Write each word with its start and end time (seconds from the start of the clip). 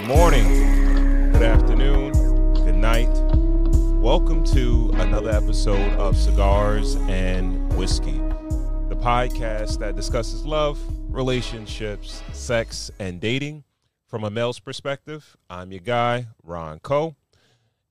Good 0.00 0.08
morning, 0.08 1.30
good 1.30 1.42
afternoon, 1.42 2.12
good 2.54 2.74
night. 2.74 3.10
Welcome 4.00 4.44
to 4.44 4.90
another 4.94 5.28
episode 5.30 5.92
of 5.98 6.16
Cigars 6.16 6.94
and 7.10 7.70
Whiskey, 7.74 8.16
the 8.88 8.96
podcast 8.98 9.78
that 9.80 9.96
discusses 9.96 10.46
love, 10.46 10.80
relationships, 11.14 12.22
sex, 12.32 12.90
and 12.98 13.20
dating 13.20 13.62
from 14.06 14.24
a 14.24 14.30
male's 14.30 14.58
perspective. 14.58 15.36
I'm 15.50 15.70
your 15.70 15.82
guy, 15.82 16.28
Ron 16.42 16.78
Coe, 16.78 17.14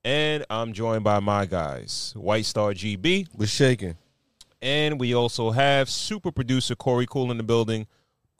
and 0.04 0.44
I'm 0.50 0.74
joined 0.74 1.04
by 1.04 1.20
my 1.20 1.46
guys, 1.46 2.14
White 2.18 2.46
Star 2.46 2.72
GB, 2.74 3.28
We're 3.36 3.46
shaking. 3.46 3.98
and 4.64 5.00
we 5.00 5.14
also 5.14 5.52
have 5.52 5.92
super 5.92 6.32
producer 6.32 6.74
Corey 6.74 7.06
Cool 7.06 7.30
in 7.30 7.38
the 7.38 7.44
building, 7.44 7.86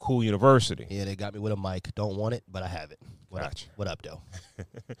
Cool 0.00 0.24
University. 0.24 0.88
Yeah, 0.90 1.04
they 1.04 1.14
got 1.14 1.34
me 1.34 1.38
with 1.38 1.52
a 1.52 1.56
mic. 1.56 1.88
Don't 1.94 2.16
want 2.16 2.34
it, 2.34 2.42
but 2.48 2.64
I 2.64 2.68
have 2.68 2.90
it. 2.90 2.98
What 3.30 3.42
Gotcha. 3.42 3.66
up? 3.70 3.72
What 3.78 3.88
up, 3.88 4.02
though? 4.02 4.22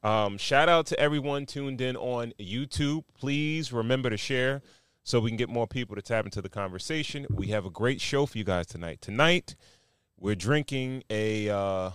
Um, 0.00 0.38
shout 0.38 0.68
out 0.68 0.86
to 0.86 1.00
everyone 1.00 1.44
tuned 1.44 1.80
in 1.80 1.96
on 1.96 2.32
YouTube. 2.38 3.02
Please 3.18 3.72
remember 3.72 4.08
to 4.10 4.16
share 4.16 4.62
so 5.02 5.18
we 5.18 5.28
can 5.28 5.36
get 5.36 5.48
more 5.48 5.66
people 5.66 5.96
to 5.96 6.02
tap 6.02 6.24
into 6.24 6.40
the 6.40 6.48
conversation. 6.48 7.26
We 7.28 7.48
have 7.48 7.66
a 7.66 7.70
great 7.70 8.00
show 8.00 8.24
for 8.24 8.38
you 8.38 8.44
guys 8.44 8.66
tonight. 8.68 9.00
Tonight, 9.00 9.56
we're 10.16 10.36
drinking 10.36 11.02
a 11.10 11.50
uh, 11.50 11.90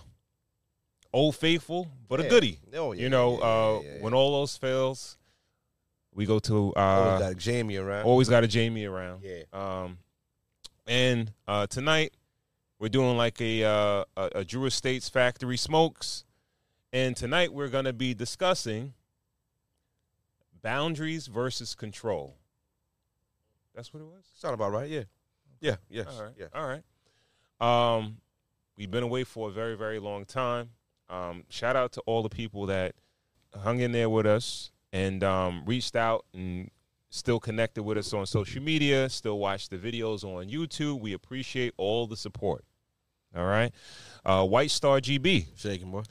Old 1.14 1.34
Faithful, 1.36 1.88
but 2.06 2.20
a 2.20 2.24
Yeah. 2.24 2.28
goodie. 2.28 2.58
Oh, 2.74 2.92
yeah, 2.92 3.02
you 3.04 3.08
know, 3.08 3.38
yeah, 3.38 3.44
uh, 3.46 4.02
when 4.02 4.12
all 4.12 4.34
else 4.36 4.58
fails, 4.58 5.16
we 6.14 6.26
go 6.26 6.38
to 6.40 6.74
Always 6.74 6.76
uh, 6.76 7.18
got 7.20 7.32
a 7.32 7.36
Jamie 7.36 7.76
around. 7.76 8.04
always 8.04 8.28
got 8.28 8.44
a 8.44 8.48
Jamie 8.48 8.84
around. 8.84 9.22
Yeah. 9.24 9.44
Um, 9.54 9.96
and 10.86 11.32
uh, 11.48 11.68
tonight 11.68 12.12
we're 12.84 12.88
doing 12.90 13.16
like 13.16 13.40
a, 13.40 13.64
uh, 13.64 14.04
a 14.14 14.30
a 14.34 14.44
Drew 14.44 14.66
Estates 14.66 15.08
Factory 15.08 15.56
Smokes, 15.56 16.26
and 16.92 17.16
tonight 17.16 17.50
we're 17.50 17.68
gonna 17.68 17.94
be 17.94 18.12
discussing 18.12 18.92
boundaries 20.60 21.26
versus 21.26 21.74
control. 21.74 22.36
That's 23.74 23.94
what 23.94 24.00
it 24.00 24.04
was. 24.04 24.26
Sound 24.34 24.52
about 24.52 24.70
right? 24.72 24.90
Yeah. 24.90 25.04
Yeah. 25.62 25.76
Yes. 25.88 26.08
All 26.10 26.24
right. 26.24 26.34
Yeah. 26.38 26.46
All 26.54 26.82
right. 27.62 27.96
Um, 27.98 28.18
we've 28.76 28.90
been 28.90 29.02
away 29.02 29.24
for 29.24 29.48
a 29.48 29.50
very, 29.50 29.78
very 29.78 29.98
long 29.98 30.26
time. 30.26 30.68
Um, 31.08 31.44
shout 31.48 31.76
out 31.76 31.92
to 31.92 32.02
all 32.02 32.22
the 32.22 32.28
people 32.28 32.66
that 32.66 32.96
hung 33.56 33.80
in 33.80 33.92
there 33.92 34.10
with 34.10 34.26
us 34.26 34.72
and 34.92 35.24
um, 35.24 35.62
reached 35.64 35.96
out 35.96 36.26
and 36.34 36.70
still 37.08 37.40
connected 37.40 37.82
with 37.82 37.96
us 37.96 38.12
on 38.12 38.26
social 38.26 38.62
media, 38.62 39.08
still 39.08 39.38
watch 39.38 39.70
the 39.70 39.78
videos 39.78 40.22
on 40.22 40.50
YouTube. 40.50 41.00
We 41.00 41.14
appreciate 41.14 41.72
all 41.78 42.06
the 42.06 42.16
support. 42.18 42.62
All 43.34 43.44
right. 43.44 43.72
Uh, 44.24 44.46
White 44.46 44.70
Star 44.70 45.00
GB, 45.00 45.46
Shaking, 45.56 45.90
boy. 45.90 46.02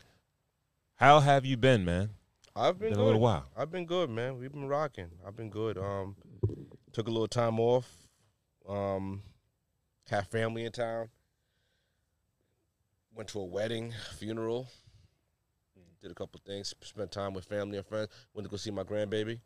how 0.95 1.19
have 1.19 1.45
you 1.45 1.57
been, 1.57 1.83
man? 1.85 2.09
I've 2.55 2.77
been, 2.77 2.89
Been 2.89 2.93
a 2.93 3.01
good. 3.01 3.05
little 3.05 3.19
while. 3.19 3.45
I've 3.57 3.71
been 3.71 3.85
good, 3.85 4.09
man. 4.09 4.37
We've 4.37 4.51
been 4.51 4.67
rocking. 4.67 5.09
I've 5.25 5.35
been 5.35 5.49
good. 5.49 5.77
Um, 5.77 6.15
took 6.91 7.07
a 7.07 7.11
little 7.11 7.27
time 7.27 7.59
off. 7.59 7.89
Um, 8.69 9.21
had 10.07 10.27
family 10.27 10.65
in 10.65 10.71
town. 10.71 11.09
Went 13.15 13.29
to 13.29 13.39
a 13.39 13.45
wedding, 13.45 13.93
funeral. 14.17 14.67
Did 16.01 16.11
a 16.11 16.15
couple 16.15 16.39
things. 16.45 16.73
Spent 16.81 17.11
time 17.11 17.33
with 17.33 17.45
family 17.45 17.77
and 17.77 17.87
friends. 17.87 18.09
Went 18.33 18.45
to 18.45 18.49
go 18.51 18.57
see 18.57 18.71
my 18.71 18.83
grandbaby. 18.83 19.39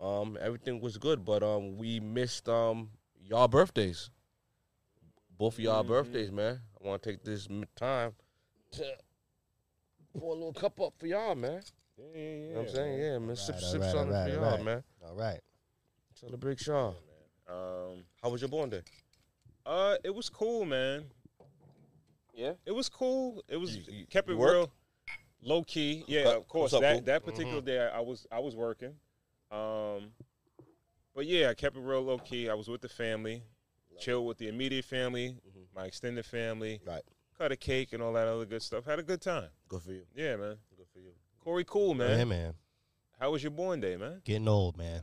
Um, 0.00 0.36
everything 0.40 0.80
was 0.80 0.98
good, 0.98 1.24
but 1.24 1.42
um, 1.42 1.76
we 1.76 2.00
missed 2.00 2.48
um 2.48 2.90
y'all 3.22 3.48
birthdays. 3.48 4.10
Both 5.38 5.54
of 5.54 5.60
y'all 5.60 5.84
Mhm. 5.84 5.88
birthdays, 5.88 6.30
man. 6.30 6.60
I 6.82 6.88
want 6.88 7.02
to 7.02 7.10
take 7.12 7.22
this 7.24 7.46
time 7.76 8.12
to 8.72 8.84
pour 10.18 10.32
a 10.32 10.34
little 10.34 10.52
cup 10.52 10.80
up 10.80 10.94
for 10.98 11.06
y'all, 11.06 11.34
man. 11.34 11.60
Yeah, 11.98 12.04
yeah, 12.14 12.20
yeah. 12.20 12.30
You 12.46 12.48
know 12.54 12.60
what 12.60 12.68
I'm 12.68 12.74
saying? 12.74 12.98
Yeah, 13.00 13.18
man. 13.18 13.36
Sip, 13.36 13.54
Alright, 13.56 13.70
sip 13.70 13.80
alright, 13.80 13.92
something 13.94 14.14
alright, 14.16 14.30
for 14.30 14.36
y'all, 14.36 14.44
alright. 14.46 14.64
man. 14.64 14.82
All 15.06 15.14
right. 15.14 15.40
Celebrate 16.14 16.58
Shaw. 16.60 16.88
Um, 17.48 18.04
How 18.22 18.30
was 18.30 18.40
your 18.40 18.48
born 18.48 18.70
day? 18.70 18.82
uh, 19.66 19.96
it 20.04 20.14
was 20.14 20.30
cool, 20.30 20.64
man. 20.64 21.04
Yeah. 22.34 22.52
It 22.64 22.72
was 22.72 22.88
cool. 22.88 23.42
It 23.48 23.56
was 23.56 23.76
You- 23.76 23.92
you- 23.92 24.06
kept 24.06 24.30
it 24.30 24.34
real, 24.34 24.72
low 25.42 25.62
key. 25.64 26.04
Yeah, 26.06 26.20
Okay. 26.20 26.36
of 26.36 26.48
course. 26.48 26.72
Up, 26.72 26.80
that 26.80 26.94
fool? 26.96 27.04
that 27.04 27.24
particular 27.24 27.60
day, 27.60 27.78
I 27.86 28.00
was 28.00 28.26
I 28.30 28.38
was 28.38 28.56
working. 28.56 28.94
Um, 29.50 30.12
but 31.14 31.26
yeah, 31.26 31.50
I 31.50 31.54
kept 31.54 31.76
it 31.76 31.80
real 31.80 32.00
low 32.02 32.18
key. 32.18 32.48
I 32.48 32.54
was 32.54 32.68
with 32.68 32.80
the 32.80 32.88
family, 32.88 33.42
chilled 33.98 34.26
with 34.26 34.38
the 34.38 34.48
immediate 34.48 34.84
family, 34.84 35.32
Mhm. 35.46 35.59
My 35.80 35.86
extended 35.86 36.26
family, 36.26 36.80
Right. 36.84 37.02
cut 37.38 37.52
a 37.52 37.56
cake 37.56 37.94
and 37.94 38.02
all 38.02 38.12
that 38.12 38.28
other 38.28 38.44
good 38.44 38.62
stuff. 38.62 38.84
Had 38.84 38.98
a 38.98 39.02
good 39.02 39.22
time. 39.22 39.48
Good 39.68 39.82
for 39.82 39.92
you. 39.92 40.04
Yeah, 40.14 40.36
man. 40.36 40.58
Good 40.76 40.86
for 40.92 40.98
you. 41.00 41.12
Corey, 41.38 41.64
cool, 41.64 41.94
Man. 41.94 42.10
Yeah, 42.10 42.16
man. 42.24 42.28
man. 42.28 42.54
How 43.18 43.30
was 43.30 43.42
your 43.42 43.50
born 43.50 43.80
day, 43.80 43.96
man? 43.96 44.20
Getting 44.24 44.46
old, 44.48 44.76
man. 44.76 45.02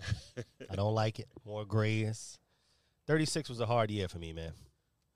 I 0.70 0.74
don't 0.74 0.94
like 0.94 1.20
it. 1.20 1.28
More 1.44 1.64
grays. 1.64 2.38
36 3.06 3.48
was 3.48 3.60
a 3.60 3.66
hard 3.66 3.90
year 3.90 4.08
for 4.08 4.18
me, 4.18 4.32
man. 4.32 4.52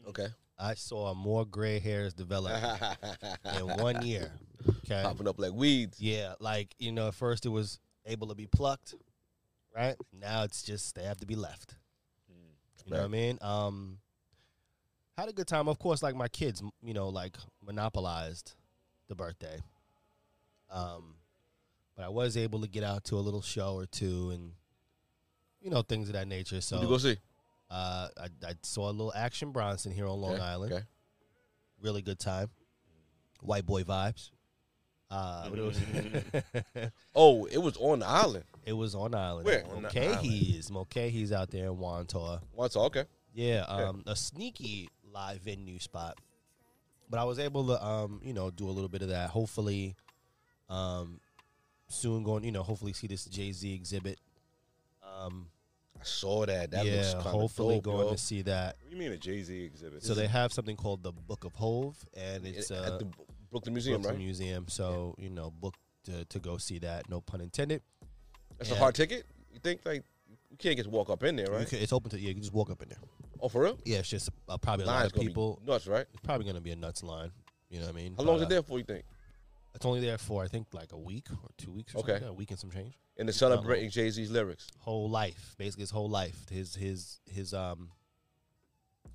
Okay. 0.09 0.29
I 0.59 0.75
saw 0.75 1.13
more 1.15 1.45
gray 1.45 1.81
hairs 1.81 2.15
develop 2.15 2.53
in 3.57 3.67
one 3.67 4.07
year. 4.07 4.31
Okay. 4.85 5.03
Popping 5.03 5.27
up 5.27 5.41
like 5.41 5.53
weeds. 5.53 6.01
Yeah, 6.01 6.35
like, 6.39 6.75
you 6.79 6.93
know, 6.93 7.09
at 7.09 7.15
first 7.15 7.47
it 7.47 7.49
was 7.49 7.81
able 8.07 8.29
to 8.29 8.35
be 8.37 8.47
plucked, 8.47 8.95
right? 9.75 9.97
Now 10.13 10.45
it's 10.45 10.63
just 10.63 10.95
they 10.95 11.03
have 11.03 11.19
to 11.19 11.27
be 11.27 11.35
left. 11.35 11.75
You 12.87 12.93
know 12.93 12.99
what 12.99 13.05
I 13.05 13.09
mean? 13.09 13.39
Um, 13.41 13.99
had 15.21 15.29
a 15.29 15.33
good 15.33 15.47
time. 15.47 15.69
Of 15.69 15.79
course, 15.79 16.03
like 16.03 16.15
my 16.15 16.29
kids, 16.29 16.63
you 16.83 16.95
know, 16.95 17.09
like 17.09 17.37
monopolized 17.65 18.55
the 19.09 19.15
birthday. 19.15 19.59
Um, 20.71 21.15
but 21.97 22.05
I 22.05 22.09
was 22.09 22.37
able 22.37 22.61
to 22.61 22.69
get 22.69 22.85
out 22.85 23.05
to 23.05 23.17
a 23.17 23.21
little 23.21 23.43
show 23.43 23.75
or 23.75 23.87
two 23.87 24.31
and, 24.31 24.53
you 25.61 25.71
know, 25.71 25.83
things 25.83 26.09
of 26.09 26.15
that 26.15 26.29
nature. 26.29 26.61
So 26.61 26.77
Who'd 26.77 26.85
you 26.85 26.89
go 26.89 26.99
see? 26.99 27.17
uh, 27.71 28.09
I, 28.19 28.27
I 28.47 28.53
saw 28.63 28.89
a 28.89 28.93
little 28.93 29.13
Action 29.15 29.53
Bronson 29.53 29.93
here 29.93 30.07
on 30.07 30.21
Long 30.21 30.35
Okay, 30.35 30.43
Island. 30.43 30.73
Okay. 30.73 30.85
Really 31.83 32.03
good 32.03 32.19
time. 32.19 32.51
White 33.41 33.67
boy 33.67 33.83
vibes. 33.83 34.31
Uh, 35.11 35.51
it 35.53 35.61
was 35.61 35.81
Oh, 37.17 37.47
it 37.47 37.59
was 37.59 37.77
on 37.79 37.99
the 37.99 38.07
island. 38.07 38.45
it 38.65 38.75
was 38.75 38.95
on 38.95 39.11
the 39.11 39.19
island. 39.19 39.45
Where? 39.45 39.65
Mulcahy's. 39.65 40.71
Mulcahy's 40.71 41.33
out 41.33 41.51
there 41.51 41.67
in 41.67 41.77
Wantagh. 41.77 42.41
Once. 42.55 42.77
Okay. 42.77 43.05
Yeah, 43.33 43.65
um, 43.69 44.03
a 44.07 44.17
sneaky 44.17 44.89
live 45.13 45.41
venue 45.41 45.79
spot. 45.79 46.19
But 47.09 47.19
I 47.19 47.25
was 47.25 47.39
able 47.39 47.67
to, 47.67 47.85
um, 47.85 48.21
you 48.25 48.33
know, 48.33 48.51
do 48.51 48.69
a 48.69 48.71
little 48.71 48.89
bit 48.89 49.03
of 49.03 49.09
that. 49.09 49.31
Hopefully, 49.31 49.97
um, 50.69 51.21
soon 51.89 52.23
going, 52.23 52.45
you 52.45 52.53
know, 52.53 52.63
hopefully 52.63 52.93
see 52.93 53.07
this 53.09 53.25
Jay 53.25 53.51
Z 53.53 53.73
exhibit. 53.75 54.19
Um, 55.03 55.47
I 56.01 56.05
saw 56.05 56.47
that. 56.47 56.71
That 56.71 56.87
yeah, 56.87 56.97
looks 56.97 57.13
kind 57.15 57.27
of 57.27 57.33
hopefully 57.33 57.77
dope, 57.77 57.85
going 57.85 58.07
yo. 58.07 58.13
to 58.13 58.19
see 58.19 58.43
that. 58.43 58.77
What 58.81 58.91
do 58.91 58.97
you 58.97 59.03
mean 59.03 59.13
a 59.13 59.17
Jay 59.17 59.43
Z 59.43 59.65
exhibit? 59.65 60.05
So 60.05 60.15
they 60.15 60.29
have 60.29 60.53
something 60.53 60.77
called 60.77 61.03
the 61.03 61.13
Book 61.13 61.45
of 61.45 61.53
Hove, 61.55 61.97
and 62.17 62.47
it's 62.47 62.71
at 62.71 62.79
uh, 62.79 62.99
the 62.99 63.09
Brooklyn 63.51 63.75
Museum, 63.75 64.01
Brooklyn 64.03 64.21
right? 64.21 64.25
Museum. 64.25 64.67
So 64.69 65.15
you 65.19 65.31
know, 65.31 65.51
book 65.51 65.75
to, 66.05 66.25
to 66.27 66.39
go 66.39 66.57
see 66.59 66.79
that. 66.79 67.11
No 67.11 67.21
pun 67.21 67.41
intended. 67.41 67.83
That's 68.57 68.71
Yeah. 68.71 68.77
a 68.77 68.79
hard 68.79 68.95
ticket. 68.95 69.25
You 69.53 69.59
think 69.59 69.81
like 69.85 70.05
you 70.51 70.57
can't 70.57 70.77
just 70.77 70.89
walk 70.89 71.11
up 71.11 71.23
in 71.25 71.35
there, 71.37 71.47
You 71.51 71.57
right? 71.57 71.67
can- 71.69 71.81
it's 71.81 71.93
open 71.93 72.11
to 72.11 72.21
yeah. 72.21 72.29
You 72.29 72.35
can 72.35 72.43
just 72.43 72.55
walk 72.55 72.71
up 72.71 72.83
in 72.83 72.89
there. 72.91 72.99
Oh, 73.43 73.49
for 73.49 73.63
real? 73.63 73.79
Yeah, 73.85 73.99
it's 73.99 74.09
just 74.09 74.31
uh, 74.49 74.59
probably 74.59 74.85
a 74.85 74.89
lot 74.89 75.07
of 75.07 75.13
gonna 75.13 75.23
be 75.23 75.29
people. 75.29 75.61
nuts, 75.67 75.87
right? 75.87 76.07
It's 76.13 76.21
probably 76.23 76.45
going 76.45 76.57
to 76.57 76.61
be 76.63 76.71
a 76.73 76.77
nuts 76.77 77.03
line. 77.03 77.31
You 77.71 77.79
know 77.81 77.87
what 77.87 77.95
I 77.95 77.97
mean? 77.97 78.15
How 78.17 78.25
long 78.25 78.37
is 78.37 78.43
it 78.43 78.47
uh, 78.47 78.49
there 78.49 78.63
for? 78.63 78.79
You 78.79 78.85
think? 78.85 79.05
It's 79.75 79.87
only 79.87 80.01
there 80.01 80.19
for 80.19 80.43
I 80.43 80.49
think 80.49 80.67
like 80.73 80.93
a 80.93 80.99
week 80.99 81.27
or 81.31 81.49
two 81.57 81.71
weeks. 81.71 81.95
Or 81.95 81.99
Okay. 82.01 82.13
something, 82.15 82.29
a 82.29 82.33
week 82.33 82.51
and 82.51 82.59
some 82.59 82.71
change. 82.71 82.99
And 83.17 83.29
they're 83.29 83.33
celebrating 83.33 83.89
Jay 83.91 84.11
Z's 84.11 84.31
lyrics. 84.31 84.67
Whole 84.79 85.09
life, 85.09 85.55
basically 85.59 85.83
his 85.83 85.91
whole 85.91 86.09
life, 86.11 86.49
his 86.51 86.75
his 86.75 87.21
his 87.31 87.55
um 87.55 87.91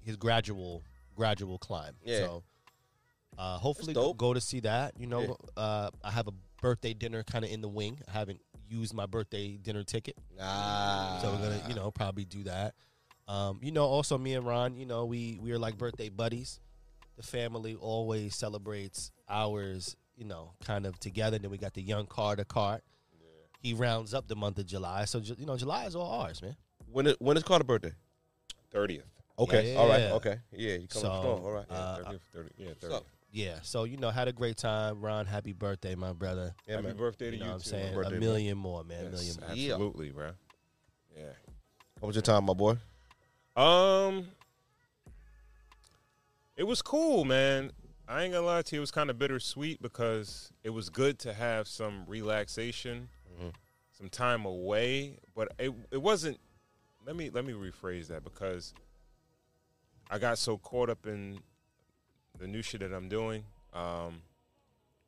his 0.02 0.16
gradual 0.16 0.84
gradual 1.16 1.58
climb. 1.58 1.96
Yeah. 2.06 2.20
So 2.20 2.44
uh, 3.38 3.58
hopefully 3.58 3.94
go, 3.94 4.04
dope. 4.04 4.18
go 4.18 4.34
to 4.34 4.40
see 4.40 4.62
that. 4.62 4.94
You 4.98 5.08
know, 5.08 5.36
uh, 5.58 5.90
I 6.04 6.12
have 6.12 6.28
a 6.28 6.34
birthday 6.62 6.94
dinner 6.94 7.24
kind 7.24 7.44
of 7.44 7.52
in 7.52 7.60
the 7.62 7.68
wing. 7.68 8.00
I 8.08 8.12
haven't 8.12 8.40
used 8.70 8.94
my 8.94 9.06
birthday 9.06 9.58
dinner 9.58 9.84
ticket, 9.84 10.16
Ah. 10.40 11.20
so 11.22 11.32
we're 11.32 11.38
gonna 11.38 11.62
you 11.68 11.76
know 11.76 11.92
probably 11.92 12.24
do 12.26 12.44
that. 12.44 12.76
Um, 13.28 13.60
you 13.62 13.72
know, 13.72 13.86
also 13.86 14.18
me 14.18 14.34
and 14.36 14.46
Ron, 14.46 14.76
you 14.76 14.86
know, 14.86 15.06
we 15.06 15.40
we 15.42 15.52
are 15.52 15.60
like 15.60 15.78
birthday 15.78 16.10
buddies. 16.10 16.60
The 17.18 17.24
family 17.24 17.76
always 17.76 18.36
celebrates 18.36 19.12
ours, 19.30 19.96
you 20.16 20.26
know, 20.26 20.52
kind 20.64 20.86
of 20.86 21.00
together. 21.00 21.40
Then 21.40 21.50
we 21.50 21.58
got 21.58 21.74
the 21.74 21.82
young 21.82 22.06
Carter 22.06 22.44
cart. 22.44 22.84
He 23.62 23.74
rounds 23.74 24.14
up 24.14 24.28
the 24.28 24.36
month 24.36 24.60
of 24.60 24.68
July, 24.68 25.06
so 25.06 25.20
Ju- 25.20 25.36
you 25.40 25.46
know, 25.48 25.58
July 25.58 25.86
is 25.86 25.96
all 25.96 26.22
ours, 26.22 26.42
man. 26.42 26.56
When 26.92 27.08
is, 27.08 27.16
when 27.20 27.36
is 27.36 27.44
Carter's 27.44 27.66
birthday? 27.66 27.94
thirtieth. 28.72 29.06
Okay. 29.40 29.74
Yeah. 29.74 29.80
All 29.80 29.88
right. 29.90 30.02
Okay. 30.12 30.38
Yeah. 30.52 30.74
You 30.74 30.88
coming 30.88 30.90
So, 30.90 31.00
strong. 31.00 31.44
All 31.44 31.52
right. 31.52 31.66
uh, 31.70 31.98
Yeah, 32.00 32.12
30th, 32.12 32.20
30, 32.34 32.50
yeah, 32.58 32.68
What's 32.68 32.86
30th. 32.86 33.04
Yeah, 33.32 33.56
so 33.64 33.84
you 33.84 33.98
know, 33.98 34.12
had 34.12 34.28
a 34.30 34.32
great 34.34 34.56
time. 34.56 35.02
Ron, 35.02 35.26
happy 35.26 35.52
birthday, 35.52 35.96
my 35.96 36.14
brother. 36.14 36.54
Yeah, 36.68 36.76
Happy 36.76 36.88
man. 36.88 36.96
birthday 36.98 37.32
to 37.32 37.36
You 37.36 37.40
you, 37.40 37.44
know 37.46 37.48
what 37.48 37.54
I'm 37.56 37.60
saying? 37.64 37.94
Birthday, 37.96 38.08
a 38.16 38.20
bro. 38.20 38.20
million 38.20 38.58
more, 38.58 38.84
man. 38.86 39.00
a 39.00 39.04
Yes, 39.10 39.12
million 39.12 39.36
more. 39.42 39.50
Absolutely, 39.50 40.10
bro. 40.12 40.32
Yeah. 41.18 41.24
How 42.00 42.08
was 42.08 42.16
your 42.16 42.22
time, 42.22 42.46
my 42.46 42.54
boy? 42.54 42.78
Um, 43.56 44.28
it 46.58 46.64
was 46.64 46.82
cool, 46.82 47.24
man. 47.26 47.72
I 48.08 48.24
ain't 48.24 48.34
gonna 48.34 48.46
lie 48.46 48.62
to 48.62 48.76
you, 48.76 48.80
it 48.80 48.82
was 48.82 48.92
kind 48.92 49.10
of 49.10 49.18
bittersweet 49.18 49.82
because 49.82 50.52
it 50.64 50.70
was 50.70 50.90
good 50.90 51.18
to 51.20 51.34
have 51.34 51.68
some 51.68 52.06
relaxation, 52.08 53.10
Mhm. 53.40 53.54
some 53.92 54.10
time 54.10 54.46
away, 54.46 55.18
but 55.34 55.54
it 55.58 55.72
it 55.92 55.98
wasn't. 56.02 56.40
Let 57.06 57.16
me 57.16 57.30
let 57.30 57.46
me 57.46 57.54
rephrase 57.54 58.08
that 58.08 58.24
because 58.24 58.74
I 60.10 60.20
got 60.20 60.38
so 60.38 60.58
caught 60.58 60.90
up 60.90 61.06
in 61.08 61.40
the 62.38 62.48
new 62.48 62.62
shit 62.62 62.82
that 62.82 62.94
I'm 62.94 63.10
doing, 63.10 63.46
um, 63.74 64.22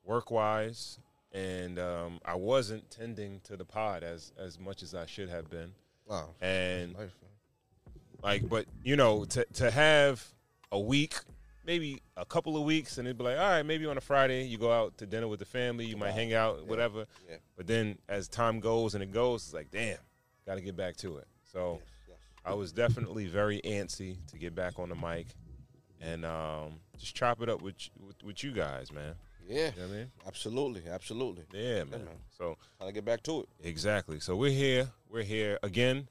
work 0.04 0.32
wise, 0.32 1.00
and 1.34 1.78
um, 1.78 2.20
I 2.26 2.34
wasn't 2.36 2.90
tending 2.90 3.42
to 3.42 3.58
the 3.58 3.66
pod 3.66 4.04
as 4.04 4.32
as 4.38 4.58
much 4.58 4.82
as 4.82 4.96
I 4.96 5.06
should 5.06 5.30
have 5.30 5.50
been, 5.52 5.76
Wow. 6.06 6.34
and 6.42 6.94
Life, 6.96 7.14
man. 7.22 7.32
Like, 8.24 8.48
but 8.50 8.66
you 8.84 8.96
know, 8.96 9.25
to 9.25 9.46
to 9.54 9.72
have 9.72 10.25
a 10.72 10.80
week, 10.80 11.16
maybe 11.66 12.02
a 12.16 12.25
couple 12.25 12.58
of 12.58 12.64
weeks, 12.64 12.98
and 12.98 13.08
it'd 13.08 13.18
be 13.18 13.24
like, 13.24 13.38
all 13.38 13.50
right, 13.50 13.64
maybe 13.66 13.86
on 13.86 13.98
a 13.98 14.02
Friday 14.02 14.44
you 14.46 14.58
go 14.58 14.72
out 14.72 14.98
to 14.98 15.06
dinner 15.06 15.28
with 15.28 15.40
the 15.40 15.46
family, 15.46 15.86
you 15.86 15.98
might 15.98 16.10
Wow. 16.10 16.16
hang 16.16 16.34
out, 16.34 16.60
Yeah. 16.62 16.69
whatever. 16.69 17.06
Yeah. 17.30 17.38
But 17.56 17.68
then 17.68 17.98
as 18.10 18.28
time 18.28 18.60
goes 18.60 18.94
and 18.96 19.04
it 19.04 19.12
goes, 19.12 19.44
it's 19.46 19.54
like, 19.54 19.72
damn, 19.72 19.98
got 20.46 20.56
to 20.56 20.62
get 20.62 20.75
back 20.75 20.96
to 20.98 21.18
it. 21.18 21.28
So 21.52 21.80
Yes, 21.80 21.88
yes. 22.10 22.18
I 22.46 22.54
was 22.54 22.72
definitely 22.72 23.28
very 23.28 23.62
antsy 23.62 24.18
to 24.31 24.38
get 24.38 24.54
back 24.56 24.78
on 24.80 24.90
the 24.90 24.96
mic 24.96 25.28
and 26.02 26.25
um, 26.25 26.80
just 26.98 27.16
chop 27.16 27.42
it 27.42 27.50
up 27.50 27.62
with, 27.62 27.75
with 28.06 28.22
with 28.24 28.44
you 28.44 28.52
guys, 28.52 28.92
man. 28.92 29.16
Yeah. 29.48 29.72
You 29.75 29.81
know 29.81 29.88
what 29.88 29.94
I 29.94 29.98
mean? 29.98 30.12
Absolutely. 30.28 30.84
Absolutely. 30.90 31.46
Yeah, 31.54 31.86
man. 31.86 32.04
man. 32.06 32.18
So 32.38 32.58
Trying 32.78 32.90
to 32.90 32.94
get 32.94 33.06
back 33.06 33.24
to 33.24 33.42
it. 33.42 33.50
Exactly. 33.64 34.19
So 34.19 34.36
we're 34.36 34.52
here. 34.52 34.90
We're 35.10 35.24
here 35.24 35.58
again. 35.64 36.10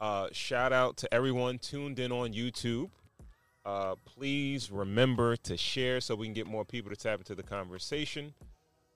Uh, 0.00 0.28
shout 0.32 0.72
out 0.72 0.96
to 0.96 1.12
everyone 1.12 1.58
tuned 1.58 1.98
in 1.98 2.12
on 2.12 2.32
YouTube. 2.32 2.90
Uh, 3.64 3.96
please 4.04 4.70
remember 4.70 5.36
to 5.36 5.56
share 5.56 6.00
so 6.00 6.14
we 6.14 6.26
can 6.26 6.34
get 6.34 6.46
more 6.46 6.64
people 6.64 6.90
to 6.90 6.96
tap 6.96 7.18
into 7.18 7.34
the 7.34 7.42
conversation. 7.42 8.32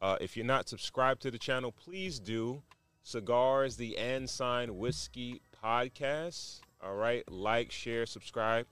Uh, 0.01 0.17
if 0.21 0.37
you're 0.37 0.47
not 0.47 0.69
subscribed 0.69 1.21
to 1.23 1.31
the 1.31 1.39
channel, 1.39 1.73
please 1.73 2.19
do. 2.19 2.63
Cigars, 3.03 3.77
the 3.77 3.99
Ensign 3.99 4.79
Whiskey 4.79 5.43
Podcast. 5.63 6.61
All 6.83 6.95
right. 6.95 7.29
Like, 7.31 7.73
share, 7.73 8.07
subscribe. 8.07 8.67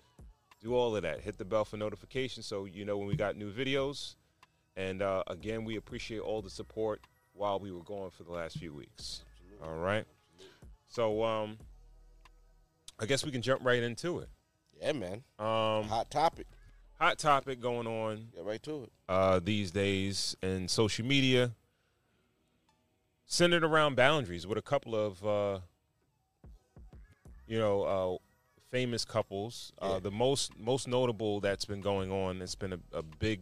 Do 0.62 0.74
all 0.74 0.94
of 0.94 1.02
that. 1.02 1.20
Hit 1.20 1.36
the 1.36 1.44
bell 1.44 1.64
for 1.64 1.76
notifications 1.76 2.46
so 2.46 2.64
you 2.64 2.84
know 2.84 2.96
when 2.96 3.08
we 3.08 3.16
got 3.16 3.36
new 3.36 3.52
videos. 3.52 4.14
And 4.76 5.02
uh, 5.02 5.24
again, 5.26 5.64
we 5.64 5.76
appreciate 5.76 6.20
all 6.20 6.42
the 6.42 6.50
support 6.50 7.00
while 7.32 7.58
we 7.58 7.72
were 7.72 7.82
going 7.82 8.10
for 8.10 8.22
the 8.22 8.32
last 8.32 8.58
few 8.58 8.72
weeks. 8.72 9.24
All 9.62 9.76
right. 9.76 10.04
So 10.88 11.24
um 11.24 11.58
I 13.00 13.06
guess 13.06 13.24
we 13.24 13.30
can 13.30 13.42
jump 13.42 13.64
right 13.64 13.82
into 13.82 14.18
it. 14.18 14.28
Yeah, 14.80 14.92
man. 14.92 15.22
Um 15.38 15.84
Hot 15.88 16.10
topic. 16.10 16.46
hot 16.98 17.18
topic 17.18 17.60
going 17.60 17.86
on 17.86 18.28
Get 18.34 18.44
right 18.44 18.62
to 18.64 18.84
it. 18.84 18.92
uh 19.08 19.40
these 19.42 19.70
days 19.70 20.36
in 20.42 20.68
social 20.68 21.04
media 21.06 21.52
centered 23.26 23.64
around 23.64 23.94
boundaries 23.96 24.46
with 24.46 24.58
a 24.58 24.62
couple 24.62 24.94
of 24.94 25.24
uh 25.24 25.58
you 27.46 27.58
know 27.58 27.82
uh 27.82 28.16
famous 28.70 29.04
couples. 29.04 29.72
Uh 29.80 29.92
Yeah. 29.94 29.98
the 30.00 30.10
most 30.10 30.58
most 30.58 30.86
notable 30.88 31.40
that's 31.40 31.64
been 31.64 31.80
going 31.80 32.10
on, 32.12 32.40
it's 32.42 32.54
been 32.54 32.72
a, 32.74 32.80
a 32.92 33.02
big 33.02 33.40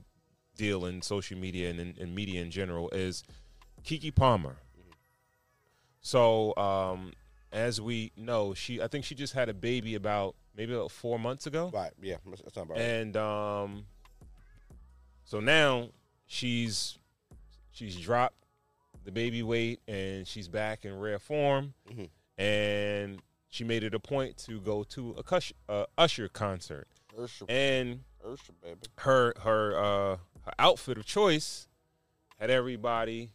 deal 0.56 0.86
in 0.86 1.02
social 1.02 1.38
media 1.38 1.70
and 1.70 1.78
in, 1.80 1.94
in 1.98 2.14
media 2.14 2.42
in 2.42 2.50
general 2.50 2.88
is 2.90 3.22
Keke 3.84 4.12
Palmer. 4.14 4.56
So, 6.00 6.56
um, 6.56 7.12
as 7.52 7.80
we 7.80 8.12
know, 8.16 8.54
she 8.54 8.80
I 8.82 8.88
think 8.88 9.04
she 9.04 9.14
just 9.14 9.32
had 9.34 9.48
a 9.48 9.54
baby 9.54 9.94
about 9.94 10.34
maybe 10.56 10.74
about 10.74 10.90
four 10.90 11.18
months 11.18 11.46
ago, 11.46 11.70
Right. 11.72 11.92
Yeah. 12.00 12.16
That's 12.26 12.42
that's 12.42 12.56
not 12.56 12.62
about 12.66 12.76
right. 12.78 12.84
and 12.86 13.16
um, 13.16 13.86
so 15.24 15.40
now 15.40 15.88
she's 16.26 16.98
she's 17.70 17.96
dropped 17.96 18.34
the 19.04 19.12
baby 19.12 19.42
weight 19.42 19.80
and 19.88 20.26
she's 20.26 20.48
back 20.48 20.84
in 20.84 20.98
rare 20.98 21.18
form, 21.18 21.74
Mhm. 21.90 22.08
and 22.36 23.22
she 23.48 23.64
made 23.64 23.82
it 23.84 23.94
a 23.94 24.00
point 24.00 24.36
to 24.38 24.60
go 24.60 24.84
to 24.84 25.12
a 25.12 25.22
Cush, 25.22 25.52
uh, 25.68 25.86
Usher 25.96 26.28
concert, 26.28 26.86
Ursha, 27.16 27.46
and 27.48 28.04
Ursha, 28.26 28.50
baby. 28.62 28.80
her 28.98 29.32
her 29.42 29.76
uh 29.78 30.16
her 30.44 30.52
outfit 30.58 30.98
of 30.98 31.06
choice 31.06 31.66
had 32.38 32.50
everybody 32.50 33.30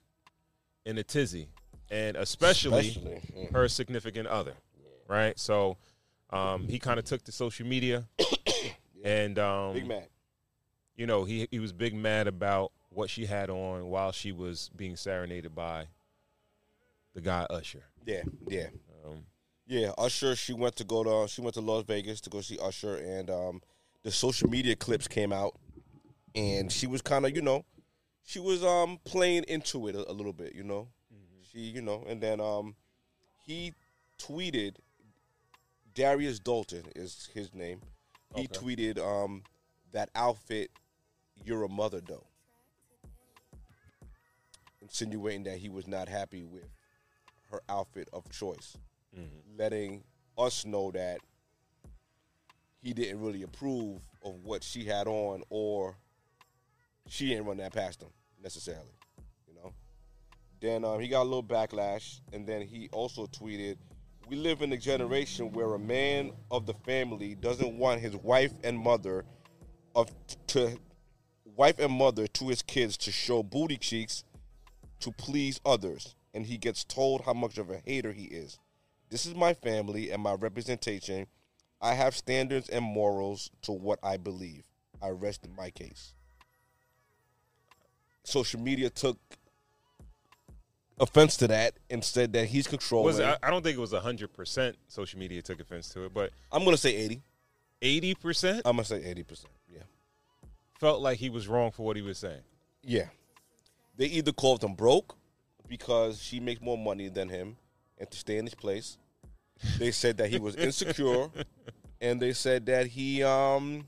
in 0.85 0.97
a 0.97 1.03
tizzy, 1.03 1.49
and 1.89 2.17
especially, 2.17 2.89
Especially, 2.89 3.21
mm. 3.37 3.51
her 3.53 3.67
significant 3.67 4.27
other, 4.27 4.53
right? 5.07 5.37
So 5.37 5.77
um, 6.29 6.67
he 6.67 6.79
kind 6.79 6.99
of 6.99 7.05
took 7.05 7.23
to 7.23 7.31
social 7.31 7.65
media, 7.65 8.05
and 9.03 9.37
um, 9.39 9.73
Big 9.73 9.87
man. 9.87 10.03
you 10.95 11.05
know 11.05 11.23
he 11.23 11.47
he 11.51 11.59
was 11.59 11.71
big 11.71 11.93
mad 11.93 12.27
about 12.27 12.71
what 12.89 13.09
she 13.09 13.25
had 13.25 13.49
on 13.49 13.85
while 13.87 14.11
she 14.11 14.31
was 14.31 14.69
being 14.75 14.95
serenaded 14.95 15.53
by 15.55 15.87
the 17.13 17.21
guy 17.21 17.45
Usher. 17.49 17.83
Yeah. 18.05 18.23
Yeah. 18.47 18.67
Um, 19.05 19.25
Yeah, 19.65 19.91
Usher. 19.97 20.35
She 20.35 20.53
went 20.53 20.75
to 20.77 20.83
go 20.83 21.03
to 21.03 21.27
she 21.27 21.41
went 21.41 21.53
to 21.55 21.61
Las 21.61 21.83
Vegas 21.83 22.21
to 22.21 22.29
go 22.29 22.41
see 22.41 22.57
Usher, 22.59 22.95
and 22.95 23.29
um, 23.29 23.61
the 24.03 24.11
social 24.11 24.49
media 24.49 24.75
clips 24.75 25.07
came 25.07 25.31
out, 25.31 25.55
and 26.35 26.71
she 26.71 26.87
was 26.87 27.01
kind 27.01 27.25
of 27.25 27.35
you 27.35 27.41
know, 27.41 27.65
she 28.23 28.39
was 28.39 28.63
um 28.63 28.99
playing 29.05 29.43
into 29.47 29.87
it 29.87 29.95
a, 29.95 30.09
a 30.09 30.13
little 30.13 30.33
bit, 30.33 30.53
you 30.55 30.63
know. 30.63 30.87
She 31.53 31.59
you 31.61 31.81
know, 31.81 32.03
and 32.07 32.19
then 32.21 32.39
um, 32.41 32.75
he 33.45 33.73
tweeted. 34.19 34.75
Darius 35.95 36.39
Dalton 36.39 36.85
is 36.95 37.29
his 37.35 37.53
name. 37.53 37.79
He 38.35 38.45
Okay. 38.45 38.59
tweeted 38.59 38.97
um 38.97 39.43
that 39.91 40.09
outfit, 40.15 40.71
you're 41.45 41.63
a 41.63 41.69
mother 41.69 42.01
though, 42.01 42.25
insinuating 44.81 45.43
that 45.43 45.59
he 45.59 45.69
was 45.69 45.87
not 45.87 46.07
happy 46.09 46.43
with 46.43 46.67
her 47.51 47.61
outfit 47.69 48.09
of 48.11 48.27
choice 48.31 48.75
letting 49.55 50.03
us 50.39 50.65
know 50.65 50.89
that 50.89 51.19
he 52.81 52.91
didn't 52.93 53.21
really 53.21 53.43
approve 53.43 54.01
of 54.25 54.43
what 54.43 54.63
she 54.63 54.85
had 54.85 55.05
on 55.07 55.43
or 55.51 55.95
she 57.07 57.27
didn't 57.29 57.45
run 57.45 57.57
that 57.57 57.71
past 57.73 58.01
him 58.01 58.09
necessarily 58.41 58.89
then 60.63 60.85
um, 60.85 60.99
he 60.99 61.07
got 61.07 61.21
a 61.21 61.23
little 61.23 61.43
backlash 61.43 62.21
and 62.31 62.47
then 62.47 62.61
he 62.61 62.89
also 62.91 63.25
tweeted 63.27 63.77
we 64.29 64.37
live 64.37 64.61
in 64.61 64.71
a 64.71 64.77
generation 64.77 65.51
where 65.51 65.73
a 65.73 65.79
man 65.79 66.31
of 66.49 66.65
the 66.65 66.73
family 66.85 67.35
doesn't 67.35 67.77
want 67.77 67.99
his 67.99 68.15
wife 68.15 68.53
and 68.63 68.77
mother 68.77 69.25
of 69.95 70.09
to 70.47 70.77
wife 71.55 71.77
and 71.79 71.91
mother 71.91 72.25
to 72.27 72.47
his 72.47 72.61
kids 72.61 72.97
to 72.97 73.11
show 73.11 73.43
booty 73.43 73.77
cheeks 73.77 74.23
to 74.99 75.11
please 75.11 75.59
others 75.65 76.15
and 76.33 76.45
he 76.45 76.57
gets 76.57 76.83
told 76.83 77.21
how 77.25 77.33
much 77.33 77.57
of 77.57 77.69
a 77.69 77.81
hater 77.85 78.13
he 78.13 78.23
is 78.23 78.57
this 79.13 79.27
is 79.27 79.35
my 79.35 79.53
family 79.53 80.09
and 80.09 80.23
my 80.23 80.33
representation. 80.33 81.27
I 81.79 81.93
have 81.93 82.15
standards 82.15 82.67
and 82.67 82.83
morals 82.83 83.51
to 83.61 83.71
what 83.71 83.99
I 84.01 84.17
believe. 84.17 84.63
I 85.03 85.09
rest 85.09 85.45
in 85.45 85.55
my 85.55 85.69
case. 85.69 86.15
Social 88.23 88.59
media 88.59 88.89
took 88.89 89.19
offense 90.99 91.37
to 91.37 91.47
that 91.47 91.73
and 91.89 92.03
said 92.03 92.33
that 92.33 92.45
he's 92.47 92.67
controlling. 92.67 93.05
was 93.05 93.19
I, 93.19 93.37
I 93.41 93.49
don't 93.49 93.63
think 93.63 93.77
it 93.77 93.81
was 93.81 93.93
hundred 93.93 94.33
percent 94.33 94.77
social 94.87 95.19
media 95.19 95.41
took 95.41 95.59
offense 95.59 95.89
to 95.89 96.05
it, 96.05 96.13
but 96.13 96.31
I'm 96.51 96.63
gonna 96.63 96.77
say 96.77 96.95
80. 96.95 97.21
eighty 97.81 98.15
percent 98.15 98.61
I'm 98.65 98.75
gonna 98.75 98.85
say 98.85 99.03
80 99.03 99.23
percent. 99.23 99.53
Yeah, 99.67 99.81
felt 100.79 101.01
like 101.01 101.17
he 101.17 101.29
was 101.29 101.47
wrong 101.47 101.71
for 101.71 101.85
what 101.85 101.95
he 101.95 102.01
was 102.01 102.17
saying. 102.17 102.41
yeah. 102.83 103.05
They 103.95 104.05
either 104.05 104.31
called 104.31 104.63
him 104.63 104.73
broke 104.73 105.15
because 105.67 106.19
she 106.19 106.39
makes 106.39 106.59
more 106.61 106.77
money 106.79 107.09
than 107.09 107.29
him 107.29 107.57
and 107.99 108.09
to 108.09 108.17
stay 108.17 108.37
in 108.37 108.45
his 108.45 108.55
place. 108.55 108.97
They 109.77 109.91
said 109.91 110.17
that 110.17 110.29
he 110.31 110.39
was 110.39 110.55
insecure, 110.55 111.27
and 112.01 112.19
they 112.19 112.33
said 112.33 112.65
that 112.65 112.87
he 112.87 113.21
um 113.21 113.87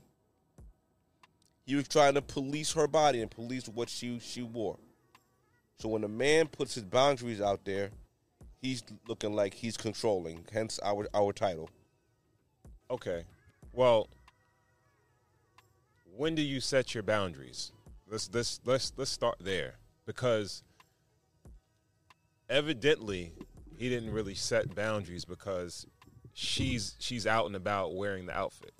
he 1.64 1.74
was 1.74 1.88
trying 1.88 2.14
to 2.14 2.22
police 2.22 2.72
her 2.74 2.86
body 2.86 3.20
and 3.20 3.28
police 3.28 3.66
what 3.68 3.88
she 3.88 4.20
she 4.20 4.42
wore. 4.42 4.78
So 5.78 5.88
when 5.88 6.04
a 6.04 6.08
man 6.08 6.46
puts 6.46 6.74
his 6.74 6.84
boundaries 6.84 7.40
out 7.40 7.64
there, 7.64 7.90
he's 8.60 8.82
looking 9.08 9.34
like 9.34 9.54
he's 9.54 9.76
controlling. 9.76 10.44
Hence 10.52 10.80
our 10.82 11.06
our 11.14 11.32
title. 11.32 11.70
Okay. 12.90 13.24
Well, 13.72 14.08
when 16.16 16.34
do 16.34 16.42
you 16.42 16.60
set 16.60 16.94
your 16.94 17.02
boundaries? 17.02 17.72
Let's 18.08 18.30
let's 18.32 18.60
let's 18.64 18.92
let's 18.96 19.10
start 19.10 19.36
there 19.40 19.74
because 20.06 20.62
evidently 22.48 23.32
he 23.76 23.88
didn't 23.88 24.12
really 24.12 24.34
set 24.34 24.74
boundaries 24.74 25.24
because 25.24 25.86
she's 26.32 26.96
she's 26.98 27.26
out 27.26 27.46
and 27.46 27.56
about 27.56 27.94
wearing 27.94 28.26
the 28.26 28.36
outfit 28.36 28.72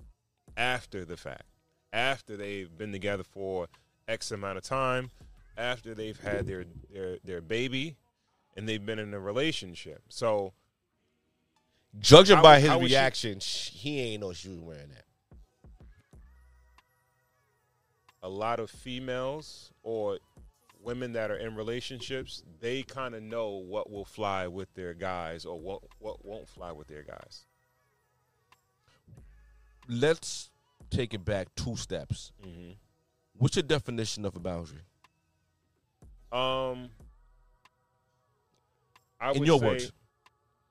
after 0.57 1.05
the 1.05 1.17
fact. 1.17 1.45
After 1.93 2.37
they've 2.37 2.75
been 2.76 2.93
together 2.93 3.23
for 3.23 3.69
X 4.09 4.31
amount 4.31 4.59
of 4.59 4.65
time, 4.65 5.11
after 5.56 5.94
they've 5.94 6.18
had 6.18 6.46
their 6.46 6.64
their 6.92 7.18
their 7.25 7.40
baby 7.40 7.96
and 8.56 8.68
they've 8.68 8.84
been 8.84 8.98
in 8.98 9.12
a 9.14 9.20
relationship. 9.20 10.02
So 10.08 10.52
Judging 11.98 12.36
How- 12.36 12.42
by 12.42 12.60
his 12.60 12.70
she- 12.72 12.78
reaction, 12.84 13.40
sh 13.40 13.70
he 13.70 14.00
ain't 14.00 14.20
know 14.20 14.32
she 14.34 14.48
was 14.50 14.58
wearing 14.60 14.88
that. 14.90 15.04
a 18.22 18.28
lot 18.28 18.58
of 18.60 18.70
females 18.70 19.72
or 19.82 20.18
women 20.82 21.12
that 21.12 21.30
are 21.30 21.36
in 21.36 21.54
relationships, 21.54 22.42
they 22.60 22.82
kind 22.82 23.14
of 23.14 23.22
know 23.22 23.50
what 23.50 23.88
will 23.90 24.04
fly 24.04 24.46
with 24.48 24.72
their 24.75 24.94
guys 24.94 25.44
or 25.44 25.58
what 25.60 25.80
what 26.00 26.25
won't 26.25 26.48
fly 26.48 26.72
with 26.72 26.88
their 26.88 27.02
guys. 27.02 27.44
Let's 29.88 30.50
take 30.90 31.14
it 31.14 31.25
back 31.25 31.54
two 31.54 31.76
steps. 31.76 32.32
Mm-hmm. 32.44 32.72
What's 33.38 33.56
your 33.56 33.62
definition 33.62 34.25
of 34.25 34.34
a 34.34 34.40
boundary? 34.40 34.80
Um, 36.37 36.90
I 39.19 39.33
In 39.33 39.45
your 39.45 39.59
words. 39.61 39.93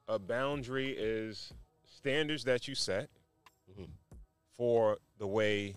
a 0.07 0.19
boundary 0.19 0.91
is 0.95 1.51
standards 1.87 2.43
that 2.43 2.67
you 2.67 2.75
set 2.75 3.09
Mhm. 3.71 3.89
for 4.51 4.99
the 5.17 5.25
way 5.25 5.75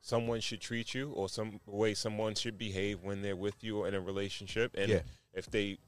someone 0.00 0.40
should 0.40 0.60
treat 0.60 0.94
you 0.94 1.10
or 1.12 1.28
some 1.28 1.60
way 1.66 1.94
someone 1.94 2.34
should 2.36 2.56
behave 2.56 3.02
when 3.02 3.20
they're 3.22 3.34
with 3.36 3.64
you 3.64 3.78
or 3.80 3.88
in 3.88 3.94
a 3.94 4.00
relationship. 4.00 4.74
And 4.76 4.90
Yeah. 4.90 5.02
if 5.32 5.46
they 5.50 5.78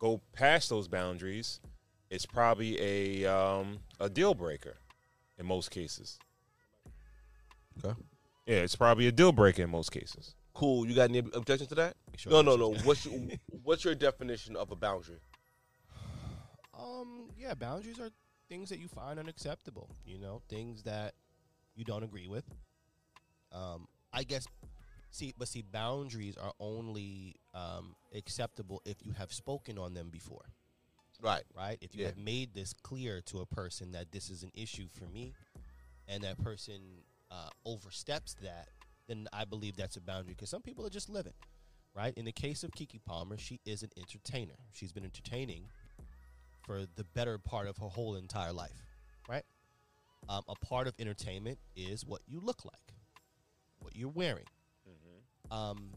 go 0.00 0.18
past 0.32 0.68
those 0.68 0.88
boundaries, 0.88 1.60
it's 2.10 2.26
probably 2.26 2.80
a 2.80 3.24
um, 3.32 3.78
a 4.00 4.10
deal 4.10 4.34
breaker 4.34 4.78
in 5.38 5.46
most 5.46 5.70
cases. 5.70 6.18
Okay. 7.78 8.00
Yeah, 8.46 8.56
it's 8.62 8.76
probably 8.76 9.06
a 9.06 9.12
deal 9.12 9.30
breaker 9.32 9.62
in 9.62 9.70
most 9.70 9.92
cases. 9.92 10.34
Cool. 10.54 10.86
You 10.86 10.94
got 10.94 11.10
any 11.10 11.18
objection 11.18 11.66
to 11.68 11.74
that? 11.76 11.96
Sure 12.16 12.32
No, 12.32 12.42
no, 12.42 12.56
no. 12.56 12.68
What's 12.84 13.04
your, 13.04 13.14
what's 13.62 13.84
your 13.84 13.94
definition 13.94 14.56
of 14.56 14.70
a 14.70 14.76
boundary? 14.76 15.18
Um, 16.78 17.30
yeah, 17.36 17.54
boundaries 17.54 18.00
are 18.00 18.10
things 18.48 18.68
that 18.68 18.78
you 18.78 18.88
find 18.88 19.18
unacceptable. 19.18 19.88
You 20.06 20.18
know, 20.18 20.42
things 20.48 20.82
that 20.84 21.14
you 21.74 21.84
don't 21.84 22.02
agree 22.02 22.28
with. 22.28 22.44
Um, 23.52 23.86
I 24.12 24.22
guess. 24.22 24.46
See, 25.10 25.32
but 25.38 25.46
see, 25.46 25.62
boundaries 25.62 26.36
are 26.36 26.52
only 26.58 27.36
um, 27.54 27.94
acceptable 28.14 28.82
if 28.84 29.04
you 29.04 29.12
have 29.12 29.32
spoken 29.32 29.78
on 29.78 29.94
them 29.94 30.10
before, 30.10 30.46
Right. 31.22 31.44
right? 31.56 31.78
If 31.80 31.94
you 31.94 32.02
Yeah. 32.02 32.08
have 32.08 32.18
made 32.18 32.52
this 32.52 32.72
clear 32.72 33.20
to 33.26 33.38
a 33.40 33.46
person 33.46 33.92
that 33.92 34.10
this 34.10 34.28
is 34.28 34.42
an 34.42 34.50
issue 34.54 34.88
for 34.92 35.04
me, 35.06 35.32
and 36.08 36.24
that 36.24 36.42
person 36.42 37.04
uh, 37.30 37.48
oversteps 37.64 38.34
that, 38.42 38.68
then 39.08 39.26
I 39.32 39.44
believe 39.44 39.76
that's 39.76 39.96
a 39.96 40.00
boundary. 40.00 40.34
Because 40.34 40.50
some 40.50 40.62
people 40.62 40.86
are 40.86 40.90
just 40.90 41.08
living, 41.08 41.34
right? 41.94 42.14
In 42.16 42.24
the 42.24 42.32
case 42.32 42.64
of 42.64 42.70
Keke 42.72 43.00
Palmer, 43.04 43.36
she 43.38 43.60
is 43.64 43.82
an 43.82 43.90
entertainer. 43.96 44.54
She's 44.72 44.92
been 44.92 45.04
entertaining 45.04 45.64
for 46.62 46.84
the 46.96 47.04
better 47.04 47.38
part 47.38 47.68
of 47.68 47.76
her 47.78 47.88
whole 47.88 48.16
entire 48.16 48.52
life, 48.52 48.86
right? 49.28 49.44
Um, 50.28 50.42
a 50.48 50.54
part 50.64 50.86
of 50.86 50.94
entertainment 50.98 51.58
is 51.76 52.06
what 52.06 52.22
you 52.26 52.40
look 52.40 52.64
like, 52.64 52.94
what 53.80 53.94
you're 53.94 54.08
wearing. 54.08 54.46
Um, 55.50 55.90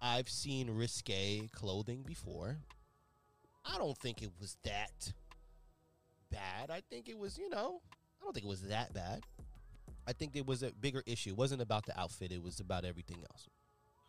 I've 0.00 0.28
seen 0.28 0.70
risque 0.70 1.48
clothing 1.52 2.04
before. 2.06 2.58
I 3.64 3.78
don't 3.78 3.98
think 3.98 4.22
it 4.22 4.30
was 4.40 4.56
that 4.64 5.12
bad. 6.30 6.70
I 6.70 6.82
think 6.88 7.08
it 7.08 7.18
was, 7.18 7.36
you 7.36 7.50
know, 7.50 7.80
I 8.20 8.24
don't 8.24 8.32
think 8.32 8.46
it 8.46 8.48
was 8.48 8.62
that 8.62 8.94
bad. 8.94 9.24
I 10.06 10.12
think 10.12 10.32
there 10.32 10.44
was 10.44 10.62
a 10.62 10.70
bigger 10.72 11.02
issue. 11.06 11.30
It 11.30 11.36
wasn't 11.36 11.62
about 11.62 11.86
the 11.86 11.98
outfit. 11.98 12.30
It 12.32 12.42
was 12.42 12.60
about 12.60 12.84
everything 12.84 13.18
else. 13.30 13.48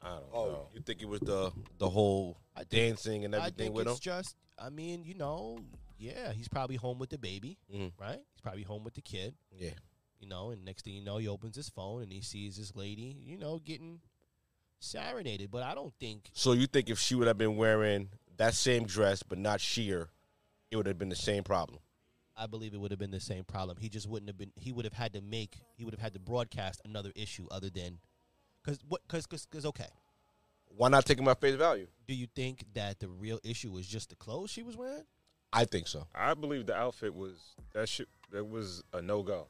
I 0.01 0.10
don't 0.10 0.24
Oh, 0.32 0.46
know. 0.51 0.68
you 0.74 0.82
think 0.82 1.01
it 1.01 1.08
was 1.08 1.20
the 1.22 1.51
the 1.80 1.89
whole 1.89 2.38
think- 2.56 2.70
dancing 2.70 3.25
and 3.25 3.36
I 3.36 3.39
everything 3.39 3.58
think 3.58 3.75
with 3.75 3.88
it's 3.88 3.98
him? 3.98 4.01
just, 4.01 4.36
I 4.60 4.70
mean, 4.70 5.04
you 5.04 5.16
know, 5.16 5.58
yeah, 5.98 6.34
he's 6.34 6.48
probably 6.48 6.75
home 6.75 7.00
with 7.00 7.10
the 7.10 7.18
baby, 7.18 7.58
Mhm. 7.74 7.92
right? 7.98 8.22
He's 8.34 8.42
probably 8.42 8.62
home 8.63 8.84
with 8.84 8.94
the 8.94 9.01
kid, 9.01 9.36
Yeah. 9.51 9.74
you 10.20 10.27
know, 10.27 10.51
and 10.51 10.63
next 10.63 10.84
thing 10.86 10.94
you 10.94 11.01
know, 11.01 11.18
he 11.18 11.27
opens 11.27 11.56
his 11.56 11.70
phone 11.70 12.04
and 12.04 12.12
he 12.13 12.22
sees 12.22 12.58
this 12.58 12.75
lady, 12.75 13.18
you 13.25 13.38
know, 13.38 13.58
getting 13.58 14.01
serenaded. 14.80 15.50
But 15.50 15.63
I 15.63 15.74
don't 15.74 15.94
think, 16.00 16.30
So 16.34 16.51
you 16.51 16.68
think 16.68 16.89
if 16.92 17.00
she 17.00 17.16
would 17.16 17.27
have 17.27 17.38
been 17.39 17.58
wearing 17.58 18.12
that 18.38 18.54
same 18.54 18.86
dress 18.86 19.24
but 19.24 19.39
not 19.39 19.60
sheer, 19.62 20.12
it 20.70 20.75
would 20.75 20.86
have 20.86 21.00
been 21.00 21.10
the 21.10 21.16
same 21.16 21.44
problem? 21.44 21.80
I 22.38 22.48
believe 22.48 22.74
it 22.74 22.79
would 22.79 22.91
have 22.91 23.00
been 23.00 23.12
the 23.12 23.20
same 23.20 23.44
problem. 23.44 23.77
He 23.79 23.89
just 23.89 24.08
wouldn't 24.08 24.29
have 24.29 24.38
been, 24.38 24.51
he 24.56 24.72
would 24.72 24.86
have 24.86 24.94
had 24.94 25.13
to 25.13 25.22
make, 25.22 25.58
he 25.75 25.84
would 25.84 25.94
have 25.94 26.01
had 26.01 26.13
to 26.13 26.20
broadcast 26.20 26.82
another 26.86 27.12
issue 27.15 27.48
other 27.50 27.70
than, 27.70 28.00
because 28.63 28.79
what, 28.88 29.01
because, 29.08 29.25
because, 29.25 29.46
cause 29.48 29.65
okay. 29.65 29.88
Why 30.75 30.89
not 30.89 31.06
take 31.06 31.20
him 31.20 31.27
at 31.27 31.41
face 31.41 31.56
value? 31.56 31.88
Do 32.08 32.13
you 32.13 32.27
think 32.36 32.65
that 32.75 33.00
the 33.00 33.08
real 33.08 33.39
issue 33.44 33.72
was 33.72 33.88
just 33.88 34.10
the 34.10 34.15
clothes 34.15 34.51
she 34.51 34.62
was 34.62 34.77
wearing? 34.77 35.03
I 35.51 35.65
think 35.65 35.88
so. 35.88 36.06
I 36.13 36.34
believe 36.34 36.67
the 36.67 36.75
outfit 36.75 37.15
was 37.15 37.56
that 37.74 37.89
shit. 37.89 38.08
That 38.32 38.44
was 38.46 38.84
a 38.94 39.01
no 39.01 39.24
go. 39.24 39.48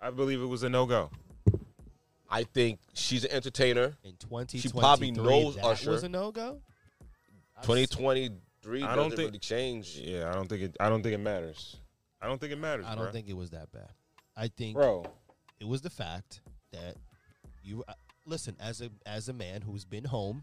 I 0.00 0.10
believe 0.10 0.40
it 0.40 0.46
was 0.46 0.62
a 0.62 0.68
no 0.68 0.86
go. 0.86 1.10
I 2.30 2.44
think 2.44 2.80
she's 2.94 3.24
an 3.24 3.30
entertainer. 3.32 3.96
In 4.04 4.16
2023, 4.18 4.80
probably 4.80 5.10
knows 5.10 5.56
that 5.56 5.64
Usher. 5.64 5.90
was 5.90 6.02
a 6.02 6.08
no-go? 6.08 6.60
2023 8.66 8.82
I 8.82 8.86
doesn't 8.86 8.96
don't 8.96 9.10
think- 9.16 9.26
really 9.28 9.38
change. 9.38 9.96
Yeah, 9.96 10.30
I 10.30 10.34
don't 10.34 10.48
think 10.48 10.62
it. 10.62 10.76
I 10.80 10.88
don't 10.88 11.02
think 11.02 11.14
it 11.14 11.18
matters. 11.18 11.76
I 12.20 12.26
don't 12.26 12.40
think 12.40 12.52
it 12.52 12.58
matters. 12.58 12.86
I 12.88 12.94
don't 12.94 13.06
bruh. 13.06 13.12
think 13.12 13.28
it 13.28 13.36
was 13.36 13.50
that 13.50 13.70
bad. 13.72 13.90
I 14.36 14.48
think 14.48 14.74
bro. 14.74 15.04
it 15.60 15.66
was 15.66 15.82
the 15.82 15.90
fact 15.90 16.40
that 16.72 16.96
you 17.62 17.84
uh, 17.88 17.92
listen 18.24 18.56
as 18.60 18.80
a 18.80 18.90
as 19.06 19.28
a 19.28 19.32
man 19.32 19.62
who's 19.62 19.84
been 19.84 20.04
home 20.04 20.42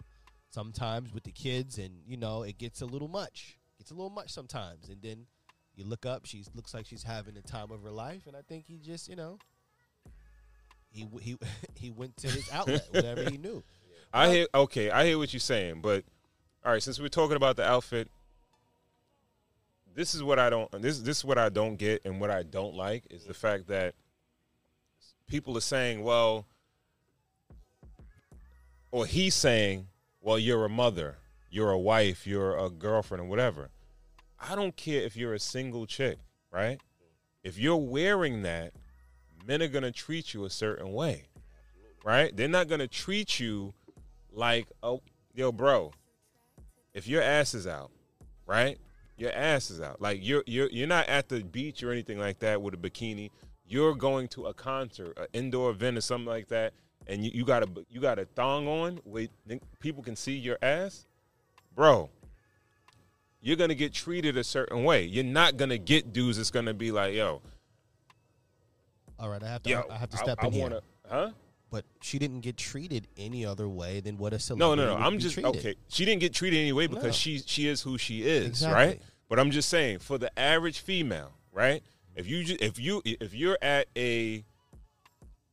sometimes 0.50 1.14
with 1.14 1.24
the 1.24 1.32
kids 1.32 1.78
and 1.78 1.92
you 2.08 2.18
know 2.18 2.44
it 2.44 2.58
gets 2.58 2.82
a 2.82 2.86
little 2.86 3.08
much 3.08 3.58
gets 3.78 3.92
a 3.92 3.94
little 3.94 4.10
much 4.10 4.32
sometimes 4.32 4.88
and 4.88 5.02
then 5.02 5.26
you 5.76 5.84
look 5.84 6.06
up 6.06 6.26
she 6.26 6.44
looks 6.54 6.74
like 6.74 6.86
she's 6.86 7.04
having 7.04 7.34
the 7.34 7.42
time 7.42 7.72
of 7.72 7.82
her 7.82 7.90
life 7.90 8.28
and 8.28 8.36
i 8.36 8.42
think 8.48 8.66
he 8.68 8.78
just 8.78 9.10
you 9.10 9.16
know 9.16 9.38
he 10.92 11.08
he 11.22 11.36
he 11.76 11.90
went 11.90 12.16
to 12.18 12.28
his 12.28 12.48
outlet 12.52 12.88
whatever 12.92 13.30
he 13.30 13.38
knew 13.38 13.64
I 14.16 14.30
hear. 14.30 14.48
Okay, 14.54 14.92
I 14.92 15.06
hear 15.08 15.18
what 15.18 15.34
you're 15.34 15.40
saying, 15.40 15.82
but 15.82 16.04
all 16.66 16.72
right. 16.72 16.82
Since 16.82 17.00
we're 17.00 17.10
talking 17.10 17.36
about 17.36 17.56
the 17.56 17.66
outfit, 17.66 18.10
this 19.96 20.16
is 20.16 20.24
what 20.24 20.40
I 20.40 20.50
don't. 20.50 20.72
This 20.82 21.00
this 21.00 21.18
is 21.18 21.26
what 21.26 21.38
I 21.38 21.50
don't 21.50 21.76
get, 21.76 22.02
and 22.06 22.20
what 22.20 22.30
I 22.30 22.44
don't 22.44 22.76
like 22.76 23.04
is 23.10 23.26
the 23.26 23.34
fact 23.34 23.68
that 23.68 23.96
people 25.28 25.58
are 25.58 25.62
saying, 25.62 26.04
"Well," 26.04 26.46
or 28.92 29.06
he's 29.06 29.36
saying, 29.36 29.88
"Well, 30.22 30.40
you're 30.40 30.66
a 30.66 30.70
mother, 30.70 31.18
you're 31.50 31.72
a 31.72 31.80
wife, 31.80 32.26
you're 32.26 32.58
a 32.58 32.70
girlfriend, 32.70 33.22
or 33.22 33.28
whatever." 33.28 33.70
I 34.40 34.56
don't 34.56 34.76
care 34.76 35.02
if 35.02 35.16
you're 35.16 35.34
a 35.34 35.40
single 35.40 35.86
chick, 35.86 36.18
right? 36.52 36.82
If 37.44 37.58
you're 37.58 37.78
wearing 37.78 38.42
that, 38.44 38.74
men 39.46 39.62
are 39.62 39.68
gonna 39.68 39.92
treat 39.92 40.34
you 40.34 40.44
a 40.46 40.50
certain 40.50 40.92
way, 40.94 41.26
right? 42.04 42.36
They're 42.36 42.48
not 42.48 42.68
gonna 42.68 42.88
treat 42.88 43.40
you 43.40 43.74
like, 44.32 44.68
oh, 44.82 45.02
yo, 45.34 45.52
bro, 45.52 45.94
if 46.94 47.08
your 47.08 47.22
ass 47.22 47.54
is 47.54 47.68
out, 47.68 47.92
right? 48.46 48.78
Your 49.18 49.32
ass 49.32 49.70
is 49.70 49.82
out. 49.82 50.02
Like 50.02 50.20
you're 50.22 50.44
you're 50.46 50.70
you're 50.70 50.88
not 50.88 51.08
at 51.08 51.30
the 51.30 51.44
beach 51.44 51.84
or 51.84 51.92
anything 51.92 52.20
like 52.20 52.40
that 52.40 52.62
with 52.62 52.74
a 52.74 52.78
bikini. 52.78 53.30
You're 53.66 53.96
going 53.96 54.28
to 54.30 54.46
a 54.46 54.54
concert, 54.54 55.18
an 55.18 55.28
indoor 55.34 55.72
event 55.72 55.98
or 55.98 56.02
something 56.02 56.28
like 56.28 56.50
that, 56.50 56.74
and 57.08 57.24
you, 57.24 57.32
you 57.34 57.46
got 57.46 57.64
a 57.64 57.70
you 57.90 58.02
got 58.02 58.20
a 58.20 58.26
thong 58.26 58.68
on 58.68 59.00
where 59.04 59.28
people 59.80 60.04
can 60.04 60.16
see 60.16 60.34
your 60.34 60.58
ass, 60.62 61.06
bro. 61.76 62.10
You're 63.42 63.58
gonna 63.58 63.76
get 63.76 63.94
treated 63.94 64.38
a 64.38 64.44
certain 64.44 64.84
way. 64.84 65.04
You're 65.04 65.24
not 65.24 65.58
gonna 65.58 65.78
get 65.78 66.14
dudes 66.14 66.38
that's 66.38 66.52
gonna 66.52 66.74
be 66.74 66.92
like, 66.92 67.14
yo, 67.14 67.42
all 69.20 69.30
right 69.30 69.44
i 69.44 69.48
have 69.48 69.64
to 69.64 69.70
yo, 69.70 69.84
i 69.90 69.98
have 69.98 70.10
to 70.10 70.18
step 70.18 70.38
I, 70.42 70.48
in 70.48 70.54
I 70.54 70.56
here 70.56 70.64
wanna, 70.64 70.82
huh? 71.10 71.30
But 71.74 71.86
she 72.02 72.20
didn't 72.20 72.42
get 72.42 72.56
treated 72.56 73.08
any 73.18 73.44
other 73.44 73.68
way 73.68 74.00
than 74.00 74.16
what 74.20 74.32
a 74.32 74.36
No, 74.36 74.38
celebrity 74.38 74.82
no, 74.84 74.86
no. 74.90 74.94
would 74.94 75.02
I'm 75.04 75.18
just 75.18 75.34
treated. 75.34 75.58
okay. 75.58 75.76
She 75.90 76.06
didn't 76.06 76.22
get 76.22 76.32
treated 76.32 76.60
anyway 76.60 76.86
because 76.86 77.04
No. 77.06 77.12
she 77.12 77.40
she 77.40 77.68
is 77.68 77.82
who 77.82 77.98
she 77.98 78.22
is, 78.22 78.46
Exactly. 78.46 78.76
right? 78.86 79.02
But 79.28 79.40
I'm 79.40 79.50
just 79.50 79.70
saying 79.70 80.00
for 80.00 80.20
the 80.20 80.30
average 80.38 80.80
female, 80.82 81.32
right? 81.52 81.82
If 82.16 82.28
you 82.28 82.44
ju- 82.44 82.58
if 82.62 82.78
you 82.78 83.02
if 83.04 83.34
you're 83.34 83.58
at 83.60 83.88
a 83.98 84.46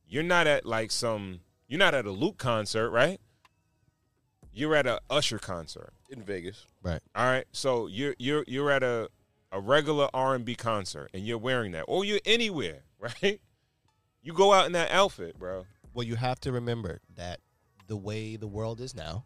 you're 0.07 0.21
not 0.21 0.45
at 0.45 0.63
like 0.63 0.91
some 0.91 1.39
you're 1.67 1.79
not 1.79 1.95
at 1.95 2.05
a 2.05 2.11
Luke 2.11 2.37
concert, 2.37 2.91
right? 2.91 3.19
You're 4.53 4.75
at 4.75 4.85
a 4.85 5.01
Usher 5.09 5.39
concert. 5.39 5.93
In 6.09 6.21
Vegas. 6.21 6.67
right 6.83 7.01
All 7.15 7.25
right. 7.25 7.45
So 7.51 7.87
you're 7.87 8.15
you're 8.19 8.43
you're 8.47 8.69
at 8.69 8.83
a 8.83 9.09
a 9.51 9.59
regular 9.59 10.07
R&B 10.13 10.53
concert 10.55 11.09
and 11.15 11.25
you're 11.25 11.37
wearing 11.39 11.71
that 11.71 11.85
or 11.87 12.05
you're 12.05 12.19
anywhere, 12.25 12.83
right? 12.99 13.41
You 14.21 14.33
go 14.33 14.53
out 14.53 14.67
in 14.67 14.73
that 14.73 14.91
outfit, 14.91 15.39
bro. 15.39 15.65
Well, 15.93 16.05
you 16.05 16.15
have 16.15 16.39
to 16.41 16.51
remember 16.51 17.01
that 17.15 17.39
the 17.87 17.97
way 17.97 18.35
the 18.35 18.47
world 18.47 18.79
is 18.79 18.95
now, 18.95 19.25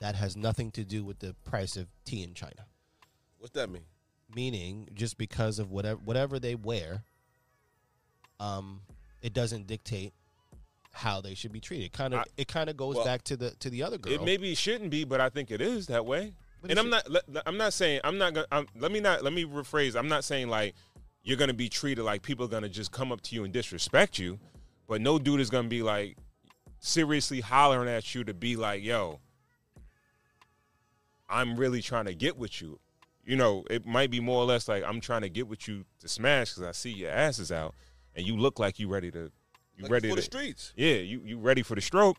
that 0.00 0.14
has 0.14 0.36
nothing 0.36 0.70
to 0.72 0.84
do 0.84 1.04
with 1.04 1.18
the 1.18 1.34
price 1.44 1.76
of 1.76 1.86
tea 2.04 2.22
in 2.22 2.34
China. 2.34 2.66
What's 3.38 3.52
that 3.54 3.70
mean? 3.70 3.84
Meaning, 4.34 4.88
just 4.94 5.18
because 5.18 5.58
of 5.58 5.70
whatever 5.70 6.00
whatever 6.04 6.38
they 6.38 6.54
wear, 6.54 7.02
um, 8.40 8.80
it 9.20 9.32
doesn't 9.32 9.66
dictate 9.66 10.12
how 10.92 11.20
they 11.20 11.34
should 11.34 11.52
be 11.52 11.60
treated. 11.60 11.92
Kind 11.92 12.14
of, 12.14 12.24
it 12.36 12.48
kind 12.48 12.68
of 12.70 12.76
goes 12.76 12.96
well, 12.96 13.04
back 13.04 13.22
to 13.24 13.36
the 13.36 13.50
to 13.60 13.70
the 13.70 13.82
other 13.82 13.98
girl. 13.98 14.12
It 14.12 14.22
maybe 14.22 14.54
shouldn't 14.54 14.90
be, 14.90 15.04
but 15.04 15.20
I 15.20 15.28
think 15.28 15.50
it 15.50 15.60
is 15.60 15.86
that 15.88 16.06
way. 16.06 16.32
But 16.60 16.70
and 16.70 16.80
I'm 16.80 16.90
not. 16.90 17.10
let- 17.10 17.24
I'm 17.44 17.56
not 17.56 17.72
saying. 17.72 18.00
I'm 18.04 18.18
not 18.18 18.34
gonna. 18.34 18.46
I'm, 18.52 18.66
let 18.78 18.92
me 18.92 19.00
not. 19.00 19.22
Let 19.22 19.32
me 19.32 19.44
rephrase. 19.44 19.96
I'm 19.96 20.08
not 20.08 20.24
saying 20.24 20.48
like 20.48 20.74
you're 21.22 21.36
gonna 21.36 21.54
be 21.54 21.68
treated 21.68 22.02
like 22.04 22.22
people 22.22 22.46
are 22.46 22.48
gonna 22.48 22.68
just 22.68 22.92
come 22.92 23.12
up 23.12 23.20
to 23.22 23.34
you 23.34 23.44
and 23.44 23.52
disrespect 23.52 24.18
you, 24.18 24.38
but 24.92 25.00
no 25.00 25.18
dude 25.18 25.40
is 25.40 25.48
gonna 25.48 25.68
be 25.68 25.82
like, 25.82 26.18
seriously 26.78 27.40
hollering 27.40 27.88
at 27.88 28.14
you 28.14 28.24
to 28.24 28.34
be 28.34 28.56
like, 28.56 28.84
yo, 28.84 29.20
I'm 31.30 31.56
really 31.56 31.80
trying 31.80 32.04
to 32.04 32.14
get 32.14 32.36
with 32.36 32.60
you. 32.60 32.78
You 33.24 33.36
know, 33.36 33.64
it 33.70 33.86
might 33.86 34.10
be 34.10 34.20
more 34.20 34.42
or 34.42 34.44
less 34.44 34.68
like 34.68 34.84
I'm 34.86 35.00
trying 35.00 35.22
to 35.22 35.30
get 35.30 35.48
with 35.48 35.66
you 35.66 35.86
to 36.00 36.08
smash 36.08 36.50
because 36.50 36.68
I 36.68 36.72
see 36.72 36.90
your 36.90 37.10
ass 37.10 37.38
is 37.38 37.50
out 37.50 37.74
and 38.14 38.26
you 38.26 38.36
look 38.36 38.58
like 38.58 38.78
you 38.78 38.86
ready 38.86 39.10
to, 39.12 39.32
you 39.78 39.84
Like, 39.84 39.92
ready 39.92 40.08
for 40.10 40.16
to, 40.16 40.20
the 40.20 40.24
streets. 40.26 40.74
yeah, 40.76 40.96
you 40.96 41.22
you 41.24 41.38
ready 41.38 41.62
for 41.62 41.74
the 41.74 41.80
stroke. 41.80 42.18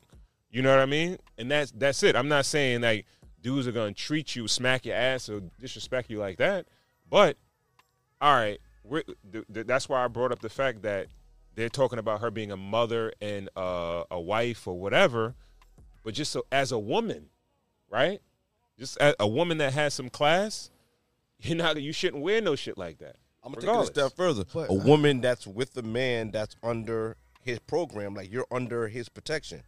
You 0.49 0.63
know 0.63 0.71
what 0.71 0.79
I 0.81 0.87
mean? 0.87 1.19
And 1.37 1.51
that's 1.51 1.71
that's 1.73 2.01
it. 2.01 2.15
I'm 2.15 2.27
not 2.27 2.43
saying 2.47 2.81
like 2.81 3.05
dudes 3.39 3.67
are 3.67 3.71
gonna 3.71 3.93
treat 3.93 4.35
you, 4.35 4.47
smack 4.47 4.83
your 4.87 4.95
ass, 4.95 5.29
or 5.29 5.41
disrespect 5.59 6.09
you 6.09 6.17
like 6.17 6.37
that. 6.39 6.65
But 7.07 7.37
all 8.19 8.33
right, 8.33 8.59
we're, 8.83 9.03
th- 9.03 9.45
th- 9.53 9.67
that's 9.67 9.87
why 9.87 10.03
I 10.03 10.07
brought 10.07 10.31
up 10.31 10.39
the 10.39 10.49
fact 10.49 10.81
that 10.81 11.05
they're 11.55 11.69
talking 11.69 11.99
about 11.99 12.21
her 12.21 12.31
being 12.31 12.51
a 12.51 12.57
mother 12.57 13.13
and 13.21 13.49
uh, 13.55 14.03
a 14.09 14.19
wife 14.19 14.67
or 14.67 14.77
whatever. 14.79 15.35
But 16.03 16.13
just 16.15 16.31
so, 16.31 16.45
as 16.51 16.71
a 16.71 16.79
woman, 16.79 17.27
right? 17.89 18.21
Just 18.77 18.97
a, 18.97 19.15
a 19.19 19.27
woman 19.27 19.59
that 19.59 19.73
has 19.73 19.93
some 19.93 20.09
class, 20.09 20.69
you're 21.39 21.55
not 21.57 21.81
you 21.81 21.93
shouldn't 21.93 22.23
wear 22.23 22.41
no 22.41 22.55
shit 22.55 22.77
like 22.77 22.97
that. 22.99 23.15
I'm 23.43 23.51
gonna 23.53 23.65
take 23.65 23.75
it 23.75 23.81
a 23.83 23.85
step 23.85 24.13
further. 24.15 24.45
But- 24.53 24.69
a 24.69 24.73
woman 24.73 25.21
that's 25.21 25.45
with 25.45 25.75
a 25.77 25.81
man 25.81 26.31
that's 26.31 26.55
under 26.63 27.17
his 27.41 27.59
program, 27.59 28.13
like 28.15 28.31
you're 28.31 28.47
under 28.51 28.87
his 28.87 29.09
protection. 29.09 29.61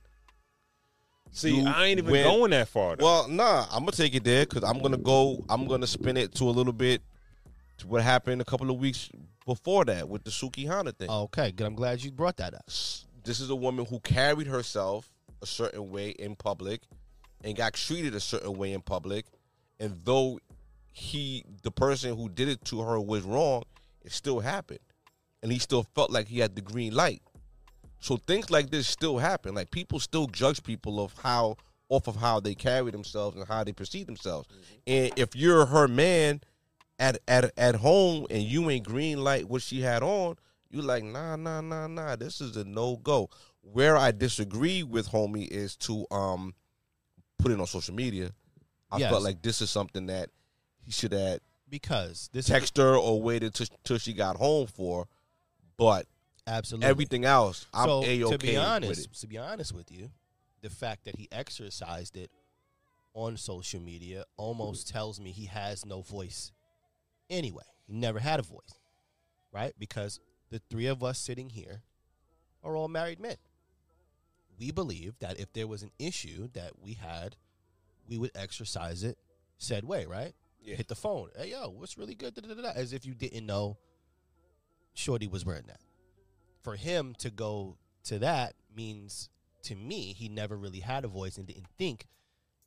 See, 1.31 1.57
You 1.57 1.67
I 1.67 1.87
ain't 1.87 1.97
even 1.99 2.11
went- 2.11 2.23
going 2.25 2.51
that 2.51 2.67
far. 2.69 2.95
Though. 2.95 3.03
Well, 3.05 3.27
nah, 3.27 3.65
I'm 3.71 3.79
gonna 3.81 3.91
take 3.91 4.15
it 4.15 4.23
there 4.23 4.45
because 4.45 4.63
I'm 4.63 4.79
gonna 4.81 4.97
go. 4.97 5.43
I'm 5.49 5.67
gonna 5.67 5.87
spin 5.87 6.15
it 6.17 6.33
to 6.35 6.45
a 6.45 6.51
little 6.51 6.71
bit 6.73 7.01
to 7.79 7.87
what 7.87 8.01
happened 8.01 8.41
a 8.41 8.45
couple 8.45 8.69
of 8.69 8.77
weeks 8.77 9.09
before 9.45 9.85
that 9.85 10.09
with 10.09 10.23
the 10.23 10.31
Sukihana 10.31 10.95
thing. 10.95 11.09
Okay, 11.09 11.51
good. 11.51 11.67
I'm 11.67 11.75
glad 11.75 12.03
you 12.03 12.11
brought 12.11 12.37
that 12.37 12.53
up. 12.53 12.65
This 12.67 13.39
is 13.39 13.49
a 13.49 13.55
woman 13.55 13.85
who 13.85 13.99
carried 13.99 14.47
herself 14.47 15.11
a 15.41 15.45
certain 15.45 15.89
way 15.89 16.09
in 16.09 16.35
public 16.35 16.81
and 17.43 17.55
got 17.55 17.73
treated 17.73 18.15
a 18.15 18.19
certain 18.19 18.53
way 18.53 18.73
in 18.73 18.81
public, 18.81 19.25
and 19.79 19.95
though 20.03 20.39
he, 20.91 21.43
the 21.63 21.71
person 21.71 22.15
who 22.15 22.29
did 22.29 22.47
it 22.47 22.63
to 22.65 22.81
her, 22.81 22.99
was 22.99 23.23
wrong, 23.23 23.63
it 24.03 24.11
still 24.11 24.39
happened, 24.39 24.79
and 25.43 25.51
he 25.51 25.59
still 25.59 25.83
felt 25.83 26.09
like 26.09 26.27
he 26.27 26.39
had 26.39 26.55
the 26.55 26.61
green 26.61 26.93
light. 26.93 27.21
So 27.99 28.17
things 28.17 28.49
like 28.49 28.69
this 28.69 28.87
still 28.87 29.17
happen. 29.17 29.55
Like 29.55 29.71
people 29.71 29.99
still 29.99 30.27
judge 30.27 30.63
people 30.63 31.03
of 31.03 31.13
how 31.21 31.57
off 31.89 32.07
of 32.07 32.15
how 32.15 32.39
they 32.39 32.55
carry 32.55 32.91
themselves 32.91 33.35
and 33.35 33.47
how 33.47 33.63
they 33.63 33.73
perceive 33.73 34.05
themselves. 34.05 34.47
Mm-hmm. 34.47 34.73
And 34.87 35.11
if 35.17 35.35
you're 35.35 35.65
her 35.65 35.87
man 35.87 36.41
at 36.99 37.19
at 37.27 37.51
at 37.57 37.75
home 37.75 38.25
and 38.29 38.43
you 38.43 38.69
ain't 38.69 38.85
green 38.85 39.23
light 39.23 39.49
what 39.49 39.61
she 39.61 39.81
had 39.81 40.03
on, 40.03 40.35
you 40.69 40.81
like 40.81 41.03
nah 41.03 41.35
nah 41.35 41.61
nah 41.61 41.87
nah. 41.87 42.15
This 42.15 42.41
is 42.41 42.55
a 42.57 42.63
no 42.63 42.97
go. 42.97 43.29
Where 43.61 43.97
I 43.97 44.11
disagree 44.11 44.83
with 44.83 45.09
homie 45.09 45.47
is 45.47 45.75
to 45.77 46.05
um 46.11 46.53
put 47.39 47.51
it 47.51 47.59
on 47.59 47.67
social 47.67 47.95
media. 47.95 48.31
I 48.91 48.97
Yes. 48.99 49.11
felt 49.11 49.23
like 49.23 49.41
this 49.41 49.61
is 49.61 49.69
something 49.69 50.05
that 50.07 50.29
he 50.83 50.91
should 50.91 51.11
have 51.11 51.39
Because 51.69 52.29
this 52.31 52.45
text 52.45 52.77
her 52.77 52.95
or 52.95 53.21
waited 53.21 53.53
till, 53.55 53.67
till 53.83 53.97
she 53.97 54.13
got 54.13 54.37
home 54.37 54.67
for. 54.67 55.07
But 55.77 56.05
absolutely 56.47 56.87
everything 56.89 57.25
else, 57.25 57.65
I'm 57.73 57.87
so 57.89 58.03
a 58.03 58.23
okay 58.23 58.31
to 58.31 58.37
be 58.37 58.53
with 58.53 58.57
honest, 58.65 59.21
to 59.21 59.27
be 59.27 59.37
honest 59.37 59.73
with 59.73 59.91
you, 59.91 60.11
the 60.61 60.69
fact 60.69 61.05
that 61.05 61.17
he 61.17 61.27
exercised 61.31 62.15
it 62.15 62.29
on 63.13 63.35
social 63.37 63.81
media 63.81 64.23
almost 64.37 64.87
tells 64.87 65.19
me 65.19 65.31
he 65.31 65.45
has 65.45 65.85
no 65.85 66.01
voice. 66.01 66.51
Anyway, 67.29 67.63
he 67.87 67.93
never 67.93 68.19
had 68.19 68.39
a 68.39 68.43
voice, 68.43 68.79
right? 69.51 69.73
Because 69.79 70.19
the 70.49 70.61
three 70.69 70.87
of 70.87 71.03
us 71.03 71.19
sitting 71.19 71.49
here 71.49 71.81
are 72.63 72.75
all 72.75 72.87
married 72.87 73.19
men. 73.19 73.37
We 74.59 74.71
believe 74.71 75.19
that 75.19 75.39
if 75.39 75.51
there 75.53 75.67
was 75.67 75.83
an 75.83 75.91
issue 75.99 76.47
that 76.53 76.79
we 76.81 76.93
had, 76.93 77.35
we 78.07 78.17
would 78.17 78.31
exercise 78.35 79.03
it 79.03 79.17
said 79.57 79.83
way, 79.83 80.05
right? 80.05 80.33
Yeah. 80.61 80.75
Hit 80.75 80.87
the 80.87 80.95
phone. 80.95 81.29
Hey, 81.37 81.51
yo, 81.51 81.69
what's 81.69 81.97
really 81.97 82.15
good? 82.15 82.33
Da-da-da-da. 82.33 82.71
As 82.75 82.93
if 82.93 83.05
you 83.05 83.13
didn't 83.13 83.45
know 83.45 83.77
Shorty 84.93 85.27
was 85.27 85.45
wearing 85.45 85.65
that. 85.67 85.79
For 86.63 86.75
him 86.75 87.13
to 87.19 87.29
go 87.29 87.77
to 88.05 88.19
that 88.19 88.53
means, 88.75 89.29
to 89.63 89.75
me, 89.75 90.13
he 90.13 90.29
never 90.29 90.57
really 90.57 90.79
had 90.79 91.05
a 91.05 91.07
voice 91.07 91.37
and 91.37 91.45
didn't 91.45 91.67
think 91.77 92.07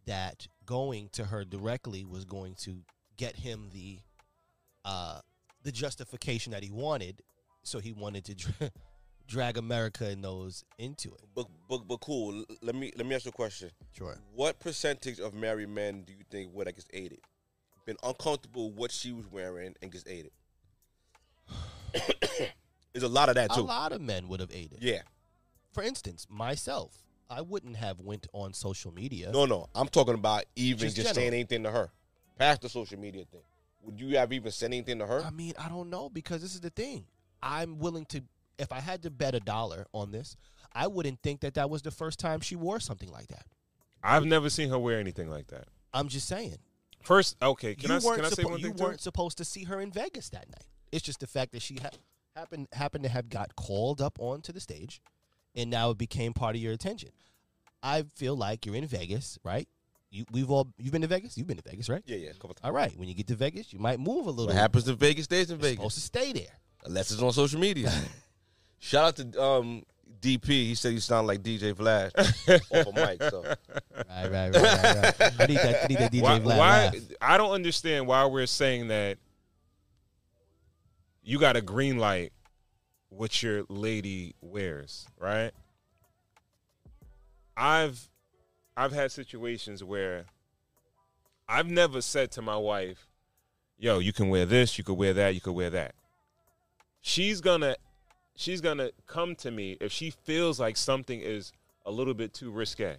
that 0.06 0.46
going 0.64 1.08
to 1.12 1.24
her 1.24 1.44
directly 1.44 2.04
was 2.04 2.24
going 2.24 2.54
to 2.60 2.82
get 3.16 3.36
him 3.36 3.70
the 3.72 4.00
uh, 4.88 5.20
the 5.64 5.70
justification 5.70 6.52
that 6.52 6.62
he 6.62 6.70
wanted. 6.70 7.22
So 7.62 7.78
he 7.78 7.92
wanted 7.92 8.24
to 8.24 8.34
dra- 8.34 8.70
drag 9.26 9.58
America 9.58 10.06
and 10.06 10.24
those 10.24 10.64
into 10.78 11.10
it. 11.10 11.20
But, 11.34 11.46
but 11.68 11.86
but 11.86 12.00
cool. 12.00 12.44
Let 12.62 12.74
me 12.74 12.92
let 12.96 13.06
me 13.06 13.14
ask 13.14 13.26
you 13.26 13.30
a 13.30 13.32
question. 13.32 13.70
Sure. 13.92 14.18
What 14.34 14.58
percentage 14.58 15.20
of 15.20 15.34
married 15.34 15.68
men 15.68 16.02
do 16.02 16.12
you 16.12 16.24
think 16.30 16.54
would 16.54 16.66
have 16.66 16.76
just 16.76 16.88
ate 16.94 17.12
it? 17.12 17.20
Been 17.84 17.96
uncomfortable 18.02 18.70
with 18.70 18.78
what 18.78 18.90
she 18.90 19.12
was 19.12 19.26
wearing 19.30 19.74
and 19.82 19.92
just 19.92 20.08
ate 20.08 20.26
it. 20.26 20.32
There's 22.92 23.02
a 23.02 23.08
lot 23.08 23.28
of 23.28 23.34
that 23.34 23.52
too. 23.52 23.60
A 23.60 23.62
lot 23.62 23.92
of 23.92 24.00
men 24.00 24.28
would 24.28 24.40
have 24.40 24.50
ate 24.52 24.72
it. 24.72 24.78
Yeah. 24.80 25.02
For 25.72 25.82
instance, 25.82 26.26
myself, 26.30 26.96
I 27.28 27.42
wouldn't 27.42 27.76
have 27.76 28.00
went 28.00 28.26
on 28.32 28.54
social 28.54 28.92
media. 28.92 29.30
No, 29.32 29.44
no. 29.44 29.68
I'm 29.74 29.88
talking 29.88 30.14
about 30.14 30.44
even 30.56 30.88
Just 30.88 30.96
just, 30.96 31.14
saying 31.14 31.28
anything 31.28 31.62
to 31.64 31.70
her. 31.70 31.90
Past 32.38 32.62
the 32.62 32.68
social 32.68 32.98
media 32.98 33.24
thing. 33.30 33.42
Would 33.82 34.00
you 34.00 34.16
have 34.18 34.32
even 34.32 34.50
said 34.52 34.66
anything 34.66 34.98
to 34.98 35.06
her? 35.06 35.22
I 35.24 35.30
mean, 35.30 35.54
I 35.58 35.68
don't 35.68 35.90
know 35.90 36.08
because 36.08 36.42
this 36.42 36.54
is 36.54 36.60
the 36.60 36.70
thing. 36.70 37.04
I'm 37.42 37.78
willing 37.78 38.04
to, 38.06 38.22
if 38.58 38.72
I 38.72 38.80
had 38.80 39.02
to 39.04 39.10
bet 39.10 39.34
a 39.34 39.40
dollar 39.40 39.86
on 39.92 40.10
this, 40.10 40.36
I 40.72 40.86
wouldn't 40.86 41.22
think 41.22 41.40
that 41.40 41.54
that 41.54 41.70
was 41.70 41.82
the 41.82 41.90
first 41.90 42.18
time 42.18 42.40
she 42.40 42.56
wore 42.56 42.80
something 42.80 43.10
like 43.10 43.28
that. 43.28 43.46
I've 44.02 44.24
never 44.26 44.50
seen 44.50 44.68
her 44.70 44.78
wear 44.78 44.98
anything 44.98 45.30
like 45.30 45.46
that. 45.48 45.68
I'm 45.94 46.08
just 46.08 46.28
saying. 46.28 46.56
First, 47.02 47.36
okay, 47.40 47.74
can 47.74 47.90
you 47.90 47.96
I 47.96 47.98
weren't 48.00 48.16
can 48.16 48.24
I 48.24 48.28
say 48.28 48.42
suppo- 48.42 48.50
one 48.50 48.58
you 48.58 48.66
thing 48.66 48.74
too? 48.76 48.84
weren't 48.84 49.00
supposed 49.00 49.38
to 49.38 49.44
see 49.44 49.64
her 49.64 49.80
in 49.80 49.90
Vegas 49.92 50.28
that 50.30 50.48
night. 50.50 50.66
It's 50.92 51.04
just 51.04 51.20
the 51.20 51.26
fact 51.26 51.52
that 51.52 51.62
she 51.62 51.76
ha- 51.76 51.90
happened 52.36 52.68
happened 52.72 53.04
to 53.04 53.10
have 53.10 53.28
got 53.28 53.54
called 53.56 54.00
up 54.00 54.18
onto 54.20 54.52
the 54.52 54.60
stage, 54.60 55.00
and 55.54 55.70
now 55.70 55.90
it 55.90 55.98
became 55.98 56.32
part 56.32 56.56
of 56.56 56.60
your 56.62 56.72
attention. 56.72 57.10
I 57.82 58.04
feel 58.14 58.36
like 58.36 58.66
you're 58.66 58.74
in 58.74 58.86
Vegas, 58.86 59.38
right? 59.44 59.68
You 60.10 60.24
we've 60.32 60.50
all 60.50 60.68
you've 60.78 60.92
been 60.92 61.02
to 61.02 61.08
Vegas. 61.08 61.36
You've 61.36 61.46
been 61.46 61.58
to 61.58 61.68
Vegas, 61.68 61.88
right? 61.88 62.02
yeah, 62.06 62.16
yeah. 62.16 62.30
A 62.30 62.34
couple 62.34 62.54
times. 62.54 62.64
All 62.64 62.72
right. 62.72 62.96
When 62.98 63.08
you 63.08 63.14
get 63.14 63.26
to 63.28 63.34
Vegas, 63.34 63.72
you 63.72 63.78
might 63.78 64.00
move 64.00 64.26
a 64.26 64.30
little. 64.30 64.46
What 64.46 64.54
happens 64.56 64.88
in 64.88 64.96
Vegas 64.96 65.24
stays 65.24 65.50
in 65.50 65.56
You're 65.56 65.62
Vegas. 65.62 65.76
supposed 65.78 65.94
to 65.96 66.00
stay 66.00 66.32
there. 66.32 66.54
Unless 66.84 67.10
it's 67.10 67.20
on 67.22 67.32
social 67.32 67.60
media. 67.60 67.92
Shout 68.78 69.20
out 69.20 69.32
to 69.32 69.42
um, 69.42 69.82
DP. 70.20 70.46
He 70.46 70.74
said 70.74 70.92
you 70.92 71.00
sound 71.00 71.26
like 71.26 71.42
DJ 71.42 71.76
Flash 71.76 72.12
off 72.16 72.86
a 72.86 72.92
mic. 72.94 73.22
So 73.24 73.42
Right, 73.42 74.30
right, 74.30 74.30
right, 74.30 74.54
right. 74.54 75.20
right. 75.20 75.32
I 75.40 75.46
need 75.46 75.56
that. 75.58 75.84
I 75.84 75.86
need 75.88 75.98
that 75.98 76.12
DJ 76.12 76.22
why, 76.22 76.38
Vlad 76.40 76.44
why 76.44 76.56
laugh. 76.56 76.94
I 77.20 77.36
don't 77.36 77.50
understand 77.50 78.06
why 78.06 78.24
we're 78.26 78.46
saying 78.46 78.88
that 78.88 79.18
you 81.22 81.38
got 81.38 81.56
a 81.56 81.60
green 81.60 81.98
light 81.98 82.32
what 83.10 83.42
your 83.42 83.64
lady 83.68 84.34
wears, 84.40 85.06
right? 85.18 85.50
I've 87.56 88.08
I've 88.78 88.92
had 88.92 89.10
situations 89.10 89.82
where 89.82 90.26
I've 91.48 91.68
never 91.68 92.00
said 92.00 92.30
to 92.32 92.42
my 92.42 92.56
wife, 92.56 93.08
"Yo, 93.76 93.98
you 93.98 94.12
can 94.12 94.28
wear 94.28 94.46
this, 94.46 94.78
you 94.78 94.84
could 94.84 94.96
wear 94.96 95.12
that, 95.14 95.34
you 95.34 95.40
could 95.40 95.54
wear 95.54 95.70
that." 95.70 95.96
She's 97.00 97.40
gonna 97.40 97.76
she's 98.36 98.60
gonna 98.60 98.90
come 99.06 99.34
to 99.36 99.50
me 99.50 99.76
if 99.80 99.90
she 99.90 100.10
feels 100.10 100.60
like 100.60 100.76
something 100.76 101.20
is 101.20 101.52
a 101.84 101.90
little 101.90 102.14
bit 102.14 102.32
too 102.32 102.52
risque. 102.52 102.98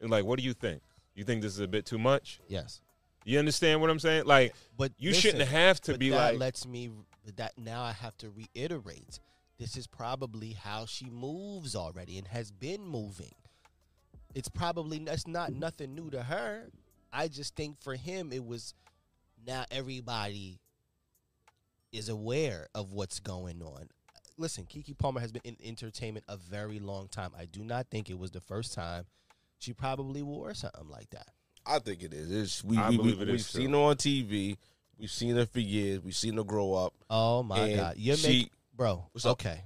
And 0.00 0.10
like, 0.10 0.26
what 0.26 0.38
do 0.38 0.44
you 0.44 0.52
think? 0.52 0.82
You 1.14 1.24
think 1.24 1.40
this 1.40 1.52
is 1.52 1.60
a 1.60 1.68
bit 1.68 1.86
too 1.86 1.98
much? 1.98 2.40
Yes, 2.46 2.82
You 3.24 3.38
understand 3.38 3.80
what 3.80 3.88
I'm 3.88 3.98
saying? 3.98 4.26
Like, 4.26 4.54
but 4.76 4.92
you 4.98 5.10
listen, 5.10 5.30
shouldn't 5.30 5.48
have 5.48 5.80
to 5.82 5.96
be 5.96 6.10
that 6.10 6.32
like, 6.32 6.38
lets 6.38 6.66
me. 6.66 6.90
That 7.36 7.56
now 7.58 7.82
I 7.82 7.92
have 7.92 8.16
to 8.18 8.30
reiterate. 8.30 9.20
This 9.58 9.76
is 9.76 9.86
probably 9.86 10.52
how 10.52 10.84
she 10.84 11.06
moves 11.06 11.74
already 11.74 12.18
and 12.18 12.28
has 12.28 12.52
been 12.52 12.86
moving. 12.86 13.34
It's 14.36 14.50
probably 14.50 14.98
that's 14.98 15.26
not 15.26 15.50
mm-hmm. 15.50 15.60
nothing 15.60 15.94
new 15.94 16.10
to 16.10 16.22
her. 16.22 16.64
I 17.10 17.28
just 17.28 17.56
think 17.56 17.80
for 17.80 17.94
him 17.94 18.32
it 18.34 18.44
was 18.44 18.74
now 19.46 19.64
everybody 19.70 20.60
is 21.90 22.10
aware 22.10 22.68
of 22.74 22.92
what's 22.92 23.18
going 23.18 23.62
on. 23.62 23.88
Listen, 24.36 24.66
Keke 24.66 24.98
Palmer 24.98 25.20
has 25.20 25.32
been 25.32 25.40
in 25.44 25.56
entertainment 25.64 26.26
a 26.28 26.36
very 26.36 26.78
long 26.78 27.08
time. 27.08 27.30
I 27.38 27.46
do 27.46 27.64
not 27.64 27.86
think 27.90 28.10
it 28.10 28.18
was 28.18 28.30
the 28.30 28.42
first 28.42 28.74
time 28.74 29.06
she 29.58 29.72
probably 29.72 30.20
wore 30.20 30.52
something 30.52 30.90
like 30.90 31.08
that. 31.10 31.28
I 31.64 31.78
think 31.78 32.02
it 32.02 32.12
is. 32.12 32.30
It's, 32.30 32.62
we, 32.62 32.76
I 32.76 32.90
we, 32.90 32.98
believe 32.98 33.16
we, 33.16 33.22
it 33.22 33.28
we've 33.28 33.36
is, 33.36 33.46
seen 33.46 33.70
too. 33.70 33.78
her 33.78 33.84
on 33.84 33.96
TV. 33.96 34.58
We've 34.98 35.10
seen 35.10 35.36
her 35.36 35.46
for 35.46 35.60
years. 35.60 36.02
We've 36.02 36.14
seen 36.14 36.36
her 36.36 36.44
grow 36.44 36.74
up. 36.74 36.92
Oh 37.08 37.42
my 37.42 37.58
And 37.60 37.76
god, 37.76 37.94
you're 37.96 38.16
she- 38.16 38.28
making 38.28 38.50
bro. 38.76 39.06
What's 39.12 39.24
up? 39.24 39.32
okay, 39.32 39.62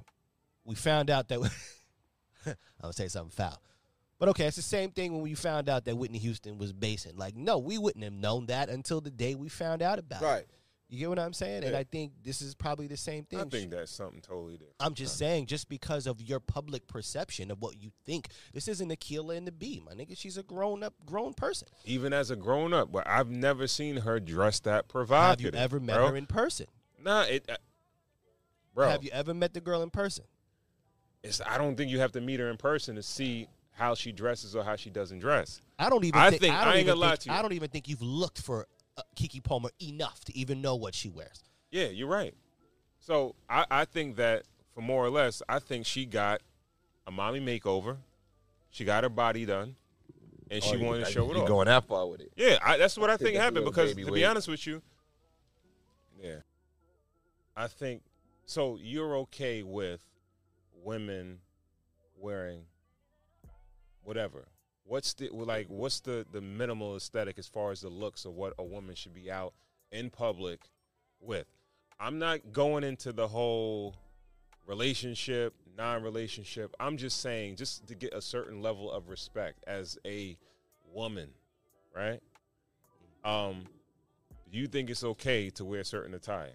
we 0.65 0.77
found 0.77 1.11
out 1.11 1.27
that 1.27 1.41
I'm 2.47 2.55
gonna 2.81 2.93
say 2.93 3.09
something 3.09 3.33
foul, 3.33 3.61
but 4.21 4.29
okay, 4.29 4.45
it's 4.45 4.57
the 4.57 4.63
same 4.63 4.91
thing 4.91 5.13
when 5.15 5.23
we 5.23 5.35
found 5.35 5.69
out 5.71 5.87
that 5.87 5.97
Whitney 5.97 6.19
Houston 6.19 6.59
was 6.59 6.73
basing. 6.75 7.17
Like, 7.17 7.35
no, 7.35 7.59
we 7.59 7.79
wouldn't 7.79 8.05
have 8.05 8.13
known 8.13 8.47
that 8.47 8.69
until 8.69 9.01
the 9.01 9.11
day 9.11 9.35
we 9.35 9.49
found 9.49 9.81
out 9.81 9.99
about 9.99 10.23
it. 10.23 10.27
Right. 10.27 10.47
You 10.91 10.99
get 10.99 11.09
what 11.09 11.19
I'm 11.19 11.33
saying? 11.33 11.65
And 11.65 11.75
I 11.77 11.85
think 11.85 12.13
this 12.23 12.43
is 12.43 12.55
probably 12.55 12.87
the 12.87 12.97
same 12.97 13.25
thing. 13.25 13.41
I 13.41 13.45
think 13.45 13.71
that's 13.71 13.93
something 13.93 14.21
totally 14.21 14.55
different. 14.55 14.75
I'm 14.79 14.95
just 14.95 15.17
saying, 15.17 15.47
just 15.47 15.69
because 15.69 16.07
of 16.07 16.21
your 16.21 16.41
public 16.41 16.87
perception 16.87 17.51
of 17.51 17.63
what 17.63 17.81
you 17.81 17.93
think, 18.05 18.29
this 18.53 18.69
isn't 18.69 18.91
Akeelah 18.91 19.37
and 19.37 19.47
the 19.47 19.53
Bee, 19.53 19.81
my 19.87 19.93
nigga. 19.93 20.19
She's 20.19 20.37
a 20.37 20.43
grown 20.43 20.83
up, 20.83 20.95
grown 21.07 21.33
person. 21.33 21.69
Even 21.85 22.13
as 22.13 22.31
a 22.31 22.37
grown 22.37 22.75
up, 22.75 22.91
but 22.93 23.07
I've 23.07 23.31
never 23.31 23.69
seen 23.69 23.99
her 23.99 24.19
dress 24.19 24.59
that 24.61 24.89
provocative. 24.89 25.55
Have 25.55 25.61
you 25.61 25.65
ever 25.65 25.81
met 25.81 25.97
bro. 25.97 26.09
her 26.09 26.17
in 26.17 26.27
person? 26.27 26.67
Nah, 27.01 27.23
it, 27.23 27.49
uh, 27.49 27.55
bro. 28.75 28.89
Have 28.89 29.05
you 29.05 29.11
ever 29.13 29.33
met 29.33 29.55
the 29.55 29.61
girl 29.61 29.83
in 29.83 29.91
person? 29.91 30.25
it's, 31.23 31.41
I 31.47 31.59
don't 31.59 31.77
think 31.77 31.91
you 31.91 32.01
have 32.01 32.13
to 32.13 32.21
meet 32.21 32.41
her 32.41 32.49
in 32.51 32.57
person 32.57 32.97
to 32.97 33.03
see 33.03 33.49
how 33.81 33.95
she 33.95 34.13
dresses 34.13 34.55
or 34.55 34.63
how 34.63 34.77
she 34.77 34.91
doesn't 34.91 35.21
dress. 35.21 35.61
I 35.79 35.89
don't 35.89 36.05
even. 36.05 36.21
I 36.21 36.29
think, 36.31 36.43
think- 36.43 36.55
I, 36.55 36.61
I 36.61 36.65
don't 36.65 36.73
ain't 36.75 36.81
even 36.83 36.95
gonna 36.95 37.01
lie 37.01 37.09
think, 37.13 37.21
to 37.21 37.29
you. 37.31 37.35
I 37.35 37.43
don't 37.43 37.53
even 37.55 37.71
think 37.71 37.89
you've 37.89 38.03
looked 38.03 38.41
for 38.43 38.67
uh, 38.99 39.03
Keke 39.17 39.43
Palmer 39.43 39.71
enough 39.83 40.23
to 40.27 40.37
even 40.37 40.61
know 40.61 40.77
what 40.77 40.95
she 40.95 41.09
wears. 41.09 41.43
Yeah, 41.71 41.87
you're 41.87 42.07
right. 42.09 42.35
So 43.01 43.35
I, 43.49 43.65
I 43.71 43.85
think 43.87 44.17
that 44.17 44.43
for 44.75 44.83
more 44.83 45.05
or 45.05 45.11
less, 45.11 45.43
I 45.49 45.59
think 45.61 45.87
she 45.87 46.05
got 46.05 46.43
a 47.07 47.11
mommy 47.11 47.41
makeover. 47.41 47.97
She 48.71 48.85
got 48.85 49.03
her 49.03 49.09
body 49.11 49.47
done, 49.47 49.75
and 50.51 50.63
she 50.63 50.73
Oh, 50.73 50.79
you- 50.79 50.85
wanted 50.85 51.07
to 51.07 51.13
show 51.13 51.31
it 51.31 51.37
off. 51.39 51.49
going 51.49 51.67
that 51.67 51.85
far 51.89 52.07
with 52.07 52.21
it? 52.21 52.31
Yeah, 52.37 52.59
I, 52.63 52.77
that's 52.77 52.99
what 52.99 53.09
I, 53.09 53.15
I 53.15 53.17
think 53.17 53.31
think 53.31 53.39
happened 53.41 53.65
because 53.65 53.95
baby 53.95 54.05
to 54.05 54.13
be 54.13 54.25
honest 54.27 54.47
with 54.47 54.67
you, 54.67 54.83
yeah, 56.23 56.37
I 57.57 57.67
think 57.67 58.03
so. 58.45 58.79
You're 58.81 59.17
okay 59.21 59.63
with 59.63 60.01
women 60.85 61.39
wearing 62.19 62.61
whatever. 64.03 64.47
What's 64.85 65.15
the 65.15 65.29
like? 65.31 65.67
What's 65.69 66.01
the 66.01 66.27
the 66.33 66.41
minimal 66.41 66.97
aesthetic 66.97 67.39
as 67.39 67.47
far 67.47 67.71
as 67.71 67.81
the 67.81 67.89
looks 67.89 68.25
of 68.25 68.35
what 68.35 68.55
a 68.59 68.65
woman 68.65 68.95
should 68.95 69.15
be 69.15 69.31
out 69.31 69.53
in 69.93 70.11
public 70.11 70.61
with? 71.21 71.47
I'm 71.99 72.19
not 72.19 72.53
going 72.53 72.83
into 72.83 73.13
the 73.13 73.29
whole 73.29 73.95
relationship, 74.67 75.55
non-relationship. 75.77 76.75
I'm 76.81 76.97
just 76.97 77.21
saying, 77.21 77.57
just 77.57 77.87
to 77.89 77.95
get 77.95 78.15
a 78.15 78.23
certain 78.23 78.63
level 78.63 78.91
of 78.91 79.09
respect 79.09 79.63
as 79.67 79.99
a 80.07 80.37
woman, 80.93 81.29
right? 81.95 82.21
Um, 83.25 83.67
you 84.51 84.67
think 84.67 84.91
it's 84.91 85.05
okay 85.05 85.51
to 85.51 85.65
wear 85.65 85.85
certain 85.85 86.15
attire? 86.15 86.55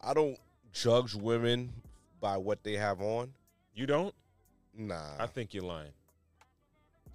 I 0.00 0.14
don't 0.14 0.38
judge 0.72 1.14
women 1.14 1.72
by 2.20 2.36
what 2.36 2.64
they 2.64 2.76
have 2.76 3.00
on. 3.00 3.32
You 3.74 3.86
don't? 3.86 4.14
Nah, 4.76 5.16
I 5.18 5.26
think 5.26 5.52
you're 5.52 5.62
lying. 5.64 5.92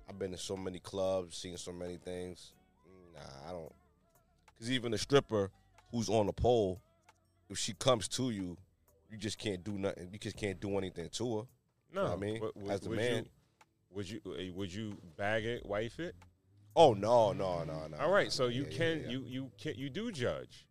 I've 0.10 0.18
been 0.20 0.32
to 0.32 0.38
so 0.38 0.56
many 0.56 0.80
clubs, 0.80 1.38
seen 1.38 1.58
so 1.58 1.72
many 1.72 1.98
things. 1.98 2.54
Nah, 3.14 3.50
I 3.50 3.52
don't. 3.52 3.74
Because 4.54 4.72
even 4.72 4.94
a 4.94 4.98
stripper 4.98 5.52
who's 5.92 6.10
on 6.10 6.28
the 6.28 6.34
pole, 6.34 6.82
if 7.50 7.58
she 7.58 7.74
comes 7.74 8.08
to 8.10 8.30
you, 8.32 8.58
you 9.10 9.18
just 9.18 9.38
can't 9.38 9.64
do 9.64 9.74
nothing. 9.74 10.10
You 10.12 10.20
just 10.20 10.38
can't 10.38 10.60
do 10.60 10.78
anything 10.78 11.10
to 11.10 11.38
her. 11.40 11.44
No, 11.94 12.12
I 12.12 12.16
mean, 12.16 12.40
but 12.42 12.56
would- 12.58 12.72
as 12.72 12.82
the 12.82 12.90
man- 12.90 13.24
you, 13.26 13.30
would 13.92 14.10
you 14.10 14.22
uh, 14.26 14.54
would 14.54 14.74
you 14.74 14.98
bag 15.18 15.46
it, 15.46 15.66
wife 15.66 16.00
it? 16.00 16.16
Oh 16.76 16.94
no, 16.94 17.32
no, 17.34 17.64
no, 17.64 17.88
no. 17.88 17.98
All 17.98 18.12
right, 18.12 18.32
so 18.32 18.48
you 18.48 18.64
yeah, 18.64 18.68
yeah, 18.70 18.78
can 18.78 19.02
yeah. 19.04 19.10
you 19.10 19.24
you 19.26 19.52
can 19.60 19.74
you 19.76 19.90
do 19.90 20.12
judge. 20.12 20.68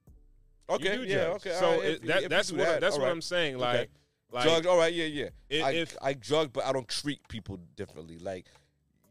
okay, 0.68 0.92
you 0.98 1.04
do 1.06 1.08
yeah, 1.08 1.14
judge. 1.24 1.34
okay. 1.46 1.52
So 1.58 1.70
right, 1.72 1.84
it, 1.84 1.94
if- 1.94 2.02
that 2.02 2.22
if 2.24 2.28
that's 2.28 2.52
what 2.52 2.58
that, 2.60 2.80
that's 2.80 2.96
what 2.98 3.04
right. 3.04 3.10
I'm 3.10 3.22
saying. 3.22 3.58
Like 3.58 3.74
Okay. 3.80 3.88
like 4.32 4.44
judge. 4.44 4.66
All 4.66 4.76
right, 4.78 4.92
yeah, 4.92 5.06
yeah. 5.06 5.28
i- 5.64 5.68
I 5.68 5.70
if 5.72 5.96
I 6.02 6.14
judge, 6.14 6.52
but 6.52 6.64
I 6.64 6.72
don't 6.72 6.86
treat 6.88 7.26
people 7.28 7.58
differently. 7.76 8.18
Like 8.18 8.46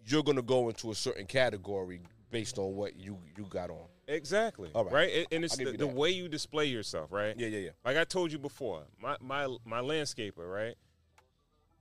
you're 0.06 0.24
gonna 0.24 0.42
go 0.42 0.70
into 0.70 0.92
a 0.92 0.96
certain 0.96 1.26
category 1.26 2.02
based 2.32 2.58
on 2.58 2.76
what 2.76 2.96
you 2.96 3.18
you 3.38 3.46
got 3.46 3.70
on. 3.70 3.86
exactly 4.08 4.70
All 4.76 4.84
right. 4.86 4.94
right, 4.94 5.14
And- 5.16 5.28
and 5.32 5.46
it's 5.46 5.56
the, 5.58 5.72
the 5.72 5.88
way 5.88 6.12
you 6.12 6.28
display 6.28 6.66
yourself, 6.66 7.12
right? 7.12 7.36
Yeah, 7.38 7.48
yeah, 7.48 7.60
yeah. 7.60 7.70
Like 7.84 7.98
I 7.98 8.04
told 8.04 8.32
you 8.32 8.40
before, 8.40 8.84
my 9.02 9.16
my 9.22 9.48
my 9.66 9.80
landscaper, 9.82 10.48
right? 10.52 10.76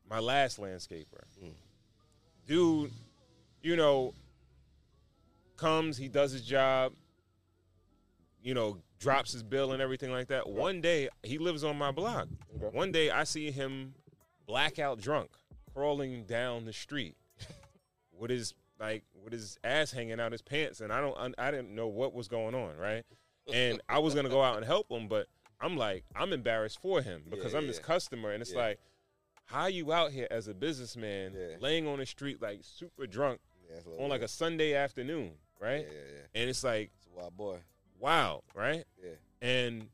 My 0.09 0.21
last 0.21 0.59
landscaper, 0.61 1.25
Mm. 1.43 1.55
dude, 2.47 2.93
you 3.63 3.75
know, 3.77 4.13
comes, 5.57 5.97
he 5.97 6.09
does 6.09 6.33
his 6.33 6.43
job, 6.43 6.93
you 8.43 8.55
know, 8.55 8.79
drops 8.99 9.33
his 9.33 9.43
bill 9.43 9.73
and 9.73 9.81
everything 9.81 10.11
like 10.13 10.29
that. 10.29 10.49
One 10.49 10.81
day, 10.81 11.09
he 11.23 11.39
lives 11.39 11.65
on 11.65 11.77
my 11.79 11.91
block. 11.91 12.29
Okay. 12.57 12.77
One 12.77 12.93
day, 12.93 13.11
I 13.11 13.25
see 13.25 13.51
him 13.51 13.95
blackout 14.47 15.01
drunk, 15.01 15.31
crawling 15.73 16.25
down 16.25 16.65
the 16.67 16.73
street 16.73 17.17
with 18.19 18.31
his 18.31 18.55
like 18.81 19.05
with 19.23 19.33
his 19.33 19.59
ass 19.63 19.93
hanging 19.93 20.19
out 20.21 20.33
his 20.33 20.43
pants, 20.43 20.81
and 20.81 20.93
I 20.93 21.01
don't, 21.01 21.35
I 21.39 21.51
didn't 21.51 21.75
know 21.75 21.87
what 21.87 22.13
was 22.13 22.29
going 22.29 22.55
on, 22.55 22.77
right? 22.77 23.05
And 23.53 23.81
I 23.89 23.99
was 24.01 24.15
gonna 24.15 24.29
go 24.29 24.43
out 24.43 24.57
and 24.57 24.65
help 24.65 24.91
him, 24.91 25.07
but 25.09 25.27
I'm 25.61 25.77
like, 25.77 26.05
I'm 26.15 26.33
embarrassed 26.33 26.81
for 26.81 27.01
him 27.01 27.23
because 27.31 27.53
Yeah, 27.53 27.59
I'm 27.61 27.67
his 27.67 27.79
customer, 27.79 28.33
and 28.33 28.43
it's 28.43 28.53
Yeah. 28.53 28.59
like, 28.59 28.81
how 29.47 29.67
you 29.67 29.93
out 29.93 30.11
here 30.11 30.27
as 30.31 30.49
a 30.49 30.55
businessman, 30.55 31.35
Yeah. 31.35 31.57
laying 31.61 31.87
on 31.87 31.99
the 31.99 32.07
street 32.07 32.41
like 32.43 32.61
super 32.63 33.07
drunk 33.07 33.41
yeah 33.69 33.75
that's 33.75 33.87
a 33.87 33.91
little 33.91 34.05
on 34.05 34.11
like 34.11 34.23
a. 34.23 34.29
Sunday 34.29 34.75
afternoon, 34.75 35.33
right? 35.61 35.87
Yeah, 35.87 35.93
yeah, 35.93 36.13
yeah. 36.35 36.41
And 36.41 36.51
it's 36.51 36.65
like, 36.65 36.91
It's 36.99 37.09
wild 37.15 37.37
boy. 37.37 37.59
wow, 38.01 38.43
right? 38.55 38.85
Yeah. 39.03 39.11
And 39.41 39.89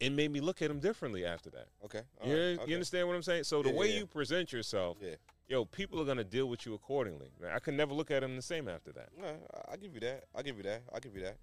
it 0.00 0.10
made 0.10 0.30
me 0.30 0.40
look 0.40 0.62
at 0.62 0.70
him 0.70 0.80
differently 0.80 1.24
after 1.26 1.50
that. 1.50 1.68
Okay. 1.84 2.02
You, 2.24 2.32
okay. 2.34 2.64
you 2.66 2.74
understand 2.74 3.06
what 3.06 3.14
I'm 3.16 3.22
saying? 3.22 3.44
So 3.44 3.62
the 3.62 3.70
way 3.70 3.88
yeah, 3.88 3.92
yeah. 3.94 3.98
you 4.00 4.06
present 4.06 4.52
yourself, 4.52 4.96
Yeah. 5.00 5.16
Yo, 5.50 5.64
people 5.66 6.00
are 6.00 6.04
gonna 6.04 6.24
deal 6.24 6.46
with 6.48 6.64
you 6.64 6.72
accordingly. 6.74 7.28
Man, 7.40 7.50
I 7.52 7.58
could 7.58 7.74
never 7.74 7.92
look 7.92 8.10
at 8.10 8.22
him 8.22 8.36
the 8.36 8.42
same 8.42 8.68
after 8.68 8.92
that. 8.92 9.10
No, 9.18 9.26
I- 9.26 9.72
I'll 9.72 9.76
give 9.76 9.92
you 9.92 10.00
that. 10.00 10.24
I'll 10.34 10.42
give 10.42 10.56
you 10.56 10.62
that. 10.62 10.82
I'll 10.94 11.00
give 11.00 11.14
you 11.14 11.22
that. 11.22 11.36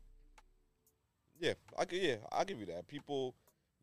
Yeah, 1.39 1.53
I. 1.77 1.85
Yeah, 1.91 2.15
I'll 2.31 2.45
give 2.45 2.59
you 2.59 2.65
that. 2.67 2.87
People 2.87 3.35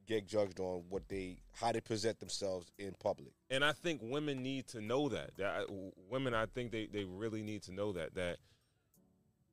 get 0.07 0.27
judged 0.27 0.59
on 0.61 0.85
what 0.91 1.09
they, 1.09 1.39
how 1.53 1.73
they 1.73 1.81
present 1.81 2.19
themselves 2.21 2.71
in 2.79 2.93
public. 3.01 3.33
And 3.49 3.65
I 3.65 3.73
think 3.73 4.01
women 4.03 4.43
need 4.43 4.67
to 4.69 4.81
know 4.81 5.09
that. 5.11 5.37
That 5.37 5.67
I- 5.71 5.91
women, 6.11 6.35
I 6.35 6.47
think 6.47 6.73
they, 6.73 6.87
they 6.87 7.05
really 7.05 7.43
need 7.43 7.63
to 7.65 7.73
know 7.73 7.93
that 7.93 8.15
that 8.15 8.39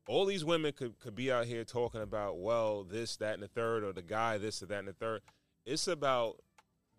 all 0.07 0.25
these 0.25 0.43
women 0.43 0.73
could 0.73 0.97
could 0.99 1.15
be 1.15 1.31
out 1.31 1.45
here 1.45 1.63
talking 1.63 2.01
about 2.01 2.39
well 2.39 2.84
this 2.84 3.17
that 3.17 3.36
and 3.36 3.43
the 3.43 3.47
third 3.47 3.84
or 3.84 3.93
the 3.93 4.01
guy 4.01 4.38
this 4.38 4.63
or 4.63 4.65
that 4.67 4.79
and 4.79 4.88
the 4.88 4.93
third. 4.93 5.21
It's 5.65 5.88
about 5.88 6.38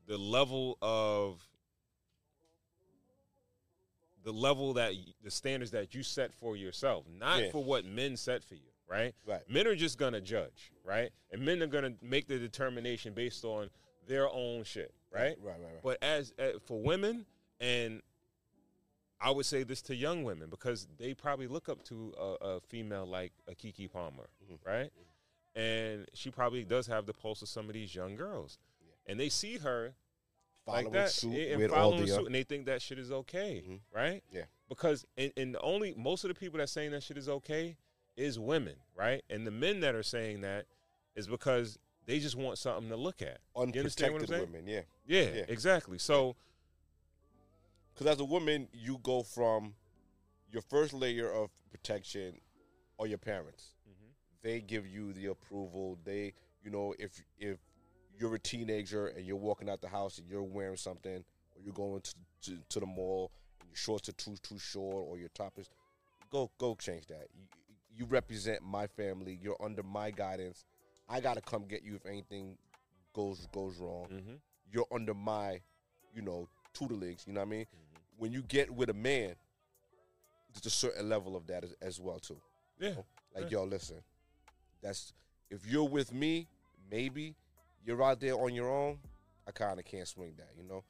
the 0.06 0.16
level 0.18 0.78
of 0.80 1.40
the 4.24 4.32
level 4.32 4.74
that 4.74 4.92
the 5.22 5.30
standards 5.30 5.70
that 5.72 5.94
you 5.94 6.02
set 6.02 6.32
for 6.32 6.56
yourself, 6.56 7.06
not 7.08 7.42
Yeah. 7.42 7.50
for 7.50 7.62
what 7.64 7.84
men 7.84 8.16
set 8.16 8.44
for 8.44 8.54
you, 8.54 8.70
right? 8.86 9.14
Right. 9.26 9.48
Men 9.48 9.66
are 9.66 9.74
just 9.74 9.98
gonna 9.98 10.20
judge, 10.20 10.70
right? 10.84 11.10
And 11.30 11.42
men 11.44 11.62
are 11.62 11.66
gonna 11.66 11.94
make 12.00 12.26
the 12.28 12.38
determination 12.38 13.14
based 13.14 13.44
on 13.44 13.70
their 14.06 14.28
own 14.28 14.64
shit, 14.64 14.94
right? 15.10 15.36
Right. 15.40 15.58
Right. 15.58 15.60
Right. 15.60 15.82
But 15.82 16.02
as 16.02 16.32
uh, 16.38 16.58
for 16.64 16.80
women, 16.80 17.26
and 17.60 18.02
I 19.20 19.30
would 19.30 19.46
say 19.46 19.62
this 19.62 19.82
to 19.82 19.94
young 19.94 20.24
women 20.24 20.50
because 20.50 20.88
they 20.98 21.14
probably 21.14 21.46
look 21.46 21.68
up 21.68 21.84
to 21.84 22.12
a, 22.18 22.24
a 22.56 22.60
female 22.60 23.06
like 23.06 23.32
a 23.46 23.54
Keke 23.54 23.90
Palmer, 23.90 24.28
Mhm. 24.44 24.58
right? 24.66 24.90
And 25.54 26.08
she 26.14 26.30
probably 26.30 26.64
does 26.64 26.86
have 26.86 27.06
the 27.06 27.12
pulse 27.12 27.42
of 27.42 27.48
some 27.48 27.68
of 27.68 27.74
these 27.74 27.94
young 27.94 28.16
girls, 28.16 28.58
and 29.06 29.20
they 29.20 29.28
see 29.28 29.58
her 29.58 29.94
Following 30.64 30.84
like 30.86 30.92
that 30.92 31.10
suit 31.10 31.34
and 31.50 31.60
with 31.60 31.70
all 31.72 31.90
following 31.90 32.06
the. 32.06 32.12
uh, 32.12 32.16
suit, 32.18 32.26
and 32.26 32.34
they 32.34 32.42
think 32.44 32.66
that 32.66 32.80
shit 32.82 32.98
is 32.98 33.10
okay, 33.10 33.64
Mhm. 33.66 33.80
right? 33.92 34.22
Yeah. 34.30 34.44
Because 34.68 35.04
and, 35.18 35.32
and 35.36 35.54
the 35.54 35.60
only 35.60 35.94
most 35.94 36.24
of 36.24 36.28
the 36.28 36.34
people 36.34 36.58
that 36.58 36.68
saying 36.68 36.92
that 36.92 37.02
shit 37.02 37.18
is 37.18 37.28
okay 37.28 37.76
is 38.16 38.38
women, 38.38 38.76
right? 38.94 39.22
And 39.28 39.46
the 39.46 39.50
men 39.50 39.80
that 39.80 39.94
are 39.94 40.02
saying 40.02 40.42
that 40.42 40.66
is 41.16 41.26
because 41.26 41.78
they 42.06 42.18
just 42.20 42.36
want 42.36 42.58
something 42.58 42.88
to 42.90 42.96
look 42.96 43.22
at. 43.22 43.38
You 43.56 43.62
understand 43.62 44.12
what 44.12 44.22
I'm 44.22 44.24
unprotected 44.24 44.52
women. 44.52 44.66
Yeah. 44.66 44.82
Yeah, 45.06 45.34
Yeah. 45.38 45.44
exactly. 45.48 45.98
So 45.98 46.36
Because 47.92 48.06
as 48.06 48.20
a 48.20 48.24
woman, 48.24 48.68
you 48.72 48.98
go 49.02 49.22
from 49.22 49.74
your 50.50 50.62
first 50.62 50.94
layer 50.94 51.30
of 51.30 51.50
protection 51.70 52.40
are 52.98 53.06
your 53.06 53.18
parents. 53.18 53.72
They 54.42 54.60
give 54.60 54.86
you 54.86 55.12
the 55.12 55.26
approval. 55.26 55.98
They, 56.04 56.32
you 56.64 56.70
know, 56.70 56.94
if 56.98 57.22
if 57.38 57.58
you're 58.18 58.34
a 58.34 58.38
teenager 58.38 59.08
and 59.08 59.26
you're 59.26 59.36
walking 59.36 59.68
out 59.68 59.80
the 59.80 59.88
house 59.88 60.18
and 60.18 60.28
you're 60.28 60.42
wearing 60.42 60.76
something, 60.76 61.24
or 61.54 61.62
you're 61.62 61.72
going 61.74 62.00
to 62.00 62.14
to, 62.42 62.58
to 62.70 62.80
the 62.80 62.86
mall 62.86 63.30
and 63.60 63.68
your 63.70 63.76
shorts 63.76 64.08
are 64.08 64.12
too 64.12 64.36
too 64.42 64.58
short 64.58 65.06
or 65.08 65.18
your 65.18 65.28
top 65.30 65.54
is, 65.58 65.70
go 66.30 66.50
go 66.58 66.74
change 66.74 67.06
that. 67.06 67.28
You, 67.34 67.44
you 67.96 68.04
represent 68.06 68.62
my 68.62 68.86
family. 68.86 69.38
You're 69.40 69.60
under 69.62 69.82
my 69.82 70.10
guidance. 70.10 70.64
I 71.08 71.20
gotta 71.20 71.40
come 71.40 71.66
get 71.66 71.82
you 71.82 71.94
if 71.96 72.06
anything 72.06 72.56
goes 73.14 73.46
goes 73.52 73.78
wrong 73.78 74.08
hmm 74.08 74.34
you're 74.70 74.86
under 74.90 75.12
my, 75.12 75.60
you 76.14 76.22
know, 76.22 76.48
tutelage. 76.72 77.24
You 77.26 77.34
know 77.34 77.40
what 77.40 77.46
I 77.46 77.50
mean? 77.50 77.66
When 78.16 78.32
you 78.32 78.40
get 78.42 78.70
with 78.70 78.88
a 78.88 78.94
man, 78.94 79.34
there's 80.52 80.64
a 80.66 80.70
certain 80.70 81.08
level 81.10 81.36
of 81.36 81.46
that 81.48 81.62
as, 81.64 81.74
as 81.82 82.00
well 82.00 82.18
too. 82.18 82.40
yeah, 82.78 82.94
Like, 83.34 83.50
Yeah. 83.50 83.58
yo, 83.58 83.64
listen, 83.64 84.02
that's 84.82 85.12
if 85.50 85.66
you're 85.66 85.88
with 85.88 86.12
me, 86.12 86.48
maybe 86.90 87.34
you're 87.84 88.02
out 88.02 88.20
there 88.20 88.34
on 88.34 88.54
your 88.54 88.70
own. 88.70 88.98
I 89.46 89.50
kind 89.50 89.78
of 89.78 89.84
can't 89.84 90.06
swing 90.06 90.34
that. 90.38 90.50
You 90.56 90.64
know, 90.68 90.84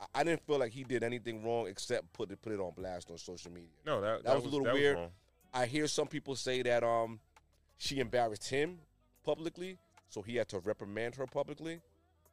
I, 0.00 0.20
I 0.20 0.24
didn't 0.24 0.46
feel 0.46 0.58
like 0.58 0.72
he 0.72 0.84
did 0.84 1.02
anything 1.02 1.42
wrong 1.44 1.66
except 1.66 2.12
put 2.12 2.30
it 2.30 2.40
put 2.42 2.52
it 2.52 2.60
on 2.60 2.72
blast 2.76 3.10
on 3.10 3.18
social 3.18 3.50
media. 3.52 3.70
no, 3.86 4.00
that, 4.00 4.24
That 4.24 4.34
was 4.36 4.44
a 4.44 4.48
little 4.48 4.72
weird. 4.72 4.98
I 5.54 5.66
hear 5.66 5.86
some 5.88 6.06
people 6.06 6.36
say 6.36 6.62
that 6.62 6.84
um 6.84 7.20
she 7.78 7.98
embarrassed 8.00 8.48
him 8.48 8.78
publicly. 9.24 9.78
so 10.08 10.22
he 10.22 10.36
had 10.36 10.48
to 10.48 10.58
reprimand 10.60 11.16
her 11.16 11.26
publicly. 11.26 11.80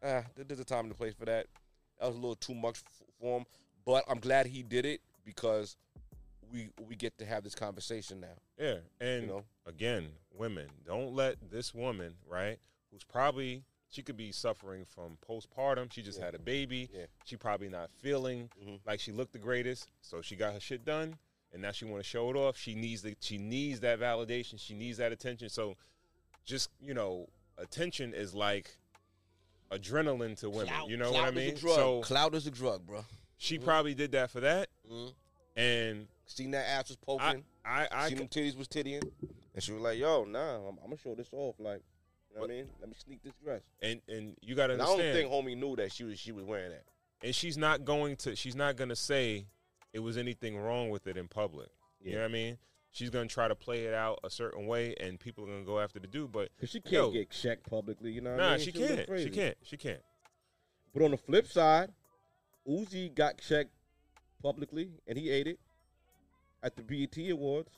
Ah, 0.04 0.24
there's 0.36 0.60
a 0.60 0.66
time 0.66 0.86
and 0.86 0.92
a 0.92 0.96
place 0.96 1.14
for 1.14 1.26
that. 1.26 1.48
That 2.00 2.08
was 2.08 2.16
a 2.18 2.20
little 2.20 2.36
too 2.36 2.54
much 2.54 2.80
for 3.20 3.38
him, 3.40 3.46
but 3.86 4.04
I'm 4.10 4.20
glad 4.20 4.48
he 4.48 4.64
did 4.64 4.86
it 4.86 5.00
because 5.24 5.78
we 6.52 6.70
we 6.88 6.96
get 6.96 7.18
to 7.20 7.26
have 7.26 7.44
this 7.44 7.56
conversation 7.56 8.20
now. 8.20 8.36
Yeah, 8.60 8.76
and 9.00 9.22
You 9.24 9.28
know, 9.28 9.44
again, 9.66 10.10
women, 10.34 10.68
don't 10.86 11.14
let 11.14 11.38
this 11.50 11.74
woman, 11.74 12.16
right, 12.28 12.60
who's 12.92 13.04
probably 13.06 13.64
she 13.94 14.02
could 14.02 14.18
be 14.18 14.32
suffering 14.32 14.86
from 14.86 15.18
postpartum. 15.30 15.92
She 15.94 16.02
just 16.02 16.18
Yeah. 16.20 16.26
had 16.26 16.36
a 16.36 16.40
baby. 16.40 16.90
Yeah. 16.92 17.06
She 17.26 17.38
probably 17.38 17.70
not 17.70 17.92
feeling 18.00 18.50
Mhm. 18.60 18.80
like 18.86 19.00
she 19.00 19.12
looked 19.12 19.34
the 19.34 19.40
greatest, 19.40 19.88
so 20.02 20.22
she 20.22 20.36
got 20.36 20.54
her 20.54 20.60
shit 20.60 20.84
done, 20.84 21.20
and 21.52 21.62
now 21.62 21.72
she 21.72 21.86
want 21.86 22.04
to 22.04 22.10
show 22.10 22.30
it 22.32 22.36
off. 22.36 22.58
She 22.58 22.74
needs 22.74 23.04
the 23.04 23.16
she 23.20 23.38
needs 23.38 23.82
that 23.82 24.00
validation. 24.00 24.60
She 24.60 24.74
needs 24.74 24.98
that 24.98 25.12
attention. 25.12 25.48
So, 25.50 25.78
just 26.44 26.70
you 26.82 26.96
know, 26.96 27.30
attention 27.60 28.16
is 28.16 28.34
like 28.34 28.78
adrenaline 29.72 30.38
to 30.40 30.50
women. 30.50 30.68
Clout- 30.68 30.90
you 30.90 30.98
know 30.98 31.12
what 31.12 31.26
I 31.26 31.32
mean? 31.32 31.56
So 31.58 32.02
clout 32.02 32.34
is 32.36 32.48
a 32.48 32.52
drug, 32.52 32.86
bro. 32.88 33.06
she 33.38 33.60
Mhm. 33.60 33.64
probably 33.64 33.94
did 33.94 34.12
that 34.14 34.32
for 34.32 34.40
that, 34.40 34.70
Mm-hmm. 34.90 35.60
and 35.60 36.08
Seen 36.26 36.52
that 36.52 36.66
ass 36.68 36.88
was 36.90 36.98
I 36.98 37.06
poking. 37.06 37.46
I 37.66 37.88
I 37.92 38.10
seen 38.10 38.18
them 38.18 38.28
titties 38.30 38.56
was 38.56 38.68
tittying, 38.68 39.04
and 39.54 39.62
she 39.64 39.72
was 39.74 39.82
like, 39.82 40.00
"Yo, 40.00 40.24
nah, 40.24 40.56
I'm, 40.70 40.78
I'm 40.80 40.86
gonna 40.86 40.98
show 40.98 41.14
this 41.16 41.28
off. 41.34 41.60
Like, 41.60 41.82
you 42.34 42.40
know 42.40 42.42
what 42.48 42.52
I 42.52 42.54
mean? 42.56 42.68
Let 42.80 42.90
me 42.90 42.96
sneak 42.98 43.24
this 43.24 43.34
dress." 43.44 43.62
and 43.82 44.02
and 44.08 44.36
you 44.42 44.56
got 44.56 44.68
to 44.68 44.74
And 44.74 44.82
I 44.82 44.86
don't 44.86 44.98
think 45.00 45.30
homie 45.32 45.58
knew 45.58 45.76
that 45.76 45.92
she 45.92 46.04
was 46.04 46.20
she 46.20 46.32
was 46.32 46.44
wearing 46.44 46.72
that. 46.72 46.84
and 47.24 47.34
she's 47.36 47.58
not 47.58 47.86
going 47.86 48.16
to 48.18 48.36
she's 48.36 48.56
not 48.56 48.76
going 48.76 48.90
to 48.90 48.96
say 48.96 49.46
it 49.94 50.00
was 50.00 50.18
anything 50.18 50.58
wrong 50.58 50.90
with 50.90 51.06
it 51.08 51.18
in 51.18 51.28
public 51.28 51.70
you 52.02 52.10
Yeah. 52.12 52.16
know 52.18 52.22
what 52.24 52.30
i 52.30 52.34
mean 52.34 52.58
she's 52.92 53.10
going 53.12 53.28
to 53.28 53.34
try 53.34 53.48
to 53.48 53.56
play 53.56 53.86
it 53.86 53.94
out 53.94 54.20
a 54.24 54.30
certain 54.30 54.66
way 54.68 54.96
and 55.00 55.20
people 55.20 55.44
are 55.44 55.48
going 55.48 55.60
to 55.62 55.66
go 55.66 55.80
after 55.80 56.00
the 56.00 56.08
dude 56.08 56.32
but 56.32 56.50
Cause 56.60 56.70
she 56.70 56.80
can't 56.82 56.94
Yo. 56.94 57.12
get 57.12 57.30
checked 57.32 57.70
publicly, 57.70 58.12
you 58.12 58.22
know. 58.22 58.32
What 58.32 58.38
nah 58.40 58.48
I 58.54 58.58
mean? 58.58 58.66
she 58.66 58.72
can't 58.72 59.00
she 59.00 59.06
crazy. 59.06 59.30
can't 59.30 59.58
she 59.64 59.78
can't 59.78 60.02
But 60.94 61.04
on 61.04 61.12
the 61.12 61.18
flip 61.18 61.48
side, 61.48 61.92
Uzi 62.68 63.14
got 63.14 63.38
checked 63.40 63.72
publicly, 64.42 64.90
and 65.08 65.18
he 65.18 65.30
ate 65.30 65.48
it 65.48 65.60
at 66.62 66.76
the 66.76 66.82
BET 66.84 67.18
Awards. 67.32 67.72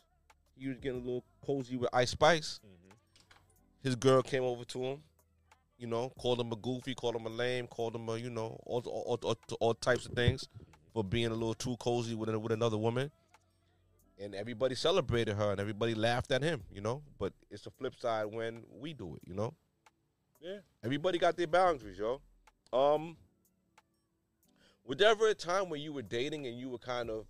He 0.57 0.67
was 0.67 0.77
getting 0.79 0.99
a 1.01 1.03
little 1.03 1.23
cozy 1.45 1.75
with 1.75 1.89
Ice 1.93 2.11
Spice. 2.11 2.59
Mm-hmm. 2.65 2.84
His 3.85 3.95
girl 3.95 4.23
came 4.23 4.41
over 4.41 4.65
to 4.65 4.79
him, 4.81 5.03
you 5.77 5.85
know, 5.85 6.11
called 6.17 6.41
him 6.41 6.51
a 6.51 6.55
goofy, 6.55 6.95
called 6.95 7.17
him 7.17 7.27
a 7.27 7.29
lame, 7.29 7.67
called 7.67 7.95
him 7.95 8.09
a, 8.09 8.17
you 8.17 8.31
know, 8.31 8.59
all 8.65 8.81
all, 8.87 9.19
all, 9.21 9.37
all 9.59 9.73
types 9.75 10.07
of 10.07 10.13
things 10.13 10.49
for 10.91 11.03
being 11.03 11.27
a 11.27 11.35
little 11.35 11.53
too 11.53 11.77
cozy 11.77 12.15
with 12.15 12.33
with 12.35 12.51
another 12.51 12.79
woman. 12.79 13.11
And 14.19 14.33
everybody 14.33 14.73
celebrated 14.73 15.35
her, 15.35 15.51
and 15.51 15.59
everybody 15.59 15.93
laughed 15.93 16.31
at 16.31 16.41
him, 16.41 16.63
you 16.73 16.81
know. 16.81 17.03
But 17.19 17.33
it's 17.51 17.67
a 17.67 17.69
flip 17.69 17.93
side 17.95 18.25
when 18.25 18.63
we 18.71 18.93
do 18.93 19.17
it, 19.17 19.21
you 19.23 19.35
know. 19.35 19.53
yeah 20.41 20.61
Everybody 20.83 21.19
got 21.19 21.37
their 21.37 21.45
boundaries, 21.45 21.99
yo. 21.99 22.21
Um, 22.73 23.17
was 24.83 24.97
there 24.97 25.09
ever 25.09 25.27
a 25.27 25.35
time 25.35 25.69
when 25.69 25.79
you 25.79 25.93
were 25.93 26.01
dating 26.01 26.47
and 26.47 26.57
you 26.57 26.69
were 26.69 26.79
kind 26.79 27.11
of, 27.11 27.27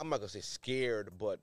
I'm 0.00 0.08
not 0.08 0.18
gonna 0.18 0.28
say 0.28 0.40
scared, 0.40 1.10
but 1.16 1.38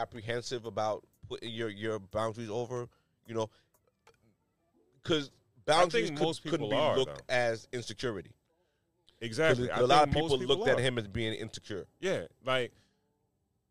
apprehensive 0.00 0.64
about 0.66 1.04
putting 1.28 1.50
your 1.50 1.68
your 1.68 1.98
boundaries 1.98 2.50
over? 2.50 2.88
You 3.26 3.34
know, 3.34 3.50
because 5.02 5.30
boundaries 5.66 6.10
could, 6.10 6.20
most 6.20 6.42
couldn't 6.42 6.58
people 6.60 6.70
be 6.70 6.76
are, 6.76 6.96
looked 6.96 7.18
though. 7.28 7.34
as 7.34 7.68
insecurity. 7.72 8.30
exactly 9.20 9.68
a 9.68 9.74
I 9.74 9.80
lot 9.80 10.08
of 10.08 10.14
most 10.14 10.32
people 10.32 10.38
looked 10.56 10.68
at 10.68 10.78
him 10.78 10.98
as 10.98 11.06
being 11.06 11.34
insecure. 11.34 11.86
yeah 12.00 12.22
like 12.44 12.72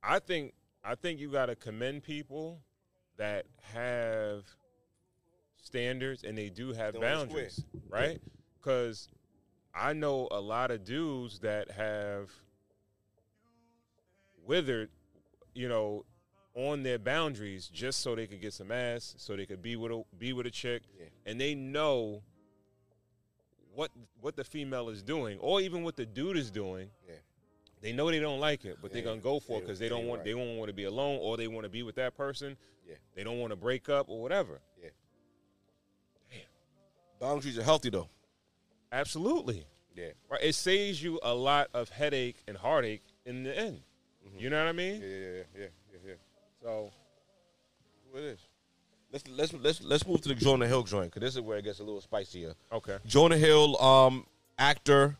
i 0.03 0.19
think 0.19 0.53
i 0.83 0.95
think 0.95 1.19
you 1.19 1.29
got 1.29 1.47
to 1.47 1.55
commend 1.55 2.03
people 2.03 2.61
that 3.17 3.45
have 3.73 4.43
standards 5.61 6.23
and 6.23 6.37
they 6.37 6.49
do 6.49 6.71
have 6.71 6.93
They 6.93 6.99
wanna 6.99 7.15
square. 7.15 7.27
boundaries 7.27 7.65
right 7.89 8.21
because 8.59 9.09
i 9.75 9.91
know 9.91 10.27
a 10.31 10.39
lot 10.39 10.71
of 10.71 10.85
dudes 10.85 11.39
that 11.39 11.71
have 11.71 12.29
withered 14.45 14.89
you 15.53 15.67
know 15.67 16.05
on 16.67 16.83
their 16.83 16.99
boundaries 16.99 17.67
just 17.67 18.01
so 18.01 18.15
they 18.15 18.27
could 18.27 18.41
get 18.41 18.51
some 18.53 18.71
ass 18.71 19.15
so 19.17 19.35
they 19.35 19.45
could 19.45 19.61
be 19.61 19.75
with 19.77 19.91
a 19.91 20.03
be 20.17 20.33
with 20.33 20.45
a 20.45 20.51
chick 20.51 20.83
Yeah. 20.99 21.05
and 21.25 21.39
they 21.39 21.55
know 21.55 22.21
what 23.73 23.91
what 24.19 24.35
the 24.35 24.43
female 24.43 24.89
is 24.89 25.01
doing 25.01 25.39
or 25.39 25.61
even 25.61 25.83
what 25.83 25.95
the 25.95 26.05
dude 26.05 26.35
is 26.35 26.51
doing 26.51 26.89
Yeah. 27.07 27.15
they 27.81 27.93
know 27.93 28.11
they 28.11 28.19
don't 28.19 28.41
like 28.41 28.65
it 28.65 28.77
but 28.81 28.91
they're 28.91 29.03
gonna 29.03 29.21
go 29.21 29.39
for 29.39 29.59
it 29.59 29.61
because 29.61 29.79
they 29.79 29.85
yeah, 29.85 29.89
don't 29.91 30.05
want 30.07 30.19
right. 30.19 30.25
they 30.25 30.31
don't 30.31 30.57
want 30.57 30.67
to 30.69 30.73
be 30.73 30.83
alone 30.83 31.19
or 31.21 31.37
they 31.37 31.47
want 31.47 31.63
to 31.63 31.69
be 31.69 31.81
with 31.83 31.95
that 31.95 32.17
person 32.17 32.57
Yeah. 32.87 32.95
they 33.15 33.23
don't 33.23 33.39
want 33.39 33.51
to 33.51 33.55
break 33.57 33.87
up 33.89 34.09
or 34.09 34.21
whatever 34.21 34.59
Boundaries 37.19 37.57
are 37.57 37.63
healthy 37.63 37.89
though. 37.89 38.07
absolutely 38.91 39.65
Yeah. 39.95 40.11
right 40.29 40.41
it 40.43 40.55
saves 40.55 41.01
you 41.03 41.19
a 41.23 41.33
lot 41.33 41.67
of 41.73 41.89
headache 41.89 42.37
and 42.47 42.55
heartache 42.57 43.03
in 43.25 43.43
the 43.43 43.57
end 43.57 43.81
mm-hmm. 44.25 44.39
you 44.39 44.49
know 44.49 44.57
what 44.63 44.69
i 44.69 44.71
mean 44.71 45.01
Yeah, 45.01 45.07
yeah, 45.07 45.15
yeah, 45.15 45.27
yeah, 45.27 45.43
yeah, 45.57 45.67
yeah. 45.88 45.88
So 46.61 46.91
What 48.11 48.23
it 48.23 48.25
is? 48.27 48.39
Let's 49.11 49.27
let's 49.27 49.53
let's 49.53 49.81
let's 49.83 50.07
move 50.07 50.21
to 50.21 50.29
the 50.29 50.35
Jonah 50.35 50.67
Hill 50.67 50.83
joint 50.83 51.05
because 51.11 51.21
this 51.21 51.35
is 51.35 51.41
where 51.41 51.57
it 51.57 51.63
gets 51.63 51.79
a 51.79 51.83
little 51.83 52.01
spicier. 52.01 52.53
okay 52.71 52.97
Jonah 53.05 53.37
Hill, 53.37 53.81
um, 53.81 54.25
actor 54.57 55.17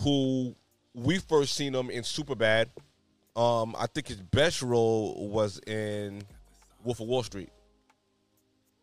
who 0.00 0.54
we 0.94 1.18
first 1.18 1.54
seen 1.54 1.74
him 1.74 1.90
in 1.90 2.02
Superbad. 2.02 2.66
Um, 3.36 3.76
I 3.78 3.86
think 3.86 4.08
his 4.08 4.16
best 4.20 4.62
role 4.62 5.28
was 5.28 5.58
in 5.66 6.22
Wolf 6.82 7.00
of 7.00 7.06
Wall 7.06 7.22
Street. 7.22 7.50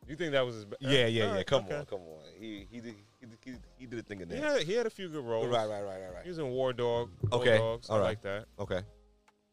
you 0.08 0.16
think 0.16 0.32
that 0.34 0.46
was 0.46 0.56
his 0.56 0.66
be- 0.66 0.76
Yeah, 0.80 1.08
yeah, 1.08 1.24
All 1.24 1.30
yeah. 1.30 1.36
right, 1.38 1.46
Come 1.48 1.66
okay. 1.66 1.78
on, 1.80 1.86
come 1.86 2.00
on. 2.02 2.20
He 2.40 2.68
he 2.72 2.80
did 2.82 2.96
he, 3.20 3.26
did- 3.26 3.38
he, 3.44 3.52
he 3.80 3.86
did 3.88 4.00
a 4.00 4.04
thing 4.04 4.22
in 4.22 4.30
he 4.30 4.36
there. 4.40 4.54
had, 4.54 4.62
he 4.62 4.74
had 4.74 4.86
a 4.86 4.90
few 4.92 5.10
good 5.10 5.26
roles 5.26 5.48
Right, 5.48 5.68
right, 5.68 5.82
right, 5.84 6.00
right, 6.14 6.24
he 6.24 6.30
was 6.30 6.38
in 6.38 6.48
war 6.50 6.72
dog 6.72 7.10
War 7.32 7.42
Okay, 7.42 7.58
dogs 7.58 7.90
all 7.90 7.98
i 7.98 8.02
like 8.04 8.22
that 8.22 8.46
Okay. 8.60 8.82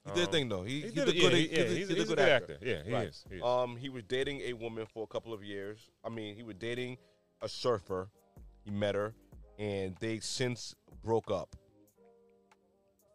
He 0.04 0.10
did 0.12 0.18
a 0.22 0.26
Um, 0.26 0.32
thing 0.32 0.48
though. 0.48 0.62
He, 0.64 0.80
he 0.80 0.80
he 0.80 0.90
did 0.90 0.94
did 0.94 1.08
a 1.08 1.12
good. 1.20 1.32
yeah, 1.32 1.38
he- 1.38 1.42
yeah, 1.42 1.48
he's 1.48 1.58
a- 1.58 1.74
he's, 1.74 1.88
he's 1.88 1.96
he's 1.96 2.10
a 2.10 2.16
good 2.16 2.18
actor. 2.18 2.58
yeah 2.60 2.82
he 2.84 2.92
Right. 2.92 3.08
is, 3.08 3.24
he 3.30 3.36
is. 3.36 3.42
Um, 3.42 3.76
he 3.76 3.88
was 3.88 4.02
dating 4.08 4.40
a 4.40 4.52
woman 4.54 4.86
for 4.92 5.04
a 5.04 5.06
couple 5.06 5.32
of 5.32 5.44
years. 5.44 5.90
I 6.04 6.08
mean, 6.08 6.34
he 6.34 6.42
was 6.42 6.56
dating 6.56 6.98
a 7.40 7.48
surfer. 7.48 8.08
He 8.64 8.70
met 8.70 8.94
her, 8.94 9.14
and 9.58 9.96
they 10.00 10.18
since 10.20 10.74
broke 11.04 11.30
up. 11.30 11.54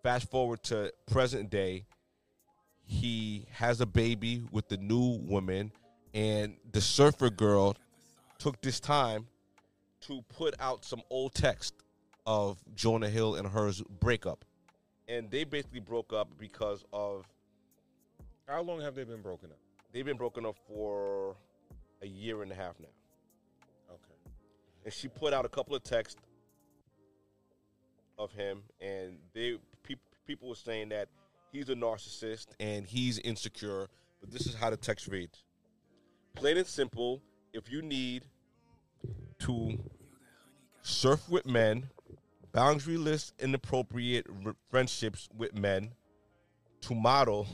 Fast 0.03 0.29
forward 0.29 0.63
to 0.63 0.93
present 1.07 1.49
day, 1.49 1.85
he 2.85 3.45
has 3.51 3.81
a 3.81 3.85
baby 3.85 4.43
with 4.51 4.69
the 4.69 4.77
new 4.77 5.19
woman, 5.27 5.71
and 6.13 6.55
the 6.71 6.79
surfer 6.81 7.29
girl 7.29 7.75
took 8.37 8.61
this 8.61 8.79
time 8.79 9.27
to 10.01 10.21
put 10.29 10.53
out 10.59 10.85
some 10.85 11.01
old 11.09 11.33
text 11.33 11.73
of 12.25 12.57
Jonah 12.75 13.09
Hill 13.09 13.35
and 13.35 13.47
hers 13.47 13.81
breakup. 13.99 14.45
And 15.07 15.31
they 15.31 15.43
basically 15.43 15.79
broke 15.79 16.13
up 16.13 16.29
because 16.37 16.83
of 16.91 17.25
how 18.47 18.61
long 18.61 18.81
have 18.81 18.95
they 18.95 19.03
been 19.03 19.21
broken 19.21 19.51
up 19.51 19.57
they've 19.97 20.05
been 20.05 20.17
broken 20.17 20.45
up 20.45 20.55
for 20.67 21.35
a 22.01 22.07
year 22.07 22.43
and 22.43 22.51
a 22.51 22.55
half 22.55 22.79
now. 22.79 22.87
okay 23.89 24.31
And 24.85 24.93
she 24.93 25.07
put 25.07 25.33
out 25.33 25.45
a 25.45 25.49
couple 25.49 25.75
of 25.75 25.83
texts 25.83 26.21
of 28.19 28.31
him, 28.31 28.63
and 28.81 29.17
they 29.33 29.57
pe- 29.83 29.95
people 30.25 30.49
were 30.49 30.55
saying 30.55 30.89
that 30.89 31.07
he's 31.51 31.69
a 31.69 31.75
narcissist 31.75 32.47
and 32.59 32.85
he's 32.85 33.19
insecure. 33.19 33.87
But 34.21 34.31
this 34.31 34.47
is 34.47 34.55
how 34.55 34.69
the 34.69 34.77
text 34.77 35.07
reads: 35.07 35.43
Plain 36.35 36.57
and 36.57 36.67
simple. 36.67 37.21
If 37.53 37.71
you 37.71 37.81
need 37.81 38.25
to 39.39 39.79
surf 40.81 41.27
with 41.29 41.45
men, 41.45 41.89
boundaryless, 42.57 43.33
inappropriate 43.37 44.25
friendships 44.71 45.29
with 45.37 45.53
men, 45.53 45.91
to 46.81 46.95
model, 46.95 47.47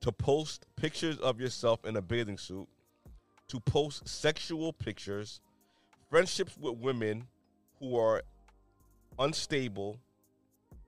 to 0.00 0.10
post 0.10 0.64
pictures 0.76 1.18
of 1.18 1.38
yourself 1.38 1.84
in 1.84 1.94
a 1.94 2.00
bathing 2.00 2.38
suit, 2.38 2.66
to 3.48 3.60
post 3.60 4.08
sexual 4.08 4.72
pictures, 4.72 5.42
friendships 6.08 6.56
with 6.56 6.78
women 6.78 7.26
who 7.78 7.98
are 7.98 8.22
unstable 9.18 9.98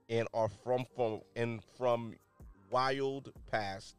and 0.09 0.27
are 0.33 0.49
from 0.63 0.83
from 0.95 1.21
and 1.35 1.61
from 1.77 2.15
wild 2.71 3.31
past. 3.51 3.97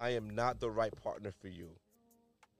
I 0.00 0.10
am 0.10 0.30
not 0.30 0.60
the 0.60 0.70
right 0.70 0.94
partner 1.02 1.32
for 1.40 1.48
you. 1.48 1.68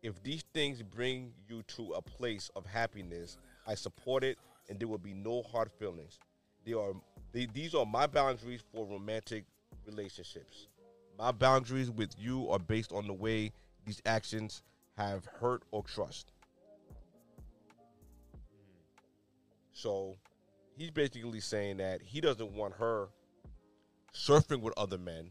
If 0.03 0.21
these 0.23 0.43
things 0.53 0.83
bring 0.83 1.33
you 1.49 1.63
to 1.77 1.93
a 1.93 2.03
place 2.03 2.51
of 2.57 2.67
happiness, 2.67 3.39
I 3.67 3.77
support 3.77 4.25
it 4.25 4.37
and 4.69 4.79
there 4.79 4.89
will 4.89 4.99
be 4.99 5.15
no 5.15 5.43
hard 5.43 5.71
feelings. 5.79 6.19
They 6.65 6.73
are 6.73 6.93
they, 7.33 7.47
these 7.47 7.75
are 7.75 7.87
my 7.87 8.07
boundaries 8.07 8.63
for 8.73 8.85
romantic 8.85 9.45
relationships. 9.87 10.69
My 11.19 11.31
boundaries 11.31 11.91
with 11.91 12.11
you 12.19 12.51
are 12.51 12.59
based 12.59 12.93
on 12.93 13.07
the 13.07 13.13
way 13.13 13.53
these 13.85 14.03
actions 14.05 14.63
have 14.97 15.25
hurt 15.41 15.63
or 15.71 15.83
trust. 15.83 16.33
So 19.73 20.17
he's 20.77 20.91
basically 20.91 21.41
saying 21.41 21.79
that 21.79 22.03
he 22.03 22.21
doesn't 22.21 22.53
want 22.53 22.75
her 22.75 23.09
surfing 24.15 24.61
with 24.61 24.75
other 24.77 24.99
men 24.99 25.31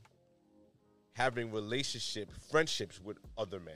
having 1.13 1.51
relationship, 1.51 2.31
friendships 2.49 2.99
with 2.99 3.17
other 3.37 3.59
men, 3.59 3.75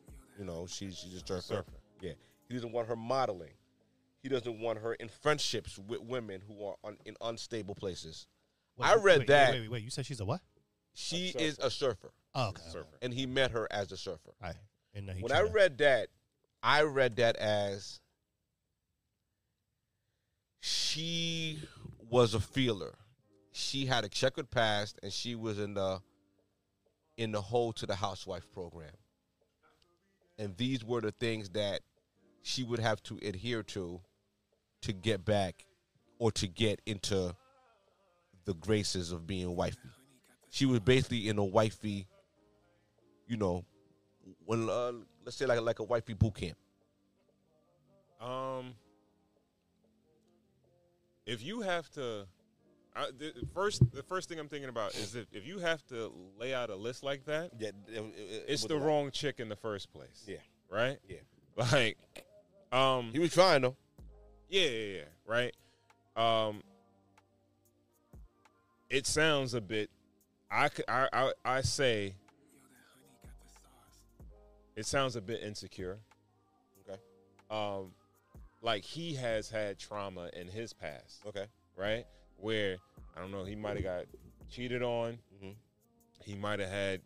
you 0.41 0.47
know, 0.47 0.65
she's 0.67 0.97
she's 0.97 1.13
a 1.13 1.19
surfer. 1.19 1.41
Surfer. 1.41 1.71
Yeah, 2.01 2.13
he 2.47 2.55
doesn't 2.55 2.71
want 2.71 2.87
her 2.87 2.95
modeling. 2.95 3.51
He 4.23 4.29
doesn't 4.29 4.59
want 4.59 4.79
her 4.79 4.95
in 4.95 5.07
friendships 5.07 5.77
with 5.77 6.01
women 6.01 6.41
who 6.47 6.65
are 6.65 6.75
un, 6.83 6.97
in 7.05 7.15
unstable 7.21 7.75
places. 7.75 8.25
I 8.79 8.95
read 8.95 9.19
wait, 9.19 9.27
that. 9.27 9.53
Wait, 9.53 9.59
wait, 9.61 9.71
wait. 9.71 9.83
You 9.83 9.91
said 9.91 10.07
she's 10.07 10.19
a 10.19 10.25
what? 10.25 10.41
She 10.95 11.27
is 11.27 11.59
a 11.59 11.69
surfer, 11.69 12.11
Oh, 12.33 12.49
okay. 12.49 12.63
Surfer. 12.71 12.97
and 13.03 13.13
he 13.13 13.27
met 13.27 13.51
her 13.51 13.67
as 13.69 13.91
a 13.91 13.97
surfer. 13.97 14.31
All 14.41 14.49
right. 14.49 14.55
And 14.95 15.09
When 15.21 15.31
I 15.31 15.41
read 15.41 15.77
that, 15.77 16.07
I 16.63 16.81
read 16.81 17.17
that 17.17 17.35
as 17.35 17.99
she 20.59 21.59
was 22.09 22.33
a 22.33 22.39
feeler. 22.39 22.95
She 23.51 23.85
had 23.85 24.05
a 24.05 24.09
checkered 24.09 24.49
past, 24.49 24.99
and 25.03 25.13
she 25.13 25.35
was 25.35 25.59
in 25.59 25.75
the 25.75 26.01
in 27.15 27.31
the 27.31 27.41
Hold 27.41 27.75
to 27.77 27.85
the 27.85 27.95
Housewife 27.95 28.51
program. 28.51 28.91
And 30.41 30.57
these 30.57 30.83
were 30.83 31.01
the 31.01 31.11
things 31.11 31.49
that 31.49 31.81
she 32.41 32.63
would 32.63 32.79
have 32.79 33.03
to 33.03 33.19
adhere 33.21 33.61
to 33.61 34.01
to 34.81 34.91
get 34.91 35.23
back 35.23 35.67
or 36.17 36.31
to 36.31 36.47
get 36.47 36.81
into 36.87 37.35
the 38.45 38.55
graces 38.55 39.11
of 39.11 39.27
being 39.27 39.55
wifey. 39.55 39.77
She 40.49 40.65
was 40.65 40.79
basically 40.79 41.29
in 41.29 41.37
a 41.37 41.43
wifey, 41.43 42.07
you 43.27 43.37
know, 43.37 43.63
when 44.45 44.67
uh, 44.67 44.93
let's 45.23 45.37
say 45.37 45.45
like 45.45 45.61
like 45.61 45.77
a 45.77 45.83
wifey 45.83 46.15
boot 46.15 46.33
camp. 46.33 46.57
Um, 48.19 48.73
if 51.27 51.43
you 51.43 51.61
have 51.61 51.87
to, 51.91 52.25
I, 52.95 53.07
the 53.17 53.33
first 53.53 53.81
the 53.93 54.03
first 54.03 54.27
thing 54.29 54.37
I'm 54.39 54.49
thinking 54.49 54.69
about 54.69 54.93
is 54.95 55.15
if, 55.15 55.25
if 55.31 55.45
you 55.47 55.59
have 55.59 55.85
to 55.87 56.11
lay 56.37 56.53
out 56.53 56.69
a 56.69 56.75
list 56.75 57.03
like 57.03 57.25
that, 57.25 57.51
Yeah, 57.57 57.71
it's 57.87 58.65
the 58.65 58.77
wrong 58.77 59.11
chick 59.11 59.39
in 59.39 59.47
the 59.49 59.55
first 59.55 59.91
place. 59.93 60.25
Yeah, 60.27 60.37
Right. 60.69 60.97
yeah. 61.07 61.17
Like, 61.55 61.97
um, 62.71 63.11
He 63.13 63.19
was 63.19 63.33
trying 63.33 63.61
though. 63.61 63.75
yeah, 64.49 64.67
yeah, 64.67 64.97
yeah, 64.97 65.03
right. 65.25 65.55
Um, 66.15 66.61
it 68.89 69.05
sounds 69.07 69.53
a 69.53 69.61
bit. 69.61 69.89
I 70.49 70.67
could, 70.69 70.85
I, 70.87 71.07
I, 71.13 71.31
I 71.45 71.61
say. 71.61 72.15
It 74.75 74.85
sounds 74.85 75.15
a 75.15 75.21
bit 75.21 75.41
insecure. 75.43 75.99
Okay. 76.89 76.99
Um, 77.49 77.91
like 78.61 78.83
he 78.83 79.15
has 79.15 79.49
had 79.49 79.77
trauma 79.79 80.29
in 80.33 80.47
his 80.47 80.73
past, 80.73 81.21
Okay. 81.27 81.45
right? 81.75 82.05
Where 82.41 82.77
I 83.15 83.21
don't 83.21 83.31
know, 83.31 83.43
he 83.45 83.55
might 83.55 83.75
have 83.77 83.83
got 83.83 84.05
cheated 84.49 84.81
on. 84.83 85.19
Mhm. 85.41 85.55
He 86.25 86.35
might 86.35 86.59
have 86.59 86.69
had 86.69 87.01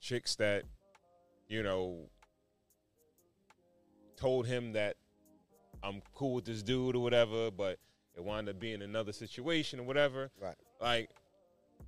chicks 0.00 0.36
that, 0.36 0.64
you 1.48 1.62
know, 1.62 2.08
told 4.16 4.46
him 4.46 4.72
that 4.72 4.96
I'm 5.82 6.02
cool 6.14 6.34
with 6.34 6.44
this 6.44 6.62
dude 6.62 6.96
or 6.96 7.02
whatever, 7.02 7.50
but 7.50 7.78
it 8.16 8.24
wound 8.24 8.48
up 8.48 8.58
being 8.58 8.82
another 8.82 9.12
situation 9.12 9.78
or 9.80 9.84
whatever. 9.84 10.30
Right. 10.40 10.56
Like 10.80 11.10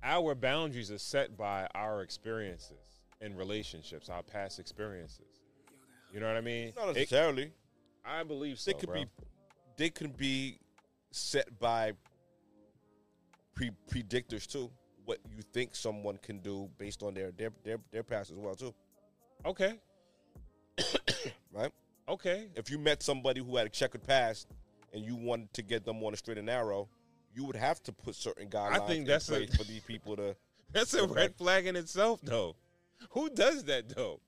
our 0.03 0.33
boundaries 0.35 0.91
are 0.91 0.97
set 0.97 1.35
by 1.35 1.67
our 1.75 2.01
experiences 2.01 3.01
in 3.19 3.35
relationships, 3.35 4.09
our 4.09 4.23
past 4.23 4.59
experiences. 4.59 5.41
You 6.13 6.19
know 6.19 6.27
what 6.27 6.37
I 6.37 6.41
mean? 6.41 6.73
Not 6.75 6.89
It- 6.89 6.95
necessarily. 6.95 7.53
I 8.03 8.23
believe 8.23 8.59
so. 8.59 8.71
they 8.71 8.79
could 8.79 8.89
bro. 8.89 9.03
be 9.03 9.09
they 9.77 9.89
could 9.89 10.15
be 10.17 10.59
set 11.11 11.59
by 11.59 11.93
pre 13.55 13.71
predictors 13.89 14.47
too. 14.47 14.69
What 15.05 15.19
you 15.35 15.41
think 15.53 15.75
someone 15.75 16.17
can 16.17 16.39
do 16.39 16.69
based 16.77 17.03
on 17.03 17.13
their 17.13 17.31
their 17.31 17.51
their, 17.63 17.77
their 17.91 18.03
past 18.03 18.31
as 18.31 18.37
well 18.37 18.55
too. 18.55 18.73
okay. 19.45 19.79
Right? 21.53 21.71
Okay. 22.07 22.47
If 22.55 22.71
you 22.71 22.79
met 22.79 23.03
somebody 23.03 23.41
who 23.41 23.57
had 23.57 23.67
a 23.67 23.69
checkered 23.69 24.03
past 24.03 24.47
and 24.93 25.03
you 25.03 25.15
wanted 25.15 25.53
to 25.53 25.61
get 25.61 25.83
them 25.83 26.01
on 26.01 26.13
a 26.13 26.17
straight 26.17 26.37
and 26.37 26.45
narrow, 26.47 26.87
you 27.35 27.43
would 27.43 27.57
have 27.57 27.83
to 27.83 27.91
put 27.91 28.15
certain 28.15 28.47
guidelines 28.49 28.81
I 28.81 28.87
think 28.87 29.01
in 29.01 29.07
that's 29.07 29.29
a- 29.29 29.47
for 29.47 29.63
these 29.65 29.81
people 29.83 30.15
to 30.15 30.35
That's 30.71 30.93
a 30.93 31.05
red 31.05 31.35
flag 31.35 31.67
in 31.67 31.75
itself, 31.75 32.21
though. 32.23 32.55
Who 33.09 33.29
does 33.29 33.65
that, 33.65 33.89
though? 33.89 34.21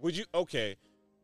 Would 0.00 0.14
you? 0.16 0.24
Okay. 0.34 0.76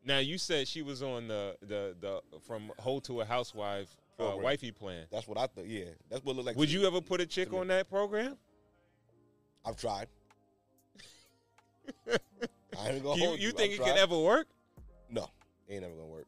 Now 0.03 0.17
you 0.17 0.39
said 0.39 0.67
she 0.67 0.81
was 0.81 1.03
on 1.03 1.27
the 1.27 1.55
the 1.61 1.95
the 1.99 2.21
from 2.47 2.71
hoe 2.79 2.99
to 3.01 3.21
a 3.21 3.25
housewife 3.25 3.95
uh, 4.19 4.23
Program. 4.23 4.43
wifey 4.43 4.71
plan. 4.71 5.05
That's 5.11 5.27
what 5.27 5.37
I 5.37 5.47
thought. 5.47 5.65
Yeah, 5.67 5.85
that's 6.09 6.23
what 6.23 6.33
it 6.33 6.35
looked 6.37 6.47
like. 6.47 6.55
Would 6.57 6.71
you 6.71 6.81
me. 6.81 6.87
ever 6.87 7.01
put 7.01 7.21
a 7.21 7.25
chick 7.25 7.53
on 7.53 7.67
that 7.67 7.89
program? 7.89 8.35
I've 9.65 9.77
tried. 9.77 10.07
I 12.07 12.89
ain't 12.89 13.03
gonna 13.03 13.19
You, 13.19 13.27
hold 13.27 13.39
you 13.39 13.47
you. 13.47 13.51
think 13.51 13.73
I've 13.73 13.79
it 13.79 13.83
could 13.83 13.87
tried. 13.93 13.99
ever 13.99 14.17
work? 14.19 14.47
No, 15.09 15.27
it 15.67 15.73
ain't 15.75 15.83
ever 15.83 15.93
gonna 15.93 16.07
work. 16.07 16.25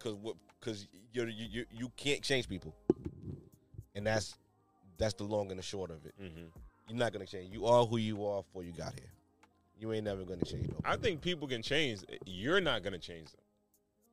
Cause 0.00 0.14
what? 0.14 0.36
Cause 0.60 0.86
you 1.12 1.24
you 1.26 1.46
you 1.50 1.64
you 1.72 1.92
can't 1.96 2.22
change 2.22 2.48
people, 2.48 2.74
and 3.94 4.06
that's 4.06 4.34
that's 4.98 5.14
the 5.14 5.24
long 5.24 5.50
and 5.50 5.58
the 5.58 5.62
short 5.62 5.90
of 5.90 6.04
it. 6.06 6.14
Mm-hmm. 6.20 6.42
You're 6.88 6.98
not 6.98 7.12
gonna 7.12 7.26
change. 7.26 7.52
You 7.52 7.66
are 7.66 7.84
who 7.86 7.96
you 7.98 8.24
are 8.26 8.42
before 8.42 8.62
you 8.64 8.72
got 8.72 8.92
here. 8.94 9.10
You 9.78 9.92
ain't 9.92 10.04
never 10.04 10.24
gonna 10.24 10.44
change. 10.44 10.68
Nobody. 10.68 10.84
I 10.84 10.96
think 10.96 11.20
people 11.20 11.46
can 11.48 11.62
change. 11.62 12.00
You're 12.24 12.60
not 12.60 12.82
gonna 12.82 12.98
change 12.98 13.30
them. 13.30 13.40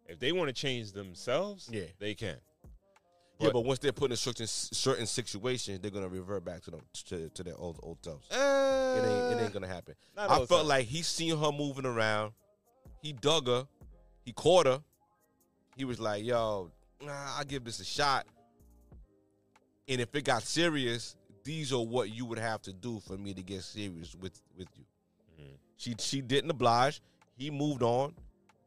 If 0.07 0.19
they 0.19 0.31
want 0.31 0.47
to 0.47 0.53
change 0.53 0.91
themselves, 0.91 1.69
Yeah. 1.71 1.83
they 1.99 2.15
can. 2.15 2.37
Yeah, 3.39 3.51
but 3.53 3.61
once 3.61 3.79
they're 3.79 3.93
put 3.93 4.11
in 4.11 4.17
certain 4.17 4.47
certain 4.47 5.05
situations, 5.05 5.79
they're 5.79 5.91
gonna 5.91 6.09
revert 6.09 6.43
back 6.43 6.61
to 6.63 6.71
them 6.71 6.81
to, 7.07 7.29
to 7.29 7.43
their 7.43 7.57
old 7.57 7.79
old 7.81 7.97
selves. 8.03 8.27
It 8.31 8.35
ain't 8.35 9.39
it 9.39 9.43
ain't 9.43 9.53
gonna 9.53 9.67
happen. 9.67 9.95
I 10.17 10.45
felt 10.45 10.65
like 10.65 10.85
he 10.85 11.01
seen 11.01 11.37
her 11.37 11.51
moving 11.51 11.85
around. 11.85 12.33
He 13.01 13.13
dug 13.13 13.47
her. 13.47 13.65
He 14.25 14.33
caught 14.33 14.65
her. 14.65 14.81
He 15.77 15.85
was 15.85 15.99
like, 15.99 16.25
"Yo, 16.25 16.69
nah, 17.01 17.37
I'll 17.37 17.45
give 17.45 17.63
this 17.63 17.79
a 17.79 17.85
shot." 17.85 18.25
And 19.87 20.01
if 20.01 20.13
it 20.13 20.25
got 20.25 20.43
serious, 20.43 21.15
these 21.43 21.71
are 21.71 21.83
what 21.83 22.09
you 22.11 22.25
would 22.25 22.37
have 22.39 22.61
to 22.63 22.73
do 22.73 22.99
for 22.99 23.17
me 23.17 23.33
to 23.33 23.41
get 23.41 23.63
serious 23.63 24.15
with 24.15 24.41
with 24.57 24.67
you. 24.75 24.83
Mhm. 25.41 25.57
She 25.77 25.95
she 25.97 26.21
didn't 26.21 26.51
oblige. 26.51 27.01
He 27.37 27.49
moved 27.49 27.83
on. 27.83 28.13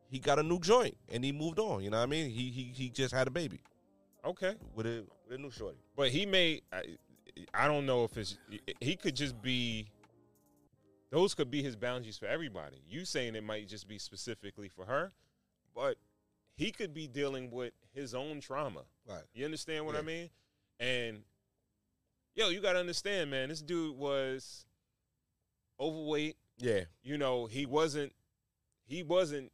He 0.08 0.18
got 0.18 0.38
a 0.38 0.42
new 0.42 0.58
joint 0.58 0.96
and 1.11 1.22
he 1.22 1.30
moved 1.32 1.58
on. 1.58 1.82
You 1.85 1.90
know 1.90 1.98
what 1.98 2.04
I 2.04 2.06
mean? 2.06 2.30
He 2.30 2.50
he 2.50 2.64
he 2.74 2.88
just 2.88 3.12
had 3.12 3.28
a 3.28 3.30
baby 3.30 3.61
okay. 4.24 4.54
with 4.74 4.87
a 4.87 5.04
with 5.28 5.38
a 5.38 5.42
new 5.42 5.50
shorty. 5.50 5.78
But 5.96 6.11
he 6.11 6.26
may. 6.26 6.62
I, 6.72 6.82
I 7.54 7.66
don't 7.66 7.87
know 7.87 8.04
if 8.04 8.16
it's. 8.16 8.38
He 8.80 8.96
could 8.96 9.16
just 9.16 9.40
be. 9.42 9.88
Those 11.11 11.35
could 11.35 11.50
be 11.50 11.62
his 11.62 11.76
boundaries 11.76 12.16
for 12.16 12.26
everybody. 12.26 12.82
You 12.88 13.04
saying 13.04 13.35
it 13.35 13.44
might 13.44 13.68
just 13.68 13.87
be 13.87 13.98
specifically 13.98 14.68
for 14.68 14.87
her, 14.87 15.12
but 15.74 15.96
he 16.56 16.70
could 16.70 16.94
be 16.94 17.06
dealing 17.06 17.50
with 17.50 17.72
his 17.94 18.14
own 18.14 18.40
trauma. 18.40 18.82
Right. 19.08 19.22
You 19.35 19.44
understand 19.44 19.85
what 19.85 19.94
I 19.94 20.02
mean? 20.02 20.30
And 20.80 21.22
yo, 22.35 22.48
you 22.48 22.61
got 22.61 22.74
to 22.74 22.78
understand, 22.80 23.30
man. 23.30 23.50
This 23.50 23.61
dude 23.61 23.96
was 23.96 24.64
overweight. 25.79 26.37
Yeah. 26.58 26.81
You 27.02 27.18
know, 27.18 27.46
he 27.46 27.66
wasn't. 27.66 28.12
He 28.85 29.02
wasn't 29.02 29.52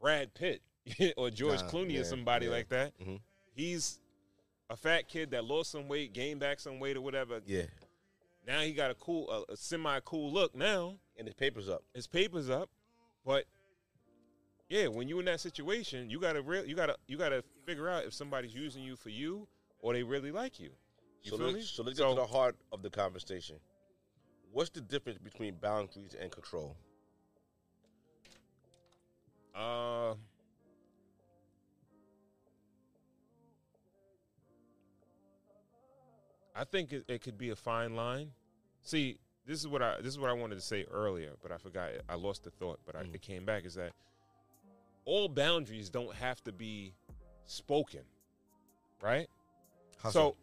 Brad 0.00 0.34
Pitt 0.34 0.62
or 1.16 1.30
George 1.30 1.60
Nah, 1.60 1.68
Clooney 1.68 1.94
yeah, 1.94 2.00
or 2.00 2.04
somebody 2.04 2.46
yeah. 2.46 2.52
like 2.52 2.68
that. 2.68 2.92
Mhm. 3.00 3.20
He's 3.54 3.98
a 4.70 4.76
fat 4.76 5.08
kid 5.08 5.30
that 5.30 5.44
lost 5.44 5.70
some 5.70 5.88
weight, 5.88 6.12
gained 6.12 6.40
back 6.40 6.60
some 6.60 6.78
weight 6.80 6.96
or 6.96 7.00
whatever. 7.00 7.40
Yeah. 7.46 7.62
Now 8.46 8.60
he 8.60 8.72
got 8.72 8.90
a 8.90 8.94
cool, 8.94 9.30
a, 9.30 9.52
a 9.52 9.56
semi 9.56 10.00
cool 10.04 10.32
look. 10.32 10.54
Now 10.54 10.96
And 11.16 11.26
his 11.26 11.34
papers 11.34 11.68
up. 11.68 11.82
his 11.94 12.06
papers 12.06 12.48
up, 12.50 12.70
but 13.24 13.44
yeah, 14.68 14.86
when 14.86 15.08
you're 15.08 15.20
in 15.20 15.26
that 15.26 15.40
situation, 15.40 16.10
you 16.10 16.20
gotta 16.20 16.42
real, 16.42 16.64
you 16.64 16.74
gotta, 16.74 16.96
you 17.06 17.16
gotta 17.16 17.42
figure 17.64 17.88
out 17.88 18.04
if 18.04 18.12
somebody's 18.12 18.54
using 18.54 18.82
you 18.82 18.96
for 18.96 19.08
you 19.10 19.46
or 19.80 19.92
they 19.92 20.02
really 20.02 20.30
like 20.32 20.60
you. 20.60 20.70
You 21.22 21.30
so 21.30 21.36
let's? 21.36 21.68
So 21.70 21.82
let's 21.82 21.98
get 21.98 22.08
to 22.08 22.14
the 22.14 22.26
heart 22.26 22.56
of 22.72 22.82
the 22.82 22.90
conversation. 22.90 23.56
What's 24.52 24.70
the 24.70 24.80
difference 24.80 25.18
between 25.18 25.56
boundaries 25.56 26.14
and 26.18 26.30
control? 26.30 26.76
Uh, 29.54 30.14
I 36.58 36.64
think 36.64 36.92
it, 36.92 37.04
it 37.08 37.22
could 37.22 37.38
be 37.38 37.50
a 37.50 37.56
fine 37.56 37.94
line. 37.94 38.32
See, 38.82 39.18
this 39.46 39.60
is 39.60 39.68
what 39.68 39.82
I 39.82 39.96
this 40.00 40.12
is 40.12 40.18
what 40.18 40.30
I 40.30 40.32
wanted 40.34 40.56
to 40.56 40.60
say 40.60 40.84
earlier, 40.90 41.32
but 41.42 41.52
I 41.52 41.58
forgot. 41.58 41.90
I 42.08 42.14
lost 42.16 42.44
the 42.44 42.50
thought, 42.50 42.80
but 42.84 42.96
I, 42.96 43.02
Mm. 43.04 43.14
it 43.14 43.22
came 43.22 43.44
back. 43.44 43.64
Is 43.64 43.74
that 43.74 43.92
all 45.04 45.28
boundaries 45.28 45.88
don't 45.88 46.14
have 46.14 46.42
to 46.44 46.52
be 46.52 46.94
spoken, 47.46 48.02
right? 49.00 49.28
How 50.02 50.10
so, 50.10 50.36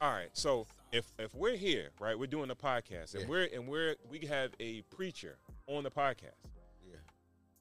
all 0.00 0.12
right. 0.12 0.28
So 0.32 0.66
if 0.92 1.06
if 1.18 1.34
we're 1.34 1.56
here, 1.56 1.90
right, 2.00 2.18
we're 2.18 2.26
doing 2.26 2.50
a 2.50 2.54
podcast, 2.54 3.14
and 3.14 3.22
Yeah. 3.24 3.28
we're 3.28 3.48
and 3.52 3.68
we're 3.68 3.96
we 4.08 4.20
have 4.26 4.52
a 4.60 4.82
preacher 4.82 5.36
on 5.66 5.82
the 5.84 5.90
podcast. 5.90 6.36
Yeah. 6.86 6.96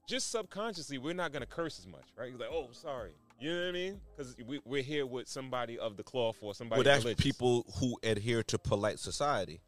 Just 0.08 0.30
subconsciously, 0.32 0.98
we're 0.98 1.14
not 1.14 1.32
gonna 1.32 1.46
curse 1.46 1.80
as 1.80 1.88
much, 1.88 2.06
right? 2.16 2.30
You're 2.30 2.40
like, 2.40 2.52
oh, 2.52 2.70
sorry. 2.74 3.14
You 3.42 3.52
know 3.52 3.60
what 3.62 3.70
I 3.70 3.72
mean? 3.72 4.02
Because 4.16 4.36
we, 4.46 4.60
we're 4.66 4.84
here 4.84 5.06
with 5.08 5.28
somebody 5.28 5.80
of 5.80 5.98
the 5.98 6.04
cloth 6.04 6.38
or 6.42 6.54
somebody. 6.54 6.80
Well, 6.80 6.84
that's 6.84 7.04
religious. 7.04 7.24
people 7.24 7.66
who 7.80 7.98
adhere 8.04 8.44
to 8.44 8.60
polite 8.60 9.00
society, 9.00 9.62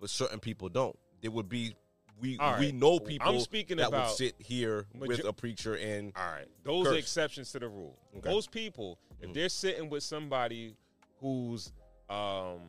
but 0.00 0.10
certain 0.10 0.38
people 0.38 0.68
don't. 0.68 0.96
There 1.22 1.32
would 1.32 1.48
be 1.48 1.74
we 2.20 2.38
All 2.38 2.58
we 2.58 2.70
know 2.72 2.98
people 3.00 3.28
I'm 3.28 3.40
speaking 3.40 3.78
that 3.78 3.88
about 3.88 4.06
would 4.10 4.16
sit 4.16 4.36
here 4.38 4.86
with 4.94 5.24
a 5.24 5.32
preacher 5.32 5.74
and 5.74 6.12
All 6.16 6.24
right, 6.24 6.46
those 6.62 6.86
are 6.86 6.94
exceptions 6.94 7.50
to 7.52 7.58
the 7.58 7.68
rule. 7.68 7.98
Okay. 8.16 8.30
Those 8.30 8.46
people, 8.46 8.98
if 9.20 9.28
Mhm. 9.30 9.34
they're 9.34 9.48
sitting 9.48 9.90
with 9.90 10.02
somebody 10.04 10.76
who's 11.20 11.72
um 12.08 12.60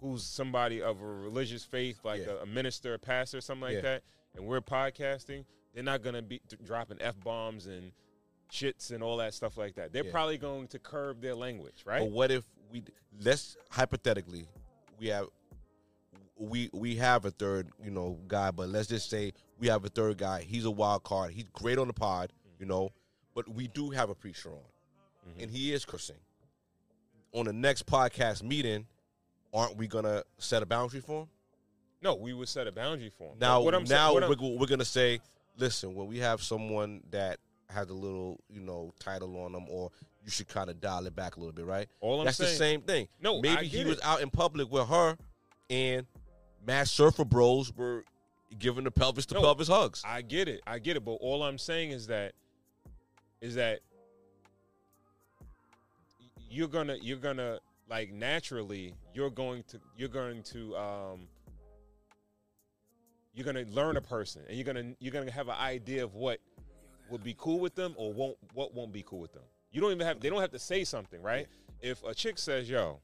who's 0.00 0.22
somebody 0.22 0.82
of 0.82 1.00
a 1.00 1.04
religious 1.06 1.64
faith, 1.64 1.98
like 2.04 2.20
Yeah. 2.20 2.32
a, 2.34 2.42
a 2.42 2.46
minister, 2.46 2.92
a 2.92 2.98
pastor, 2.98 3.40
something 3.40 3.62
like 3.62 3.74
Yeah. 3.76 3.80
that, 3.80 4.02
and 4.36 4.46
we're 4.46 4.60
podcasting, 4.60 5.46
they're 5.72 5.82
not 5.82 6.02
gonna 6.02 6.20
be 6.22 6.42
dropping 6.62 7.00
f 7.00 7.18
bombs 7.24 7.66
and 7.66 7.90
shits 8.54 8.92
and 8.92 9.02
all 9.02 9.16
that 9.18 9.34
stuff 9.34 9.56
like 9.56 9.74
that. 9.74 9.92
They're 9.92 10.04
Yeah. 10.04 10.10
probably 10.12 10.38
going 10.38 10.68
to 10.68 10.78
curb 10.78 11.20
their 11.20 11.34
language, 11.34 11.82
right? 11.84 12.00
But 12.00 12.10
what 12.10 12.30
if 12.30 12.44
we 12.70 12.84
let's 13.20 13.56
hypothetically 13.70 14.46
we 14.98 15.08
have 15.08 15.26
we 16.36 16.70
we 16.72 16.96
have 16.96 17.24
a 17.24 17.30
third 17.30 17.68
you 17.82 17.90
know 17.90 18.18
guy, 18.28 18.50
but 18.50 18.68
let's 18.68 18.88
just 18.88 19.08
say 19.10 19.32
we 19.58 19.68
have 19.68 19.84
a 19.84 19.88
third 19.88 20.18
guy. 20.18 20.42
He's 20.42 20.64
a 20.64 20.70
wild 20.70 21.02
card. 21.04 21.32
He's 21.32 21.48
great 21.52 21.78
on 21.78 21.86
the 21.88 21.92
pod, 21.92 22.32
you 22.58 22.66
know, 22.66 22.90
but 23.34 23.48
we 23.48 23.68
do 23.68 23.90
have 23.90 24.10
a 24.10 24.14
preacher 24.14 24.50
on, 24.50 24.58
Mhm. 25.32 25.42
and 25.42 25.50
he 25.50 25.72
is 25.72 25.84
cursing. 25.84 26.16
On 27.32 27.44
the 27.46 27.52
next 27.52 27.86
podcast 27.86 28.42
meeting, 28.42 28.86
aren't 29.52 29.76
we 29.76 29.86
gonna 29.88 30.22
set 30.38 30.62
a 30.62 30.66
boundary 30.66 31.00
for 31.00 31.22
him? 31.22 31.28
no, 32.02 32.14
we 32.14 32.34
would 32.34 32.48
set 32.50 32.66
a 32.66 32.72
boundary 32.72 33.08
for 33.08 33.32
him. 33.32 33.38
Now, 33.38 33.62
what 33.62 33.74
I'm 33.74 33.84
now 33.84 34.12
what 34.12 34.22
I'm- 34.24 34.36
we're, 34.38 34.58
we're 34.58 34.66
gonna 34.66 34.84
say, 34.84 35.20
listen, 35.56 35.94
when 35.94 36.06
we 36.06 36.18
have 36.18 36.42
someone 36.42 37.02
that 37.10 37.40
has 37.70 37.90
a 37.90 37.94
little, 37.94 38.40
you 38.48 38.60
know, 38.60 38.92
title 38.98 39.36
on 39.38 39.52
them, 39.52 39.66
or 39.68 39.90
you 40.24 40.30
should 40.30 40.48
kind 40.48 40.70
of 40.70 40.80
dial 40.80 41.06
it 41.06 41.14
back 41.14 41.36
a 41.36 41.40
little 41.40 41.52
bit, 41.52 41.66
right? 41.66 41.88
all 42.00 42.20
I'm 42.20 42.26
That's 42.26 42.38
saying, 42.38 42.50
the 42.50 42.56
same 42.56 42.80
thing. 42.82 43.08
No, 43.20 43.40
maybe 43.40 43.66
he 43.66 43.78
get 43.78 43.86
was 43.86 44.00
out 44.02 44.22
in 44.22 44.30
public 44.30 44.70
with 44.70 44.88
her, 44.88 45.16
and 45.70 46.06
mass 46.66 46.90
surfer 46.90 47.24
bros 47.24 47.74
were 47.74 48.04
giving 48.58 48.84
the 48.84 48.90
pelvis 48.90 49.26
to 49.26 49.34
No, 49.34 49.40
pelvis 49.40 49.68
hugs. 49.68 50.02
I 50.04 50.22
get 50.22 50.48
it. 50.48 50.60
I 50.66 50.78
get 50.78 50.96
it. 50.96 51.04
But 51.04 51.14
all 51.14 51.42
I'm 51.42 51.58
saying 51.58 51.90
is 51.90 52.06
that 52.06 52.32
is 53.40 53.56
that 53.56 53.80
you're 56.48 56.68
gonna 56.68 56.96
you're 57.00 57.18
gonna 57.18 57.58
like 57.90 58.12
naturally 58.12 58.94
you're 59.12 59.30
going 59.30 59.64
to 59.64 59.80
you're 59.96 60.08
going 60.08 60.42
to 60.42 60.76
um 60.76 61.28
you're 63.34 63.44
gonna 63.44 63.64
learn 63.70 63.96
a 63.96 64.00
person 64.00 64.42
and 64.48 64.56
you're 64.56 64.64
gonna 64.64 64.94
you're 65.00 65.12
gonna 65.12 65.30
have 65.30 65.48
an 65.48 65.56
idea 65.60 66.04
of 66.04 66.14
what 66.14 66.38
would 67.14 67.22
be 67.22 67.36
cool 67.38 67.60
with 67.60 67.76
them 67.76 67.94
or 67.96 68.12
won't 68.12 68.36
what 68.54 68.74
won't 68.74 68.92
be 68.92 69.04
cool 69.06 69.20
with 69.20 69.32
them. 69.32 69.44
You 69.70 69.80
don't 69.80 69.92
even 69.92 70.04
have 70.04 70.18
they 70.18 70.28
don't 70.28 70.40
have 70.40 70.50
to 70.50 70.58
say 70.58 70.82
something, 70.82 71.22
right? 71.22 71.46
If 71.80 72.02
a 72.02 72.12
chick 72.12 72.38
says, 72.38 72.68
"Yo, 72.68 72.98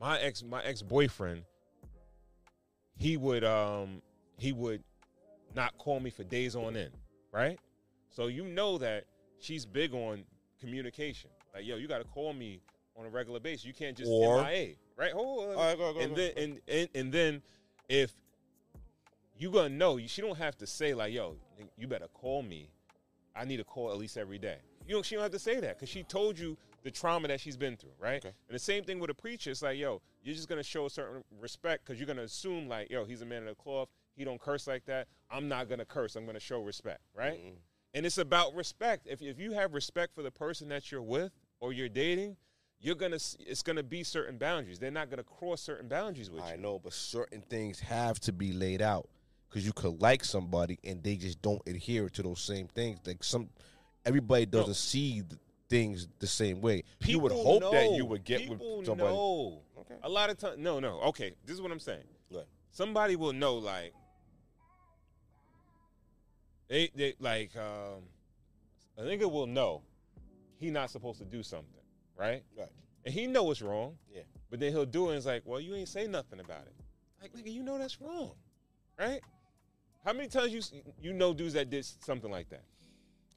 my 0.00 0.18
ex 0.18 0.42
my 0.42 0.60
ex 0.64 0.82
boyfriend, 0.82 1.44
he 2.96 3.16
would 3.16 3.44
um 3.44 4.02
he 4.36 4.50
would 4.52 4.82
not 5.54 5.78
call 5.78 6.00
me 6.00 6.10
for 6.10 6.24
days 6.24 6.56
on 6.56 6.76
end, 6.76 6.90
right? 7.30 7.56
So 8.10 8.26
you 8.26 8.44
know 8.44 8.78
that 8.78 9.04
she's 9.38 9.64
big 9.64 9.94
on 9.94 10.24
communication. 10.58 11.30
Like, 11.54 11.64
yo, 11.64 11.76
you 11.76 11.86
got 11.86 11.98
to 11.98 12.04
call 12.04 12.32
me 12.32 12.60
on 12.98 13.06
a 13.06 13.10
regular 13.10 13.38
basis. 13.38 13.64
You 13.64 13.74
can't 13.74 13.96
just 13.96 14.10
Or- 14.10 14.42
MIA, 14.42 14.74
right? 14.96 15.12
Hold 15.12 15.50
on. 15.50 15.56
Right, 15.56 15.78
go, 15.78 15.92
go, 15.92 16.00
and 16.00 16.16
go. 16.16 16.20
then 16.20 16.32
and, 16.36 16.60
and 16.66 16.88
and 16.96 17.12
then 17.12 17.42
if 17.88 18.12
you 19.38 19.52
gonna 19.52 19.68
know, 19.68 20.00
she 20.04 20.20
don't 20.20 20.38
have 20.38 20.56
to 20.58 20.66
say 20.66 20.94
like, 20.94 21.12
yo, 21.12 21.36
you 21.76 21.86
better 21.86 22.08
call 22.08 22.42
me. 22.42 22.70
I 23.34 23.44
need 23.44 23.60
a 23.60 23.64
call 23.64 23.90
at 23.90 23.98
least 23.98 24.16
every 24.16 24.38
day. 24.38 24.58
You 24.86 24.96
know, 24.96 25.02
she 25.02 25.14
don't 25.14 25.22
have 25.22 25.32
to 25.32 25.38
say 25.38 25.60
that 25.60 25.76
because 25.76 25.88
she 25.88 26.02
told 26.02 26.38
you 26.38 26.56
the 26.82 26.90
trauma 26.90 27.28
that 27.28 27.40
she's 27.40 27.56
been 27.56 27.76
through, 27.76 27.92
right? 27.98 28.24
Okay. 28.24 28.34
And 28.48 28.54
the 28.54 28.58
same 28.58 28.84
thing 28.84 28.98
with 28.98 29.10
a 29.10 29.14
preacher. 29.14 29.50
It's 29.50 29.62
like, 29.62 29.78
yo, 29.78 30.00
you're 30.22 30.34
just 30.34 30.48
gonna 30.48 30.62
show 30.62 30.86
a 30.86 30.90
certain 30.90 31.22
respect 31.40 31.84
because 31.84 32.00
you're 32.00 32.06
gonna 32.06 32.22
assume 32.22 32.68
like, 32.68 32.90
yo, 32.90 33.04
he's 33.04 33.22
a 33.22 33.26
man 33.26 33.42
of 33.42 33.48
the 33.48 33.54
cloth. 33.54 33.88
He 34.16 34.24
don't 34.24 34.40
curse 34.40 34.66
like 34.66 34.84
that. 34.86 35.06
I'm 35.30 35.48
not 35.48 35.68
gonna 35.68 35.84
curse. 35.84 36.16
I'm 36.16 36.26
gonna 36.26 36.40
show 36.40 36.60
respect, 36.60 37.00
right? 37.14 37.38
Mm-mm. 37.38 37.56
And 37.94 38.06
it's 38.06 38.18
about 38.18 38.54
respect. 38.54 39.06
If 39.06 39.22
if 39.22 39.38
you 39.38 39.52
have 39.52 39.74
respect 39.74 40.14
for 40.14 40.22
the 40.22 40.30
person 40.30 40.68
that 40.70 40.90
you're 40.90 41.02
with 41.02 41.32
or 41.60 41.72
you're 41.72 41.88
dating, 41.88 42.36
you're 42.80 42.94
gonna 42.94 43.18
it's 43.40 43.62
gonna 43.62 43.82
be 43.82 44.02
certain 44.02 44.38
boundaries. 44.38 44.78
They're 44.78 44.90
not 44.90 45.10
gonna 45.10 45.24
cross 45.24 45.60
certain 45.60 45.88
boundaries 45.88 46.30
with 46.30 46.42
I 46.42 46.48
you. 46.48 46.54
I 46.54 46.56
know, 46.56 46.78
but 46.78 46.92
certain 46.92 47.42
things 47.42 47.80
have 47.80 48.20
to 48.20 48.32
be 48.32 48.52
laid 48.52 48.82
out 48.82 49.08
because 49.48 49.64
you 49.64 49.72
could 49.72 50.00
like 50.00 50.24
somebody 50.24 50.78
and 50.84 51.02
they 51.02 51.16
just 51.16 51.40
don't 51.40 51.62
adhere 51.66 52.08
to 52.10 52.22
those 52.22 52.40
same 52.40 52.68
things. 52.68 52.98
Like 53.06 53.24
some, 53.24 53.48
everybody 54.04 54.46
doesn't 54.46 54.74
see 54.74 55.22
th- 55.22 55.40
things 55.68 56.08
the 56.18 56.26
same 56.26 56.60
way. 56.60 56.84
you 57.04 57.18
would 57.18 57.32
People 57.32 57.60
hope 57.60 57.72
that 57.72 57.90
you 57.92 58.04
would 58.04 58.24
get 58.24 58.40
People 58.40 58.78
with 58.78 58.86
somebody. 58.86 59.10
Know. 59.10 59.62
Okay. 59.80 59.94
A 60.02 60.08
lot 60.08 60.30
of 60.30 60.38
times, 60.38 60.58
no, 60.58 60.80
no. 60.80 61.00
Okay, 61.00 61.34
this 61.44 61.54
is 61.54 61.62
what 61.62 61.72
I'm 61.72 61.80
saying. 61.80 62.04
Ahead. 62.30 62.44
Somebody 62.70 63.16
will 63.16 63.32
know, 63.32 63.56
like 63.56 63.92
they, 66.68 66.90
they 66.94 67.14
like 67.18 67.50
um, 67.56 68.02
a 68.98 69.02
nigga 69.02 69.30
will 69.30 69.46
know 69.46 69.82
he 70.58 70.70
not 70.70 70.90
supposed 70.90 71.18
to 71.18 71.24
do 71.24 71.42
something, 71.42 71.68
right? 72.16 72.42
Right. 72.56 72.68
And 73.04 73.14
he 73.14 73.26
know 73.26 73.50
it's 73.50 73.62
wrong. 73.62 73.96
Yeah. 74.14 74.22
But 74.50 74.60
then 74.60 74.72
he'll 74.72 74.84
do 74.84 75.06
it. 75.06 75.08
and 75.08 75.16
It's 75.16 75.26
like, 75.26 75.42
well, 75.44 75.60
you 75.60 75.74
ain't 75.74 75.88
say 75.88 76.06
nothing 76.06 76.40
about 76.40 76.62
it. 76.62 76.74
Like, 77.22 77.32
nigga, 77.32 77.52
you 77.52 77.62
know 77.62 77.78
that's 77.78 78.00
wrong, 78.00 78.32
right? 78.98 79.20
How 80.08 80.14
many 80.14 80.28
times 80.28 80.54
you 80.54 80.62
you 81.02 81.12
know 81.12 81.34
dudes 81.34 81.52
that 81.52 81.68
did 81.68 81.84
something 81.84 82.30
like 82.30 82.48
that? 82.48 82.62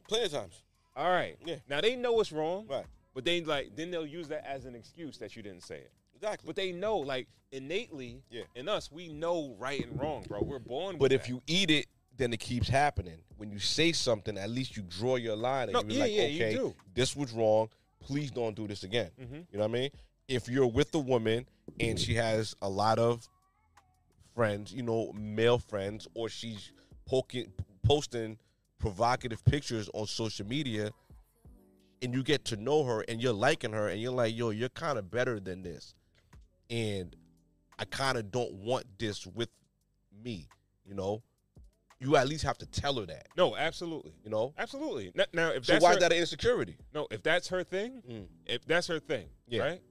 Plenty 0.08 0.28
of 0.28 0.32
times. 0.32 0.64
All 0.96 1.10
right. 1.12 1.36
Yeah. 1.46 1.56
Now 1.70 1.82
they 1.82 1.98
know 1.98 2.22
it's 2.22 2.32
wrong. 2.32 2.66
Right. 2.70 2.86
But 3.14 3.26
they 3.26 3.42
like 3.42 3.76
then 3.76 3.92
they'll 3.92 4.06
use 4.06 4.30
that 4.30 4.48
as 4.48 4.64
an 4.64 4.74
excuse 4.74 5.18
that 5.18 5.36
you 5.36 5.44
didn't 5.44 5.64
say 5.64 5.76
it. 5.80 5.92
Exactly. 6.16 6.48
But 6.48 6.56
they 6.56 6.72
know, 6.72 6.98
like 7.00 7.28
innately, 7.52 8.24
Yeah. 8.30 8.44
in 8.56 8.70
us, 8.70 8.90
we 8.90 9.10
know 9.10 9.54
right 9.60 9.86
and 9.86 10.00
wrong, 10.00 10.24
bro. 10.30 10.44
We're 10.44 10.60
born. 10.60 10.98
But 10.98 11.12
if 11.12 11.24
that. 11.24 11.30
you 11.30 11.42
eat 11.46 11.70
it, 11.72 11.88
then 12.16 12.32
it 12.32 12.40
keeps 12.40 12.70
happening. 12.70 13.18
When 13.36 13.52
you 13.52 13.60
say 13.60 13.92
something, 13.92 14.38
at 14.38 14.50
least 14.50 14.78
you 14.78 14.84
draw 14.84 15.18
your 15.18 15.36
line 15.36 15.64
and 15.64 15.74
No, 15.74 15.82
you 15.82 15.88
be 15.88 15.94
yeah, 15.96 16.02
like, 16.04 16.12
yeah, 16.14 16.24
you 16.28 16.46
okay, 16.46 16.56
do. 16.56 16.76
this 16.94 17.18
was 17.18 17.34
wrong. 17.34 17.68
Please 18.00 18.32
don't 18.32 18.56
do 18.56 18.66
this 18.66 18.84
again. 18.84 19.12
Mhm. 19.20 19.46
You 19.52 19.58
know 19.58 19.60
what 19.60 19.64
I 19.66 19.68
mean? 19.68 19.90
If 20.30 20.48
you're 20.48 20.68
with 20.68 20.96
a 20.96 21.00
woman 21.00 21.50
and 21.82 22.00
she 22.00 22.14
has 22.14 22.56
a 22.62 22.70
lot 22.70 22.98
of 22.98 23.28
friends, 24.36 24.74
you 24.74 24.84
know, 24.84 25.12
male 25.14 25.58
friends, 25.60 26.08
or 26.14 26.30
she's 26.30 26.72
poking, 27.06 27.52
posting 27.84 28.38
provocative 28.80 29.44
pictures 29.46 29.90
on 29.94 30.08
social 30.08 30.46
media, 30.48 30.92
and 32.02 32.14
you 32.14 32.24
get 32.24 32.46
to 32.46 32.56
know 32.56 32.84
her 32.84 33.02
and 33.02 33.22
you're 33.22 33.34
liking 33.34 33.74
her, 33.74 33.88
and 33.90 34.02
you're 34.02 34.12
like, 34.12 34.36
yo, 34.36 34.50
you're 34.50 34.70
kind 34.70 34.98
of 34.98 35.12
better 35.12 35.40
than 35.40 35.62
this, 35.62 35.94
and 36.70 37.16
I 37.78 37.86
kind 37.86 38.18
of 38.18 38.32
don't 38.32 38.54
want 38.54 38.86
this 38.98 39.26
with 39.28 39.50
me, 40.24 40.48
you 40.86 40.94
know. 40.96 41.22
You 42.00 42.16
at 42.16 42.28
least 42.28 42.44
have 42.46 42.58
to 42.58 42.66
tell 42.66 42.96
her 42.96 43.06
that, 43.06 43.28
no, 43.38 43.56
absolutely, 43.56 44.14
you 44.24 44.32
know. 44.32 44.54
absolutely. 44.58 45.12
Now, 45.34 45.50
if 45.50 45.66
So 45.66 45.74
that's 45.74 45.84
why 45.84 45.90
her, 45.90 45.96
is 45.98 46.02
that 46.02 46.12
an 46.12 46.18
insecurity? 46.18 46.78
no, 46.96 47.08
if 47.12 47.22
that's 47.22 47.50
her 47.50 47.64
thing, 47.64 48.02
Mm. 48.10 48.26
if 48.48 48.66
that's 48.66 48.88
her 48.88 49.00
thing, 49.00 49.28
Yeah. 49.48 49.62
right? 49.62 49.82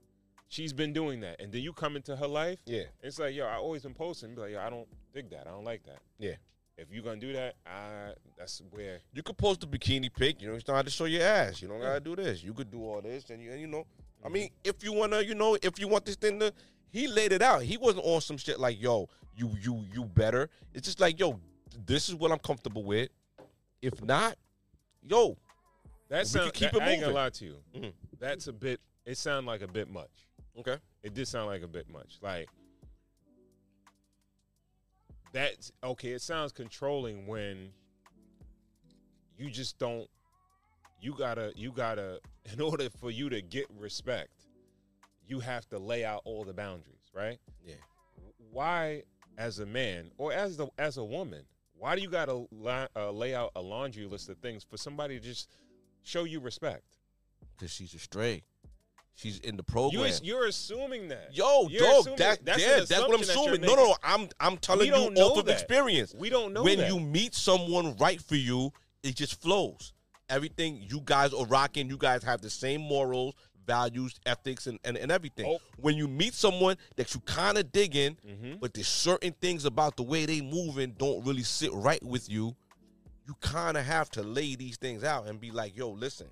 She's 0.51 0.73
been 0.73 0.91
doing 0.91 1.21
that, 1.21 1.39
and 1.39 1.49
then 1.49 1.61
you 1.61 1.71
come 1.71 1.95
into 1.95 2.13
her 2.13 2.27
life. 2.27 2.59
Yeah, 2.65 2.83
It's 3.01 3.17
like, 3.19 3.33
yo, 3.33 3.45
I 3.45 3.55
always 3.55 3.83
been 3.83 3.93
posting. 3.93 4.35
Be 4.35 4.41
like, 4.41 4.51
yo, 4.51 4.59
I 4.59 4.69
don't 4.69 4.85
dig 5.13 5.29
that. 5.29 5.47
I 5.47 5.51
don't 5.51 5.63
like 5.63 5.81
that. 5.85 5.99
yeah. 6.19 6.33
If 6.77 6.87
you're 6.91 7.03
gonna 7.03 7.19
do 7.21 7.31
that, 7.33 7.55
I 7.65 8.13
that's 8.37 8.61
where. 8.71 8.99
You 9.13 9.23
could 9.23 9.37
post 9.37 9.63
a 9.63 9.67
bikini 9.67 10.11
pic. 10.13 10.41
You 10.41 10.47
know, 10.49 10.55
you 10.55 10.61
don't 10.61 10.75
have 10.75 10.85
to 10.85 10.91
show 10.91 11.05
your 11.05 11.21
ass. 11.21 11.61
You 11.61 11.67
don't 11.69 11.79
gotta 11.79 11.99
do 12.01 12.15
this. 12.17 12.43
You 12.43 12.53
could 12.53 12.69
do 12.71 12.83
all 12.83 13.01
this, 13.01 13.29
and 13.29 13.41
you, 13.41 13.51
and 13.51 13.61
you 13.61 13.67
know. 13.67 13.85
I 14.25 14.29
mean, 14.29 14.49
if 14.63 14.83
you 14.83 14.91
wanna, 14.91 15.21
you 15.21 15.35
know, 15.35 15.57
if 15.61 15.79
you 15.79 15.87
want 15.87 16.05
this 16.05 16.15
thing 16.15 16.39
to, 16.39 16.51
he 16.89 17.07
laid 17.07 17.31
it 17.33 17.41
out. 17.41 17.61
He 17.61 17.77
wasn't 17.77 18.03
on 18.05 18.19
some 18.21 18.35
shit 18.37 18.59
like, 18.59 18.81
yo, 18.81 19.07
you, 19.37 19.51
you, 19.61 19.83
you 19.93 20.03
better. 20.05 20.49
It's 20.73 20.85
just 20.87 20.99
like, 20.99 21.17
yo, 21.19 21.39
this 21.85 22.09
is 22.09 22.15
what 22.15 22.31
I'm 22.31 22.39
comfortable 22.39 22.83
with. 22.83 23.09
If 23.81 24.03
not, 24.03 24.35
yo, 25.07 25.37
That 26.09 26.19
We 26.23 26.25
sound, 26.25 26.45
could 26.47 26.53
keep 26.55 26.71
that- 26.71 26.81
it 26.81 26.83
I 26.83 26.89
ain't 26.91 27.01
gonna 27.01 27.13
lie 27.13 27.29
to 27.29 27.45
you. 27.45 27.57
Mhm. 27.75 27.93
That's 28.19 28.47
a 28.47 28.53
bit. 28.53 28.81
It 29.05 29.17
sounded 29.17 29.47
like 29.47 29.61
a 29.61 29.67
bit 29.67 29.87
much. 29.89 30.09
Okay, 30.59 30.77
It 31.03 31.13
did 31.13 31.27
sound 31.27 31.47
like 31.47 31.63
a 31.63 31.67
bit 31.67 31.89
much. 31.89 32.19
Like 32.21 32.49
that's 35.33 35.71
okay. 35.83 36.09
It 36.09 36.21
sounds 36.21 36.51
controlling 36.51 37.27
when 37.27 37.69
you 39.37 39.49
just 39.49 39.77
don't. 39.77 40.09
You 40.99 41.13
gotta. 41.17 41.53
You 41.55 41.71
gotta. 41.71 42.19
In 42.53 42.59
order 42.59 42.89
for 42.89 43.11
you 43.11 43.29
to 43.29 43.41
get 43.41 43.65
respect, 43.77 44.47
you 45.27 45.39
have 45.39 45.67
to 45.69 45.77
lay 45.79 46.03
out 46.03 46.21
all 46.25 46.43
the 46.43 46.53
boundaries, 46.53 47.11
right? 47.13 47.39
yeah, 47.63 47.75
why, 48.51 49.03
as 49.37 49.59
a 49.59 49.65
man 49.65 50.11
or 50.17 50.33
as 50.33 50.57
the 50.57 50.67
as 50.77 50.97
a 50.97 51.03
woman, 51.03 51.43
why 51.77 51.95
do 51.95 52.01
you 52.01 52.09
got 52.09 52.25
to 52.25 52.47
li- 52.51 52.87
uh, 52.95 53.11
lay 53.11 53.33
out 53.35 53.51
a 53.55 53.61
laundry 53.61 54.05
list 54.05 54.29
of 54.29 54.37
things 54.39 54.63
for 54.63 54.77
somebody 54.77 55.19
to 55.19 55.23
just 55.23 55.49
show 56.03 56.23
you 56.23 56.39
respect? 56.39 56.97
Because 57.55 57.71
she's 57.71 57.93
a 57.93 57.99
stray. 57.99 58.43
She's 59.15 59.39
in 59.39 59.55
the 59.55 59.63
You 59.67 59.71
program. 59.71 60.05
is, 60.05 60.21
you're 60.23 60.47
assuming 60.47 61.09
that. 61.09 61.29
Yo, 61.35 61.67
You're 61.69 61.81
dog, 61.81 62.17
that, 62.17 62.43
that's 62.43 62.59
yeah, 62.61 62.77
that's 62.79 62.91
what 63.01 63.13
I'm 63.13 63.21
assumption 63.21 63.25
that 63.25 63.35
you're 63.35 63.43
assuming. 63.53 63.61
No, 63.61 63.75
no, 63.75 63.85
no. 63.89 63.95
I'm 64.03 64.29
I'm 64.39 64.57
telling 64.57 64.87
you 64.87 64.93
off 64.93 65.37
of 65.37 65.47
experience. 65.49 66.15
We 66.17 66.29
don't 66.29 66.53
know 66.53 66.63
when 66.63 66.79
that. 66.79 66.89
you 66.89 66.99
meet 66.99 67.35
someone 67.35 67.95
right 67.97 68.19
for 68.21 68.35
you, 68.35 68.71
it 69.03 69.15
just 69.15 69.39
flows. 69.41 69.93
Everything 70.29 70.83
you 70.89 71.01
guys 71.03 71.33
are 71.33 71.45
rocking, 71.45 71.89
you 71.89 71.97
guys 71.97 72.23
have 72.23 72.41
the 72.41 72.49
same 72.49 72.81
morals, 72.81 73.35
values, 73.67 74.19
ethics, 74.25 74.65
and, 74.65 74.79
and, 74.85 74.97
and 74.97 75.11
everything. 75.11 75.45
Oh. 75.45 75.59
When 75.77 75.95
you 75.97 76.07
meet 76.07 76.33
someone 76.33 76.77
that 76.95 77.13
you 77.13 77.19
kind 77.21 77.57
of 77.57 77.71
digging, 77.71 78.17
Mhm. 78.25 78.59
but 78.59 78.73
there's 78.73 78.87
certain 78.87 79.33
things 79.41 79.65
about 79.65 79.97
the 79.97 80.03
way 80.03 80.25
they 80.25 80.39
moving 80.41 80.95
don't 80.97 81.23
really 81.25 81.43
sit 81.43 81.71
right 81.73 82.01
with 82.01 82.29
you, 82.29 82.55
you 83.27 83.35
kind 83.41 83.75
of 83.77 83.85
have 83.85 84.09
to 84.11 84.23
lay 84.23 84.55
these 84.55 84.77
things 84.77 85.03
out 85.03 85.27
and 85.27 85.39
be 85.39 85.51
like, 85.51 85.75
yo, 85.75 85.89
listen. 85.89 86.27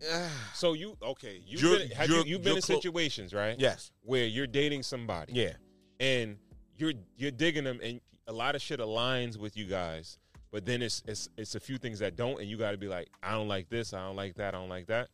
So 0.54 0.72
you 0.74 0.96
okay? 1.02 1.40
You've 1.46 1.62
You're- 1.62 1.78
been, 1.78 1.90
have 1.96 2.08
you're- 2.08 2.22
you, 2.24 2.30
you've 2.30 2.42
been 2.42 2.48
you're 2.52 2.56
in 2.56 2.62
clo- 2.62 2.76
situations, 2.76 3.32
right? 3.34 3.56
yes. 3.58 3.90
Where 4.02 4.24
you're 4.26 4.46
dating 4.46 4.82
somebody, 4.82 5.32
Yeah. 5.34 5.52
and 5.98 6.38
you're 6.76 6.92
you're 7.16 7.30
digging 7.30 7.64
them, 7.64 7.80
and 7.82 8.00
a 8.26 8.32
lot 8.32 8.54
of 8.54 8.62
shit 8.62 8.80
aligns 8.80 9.36
with 9.36 9.56
you 9.56 9.66
guys, 9.66 10.18
but 10.50 10.64
then 10.64 10.82
it's 10.82 11.02
it's 11.06 11.28
it's 11.36 11.54
a 11.54 11.60
few 11.60 11.76
things 11.78 11.98
that 11.98 12.16
don't, 12.16 12.40
and 12.40 12.48
you 12.48 12.56
got 12.56 12.70
to 12.72 12.78
be 12.78 12.88
like, 12.88 13.08
I 13.22 13.32
don't 13.32 13.48
like 13.48 13.68
this, 13.68 13.92
I 13.92 14.00
don't 14.06 14.16
like 14.16 14.34
that, 14.36 14.54
I 14.54 14.58
don't 14.58 14.68
like 14.68 14.86
that. 14.86 15.08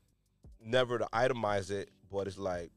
never 0.60 0.98
to 0.98 1.06
itemize 1.12 1.70
it, 1.70 1.90
but 2.10 2.26
it's 2.26 2.38
like 2.38 2.70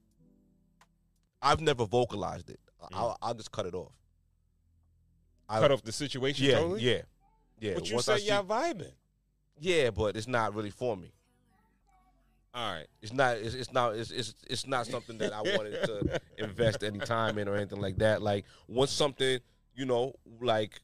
I've 1.41 1.61
never 1.61 1.85
vocalized 1.85 2.49
it. 2.49 2.59
I- 2.81 2.85
mm. 2.85 2.97
I'll, 2.97 3.17
I'll 3.21 3.33
just 3.33 3.51
cut 3.51 3.65
it 3.65 3.73
off. 3.73 3.93
I, 5.47 5.59
Cut 5.59 5.71
off 5.71 5.81
the 5.83 5.91
situation 5.91 6.45
yeah, 6.45 6.55
totally. 6.55 6.81
yeah, 6.81 7.01
yeah. 7.59 7.73
But 7.75 7.87
you 7.89 7.95
Once 7.95 8.07
I 8.09 8.13
said 8.17 8.21
see- 8.21 8.27
y'all 8.29 8.43
vibing. 8.43 8.91
yeah, 9.59 9.89
but 9.89 10.15
it's 10.15 10.27
not 10.27 10.53
really 10.53 10.69
for 10.69 10.95
me. 10.95 11.11
All 12.53 12.73
right. 12.73 12.87
It's 13.01 13.13
not. 13.13 13.37
It's, 13.37 13.53
it's 13.53 13.71
not. 13.71 13.95
It's, 13.95 14.11
it's 14.11 14.33
it's 14.49 14.67
not 14.67 14.87
something 14.87 15.17
that 15.19 15.33
I 15.33 15.41
wanted 15.41 15.83
to 15.85 16.19
invest 16.37 16.83
any 16.83 16.99
time 16.99 17.37
in 17.37 17.47
or 17.47 17.55
anything 17.55 17.79
like 17.79 17.97
that. 17.97 18.21
Like 18.21 18.45
once 18.67 18.91
something, 18.91 19.39
you 19.75 19.85
know, 19.85 20.13
like 20.41 20.81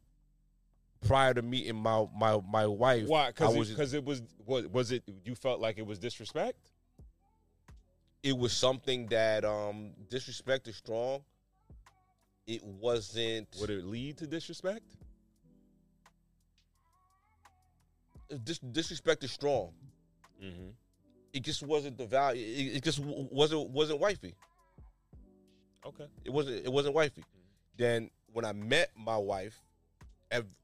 prior 1.08 1.34
to 1.34 1.42
meeting 1.42 1.76
my 1.76 2.06
my 2.16 2.40
my 2.48 2.68
wife, 2.68 3.08
Why? 3.08 3.28
Because 3.28 3.70
because 3.70 3.94
it 3.94 4.06
was 4.06 4.22
was 4.46 4.68
was 4.68 4.92
it 4.92 5.04
you 5.24 5.34
felt 5.36 5.60
like 5.60 5.78
it 5.78 5.86
was 5.86 5.98
disrespect? 6.00 6.72
it 8.26 8.36
was 8.36 8.52
something 8.54 9.06
that 9.08 9.46
um 9.46 9.92
disrespect 10.10 10.68
is 10.68 10.76
strong. 10.76 11.22
It 12.48 12.64
wasn't. 12.64 13.48
Would 13.60 13.70
it 13.70 13.86
lead 13.86 14.18
to 14.18 14.28
disrespect? 14.28 14.84
dis- 18.44 18.60
disrespect 18.60 19.24
is 19.24 19.32
strong. 19.32 19.72
Mm-hmm. 20.44 20.70
It 21.36 21.44
just 21.44 21.62
wasn't 21.64 21.98
the 21.98 22.06
value. 22.06 22.42
It, 22.46 22.78
it 22.78 22.84
just 22.84 23.00
wasn't 23.00 23.70
wasn't 23.70 24.00
wifey. 24.00 24.34
Okay. 25.86 26.06
It 26.24 26.32
wasn't 26.32 26.66
it 26.66 26.72
wasn't 26.72 26.96
wifey. 26.96 27.22
Mm-hmm. 27.22 27.40
Then 27.78 28.10
when 28.34 28.46
I 28.46 28.54
met 28.54 28.90
my 28.98 29.18
wife, 29.18 29.62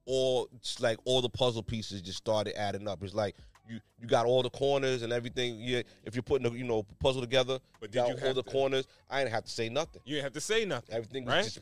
all 0.06 0.50
like 0.80 0.98
all 1.06 1.22
the 1.22 1.30
puzzle 1.30 1.64
pieces 1.64 2.02
just 2.02 2.18
started 2.18 2.58
adding 2.60 2.88
up. 2.88 3.04
It's 3.04 3.14
like 3.14 3.36
you 3.68 3.80
you 4.00 4.08
got 4.08 4.26
all 4.26 4.42
the 4.44 4.50
corners 4.50 5.02
and 5.04 5.14
everything. 5.14 5.58
Yeah, 5.60 5.82
if 6.06 6.16
you're 6.16 6.24
putting 6.24 6.48
a 6.48 6.52
you 6.56 6.64
know 6.64 6.84
puzzle 7.00 7.22
together, 7.22 7.60
But 7.80 7.92
did 7.92 8.00
you 8.00 8.14
all 8.14 8.18
have 8.18 8.36
the 8.36 8.44
to- 8.44 8.50
corners? 8.52 8.88
I 9.10 9.20
didn't 9.20 9.34
have 9.34 9.46
to 9.46 9.52
say 9.52 9.70
nothing. 9.70 10.02
You 10.06 10.16
didn't 10.16 10.24
have 10.26 10.34
to 10.34 10.42
say 10.42 10.66
nothing. 10.66 10.96
Everything 10.96 11.26
was 11.26 11.34
Right? 11.34 11.44
just 11.44 11.60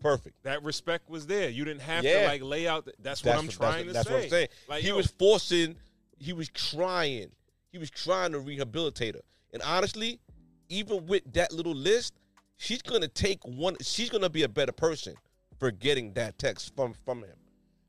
perfect. 0.00 0.42
That 0.44 0.62
respect 0.62 1.10
was 1.10 1.26
there. 1.26 1.48
You 1.50 1.64
didn't 1.64 1.82
have 1.82 2.04
Yeah. 2.04 2.20
to 2.22 2.26
like 2.28 2.42
lay 2.42 2.68
out. 2.68 2.84
The, 2.84 2.92
that's, 3.00 3.24
what 3.24 3.36
I'm 3.36 3.46
that's 3.46 3.56
trying 3.56 3.86
to 3.86 3.92
that's 3.92 4.06
say. 4.08 4.14
what 4.14 4.22
I'm 4.24 4.30
saying. 4.30 4.48
Like 4.68 4.82
he 4.82 4.88
yo, 4.88 4.96
was 4.96 5.08
forcing. 5.08 5.76
He 6.18 6.32
was 6.32 6.48
trying. 6.48 7.30
He 7.72 7.78
was 7.78 7.90
trying 7.90 8.32
to 8.32 8.40
rehabilitate 8.40 9.14
her. 9.14 9.20
And 9.52 9.62
honestly, 9.62 10.20
even 10.68 11.06
with 11.06 11.22
that 11.32 11.52
little 11.52 11.74
list, 11.74 12.14
she's 12.56 12.82
gonna 12.82 13.08
take 13.08 13.38
one. 13.44 13.76
She's 13.82 14.10
gonna 14.10 14.28
be 14.30 14.42
a 14.42 14.48
better 14.48 14.72
person 14.72 15.14
for 15.58 15.70
getting 15.70 16.12
that 16.14 16.38
text 16.38 16.74
from 16.74 16.94
from 17.04 17.20
him. 17.22 17.36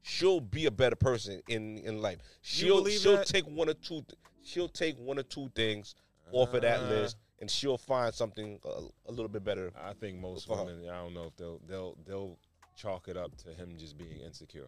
She'll 0.04 0.42
be 0.42 0.66
a 0.66 0.72
better 0.72 0.96
person 0.96 1.42
in 1.48 1.78
in 1.80 2.02
life. 2.02 2.18
She'll 2.42 2.86
she'll 2.88 3.18
that? 3.18 3.28
take 3.28 3.46
one 3.46 3.70
or 3.70 3.74
two. 3.76 4.04
She'll 4.44 4.70
take 4.70 4.98
one 4.98 5.20
or 5.20 5.24
two 5.24 5.50
things 5.56 5.96
off 6.32 6.54
of 6.54 6.62
that 6.64 6.80
Uh. 6.82 6.90
list, 6.90 7.18
and 7.40 7.50
she'll 7.50 7.78
find 7.78 8.14
something 8.14 8.60
a, 8.66 8.82
a 9.08 9.12
little 9.12 9.28
bit 9.30 9.44
better. 9.44 9.72
I 9.80 9.94
think 9.94 10.18
most 10.20 10.48
For 10.48 10.58
her. 10.58 10.64
women. 10.66 10.90
I 10.90 10.98
don't 10.98 11.14
know 11.14 11.26
if 11.26 11.36
they'll 11.38 11.60
they'll 11.68 11.98
they'll 12.06 12.38
chalk 12.76 13.08
it 13.08 13.18
up 13.18 13.36
to 13.38 13.50
him 13.54 13.76
just 13.78 13.98
being 13.98 14.20
insecure. 14.22 14.68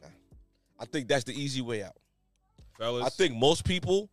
Nah. 0.00 0.08
I 0.78 0.84
think 0.86 1.08
that's 1.08 1.24
the 1.24 1.34
easy 1.38 1.60
way 1.60 1.82
out. 1.82 1.96
Fellas, 2.78 3.04
I 3.04 3.08
think 3.10 3.34
most 3.34 3.64
people, 3.64 4.08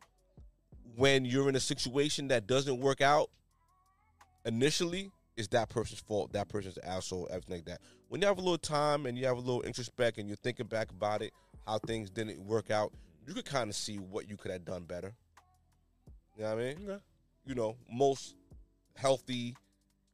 when 0.95 1.25
you're 1.25 1.49
in 1.49 1.55
a 1.55 1.59
situation 1.59 2.27
that 2.29 2.47
doesn't 2.47 2.79
work 2.79 3.01
out 3.01 3.29
initially, 4.45 5.11
it's 5.35 5.47
that 5.49 5.69
person's 5.69 6.01
fault. 6.01 6.33
That 6.33 6.47
person's 6.47 6.77
asshole, 6.79 7.27
everything 7.29 7.57
like 7.57 7.65
that. 7.65 7.81
When 8.09 8.21
you 8.21 8.27
have 8.27 8.37
a 8.37 8.41
little 8.41 8.57
time 8.57 9.05
and 9.05 9.17
you 9.17 9.25
have 9.25 9.37
a 9.37 9.41
little 9.41 9.61
introspect 9.61 10.17
and 10.17 10.27
you're 10.27 10.37
thinking 10.37 10.67
back 10.67 10.91
about 10.91 11.21
it, 11.21 11.31
how 11.65 11.79
things 11.79 12.09
didn't 12.09 12.39
work 12.45 12.69
out, 12.69 12.93
you 13.25 13.33
could 13.33 13.45
kind 13.45 13.69
of 13.69 13.75
see 13.75 13.97
what 13.97 14.29
you 14.29 14.37
could 14.37 14.51
have 14.51 14.65
done 14.65 14.83
better. 14.83 15.13
You 16.37 16.43
know 16.43 16.55
what 16.55 16.59
I 16.59 16.65
mean? 16.65 16.77
Okay. 16.89 16.99
You 17.45 17.55
know, 17.55 17.75
most 17.91 18.35
healthy 18.95 19.55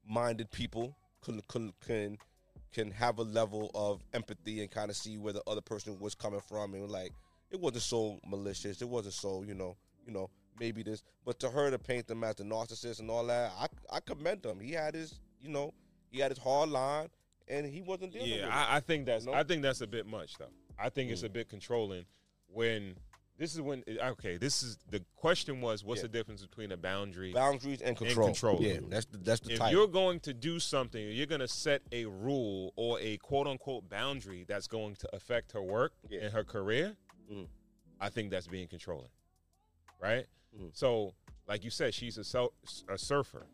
minded 0.07 0.49
people 0.51 0.95
can 1.23 1.41
can 1.49 1.73
can 1.85 2.17
can 2.71 2.91
have 2.91 3.17
a 3.17 3.23
level 3.23 3.71
of 3.73 4.01
empathy 4.13 4.61
and 4.61 4.71
kind 4.71 4.89
of 4.89 4.95
see 4.95 5.17
where 5.17 5.33
the 5.33 5.43
other 5.47 5.61
person 5.61 5.99
was 5.99 6.15
coming 6.15 6.39
from 6.47 6.73
and 6.73 6.89
like 6.89 7.11
it 7.51 7.59
wasn't 7.59 7.83
so 7.83 8.19
malicious. 8.25 8.81
It 8.81 8.87
wasn't 8.87 9.15
so, 9.15 9.43
you 9.43 9.55
know, 9.55 9.75
you 10.05 10.13
know, 10.13 10.29
maybe 10.59 10.83
this. 10.83 11.03
But 11.25 11.39
to 11.39 11.49
her 11.49 11.69
to 11.71 11.79
paint 11.79 12.07
them 12.07 12.23
as 12.23 12.35
the 12.35 12.43
narcissist 12.43 12.99
and 12.99 13.09
all 13.09 13.25
that, 13.27 13.51
I 13.57 13.67
I 13.91 13.99
commend 13.99 14.45
him. 14.45 14.59
He 14.59 14.71
had 14.73 14.93
his, 14.95 15.19
you 15.41 15.49
know, 15.49 15.73
he 16.11 16.19
had 16.19 16.31
his 16.31 16.39
hard 16.39 16.69
line, 16.69 17.09
and 17.47 17.65
he 17.65 17.81
wasn't 17.81 18.13
dealing 18.13 18.29
with 18.31 18.39
Yeah, 18.39 18.47
it. 18.47 18.51
I, 18.51 18.77
I 18.77 18.79
think 18.79 19.05
that's 19.05 19.25
No? 19.25 19.33
I 19.33 19.43
think 19.43 19.61
that's 19.61 19.81
a 19.81 19.87
bit 19.87 20.05
much 20.05 20.37
though. 20.37 20.51
I 20.77 20.89
think 20.89 21.11
it's 21.11 21.21
Mm. 21.21 21.25
a 21.27 21.29
bit 21.29 21.49
controlling 21.49 22.05
when 22.47 22.95
this 23.37 23.53
is 23.55 23.61
when 23.61 23.83
okay. 24.01 24.37
This 24.37 24.63
is 24.63 24.77
the 24.89 25.01
question 25.15 25.61
was 25.61 25.83
what's 25.83 25.99
Yeah. 25.99 26.03
the 26.03 26.07
difference 26.09 26.41
between 26.41 26.71
a 26.73 26.77
boundary 26.77 27.31
Boundaries 27.31 27.81
and 27.81 27.95
control. 27.95 28.27
control. 28.27 28.57
Yeah, 28.61 28.79
that's 28.87 29.05
the 29.05 29.17
that's 29.17 29.39
the 29.41 29.53
if 29.53 29.59
type. 29.59 29.71
you're 29.71 29.87
going 29.87 30.19
to 30.21 30.33
do 30.33 30.59
something, 30.59 31.01
you're 31.11 31.25
going 31.25 31.39
to 31.41 31.47
set 31.47 31.81
a 31.91 32.05
rule 32.05 32.73
or 32.75 32.99
a 32.99 33.17
quote 33.17 33.47
unquote 33.47 33.87
boundary 33.89 34.43
that's 34.45 34.67
going 34.67 34.95
to 34.97 35.15
affect 35.15 35.51
her 35.53 35.61
work 35.61 35.93
Yeah. 36.09 36.21
and 36.21 36.33
her 36.33 36.43
career. 36.43 36.97
Mhm. 37.31 37.47
I 38.01 38.09
think 38.09 38.31
that's 38.31 38.47
being 38.47 38.67
controlling, 38.67 39.09
right? 39.99 40.25
Mhm. 40.57 40.69
So, 40.75 41.13
like 41.47 41.63
you 41.63 41.69
said, 41.69 41.93
she's 41.93 42.17
a, 42.17 42.47
a 42.89 42.97
surfer. 42.97 43.45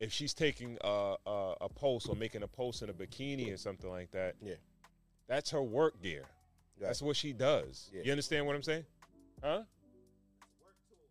If 0.00 0.12
she's 0.12 0.32
taking 0.32 0.78
a, 0.82 1.16
a, 1.26 1.54
a 1.62 1.68
post 1.68 2.08
or 2.08 2.14
making 2.14 2.42
a 2.42 2.46
post 2.48 2.82
in 2.82 2.88
a 2.88 2.92
bikini 2.92 3.52
or 3.52 3.56
something 3.56 3.90
like 3.90 4.10
that, 4.12 4.36
Yeah. 4.40 4.54
that's 5.26 5.50
her 5.50 5.62
work 5.62 6.00
gear. 6.02 6.22
Right. 6.80 6.86
That's 6.86 7.02
what 7.02 7.16
she 7.16 7.32
does. 7.32 7.90
Yeah. 7.92 8.02
You 8.04 8.12
understand 8.12 8.46
what 8.46 8.54
I'm 8.54 8.62
saying? 8.62 8.84
Huh? 9.42 9.62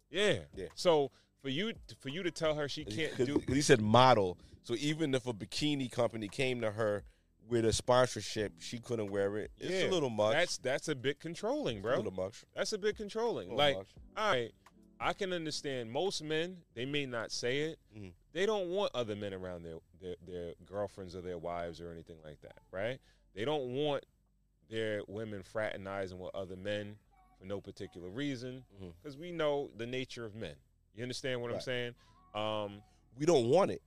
Yeah. 0.09 0.39
Yeah. 0.55 0.67
So 0.75 1.11
for 1.41 1.49
you 1.49 1.73
for 1.99 2.09
you 2.09 2.23
to 2.23 2.31
tell 2.31 2.55
her 2.55 2.69
she 2.69 2.85
can't 2.85 3.17
do. 3.17 3.41
he 3.47 3.61
said 3.61 3.81
model. 3.81 4.37
So 4.63 4.75
even 4.79 5.13
if 5.13 5.27
a 5.27 5.33
bikini 5.33 5.91
company 5.91 6.27
came 6.29 6.61
to 6.61 6.71
her 6.71 7.03
with 7.49 7.65
a 7.65 7.73
sponsorship, 7.73 8.53
she 8.59 8.79
couldn't 8.79 9.09
wear 9.09 9.37
it. 9.37 9.51
It's 9.57 9.71
Yeah, 9.83 9.89
a 9.89 9.91
little 9.91 10.09
much. 10.09 10.33
That's 10.33 10.57
that's 10.57 10.87
a 10.87 10.95
bit 10.95 11.19
controlling, 11.19 11.77
It's 11.77 11.83
bro. 11.83 11.95
a 11.95 11.97
little 11.97 12.11
much. 12.11 12.43
That's 12.55 12.73
a 12.73 12.77
bit 12.77 12.97
controlling. 12.97 13.51
A 13.51 13.53
Like, 13.55 13.77
much. 13.77 13.87
all 14.17 14.31
right, 14.31 14.51
I 14.99 15.13
can 15.13 15.31
understand 15.33 15.91
most 15.91 16.23
men. 16.23 16.57
They 16.73 16.85
may 16.85 17.05
not 17.05 17.31
say 17.31 17.59
it. 17.61 17.79
Mhm. 17.95 18.13
They 18.33 18.45
don't 18.45 18.69
want 18.69 18.91
other 18.93 19.15
men 19.15 19.33
around 19.33 19.63
their, 19.63 19.77
their 20.01 20.15
their 20.25 20.53
girlfriends 20.65 21.15
or 21.15 21.21
their 21.21 21.37
wives 21.37 21.79
or 21.81 21.91
anything 21.91 22.17
like 22.23 22.41
that, 22.41 22.57
right? 22.71 22.99
They 23.33 23.45
don't 23.45 23.73
want 23.75 24.05
their 24.69 25.01
women 25.07 25.43
fraternizing 25.43 26.19
with 26.19 26.35
other 26.35 26.55
men 26.57 26.97
for 27.39 27.45
no 27.45 27.61
particular 27.61 28.09
reason, 28.09 28.65
because 29.01 29.15
we 29.15 29.31
know 29.31 29.69
the 29.77 29.85
nature 29.85 30.25
of 30.25 30.35
men. 30.35 30.55
You 30.95 31.03
understand 31.03 31.41
what 31.41 31.53
I'm 31.53 31.61
saying? 31.61 31.93
Um, 32.33 32.81
We 33.17 33.25
don't 33.27 33.47
want 33.49 33.71
it, 33.71 33.81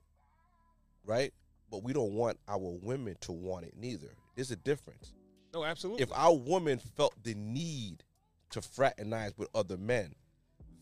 right? 1.05 1.33
But 1.71 1.83
we 1.83 1.93
don't 1.93 2.13
want 2.13 2.39
our 2.49 2.79
women 2.83 3.17
to 3.21 3.33
want 3.33 3.65
it 3.65 3.75
neither. 3.77 4.09
There's 4.35 4.51
a 4.51 4.57
difference. 4.57 5.15
no, 5.55 5.65
absolutely. 5.65 6.03
If 6.03 6.11
our 6.13 6.35
woman 6.35 6.79
felt 6.79 7.15
the 7.23 7.35
need 7.35 8.03
to 8.51 8.61
fraternize 8.61 9.33
with 9.37 9.49
other 9.55 9.77
men, 9.77 10.15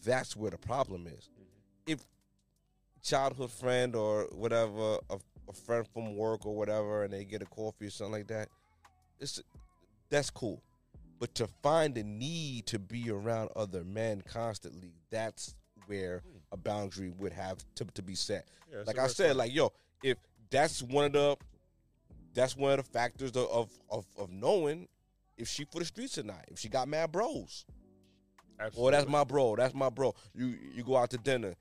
that's 0.05 0.37
where 0.37 0.51
the 0.51 0.59
problem 0.59 1.07
is. 1.07 1.29
If 1.87 2.01
childhood 3.03 3.51
friend 3.51 3.95
or 3.95 4.29
whatever, 4.33 4.99
a, 5.11 5.19
a 5.49 5.53
friend 5.53 5.87
from 5.93 6.17
work 6.17 6.47
or 6.47 6.55
whatever, 6.55 7.05
and 7.05 7.13
they 7.13 7.25
get 7.25 7.43
a 7.43 7.47
coffee 7.47 7.87
or 7.87 7.91
something 7.91 8.13
like 8.13 8.29
that, 8.29 8.49
it's 9.21 9.43
that's 10.11 10.31
cool. 10.31 10.63
But 11.19 11.35
to 11.35 11.49
find 11.63 11.95
the 11.95 12.05
need 12.05 12.67
to 12.67 12.79
be 12.79 13.11
around 13.11 13.51
other 13.57 13.85
men 13.85 14.23
constantly, 14.23 14.93
that's 15.11 15.57
where 15.87 16.23
a 16.53 16.57
boundary 16.57 17.11
would 17.19 17.33
have 17.33 17.59
to, 17.77 17.85
to 17.85 18.03
be 18.03 18.15
set. 18.15 18.47
Yeah, 18.71 18.83
like 18.87 18.99
I 18.99 19.09
said, 19.09 19.37
like 19.37 19.53
yo, 19.53 19.73
if 20.03 20.17
that's 20.51 20.83
one 20.83 21.07
of 21.07 21.13
the 21.13 21.37
that's 22.35 22.57
one 22.57 22.73
of 22.73 22.79
the 22.79 22.91
factors 22.91 23.33
of 23.33 23.71
of, 23.91 24.07
of, 24.17 24.31
knowing 24.31 24.89
if 25.37 25.49
she 25.49 25.65
for 25.65 25.79
the 25.79 25.85
streets 25.85 26.19
or 26.19 26.23
not. 26.23 26.45
If 26.49 26.59
she 26.59 26.69
got 26.69 26.89
mad 26.89 27.13
bros. 27.13 27.65
Absolutely. 28.61 28.83
Or 28.83 28.91
that's 28.91 29.09
my 29.09 29.25
bro. 29.25 29.57
That's 29.57 29.75
my 29.75 29.89
bro. 29.89 30.15
You 30.35 30.55
you 30.75 30.83
go 30.83 30.97
out 30.97 31.11
to 31.11 31.19
dinner, 31.19 31.55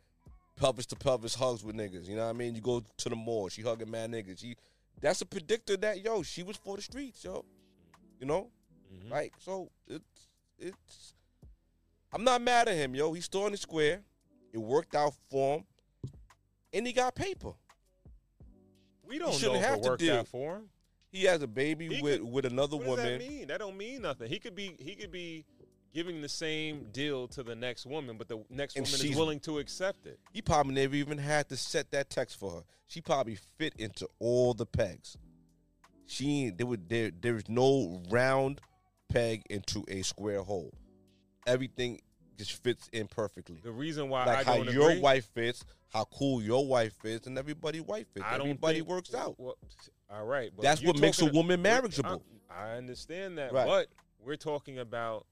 pelvis 0.55 0.85
to 0.87 0.95
pelvis 0.95 1.35
hugs 1.35 1.63
with 1.63 1.75
niggas. 1.75 2.07
You 2.07 2.15
know 2.15 2.25
what 2.25 2.29
I 2.29 2.33
mean? 2.33 2.55
You 2.55 2.61
go 2.61 2.83
to 2.97 3.09
the 3.09 3.15
mall, 3.15 3.49
she 3.49 3.61
hugging 3.61 3.91
mad 3.91 4.11
niggas. 4.11 4.39
She 4.39 4.55
that's 4.99 5.21
a 5.21 5.25
predictor 5.25 5.77
that 5.77 6.03
yo, 6.03 6.23
she 6.23 6.43
was 6.43 6.57
for 6.57 6.75
the 6.75 6.81
streets, 6.81 7.23
yo. 7.23 7.45
You 8.19 8.25
know? 8.25 8.49
Mhm. 8.91 9.11
Right? 9.11 9.31
So 9.37 9.69
it's 9.87 10.27
it's 10.57 11.13
I'm 12.11 12.23
not 12.23 12.41
mad 12.41 12.67
at 12.67 12.75
him, 12.75 12.95
yo. 12.95 13.13
He's 13.13 13.25
still 13.25 13.45
in 13.45 13.51
the 13.51 13.57
square. 13.57 14.01
It 14.53 14.57
worked 14.57 14.95
out 14.95 15.13
for 15.29 15.57
him. 15.57 15.65
And 16.73 16.87
he 16.87 16.93
got 16.93 17.15
paper. 17.15 17.53
We 19.07 19.19
don't 19.19 19.31
know 19.31 19.37
shouldn't 19.37 19.57
if 19.57 19.65
have 19.65 19.77
it 19.79 19.83
to 19.83 19.89
worked 19.89 19.99
deal. 20.01 20.15
out 20.17 20.27
for 20.27 20.57
him. 20.57 20.69
He 21.09 21.23
has 21.23 21.41
a 21.41 21.47
baby 21.47 21.87
He 21.95 22.01
with 22.01 22.19
could- 22.21 22.31
with 22.31 22.45
another 22.45 22.75
woman. 22.77 22.89
What 22.89 22.95
does 22.97 23.05
that 23.05 23.19
mean? 23.27 23.47
That 23.47 23.59
don't 23.59 23.77
mean 23.77 24.01
nothing. 24.01 24.29
He 24.29 24.39
could 24.39 24.55
be 24.55 24.75
he 24.79 24.95
could 24.95 25.11
be 25.11 25.45
giving 25.93 26.21
the 26.21 26.29
same 26.29 26.89
deal 26.91 27.27
to 27.29 27.41
the 27.43 27.55
next 27.55 27.85
woman, 27.85 28.17
but 28.17 28.27
the 28.27 28.43
next 28.49 28.75
And 28.75 28.85
woman 28.85 29.07
is 29.07 29.15
willing 29.15 29.39
to 29.41 29.57
accept 29.59 30.05
it. 30.05 30.19
He 30.33 30.41
probably 30.41 30.75
never 30.75 30.95
even 30.95 31.17
had 31.17 31.47
to 31.49 31.57
set 31.57 31.89
that 31.91 32.09
text 32.09 32.37
for 32.37 32.51
her. 32.51 32.61
She 32.87 33.01
probably 33.01 33.35
fit 33.57 33.73
into 33.77 34.07
all 34.19 34.53
the 34.53 34.65
pegs. 34.65 35.17
She 36.05 36.49
there 36.51 36.67
would 36.67 36.87
there 36.89 37.11
there's 37.19 37.47
no 37.49 38.01
round 38.09 38.61
peg 39.09 39.43
into 39.49 39.83
a 39.87 40.01
square 40.03 40.41
hole. 40.43 40.73
Everything 41.45 42.01
just 42.37 42.63
fits 42.63 42.89
in 42.93 43.07
perfectly. 43.07 43.59
The 43.63 43.71
reason 43.71 44.09
why 44.09 44.25
Like 44.25 44.47
I 44.47 44.57
how 44.57 44.61
your 44.63 44.91
agree, 44.91 45.01
wife 45.01 45.25
fits, 45.33 45.63
how 45.91 46.05
cool 46.05 46.41
your 46.41 46.65
wife 46.67 46.93
fits, 47.01 47.27
and 47.27 47.37
everybody's 47.37 47.81
wife 47.81 48.07
fits. 48.13 48.25
I 48.25 48.37
don't 48.37 48.47
Everybody 48.47 48.79
think- 48.79 48.89
works 48.89 49.13
out. 49.15 49.35
Well, 49.37 49.57
all 50.09 50.25
right, 50.25 50.51
but 50.55 50.63
That's 50.63 50.81
what 50.83 50.99
makes 50.99 51.21
a 51.21 51.25
woman 51.25 51.61
marriageable. 51.61 52.23
I, 52.49 52.71
I 52.71 52.77
understand 52.77 53.37
that, 53.37 53.51
Right. 53.51 53.65
but 53.65 53.87
we're 54.19 54.35
talking 54.37 54.79
about 54.79 55.25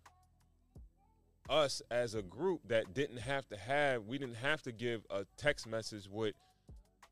us 1.50 1.82
as 1.92 2.16
a 2.16 2.22
group 2.24 2.62
that 2.68 2.94
didn't 2.94 3.18
have 3.18 3.48
to 3.50 3.58
have. 3.58 4.06
We 4.06 4.18
didn't 4.18 4.36
have 4.38 4.62
to 4.64 4.72
give 4.72 5.06
a 5.10 5.26
text 5.38 5.68
message 5.68 6.08
with 6.10 6.34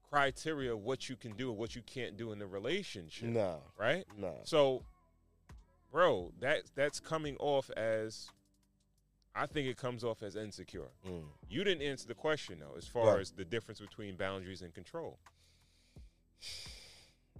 criteria 0.10 0.74
of 0.74 0.80
what 0.80 1.08
you 1.10 1.16
can 1.16 1.34
do 1.34 1.50
and 1.50 1.58
what 1.58 1.76
you 1.76 1.82
can't 1.84 2.18
do 2.18 2.32
in 2.32 2.40
the 2.40 2.48
relationship. 2.48 3.30
No, 3.30 3.62
Right. 3.78 4.06
No. 4.18 4.40
So, 4.44 4.84
bro, 5.92 6.32
that 6.40 6.64
that's 6.76 7.00
coming 7.00 7.38
off 7.38 7.70
as. 7.72 8.30
I 9.36 9.48
think 9.48 9.68
it 9.68 9.78
comes 9.78 10.04
off 10.04 10.22
as 10.22 10.36
insecure. 10.36 10.90
Mm. 11.08 11.24
You 11.50 11.64
didn't 11.64 11.82
answer 11.82 12.08
the 12.08 12.14
question 12.14 12.60
though, 12.60 12.78
as 12.78 12.88
far 12.88 13.08
Right. 13.14 13.20
as 13.22 13.32
the 13.32 13.46
difference 13.46 13.80
between 13.80 14.16
boundaries 14.16 14.62
and 14.62 14.74
control. 14.74 15.18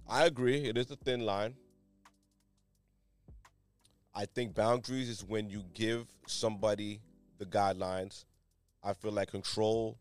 I 0.08 0.24
agree. 0.26 0.64
It 0.68 0.76
is 0.76 0.90
a 0.90 0.96
thin 0.96 1.20
line. 1.24 1.54
I 4.14 4.26
think 4.26 4.54
boundaries 4.54 5.08
is 5.08 5.24
when 5.24 5.50
you 5.50 5.64
give 5.74 6.06
somebody 6.26 7.00
the 7.38 7.46
guidelines. 7.46 8.24
I 8.82 8.92
feel 8.92 9.12
like 9.12 9.30
control 9.30 9.98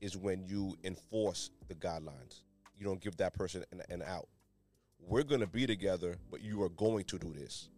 is 0.00 0.16
when 0.16 0.44
you 0.44 0.76
enforce 0.84 1.50
the 1.66 1.74
guidelines. 1.74 2.42
You 2.76 2.84
don't 2.84 3.00
give 3.00 3.16
that 3.16 3.34
person 3.34 3.64
an, 3.72 3.82
an 3.88 4.02
out. 4.02 4.28
We're 5.00 5.24
going 5.24 5.40
to 5.40 5.46
be 5.46 5.66
together, 5.66 6.16
but 6.30 6.40
you 6.42 6.62
are 6.62 6.68
going 6.68 7.04
to 7.04 7.18
do 7.18 7.32
this. 7.32 7.68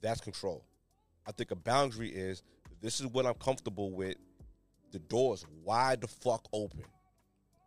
That's 0.00 0.20
control. 0.20 0.64
I 1.26 1.32
think 1.32 1.50
a 1.50 1.56
boundary 1.56 2.08
is 2.10 2.42
this 2.80 3.00
is 3.00 3.06
what 3.06 3.26
I'm 3.26 3.34
comfortable 3.34 3.90
with. 3.90 4.16
The 4.92 4.98
door's 4.98 5.44
wide 5.64 6.00
the 6.00 6.08
fuck 6.08 6.46
open. 6.52 6.82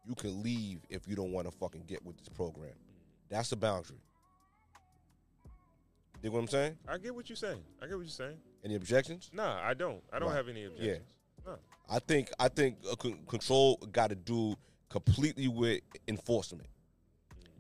You 0.06 0.16
can 0.16 0.44
leave 0.44 0.80
if 0.90 1.08
you 1.08 1.16
don't 1.16 1.32
want 1.32 1.50
to 1.50 1.58
fucking 1.58 1.84
get 1.88 2.04
with 2.06 2.18
this 2.18 2.28
program. 2.30 2.74
That's 3.30 3.50
the 3.50 3.56
boundary. 3.56 3.98
Dig 6.22 6.32
what 6.32 6.40
I'm 6.40 6.48
saying? 6.48 6.78
I 6.88 6.98
get 6.98 7.14
what 7.16 7.30
you're 7.30 7.36
saying. 7.36 7.62
I 7.82 7.86
get 7.88 7.96
what 7.96 8.02
you're 8.02 8.10
saying. 8.10 8.38
Any 8.64 8.76
objections? 8.76 9.30
Nah, 9.34 9.60
I 9.62 9.74
don't. 9.74 10.02
I 10.12 10.20
don't 10.20 10.30
Right. 10.30 10.36
have 10.36 10.48
any 10.50 10.66
objections. 10.66 11.06
No. 11.46 11.58
I 11.90 12.00
think 12.00 12.30
I 12.40 12.48
think 12.48 12.78
uh, 12.90 12.96
con- 12.96 13.20
control 13.28 13.76
got 13.92 14.08
to 14.10 14.16
do 14.16 14.56
completely 14.90 15.48
with 15.50 15.82
enforcement. 16.08 16.68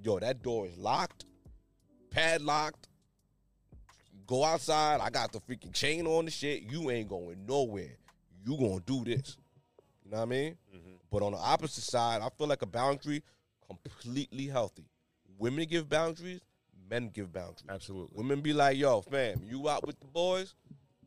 Yo, 0.01 0.19
that 0.19 0.41
door 0.41 0.65
is 0.65 0.77
locked, 0.77 1.25
padlocked. 2.09 2.87
Go 4.25 4.43
outside. 4.43 5.01
I 5.01 5.09
got 5.09 5.31
the 5.31 5.39
freaking 5.39 5.73
chain 5.73 6.07
on 6.07 6.25
the 6.25 6.31
shit. 6.31 6.63
You 6.63 6.89
ain't 6.91 7.09
going 7.09 7.45
nowhere. 7.45 7.97
You 8.45 8.57
gonna 8.57 8.79
do 8.85 9.03
this. 9.03 9.37
You 10.03 10.11
know 10.11 10.17
what 10.17 10.23
I 10.23 10.25
mean? 10.25 10.57
Mhm. 10.73 10.99
But 11.11 11.23
on 11.23 11.31
the 11.33 11.37
opposite 11.37 11.83
side, 11.83 12.21
I 12.21 12.29
feel 12.29 12.47
like 12.47 12.61
a 12.61 12.65
boundary 12.67 13.23
completely 13.67 14.47
healthy. 14.47 14.85
Women 15.37 15.67
give 15.67 15.89
boundaries. 15.89 16.41
Men 16.89 17.09
give 17.09 17.31
boundaries. 17.31 17.63
Absolutely. 17.69 18.15
Women 18.17 18.41
be 18.41 18.53
like, 18.53 18.77
yo, 18.77 19.01
fam, 19.01 19.41
you 19.45 19.67
out 19.69 19.85
with 19.85 19.99
the 19.99 20.07
boys? 20.07 20.53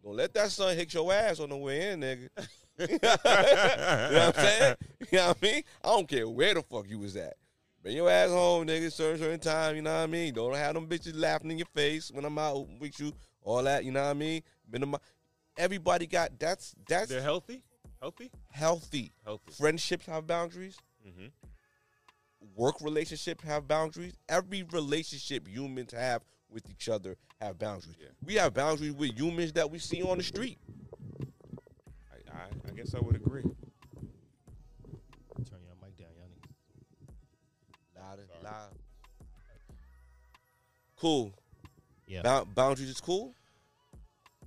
Don't 0.02 0.16
let 0.16 0.32
that 0.34 0.50
son 0.50 0.76
hit 0.76 0.92
your 0.94 1.12
ass 1.12 1.40
on 1.40 1.50
the 1.50 1.56
way 1.56 1.90
in, 1.90 2.00
nigga. 2.00 2.28
you 2.78 2.98
know 3.02 3.08
what 3.12 3.26
I'm 3.26 4.34
saying? 4.34 4.76
You 5.10 5.18
know 5.18 5.28
what 5.28 5.38
I 5.42 5.46
mean? 5.46 5.62
I 5.84 5.88
don't 5.88 6.08
care 6.08 6.28
where 6.28 6.54
the 6.54 6.62
fuck 6.62 6.88
you 6.88 6.98
was 6.98 7.16
at. 7.16 7.36
Bring 7.86 7.98
your 7.98 8.10
ass 8.10 8.30
home, 8.30 8.66
nigga, 8.66 8.90
certain, 8.90 9.20
certain 9.20 9.38
time, 9.38 9.76
you 9.76 9.82
know 9.82 9.94
what 9.94 10.02
I 10.02 10.06
mean? 10.08 10.34
Don't 10.34 10.56
have 10.56 10.74
them 10.74 10.88
bitches 10.88 11.16
laughing 11.16 11.52
in 11.52 11.58
your 11.58 11.68
face 11.72 12.10
when 12.10 12.24
I'm 12.24 12.36
out 12.36 12.66
with 12.80 12.98
you, 12.98 13.12
all 13.44 13.62
that, 13.62 13.84
you 13.84 13.92
know 13.92 14.02
what 14.02 14.10
I 14.10 14.14
mean? 14.14 14.42
Minimi- 14.68 14.98
Everybody 15.56 16.08
got, 16.08 16.36
that's, 16.36 16.74
that's 16.88 17.08
They're 17.08 17.22
healthy. 17.22 17.62
Healthy. 18.00 18.32
healthy. 18.50 19.12
Healthy. 19.24 19.52
Friendships 19.52 20.04
have 20.06 20.26
boundaries. 20.26 20.76
Mm-hmm. 21.06 21.26
Work 22.56 22.80
relationships 22.80 23.44
have 23.44 23.68
boundaries. 23.68 24.14
Every 24.28 24.64
relationship 24.64 25.46
humans 25.46 25.92
have 25.92 26.22
with 26.50 26.68
each 26.68 26.88
other 26.88 27.14
have 27.40 27.56
boundaries. 27.56 27.94
Yeah. 28.00 28.08
We 28.24 28.34
have 28.34 28.52
boundaries 28.52 28.94
with 28.94 29.16
humans 29.16 29.52
that 29.52 29.70
we 29.70 29.78
see 29.78 30.02
on 30.02 30.18
the 30.18 30.24
street. 30.24 30.58
I, 32.12 32.36
I, 32.36 32.46
I 32.68 32.74
guess 32.74 32.96
I 32.96 32.98
would 32.98 33.14
agree. 33.14 33.44
Cool. 40.98 41.32
Yeah, 42.06 42.22
Bou- 42.22 42.44
boundaries 42.54 42.88
is 42.90 43.00
cool. 43.00 43.34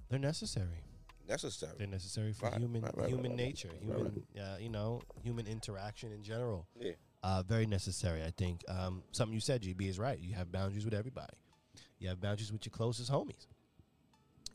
they're 0.10 0.20
necessary. 0.20 0.84
Necessary. 1.28 1.74
They're 1.78 1.88
necessary 1.88 2.34
for 2.34 2.46
Right, 2.50 2.58
human 2.60 2.82
right, 2.82 2.98
right, 2.98 3.08
human 3.10 3.32
right, 3.32 3.38
right, 3.38 3.38
nature, 3.48 3.70
right, 3.84 3.98
human 3.98 4.24
uh, 4.40 4.58
you 4.60 4.70
know, 4.70 5.02
human 5.24 5.46
interaction 5.46 6.12
in 6.12 6.24
general. 6.24 6.66
Yeah. 6.80 6.94
Uh, 7.22 7.44
very 7.44 7.66
necessary, 7.68 8.24
I 8.24 8.32
think. 8.36 8.64
Um, 8.70 9.04
something 9.12 9.34
you 9.34 9.42
said, 9.42 9.62
GB, 9.62 9.88
is 9.90 10.00
right. 10.00 10.18
You 10.18 10.34
have 10.36 10.52
boundaries 10.52 10.86
with 10.86 10.94
everybody. 10.94 11.34
You 12.00 12.08
have 12.08 12.20
boundaries 12.22 12.52
with 12.52 12.66
your 12.66 12.72
closest 12.72 13.12
homies. 13.12 13.46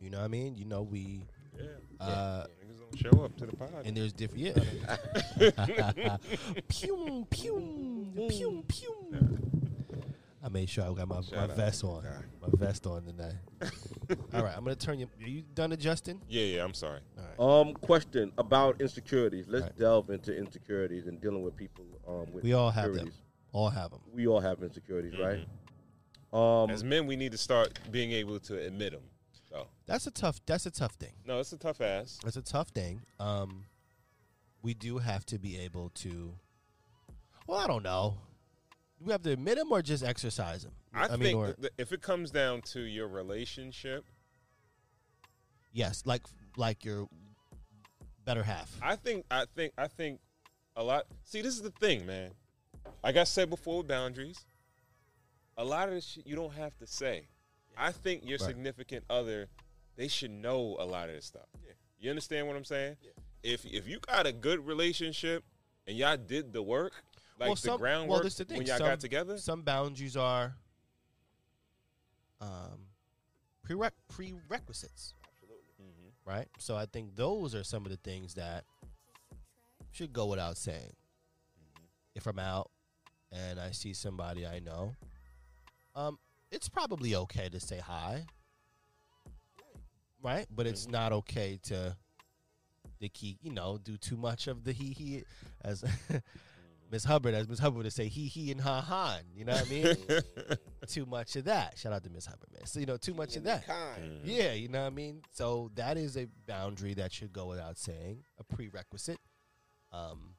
You 0.01 0.11
know 0.11 0.19
what 0.19 0.25
I 0.25 0.29
mean? 0.29 0.57
You 0.57 0.65
know 0.65 0.83
we 0.83 1.27
Yeah. 1.57 1.67
uh, 2.01 2.47
Niggas 2.47 2.81
don't 2.81 2.99
show 2.99 3.25
up 3.25 3.37
to 3.37 3.47
the 3.47 3.55
pod. 3.57 3.71
and 3.85 3.97
there's 3.97 4.13
different 4.13 4.43
yeah. 4.43 4.57
pew 6.69 7.27
pew 7.31 8.13
pew 8.29 8.65
pew. 8.67 9.54
I 10.45 10.49
made 10.51 10.69
sure 10.69 10.85
I 10.85 10.93
got 10.93 11.09
my, 11.09 11.17
my 11.17 11.21
Shout 11.23 11.51
out. 11.51 11.57
vest 11.57 11.85
on. 11.85 12.05
Nah. 12.05 12.11
My 12.43 12.49
vest 12.67 12.87
on 12.87 13.05
tonight. 13.07 13.33
All 14.35 14.43
right, 14.45 14.55
I'm 14.55 14.63
gonna 14.63 14.77
turn 14.77 14.99
you. 14.99 15.09
Are 15.23 15.27
you 15.27 15.43
done 15.55 15.73
adjusting? 15.73 16.21
Yeah, 16.29 16.43
yeah. 16.45 16.65
I'm 16.65 16.75
sorry. 16.75 17.01
All 17.39 17.61
right. 17.61 17.69
Um, 17.69 17.75
question 17.75 18.31
about 18.37 18.79
insecurities. 18.81 19.47
Let's 19.49 19.63
Right. 19.65 19.79
delve 19.79 20.11
into 20.11 20.37
insecurities 20.37 21.07
and 21.07 21.19
dealing 21.21 21.43
with 21.43 21.57
people 21.57 21.87
um, 22.07 22.31
with 22.35 22.45
We 22.45 22.53
all 22.53 22.71
have 22.71 22.85
them. 22.93 23.07
insecurities. 23.07 23.21
All 23.53 23.71
have 23.71 23.91
them. 23.93 24.01
We 24.13 24.27
all 24.27 24.41
have 24.41 24.63
insecurities, 24.63 25.19
right? 25.19 25.39
Um, 26.33 26.41
Mm-hmm. 26.67 26.73
As 26.73 26.85
men, 26.85 27.07
we 27.07 27.15
need 27.17 27.31
to 27.33 27.39
start 27.39 27.79
being 27.93 28.11
able 28.13 28.39
to 28.41 28.59
admit 28.59 28.93
them. 28.93 29.03
So, 29.49 29.69
That's 29.87 30.07
a 30.09 30.11
tough. 30.11 30.41
That's 30.47 30.67
a 30.67 30.71
tough 30.71 30.95
thing. 30.95 31.13
no, 31.25 31.39
it's 31.39 31.53
a 31.53 31.57
tough 31.57 31.81
ass. 31.81 32.19
That's 32.25 32.37
a 32.37 32.43
tough 32.43 32.69
thing. 32.71 33.01
Um, 33.21 33.65
we 34.61 34.75
do 34.75 34.99
have 34.99 35.25
to 35.27 35.39
be 35.39 35.57
able 35.61 35.91
to. 35.91 36.35
Well, 37.47 37.59
I 37.61 37.67
don't 37.69 37.83
know. 37.85 38.19
Do 38.99 39.07
we 39.07 39.13
have 39.13 39.23
to 39.23 39.33
admit 39.33 39.59
them 39.59 39.71
or 39.73 39.83
just 39.83 40.05
exercise 40.05 40.63
them? 40.63 40.73
I, 40.93 41.09
mean, 41.09 41.19
think 41.21 41.37
or 41.39 41.47
that- 41.49 41.63
that 41.63 41.73
if 41.79 41.93
it 41.93 42.01
comes 42.03 42.31
down 42.31 42.63
to 42.73 42.81
your 42.81 43.09
relationship, 43.09 44.05
yes, 45.73 46.03
like 46.07 46.23
like 46.57 46.85
your 46.85 47.09
better 48.25 48.43
half. 48.43 48.71
I 48.83 48.97
think 48.97 49.25
I 49.31 49.47
think 49.55 49.73
I 49.77 49.89
think 49.89 50.21
a 50.77 50.83
lot. 50.85 51.07
See, 51.25 51.43
this 51.43 51.55
is 51.55 51.63
the 51.63 51.71
thing, 51.71 52.07
man. 52.07 52.33
Like 53.03 53.17
I 53.17 53.25
said 53.25 53.51
before, 53.51 53.79
with 53.79 53.89
boundaries. 53.89 54.45
A 55.57 55.65
lot 55.65 55.89
of 55.89 55.95
this 55.95 56.05
shit 56.05 56.27
you 56.27 56.35
don't 56.35 56.55
have 56.55 56.77
to 56.79 56.87
say. 56.87 57.29
I 57.77 57.93
think 57.93 58.25
your 58.25 58.39
Right. 58.39 58.47
significant 58.47 59.05
other, 59.09 59.49
they 59.97 60.09
should 60.09 60.31
know 60.33 60.77
a 60.81 60.85
lot 60.85 61.09
of 61.09 61.15
this 61.15 61.27
stuff. 61.27 61.47
You 61.99 62.11
understand 62.11 62.47
what 62.49 62.57
I'm 62.57 62.65
saying? 62.65 62.97
If 63.43 63.65
if 63.65 63.87
you 63.89 64.01
got 64.01 64.27
a 64.27 64.33
good 64.33 64.65
relationship 64.67 65.45
and 65.87 65.97
y'all 65.97 66.17
did 66.17 66.53
the 66.53 66.63
work, 66.63 67.05
like 67.39 67.49
well, 67.49 67.55
the 67.55 67.61
some, 67.61 67.79
groundwork 67.79 68.23
well, 68.23 68.23
the 68.23 68.45
thing. 68.45 68.59
when 68.59 68.67
y'all 68.67 68.79
some, 68.79 68.87
got 68.87 69.01
together, 69.01 69.39
some 69.39 69.63
boundaries 69.63 70.17
are 70.17 70.55
um, 72.41 72.87
prere- 73.63 73.91
prerequisites, 74.09 75.15
Mhm. 75.81 76.13
right? 76.25 76.49
So 76.59 76.77
I 76.77 76.87
think 76.87 77.17
those 77.17 77.55
are 77.55 77.65
some 77.65 77.85
of 77.85 77.91
the 77.91 77.97
things 77.97 78.35
that 78.35 78.65
should 79.91 80.13
go 80.13 80.27
without 80.27 80.57
saying. 80.57 80.95
Mm-hmm. 81.61 81.85
If 82.15 82.27
I'm 82.27 82.39
out 82.39 82.71
and 83.33 83.59
I 83.59 83.71
see 83.71 83.95
somebody 83.95 84.47
I 84.47 84.61
know, 84.61 84.95
um, 85.95 86.19
it's 86.51 86.69
probably 86.69 87.15
okay 87.17 87.49
to 87.49 87.59
say 87.59 87.79
hi, 87.79 88.27
right? 90.23 90.47
But 90.51 90.67
it's 90.67 90.87
not 90.89 91.13
okay 91.13 91.59
to 91.65 91.97
to 93.01 93.09
keep, 93.09 93.39
you 93.43 93.53
know, 93.53 93.77
do 93.77 93.97
too 93.97 94.17
much 94.17 94.47
of 94.47 94.65
the 94.65 94.73
he 94.73 94.93
he 94.93 95.25
as 95.63 95.85
Miss 96.95 97.03
Hubbard, 97.03 97.35
as 97.35 97.49
Miss 97.49 97.59
Hubbard 97.59 97.83
would 97.83 97.93
say, 97.93 98.07
he 98.07 98.29
he 98.29 98.53
and 98.53 98.61
ha 98.61 98.81
ha. 98.81 99.19
You 99.35 99.45
know 99.45 99.55
what 99.55 99.67
I 99.67 99.69
mean? 99.69 99.97
too 100.87 101.05
much 101.07 101.35
of 101.35 101.47
that. 101.47 101.77
Shout 101.77 101.93
out 101.93 102.05
to 102.05 102.11
Miss 102.11 102.25
Hubbard, 102.25 102.53
man. 102.53 102.67
So 102.67 102.79
you 102.79 102.87
know, 102.87 102.97
too 102.97 103.15
much 103.15 103.35
of 103.35 103.43
that. 103.43 103.67
Kind. 103.67 104.21
Yeah, 104.23 104.53
you 104.53 104.69
know 104.69 104.83
what 104.83 104.87
I 104.87 104.91
mean? 104.91 105.23
So 105.33 105.73
that 105.75 105.97
is 105.97 106.17
a 106.17 106.29
boundary 106.47 106.95
that 106.95 107.13
should 107.13 107.33
go 107.33 107.47
without 107.47 107.79
saying, 107.79 108.23
a 108.39 108.45
prerequisite. 108.45 109.19
Um, 109.93 110.37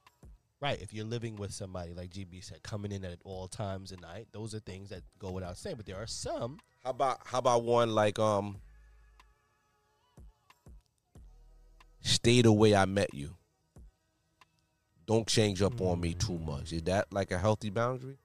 right, 0.61 0.81
if 0.81 0.93
you're 0.93 1.03
living 1.03 1.35
with 1.35 1.51
somebody, 1.51 1.93
like 1.93 2.11
GB 2.11 2.41
said, 2.41 2.63
coming 2.63 2.93
in 2.93 3.03
at 3.03 3.19
all 3.25 3.49
times 3.49 3.91
of 3.91 3.99
night, 3.99 4.27
those 4.31 4.55
are 4.55 4.59
things 4.59 4.91
that 4.91 5.01
go 5.19 5.31
without 5.31 5.57
saying. 5.57 5.75
But 5.75 5.85
there 5.85 5.97
are 5.97 6.07
some, 6.07 6.59
How 6.85 6.91
about 6.91 7.19
how 7.25 7.39
about 7.39 7.63
one 7.63 7.93
like 7.93 8.17
um 8.17 8.61
stay 11.99 12.41
the 12.41 12.53
way 12.53 12.73
I 12.73 12.85
met 12.85 13.13
you. 13.13 13.35
Don't 15.05 15.27
change 15.27 15.61
up 15.61 15.79
on 15.81 15.99
me 15.99 16.13
too 16.13 16.33
mm. 16.33 16.45
much. 16.45 16.73
Is 16.73 16.81
that 16.83 17.11
like 17.11 17.31
a 17.31 17.37
healthy 17.37 17.69
boundary? 17.69 18.17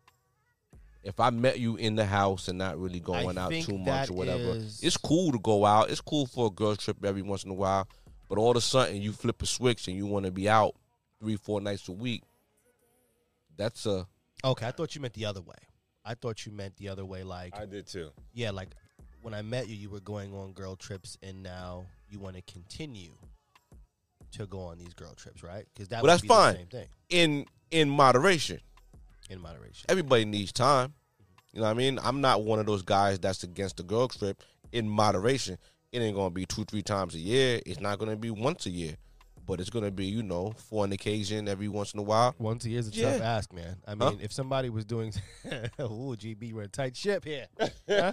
If 1.03 1.18
I 1.18 1.31
met 1.31 1.59
you 1.59 1.76
in 1.76 1.97
the 1.97 2.05
house 2.05 2.49
and 2.49 2.59
not 2.59 2.78
really 2.78 3.01
going 3.01 3.39
out 3.39 3.53
too 3.53 3.78
much 3.78 4.11
or 4.11 4.14
whatever, 4.14 4.51
is- 4.57 4.83
it's 4.83 4.97
cool 4.97 5.33
to 5.33 5.39
go 5.39 5.64
out. 5.64 5.91
It's 5.91 6.01
cool 6.01 6.26
for 6.26 6.49
a 6.49 6.51
girl 6.51 6.76
trip 6.76 7.05
every 7.05 7.22
once 7.22 7.45
in 7.45 7.51
a 7.51 7.55
while. 7.55 7.89
But 8.28 8.39
all 8.39 8.51
of 8.51 8.57
a 8.57 8.61
sudden 8.61 9.01
you 9.01 9.12
flip 9.12 9.43
a 9.43 9.47
switch 9.47 9.89
and 9.89 9.97
you 9.97 10.07
want 10.07 10.26
to 10.26 10.31
be 10.31 10.49
out 10.49 10.74
three, 11.18 11.37
four 11.37 11.61
nights 11.61 11.89
a 11.89 11.93
week. 11.93 12.22
That's 13.57 13.87
a 13.87 14.07
okay, 14.45 14.66
I 14.66 14.70
thought 14.70 14.95
you 14.95 15.01
meant 15.01 15.14
the 15.14 15.26
other 15.26 15.41
way. 15.41 15.57
I 16.05 16.14
thought 16.14 16.47
you 16.47 16.53
meant 16.53 16.76
the 16.76 16.89
other 16.89 17.05
way, 17.05 17.24
like, 17.24 17.55
I 17.55 17.66
did 17.66 17.87
too. 17.87 18.11
yeah, 18.33 18.51
like 18.51 18.68
when 19.20 19.35
I 19.35 19.43
met 19.43 19.68
you, 19.68 19.76
you 19.76 19.91
were 19.91 20.01
going 20.01 20.35
on 20.35 20.53
girl 20.53 20.76
trips, 20.76 21.18
and 21.22 21.43
now 21.43 21.85
you 22.09 22.18
want 22.18 22.37
to 22.37 22.43
continue 22.43 23.12
to 24.33 24.47
go 24.47 24.61
on 24.61 24.78
these 24.78 24.95
girl 24.95 25.12
trips, 25.14 25.43
right? 25.43 25.66
Because 25.74 25.89
that 25.89 25.97
Well, 25.97 26.03
would 26.05 26.11
that's 26.11 26.22
be 26.22 26.28
fine. 26.28 26.53
the 26.55 26.59
same 26.59 26.66
thing 26.68 26.87
in 27.09 27.47
in 27.70 27.89
moderation. 27.91 28.61
in 29.28 29.41
moderation. 29.41 29.87
everybody 29.89 30.24
needs 30.24 30.53
time. 30.53 30.95
You 31.53 31.61
know 31.61 31.66
what 31.66 31.72
I 31.72 31.74
mean? 31.74 31.99
I'm 32.03 32.20
not 32.20 32.45
one 32.45 32.59
of 32.61 32.66
those 32.66 32.83
guys 32.83 33.18
that's 33.18 33.43
against 33.43 33.76
the 33.76 33.83
girl 33.83 34.09
trip 34.09 34.43
in 34.72 34.89
moderation. 34.89 35.59
It 35.93 35.99
ain't 36.01 36.14
gonna 36.16 36.31
be 36.31 36.47
two, 36.47 36.64
three 36.64 36.83
times 36.83 37.14
a 37.14 37.18
year. 37.18 37.61
It's 37.66 37.81
not 37.81 37.99
gonna 37.99 38.16
be 38.16 38.31
once 38.31 38.66
a 38.66 38.70
year. 38.70 38.97
But 39.51 39.59
it's 39.61 39.68
gonna 39.68 39.90
be, 39.90 40.07
you 40.07 40.22
know, 40.22 40.53
for 40.68 40.84
an 40.84 40.92
occasion 40.92 41.48
every 41.48 41.66
once 41.66 41.92
in 41.92 41.98
a 41.98 42.05
while. 42.05 42.36
Once 42.38 42.64
a 42.66 42.70
year's 42.70 42.86
a 42.86 42.92
Yeah. 42.92 43.14
tough 43.14 43.22
ask, 43.22 43.53
man. 43.53 43.78
I 43.84 43.96
Huh? 43.98 44.11
mean, 44.12 44.20
if 44.22 44.32
somebody 44.32 44.70
was 44.70 44.84
doing, 44.84 45.12
ooh, 45.80 46.14
GB, 46.16 46.53
we're 46.53 46.62
a 46.62 46.68
tight 46.68 46.96
ship 46.96 47.24
here. 47.24 47.48
Nah, 47.88 48.12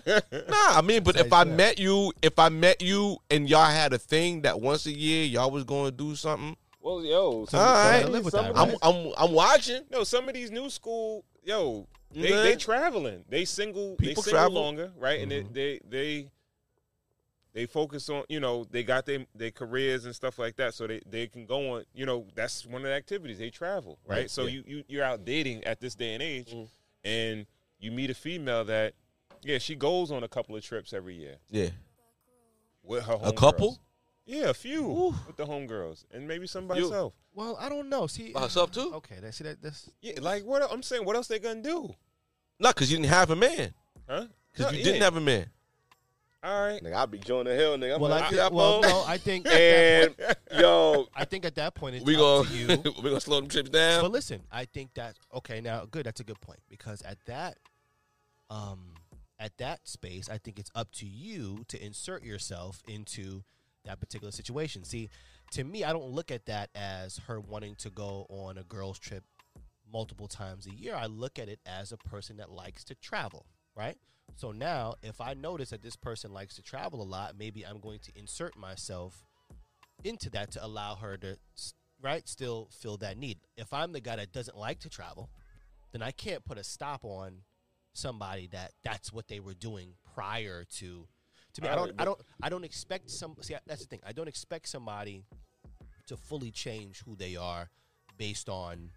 I 0.77 0.81
mean, 0.83 1.03
but 1.03 1.15
if 1.19 1.31
I 1.31 1.43
Tight 1.43 1.53
met 1.55 1.79
you, 1.79 2.11
if 2.23 2.39
I 2.39 2.49
met 2.49 2.81
you 2.81 3.17
and 3.29 3.47
y'all 3.47 3.65
had 3.65 3.93
a 3.93 3.99
thing 3.99 4.41
that 4.41 4.59
once 4.59 4.87
a 4.87 4.91
year 4.91 5.25
y'all 5.25 5.51
was 5.51 5.63
gonna 5.63 5.91
do 5.91 6.15
something, 6.15 6.57
Well, 6.81 7.03
yo, 7.03 7.45
some, 7.45 7.59
All 7.59 7.65
right. 7.65 8.01
some- 8.03 8.11
Live 8.13 8.25
with 8.25 8.31
some- 8.33 8.45
that, 8.53 8.57
I'm? 8.57 8.75
I'm 8.81 9.13
I'm 9.17 9.31
watching. 9.33 9.81
No, 9.91 10.03
some 10.05 10.27
of 10.27 10.33
these 10.33 10.49
new 10.49 10.69
school, 10.71 11.23
yo, 11.43 11.85
they, 12.11 12.29
Yeah. 12.29 12.41
they 12.43 12.55
traveling. 12.55 13.25
They 13.29 13.45
single. 13.45 13.95
People 13.97 14.23
they 14.23 14.31
single 14.31 14.31
travel. 14.31 14.61
longer, 14.61 14.91
right? 14.97 15.19
And 15.21 15.31
Mhm. 15.31 15.53
they, 15.53 15.79
they 15.89 16.21
they 16.23 16.31
they 17.57 17.65
focus 17.65 18.07
on 18.07 18.23
you 18.29 18.39
know 18.39 18.67
they 18.69 18.83
got 18.83 19.07
their 19.07 19.25
their 19.33 19.49
careers 19.49 20.05
and 20.05 20.13
stuff 20.15 20.37
like 20.37 20.55
that, 20.57 20.75
so 20.75 20.85
they 20.85 21.01
they 21.09 21.25
can 21.25 21.47
go 21.47 21.73
on. 21.73 21.85
You 21.91 22.05
know, 22.05 22.27
that's 22.35 22.67
one 22.67 22.83
of 22.83 22.87
the 22.87 22.93
activities 22.93 23.39
they 23.39 23.49
travel, 23.49 23.97
right? 24.05 24.17
Right, 24.17 24.29
So 24.31 24.43
yeah. 24.43 24.49
you 24.51 24.63
you 24.67 24.83
you're 24.87 25.03
out 25.03 25.25
dating 25.25 25.63
at 25.63 25.79
this 25.81 25.95
day 25.95 26.13
and 26.13 26.21
age, 26.21 26.51
Mhm. 26.53 26.67
and 27.03 27.45
you 27.79 27.91
meet 27.91 28.11
a 28.11 28.13
female 28.13 28.63
that, 28.65 28.93
yeah, 29.43 29.57
she 29.57 29.75
goes 29.75 30.11
on 30.11 30.21
a 30.23 30.27
couple 30.27 30.55
of 30.55 30.63
trips 30.63 30.93
every 30.93 31.15
year 31.15 31.37
Yeah. 31.49 31.69
with 32.83 33.03
her. 33.05 33.17
A 33.23 33.33
couple? 33.33 33.71
homegirls. 33.71 33.79
Yeah, 34.27 34.49
a 34.49 34.53
few 34.53 34.83
with 35.25 35.37
the 35.37 35.45
homegirls, 35.47 36.03
and 36.11 36.27
maybe 36.27 36.45
some 36.45 36.67
by 36.67 36.75
You- 36.77 36.83
herself. 36.89 37.13
Well, 37.33 37.55
I 37.59 37.69
don't 37.69 37.89
know. 37.89 38.05
See, 38.05 38.33
By 38.33 38.41
herself, 38.41 38.71
too? 38.71 38.93
Okay, 38.95 39.19
that 39.19 39.33
see 39.33 39.45
that 39.45 39.61
that's 39.63 39.89
Yeah, 40.01 40.19
like 40.21 40.43
what 40.43 40.61
I'm 40.71 40.83
saying. 40.83 41.05
What 41.05 41.15
else 41.15 41.27
they 41.27 41.39
gonna 41.39 41.63
do? 41.63 41.95
Not 42.59 42.75
because 42.75 42.91
you 42.91 42.97
didn't 42.97 43.09
have 43.09 43.31
a 43.31 43.35
man. 43.35 43.73
Huh? 44.07 44.27
Because 44.51 44.71
No, 44.71 44.77
you 44.77 44.83
didn't 44.83 45.01
have 45.01 45.15
a 45.15 45.21
man. 45.21 45.49
All 46.43 46.67
right. 46.67 46.81
Nigga, 46.81 46.93
I'll 46.93 47.07
be 47.07 47.17
Jonah 47.17 47.53
Hill, 47.53 47.77
nigga. 47.77 47.95
I'm 47.95 48.01
well, 48.01 48.11
like, 48.11 48.23
I 48.23 48.25
"Ah, 48.25 48.29
think, 48.29 48.53
well, 48.53 48.81
no, 48.81 49.03
I 49.07 49.17
think 49.17 49.47
at 49.47 49.51
that, 49.51 50.37
and 50.51 50.61
yo, 50.61 51.07
I 51.15 51.25
think 51.25 51.45
at 51.45 51.55
that 51.55 51.73
point 51.75 51.95
it's 51.95 52.05
we 52.05 52.15
up 52.15 52.19
gonna 52.19 52.49
to 52.49 52.55
you. 52.55 52.67
we 53.03 53.09
gonna 53.09 53.19
slow 53.19 53.39
them 53.39 53.49
trips 53.49 53.69
down. 53.69 54.01
But 54.03 54.11
listen, 54.11 54.41
I 54.51 54.65
think 54.65 54.93
that 54.93 55.15
okay. 55.33 55.61
Now, 55.61 55.85
good. 55.89 56.05
That's 56.05 56.19
a 56.19 56.23
good 56.23 56.39
point 56.39 56.59
because 56.69 57.01
at 57.01 57.17
that, 57.25 57.57
um, 58.49 58.93
at 59.39 59.57
that 59.57 59.87
space, 59.87 60.29
I 60.29 60.37
think 60.37 60.59
it's 60.59 60.71
up 60.75 60.91
to 60.93 61.05
you 61.07 61.63
to 61.69 61.83
insert 61.83 62.23
yourself 62.23 62.81
into 62.87 63.43
that 63.85 63.99
particular 63.99 64.31
situation. 64.31 64.83
See, 64.83 65.09
to 65.51 65.63
me, 65.63 65.83
I 65.83 65.91
don't 65.91 66.09
look 66.11 66.29
at 66.29 66.45
that 66.45 66.69
as 66.75 67.17
her 67.27 67.39
wanting 67.39 67.75
to 67.75 67.89
go 67.89 68.27
on 68.29 68.57
a 68.57 68.63
girls' 68.63 68.99
trip 68.99 69.23
multiple 69.91 70.27
times 70.27 70.67
a 70.67 70.71
year. 70.71 70.95
I 70.95 71.07
look 71.07 71.39
at 71.39 71.49
it 71.49 71.59
as 71.65 71.91
a 71.91 71.97
person 71.97 72.37
that 72.37 72.51
likes 72.51 72.83
to 72.85 72.95
travel, 72.95 73.45
right? 73.75 73.97
So 74.35 74.51
now, 74.51 74.95
if 75.01 75.19
I 75.19 75.33
notice 75.33 75.71
that 75.71 75.81
this 75.81 75.95
person 75.95 76.31
likes 76.31 76.55
to 76.55 76.61
travel 76.61 77.01
a 77.01 77.03
lot, 77.03 77.35
maybe 77.37 77.65
I'm 77.65 77.79
going 77.79 77.99
to 77.99 78.11
insert 78.15 78.55
myself 78.57 79.25
into 80.03 80.29
that 80.29 80.51
to 80.51 80.63
allow 80.63 80.95
her 80.95 81.17
to 81.17 81.37
right 82.01 82.27
still 82.27 82.69
fill 82.71 82.97
that 82.97 83.17
need 83.17 83.39
if 83.55 83.73
i'm 83.73 83.91
the 83.91 83.99
guy 83.99 84.15
that 84.15 84.31
doesn't 84.31 84.55
like 84.55 84.79
to 84.79 84.89
travel 84.89 85.29
then 85.91 86.01
i 86.01 86.11
can't 86.11 86.45
put 86.45 86.57
a 86.57 86.63
stop 86.63 87.03
on 87.03 87.37
somebody 87.93 88.47
that 88.51 88.71
that's 88.83 89.11
what 89.11 89.27
they 89.27 89.39
were 89.39 89.55
doing 89.55 89.93
prior 90.13 90.63
to 90.69 91.07
to 91.53 91.61
me 91.63 91.67
i 91.67 91.75
don't 91.75 91.91
i 91.97 92.05
don't 92.05 92.21
i 92.43 92.49
don't 92.49 92.63
expect 92.63 93.09
some 93.09 93.35
see 93.41 93.55
that's 93.65 93.81
the 93.81 93.87
thing 93.87 93.99
i 94.05 94.11
don't 94.11 94.27
expect 94.27 94.67
somebody 94.69 95.25
to 96.05 96.15
fully 96.15 96.51
change 96.51 97.01
who 97.05 97.15
they 97.15 97.35
are 97.35 97.69
based 98.17 98.47
on 98.49 98.91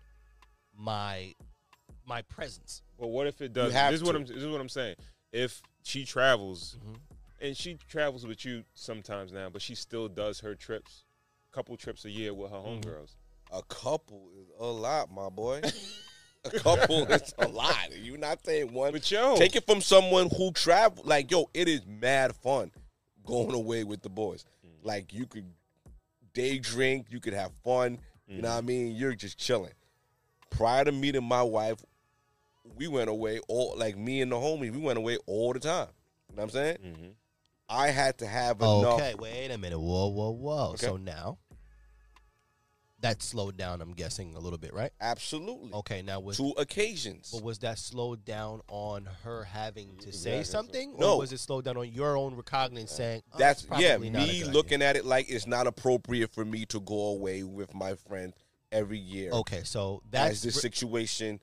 my 0.76 1.33
my 2.07 2.22
presence 2.22 2.83
Well, 2.99 3.11
what 3.11 3.26
if 3.26 3.41
it 3.41 3.53
does? 3.53 3.72
This 3.72 3.93
is 3.93 4.05
what. 4.05 4.16
I'm. 4.16 4.24
This 4.24 4.37
is 4.37 4.47
what 4.49 4.61
I'm 4.61 4.68
saying. 4.68 4.97
If 5.33 5.62
she 5.83 6.05
travels, 6.05 6.76
Mhm. 6.85 6.97
and 7.41 7.57
she 7.57 7.74
travels 7.89 8.26
with 8.26 8.45
you 8.45 8.64
sometimes 8.74 9.33
now, 9.33 9.49
but 9.49 9.62
she 9.62 9.74
still 9.74 10.09
does 10.09 10.41
her 10.41 10.55
trips, 10.55 11.05
a 11.51 11.55
couple 11.55 11.76
trips 11.76 12.05
a 12.05 12.11
year 12.11 12.35
with 12.35 12.51
her 12.51 12.57
Mm-hmm. 12.57 12.89
homegirls. 12.89 13.14
A 13.53 13.62
couple 13.62 14.31
is 14.37 14.49
a 14.59 14.66
lot, 14.66 15.11
my 15.11 15.28
boy. 15.28 15.61
a 16.45 16.51
couple 16.51 17.05
is 17.07 17.35
a 17.39 17.49
lot. 17.49 17.97
You 17.97 18.16
not 18.16 18.45
saying 18.45 18.72
one. 18.72 18.93
But 18.93 19.11
yo, 19.11 19.37
Take 19.37 19.57
it 19.57 19.66
from 19.66 19.81
someone 19.81 20.31
who 20.37 20.53
travel. 20.53 21.03
Like 21.05 21.31
yo, 21.31 21.51
it 21.55 21.68
is 21.68 21.85
mad 21.87 22.35
fun 22.37 22.70
going 23.24 23.55
away 23.55 23.85
with 23.85 24.03
the 24.03 24.09
boys. 24.09 24.45
Like 24.83 25.12
you 25.12 25.26
could 25.26 25.53
day 26.33 26.59
drink, 26.59 27.07
you 27.11 27.20
could 27.20 27.35
have 27.35 27.53
fun. 27.64 27.99
You 28.28 28.41
know 28.43 28.51
what 28.51 28.59
I 28.59 28.61
mean? 28.61 28.95
You're 28.95 29.14
just 29.16 29.37
chilling. 29.39 29.72
Prior 30.51 30.85
to 30.85 30.93
meeting 30.93 31.24
my 31.24 31.43
wife, 31.43 31.85
we 32.77 32.89
went 32.89 33.09
away 33.11 33.41
all 33.49 33.75
like 33.77 33.97
me 33.97 34.21
and 34.23 34.33
the 34.33 34.37
homies. 34.37 34.73
We 34.73 34.79
went 34.81 34.99
away 34.99 35.18
all 35.27 35.53
the 35.53 35.61
time. 35.61 35.89
You 36.31 36.37
know 36.37 36.43
what 36.43 36.45
I'm 36.45 36.51
saying? 36.51 36.77
Mhm. 36.85 37.14
I 37.68 37.89
had 37.91 38.18
to 38.18 38.27
have 38.27 38.57
enough. 38.61 38.95
okay 38.95 39.14
wait 39.16 39.51
a 39.53 39.59
minute 39.59 39.79
whoa 39.79 40.09
whoa 40.09 40.31
whoa 40.31 40.71
Okay. 40.71 40.87
so 40.87 40.97
now 40.97 41.39
that 43.01 43.23
slowed 43.23 43.57
down 43.57 43.81
i'm 43.81 43.93
guessing 43.93 44.35
a 44.35 44.39
little 44.39 44.59
bit 44.59 44.75
right 44.75 44.91
Absolutely. 45.01 45.73
okay 45.73 46.03
now 46.03 46.21
was 46.21 46.37
Two 46.37 46.51
occasions. 46.59 47.31
But 47.33 47.43
was 47.43 47.59
that 47.61 47.79
slowed 47.79 48.25
down 48.25 48.61
on 48.68 49.09
her 49.25 49.45
having 49.45 49.97
to 49.99 50.12
say 50.12 50.41
Exactly. 50.41 50.45
something, 50.45 50.97
No. 50.99 51.14
or 51.14 51.18
was 51.21 51.33
it 51.33 51.39
slowed 51.39 51.64
down 51.64 51.77
on 51.79 51.91
your 51.91 52.16
own 52.16 52.35
recognizance 52.35 52.91
saying 52.93 53.23
oh, 53.33 53.39
That's 53.39 53.62
it's 53.64 53.71
yeah, 53.81 53.91
probably 53.93 54.11
not 54.11 54.23
a 54.23 54.27
me 54.33 54.41
good 54.43 54.53
looking 54.55 54.83
at 54.83 54.97
it 54.97 55.05
like 55.07 55.31
it's 55.31 55.47
not 55.47 55.66
appropriate 55.66 56.31
for 56.33 56.45
me 56.45 56.66
to 56.66 56.81
go 56.81 57.07
away 57.09 57.43
with 57.43 57.73
my 57.75 57.95
friend 57.95 58.35
every 58.71 58.99
year. 58.99 59.31
Okay, 59.33 59.62
so 59.64 60.03
as 60.07 60.11
that's 60.11 60.41
this 60.43 60.57
re- 60.57 60.61
situation 60.61 61.41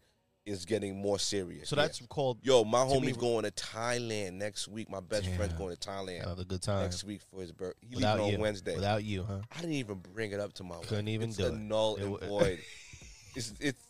is 0.47 0.65
getting 0.65 0.99
more 0.99 1.19
serious. 1.19 1.69
so 1.69 1.75
yeah. 1.75 1.83
that's 1.83 2.01
called 2.07 2.39
yo, 2.41 2.63
my 2.63 2.87
to 2.87 2.99
me- 2.99 3.07
homie's 3.11 3.17
going 3.17 3.43
to 3.43 3.51
Thailand 3.51 4.33
next 4.33 4.67
week. 4.67 4.89
My 4.89 5.01
best 5.01 5.27
friend's 5.35 5.53
going 5.53 5.75
to 5.75 5.89
Thailand 5.89 6.25
have 6.27 6.39
a 6.39 6.45
good 6.45 6.61
time 6.61 6.83
next 6.83 7.03
week 7.03 7.21
for 7.29 7.41
his 7.41 7.51
birthday. 7.51 7.87
He 7.89 7.95
without 7.95 8.17
leaving 8.17 8.31
you. 8.31 8.35
on 8.37 8.41
Wednesday. 8.41 8.75
Without 8.75 9.03
you, 9.03 9.23
huh? 9.23 9.39
I 9.55 9.59
didn't 9.59 9.75
even 9.75 10.01
bring 10.13 10.31
it 10.31 10.39
up 10.39 10.53
to 10.53 10.63
my 10.63 10.77
wife. 10.77 10.87
Couldn't 10.87 11.05
wife. 11.05 11.13
even 11.13 11.29
it's 11.29 11.37
do 11.37 11.45
a 11.45 11.49
it. 11.49 11.57
null 11.57 11.95
It 11.97 12.03
and 12.03 12.19
void. 12.29 12.59
it's 13.35 13.53
it's 13.59 13.81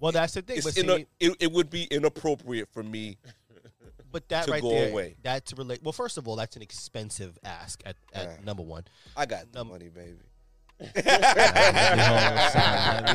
Well, 0.00 0.12
that's 0.12 0.34
the 0.34 0.42
thing. 0.42 0.60
But 0.64 0.74
see, 0.74 1.06
it, 1.20 1.36
it 1.38 1.52
would 1.52 1.70
be 1.70 1.84
inappropriate 1.84 2.68
for 2.72 2.82
me. 2.82 3.18
but 4.10 4.28
that 4.30 4.46
to 4.46 4.52
right 4.52 4.62
go 4.62 4.70
there, 4.70 4.90
away. 4.90 5.16
that's 5.22 5.52
relate. 5.52 5.82
Well, 5.82 5.92
first 5.92 6.16
of 6.16 6.26
all, 6.26 6.36
that's 6.36 6.56
an 6.56 6.62
expensive 6.62 7.38
ask 7.44 7.82
at, 7.84 7.96
at 8.14 8.24
Yeah. 8.24 8.36
number 8.44 8.62
one. 8.62 8.84
I 9.16 9.26
got 9.26 9.52
the 9.52 9.64
money, 9.64 9.88
baby. 9.88 10.16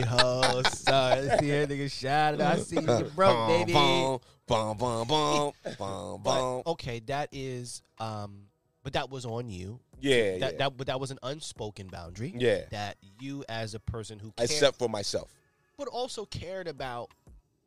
Hold, 0.08 0.68
son. 0.68 1.28
Let's 1.28 1.40
see 1.40 1.46
here, 1.48 1.68
nigga. 1.68 1.92
Shout 1.92 2.40
out. 2.42 2.56
I 2.56 2.60
see 2.60 2.76
you 2.76 3.04
broke, 3.16 3.48
baby. 3.48 3.74
Boom, 3.74 4.20
boom, 4.48 4.78
boom, 4.78 5.08
boom, 5.08 5.52
boom, 5.78 6.22
boom. 6.22 6.64
okay, 6.68 7.00
that 7.08 7.30
is, 7.32 7.82
um, 8.00 8.44
but 8.84 8.94
that 8.94 9.10
was 9.10 9.26
on 9.26 9.50
you. 9.50 9.80
Yeah, 10.02 10.38
That 10.40 10.52
yeah. 10.54 10.58
that 10.60 10.78
but 10.78 10.88
that 10.88 11.00
was 11.00 11.12
an 11.12 11.20
unspoken 11.24 11.88
boundary. 11.88 12.34
Yeah. 12.38 12.62
That 12.72 12.98
you 13.20 13.46
as 13.48 13.74
a 13.74 13.80
person 13.80 14.20
who 14.20 14.32
cared, 14.32 14.50
Except 14.50 14.78
for 14.78 14.90
myself. 14.90 15.34
but 15.78 15.88
also 15.88 16.26
cared 16.26 16.68
about 16.68 17.12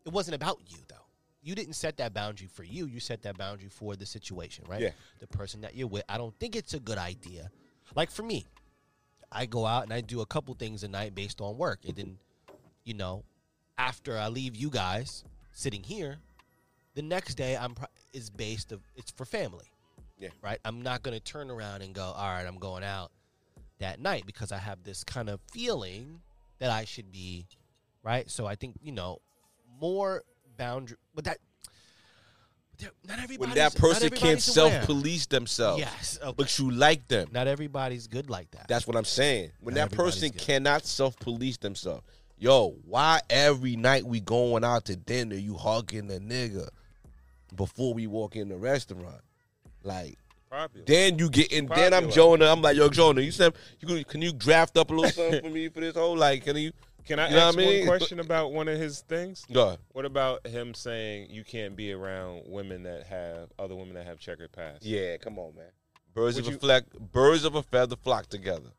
it 0.05 0.12
wasn't 0.12 0.34
about 0.34 0.61
you 0.68 0.76
though. 0.88 0.94
You 1.42 1.55
didn't 1.55 1.74
set 1.74 1.97
that 1.99 2.12
boundary 2.12 2.49
for 2.49 2.64
you. 2.64 2.86
You 2.86 3.01
set 3.01 3.22
that 3.22 3.38
boundary 3.38 3.68
for 3.70 3.97
the 3.97 4.05
situation, 4.05 4.64
right? 4.68 4.82
Yeah. 4.82 4.90
The 5.20 5.28
person 5.28 5.61
that 5.62 5.74
you're 5.76 5.86
with. 5.86 6.03
I 6.09 6.18
don't 6.18 6.36
think 6.38 6.57
it's 6.57 6.74
a 6.74 6.80
good 6.80 6.99
idea. 6.99 7.51
Like 7.94 8.11
for 8.11 8.22
me, 8.24 8.44
I 9.37 9.45
go 9.47 9.66
out 9.66 9.84
and 9.84 9.93
I 9.93 10.01
do 10.01 10.22
a 10.22 10.26
couple 10.26 10.55
things 10.55 10.82
a 10.82 10.89
night 10.89 11.14
based 11.14 11.41
on 11.43 11.59
work, 11.59 11.80
and 11.87 11.95
then, 11.95 12.18
you 12.84 12.95
know, 12.95 13.22
after 13.76 14.16
I 14.16 14.28
leave 14.28 14.57
you 14.57 14.70
guys 14.70 15.24
sitting 15.53 15.82
here, 15.82 16.16
the 16.95 17.03
next 17.03 17.34
day 17.34 17.57
I'm 17.57 17.74
pro- 17.74 17.89
is 18.14 18.30
based 18.30 18.72
of 18.72 18.80
it's 18.97 19.11
for 19.11 19.26
family. 19.26 19.66
Yeah. 20.18 20.30
Right. 20.43 20.59
I'm 20.64 20.80
not 20.80 21.03
gonna 21.03 21.20
turn 21.20 21.51
around 21.51 21.82
and 21.82 21.95
go, 21.95 22.03
all 22.03 22.28
right, 22.30 22.47
I'm 22.47 22.59
going 22.59 22.82
out 22.82 23.11
that 23.78 24.01
night 24.01 24.24
because 24.24 24.51
I 24.53 24.57
have 24.57 24.82
this 24.82 25.05
kind 25.05 25.28
of 25.28 25.41
feeling 25.53 26.22
that 26.59 26.70
I 26.70 26.87
should 26.87 27.12
be 27.12 27.47
right. 28.03 28.30
So 28.30 28.47
I 28.47 28.55
think 28.55 28.76
you 28.82 28.93
know 28.93 29.18
more 29.80 30.22
boundary, 30.57 30.97
but 31.14 31.24
that. 31.24 31.39
There- 32.79 32.91
Not 33.09 33.18
everybody. 33.20 33.49
When 33.51 33.57
that 33.59 33.74
person 33.77 34.11
can't 34.11 34.41
self 34.43 34.85
police 34.87 35.27
themselves, 35.27 35.81
Yes, 35.81 36.18
okay. 36.22 36.35
but 36.37 36.59
you 36.59 36.70
like 36.70 37.09
them. 37.09 37.29
Not 37.33 37.47
everybody's 37.47 38.07
good 38.07 38.29
like 38.31 38.51
that. 38.53 38.68
That's 38.68 38.87
what 38.87 38.97
I'm 38.97 39.05
saying. 39.05 39.51
When 39.61 39.74
Not 39.74 39.91
that 39.91 39.97
person 39.97 40.31
good. 40.31 40.41
cannot 40.41 40.85
self 40.87 41.16
police 41.18 41.57
themselves, 41.57 42.03
yo, 42.39 42.77
why 42.85 43.20
every 43.31 43.77
night 43.77 44.05
we 44.05 44.20
going 44.20 44.64
out 44.64 44.85
to 44.87 44.97
dinner, 44.97 45.37
you 45.37 45.57
hugging 45.57 46.07
the 46.07 46.18
nigga 46.20 46.68
before 47.55 47.95
we 47.95 48.07
walk 48.07 48.37
in 48.37 48.49
the 48.49 48.57
restaurant? 48.57 49.20
Like, 49.83 50.18
Popular. 50.51 50.85
then 50.87 51.18
you 51.18 51.31
get 51.31 51.53
in. 51.53 51.66
Then 51.66 51.93
I'm 51.95 52.11
Jonah. 52.11 52.47
I'm 52.47 52.62
like, 52.62 52.77
yo, 52.77 52.89
Jonah, 52.89 53.20
you 53.20 53.31
said 53.33 53.55
you 53.81 53.87
can, 53.89 54.05
can 54.05 54.22
you 54.22 54.33
draft 54.33 54.77
up 54.77 54.91
a 54.91 54.95
little 54.95 55.11
something 55.11 55.43
for 55.43 55.51
me 55.51 55.68
for 55.68 55.81
this 55.81 55.95
whole 55.95 56.16
like? 56.16 56.45
Can 56.45 56.57
you? 56.57 56.72
Can 57.07 57.19
I 57.21 57.31
You 57.31 57.37
ask 57.37 57.57
what 57.57 57.65
I 57.65 57.67
mean? 57.69 57.79
one 57.87 57.99
question 57.99 58.21
about 58.21 58.53
one 58.53 58.67
of 58.69 58.79
his 58.79 59.01
things? 59.01 59.45
Go. 59.53 59.77
What 59.93 60.05
about 60.05 60.45
him 60.47 60.75
saying 60.75 61.29
you 61.31 61.45
can't 61.45 61.77
be 61.77 61.93
around 61.93 62.43
women 62.47 62.83
that 62.83 63.05
have 63.07 63.53
other 63.59 63.77
women 63.77 63.95
that 63.95 64.07
have 64.07 64.19
checkered 64.19 64.51
past? 64.53 64.85
Yeah, 64.85 65.17
come 65.19 65.39
on, 65.39 65.55
man. 65.55 65.67
Birds 66.15 66.37
Would 66.37 66.47
of 66.47 66.51
you- 66.53 66.57
a 66.57 66.61
flock, 66.61 66.85
birds 67.13 67.45
of 67.45 67.55
a 67.55 67.63
feather 67.63 67.97
flock 67.97 68.27
together. 68.27 68.71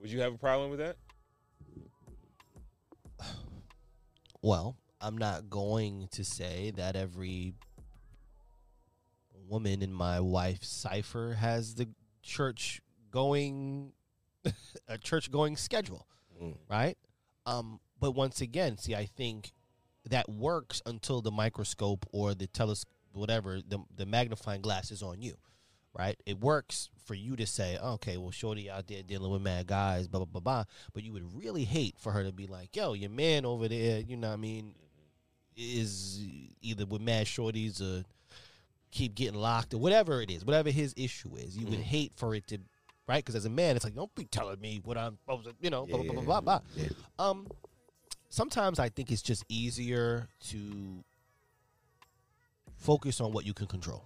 Would 0.00 0.10
you 0.10 0.20
have 0.20 0.34
a 0.34 0.38
problem 0.38 0.70
with 0.70 0.80
that? 0.80 0.96
Well, 4.42 4.76
I'm 5.00 5.18
not 5.18 5.50
going 5.50 6.08
to 6.12 6.24
say 6.24 6.72
that 6.76 6.94
every 6.96 7.54
woman 9.48 9.82
in 9.82 9.92
my 9.92 10.20
wife's 10.20 10.68
cipher 10.68 11.34
has 11.34 11.74
the 11.74 11.88
church 12.22 12.80
going 13.10 13.92
a 14.88 14.98
church 14.98 15.30
going 15.30 15.56
schedule, 15.56 16.06
Mm. 16.42 16.56
right? 16.70 16.96
Um, 17.46 17.80
but 18.00 18.12
once 18.12 18.40
again, 18.40 18.78
see, 18.78 18.94
I 18.94 19.06
think 19.06 19.52
that 20.08 20.28
works 20.28 20.82
until 20.86 21.20
the 21.20 21.30
microscope 21.30 22.06
or 22.12 22.34
the 22.34 22.46
telescope, 22.46 22.92
whatever 23.12 23.60
the 23.66 23.78
the 23.96 24.06
magnifying 24.06 24.62
glass 24.62 24.90
is 24.90 25.02
on 25.02 25.22
you, 25.22 25.34
right? 25.96 26.16
It 26.26 26.40
works 26.40 26.90
for 27.04 27.14
you 27.14 27.36
to 27.36 27.46
say, 27.46 27.78
okay, 27.78 28.16
well, 28.16 28.30
shorty 28.30 28.70
out 28.70 28.86
there 28.86 29.02
dealing 29.02 29.30
with 29.30 29.42
mad 29.42 29.66
guys, 29.66 30.06
blah 30.06 30.20
blah 30.20 30.26
blah 30.26 30.40
blah. 30.40 30.64
But 30.92 31.02
you 31.02 31.12
would 31.12 31.36
really 31.36 31.64
hate 31.64 31.96
for 31.98 32.12
her 32.12 32.22
to 32.22 32.32
be 32.32 32.46
like, 32.46 32.76
yo, 32.76 32.92
your 32.92 33.10
man 33.10 33.44
over 33.44 33.68
there, 33.68 34.00
you 34.00 34.16
know 34.16 34.28
what 34.28 34.34
I 34.34 34.36
mean, 34.36 34.74
is 35.56 36.20
either 36.60 36.86
with 36.86 37.02
mad 37.02 37.26
shorties 37.26 37.80
or 37.80 38.04
keep 38.90 39.14
getting 39.14 39.38
locked 39.38 39.74
or 39.74 39.78
whatever 39.78 40.22
it 40.22 40.30
is, 40.30 40.44
whatever 40.44 40.70
his 40.70 40.94
issue 40.96 41.34
is. 41.36 41.56
You 41.56 41.66
would 41.66 41.80
hate 41.80 42.12
for 42.16 42.34
it 42.34 42.46
to, 42.48 42.58
right? 43.08 43.24
Because 43.24 43.34
as 43.34 43.46
a 43.46 43.50
man, 43.50 43.74
it's 43.74 43.84
like, 43.84 43.94
don't 43.94 44.14
be 44.14 44.26
telling 44.26 44.60
me 44.60 44.80
what 44.84 44.98
I'm 44.98 45.16
supposed 45.16 45.46
to, 45.46 45.54
you 45.60 45.70
know, 45.70 45.86
blah, 45.86 46.02
blah, 46.02 46.12
blah, 46.12 46.22
blah, 46.22 46.40
blah. 46.40 46.60
Yeah. 46.76 46.88
Um, 47.18 47.48
sometimes 48.28 48.78
I 48.78 48.90
think 48.90 49.10
it's 49.10 49.22
just 49.22 49.44
easier 49.48 50.28
to 50.50 51.02
focus 52.76 53.20
on 53.20 53.32
what 53.32 53.46
you 53.46 53.54
can 53.54 53.66
control. 53.66 54.04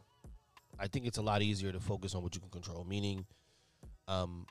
I 0.79 0.87
think 0.87 1.07
it's 1.07 1.19
a 1.19 1.23
lot 1.23 1.43
easier 1.43 1.73
to 1.73 1.81
focus 1.81 2.15
on 2.15 2.23
what 2.23 2.35
you 2.35 2.41
can 2.41 2.51
control, 2.51 2.85
meaning 2.85 3.27
um, 4.09 4.47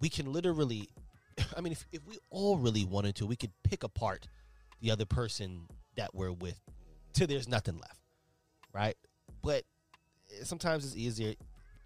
we 0.00 0.08
can 0.08 0.32
literally, 0.32 0.88
I 1.56 1.60
mean, 1.60 1.72
if, 1.72 1.86
if 1.90 2.06
we 2.06 2.18
all 2.30 2.58
really 2.58 2.84
wanted 2.84 3.16
to, 3.16 3.26
we 3.26 3.36
could 3.36 3.52
pick 3.64 3.82
apart 3.82 4.28
the 4.80 4.90
other 4.90 5.06
person 5.06 5.62
that 5.96 6.14
we're 6.14 6.32
with 6.32 6.60
till 7.14 7.26
there's 7.26 7.48
nothing 7.48 7.78
left, 7.78 8.00
right? 8.72 8.96
But 9.42 9.64
sometimes 10.42 10.84
it's 10.84 10.96
easier. 10.96 11.34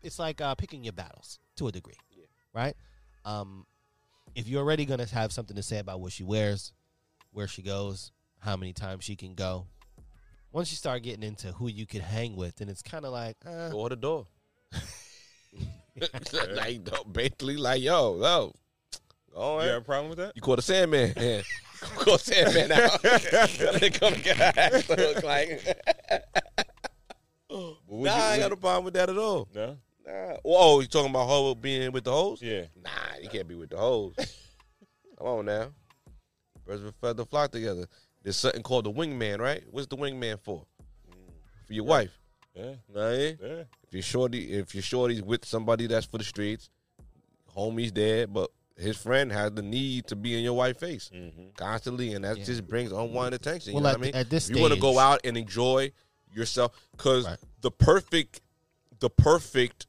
It's 0.03 0.19
like 0.19 0.41
uh, 0.41 0.55
picking 0.55 0.85
your 0.85 0.93
battles 0.93 1.39
to 1.57 1.69
a 1.69 1.73
degree, 1.73 1.95
right? 2.59 2.75
Um, 3.25 3.67
if 4.35 4.49
you're 4.49 4.61
already 4.63 4.85
gonna 4.85 5.07
have 5.07 5.33
something 5.33 5.57
to 5.57 5.63
say 5.63 5.79
about 5.79 6.01
what 6.01 6.13
she 6.13 6.25
wears, 6.25 6.73
where 7.33 7.47
she 7.49 7.63
goes, 7.63 8.13
how 8.41 8.57
many 8.57 8.73
times 8.73 9.05
she 9.05 9.17
can 9.17 9.35
go, 9.35 9.67
once 10.53 10.71
you 10.71 10.77
start 10.77 11.03
getting 11.03 11.23
into 11.23 11.53
who 11.53 11.69
you 11.69 11.87
could 11.87 12.01
hang 12.03 12.35
with, 12.37 12.57
then 12.57 12.69
it's 12.69 12.83
kind 12.83 13.05
of 13.05 13.13
like, 13.13 13.37
uh, 13.47 13.69
Door 13.71 13.91
to 13.91 13.97
door. 13.97 14.27
like 16.55 16.81
no, 16.91 17.05
basically, 17.05 17.57
like 17.57 17.83
yo, 17.83 18.17
yo, 18.21 18.21
go 18.21 18.53
You 19.35 19.41
on. 19.61 19.67
have 19.69 19.83
a 19.83 19.85
problem 19.85 20.09
with 20.11 20.19
that? 20.19 20.33
You 20.37 20.43
caught 20.43 20.59
a 20.59 20.63
Sandman. 20.63 21.13
Yeah. 21.21 21.43
caught 21.97 22.21
Sandman 22.21 22.73
out. 22.73 23.01
They 23.81 23.91
come 23.91 24.15
get 24.23 24.37
her 24.37 24.53
ass 24.57 24.89
look 24.89 25.23
like. 25.23 25.65
Would 27.51 27.77
nah, 27.89 28.17
you- 28.17 28.23
I 28.23 28.33
ain't 28.35 28.43
would- 28.43 28.49
got 28.49 28.53
a 28.53 28.57
problem 28.57 28.85
with 28.85 28.95
that 28.95 29.09
at 29.11 29.17
all. 29.19 29.49
No? 29.55 29.77
Nah. 30.09 30.37
Oh, 30.45 30.81
you 30.81 30.87
talking 30.87 31.11
about 31.11 31.29
her 31.29 31.55
being 31.55 31.93
with 31.93 32.05
the 32.05 32.13
hoes? 32.13 32.41
Yeah. 32.43 32.63
Nah, 32.83 32.91
you 33.23 33.29
can't 33.29 33.47
be 33.49 33.55
with 33.55 33.71
the 33.71 33.77
hoes. 33.77 34.15
Come 35.19 35.27
on 35.27 35.47
now. 35.47 35.69
Birds 36.65 36.83
of 36.83 36.89
a 36.89 36.93
feather 36.93 37.25
flock 37.25 37.51
together. 37.51 37.87
There's 38.23 38.37
something 38.37 38.63
called 38.63 38.85
the 38.87 38.93
wingman, 38.93 39.39
right? 39.41 39.63
What's 39.71 39.87
the 39.87 39.97
wingman 39.97 40.39
for? 40.41 40.65
For 41.67 41.73
your 41.73 41.85
wife. 41.85 42.19
Yeah. 42.55 42.75
Know 42.93 43.11
what 43.11 43.19
Yeah. 43.19 43.63
If 43.87 43.93
you're 43.93 44.03
shorty, 44.03 44.53
if 44.53 44.75
you're 44.75 44.83
shorty's 44.83 45.23
with 45.23 45.45
somebody 45.45 45.87
that's 45.87 46.07
for 46.07 46.19
the 46.19 46.25
streets, 46.25 46.71
homie's 47.55 47.93
there, 47.93 48.27
but 48.27 48.51
his 48.77 48.97
friend 48.97 49.33
has 49.33 49.53
the 49.53 49.63
need 49.63 50.07
to 50.07 50.17
be 50.17 50.37
in 50.37 50.45
your 50.45 50.55
wife's 50.55 50.79
face 50.81 51.11
Mm-hmm. 51.13 51.49
constantly, 51.57 52.15
and 52.15 52.25
that 52.25 52.39
Yeah. 52.39 52.45
just 52.45 52.67
brings 52.69 52.93
unwanted 52.93 53.41
attention. 53.41 53.73
Well, 53.75 53.81
you 53.81 53.85
know 53.85 53.89
at 53.91 53.99
what 53.99 54.01
I 54.01 54.11
mean? 54.13 54.15
at 54.15 54.31
this 54.31 54.49
if 54.49 54.57
you 54.57 54.63
want 54.63 54.75
to 54.75 54.81
go 54.81 54.99
out 54.99 55.21
and 55.25 55.37
enjoy 55.37 55.91
yourself, 56.33 56.73
because 56.93 57.27
Right. 57.27 57.39
the 57.61 57.71
perfect, 57.71 58.41
the 59.01 59.11
perfect 59.11 59.87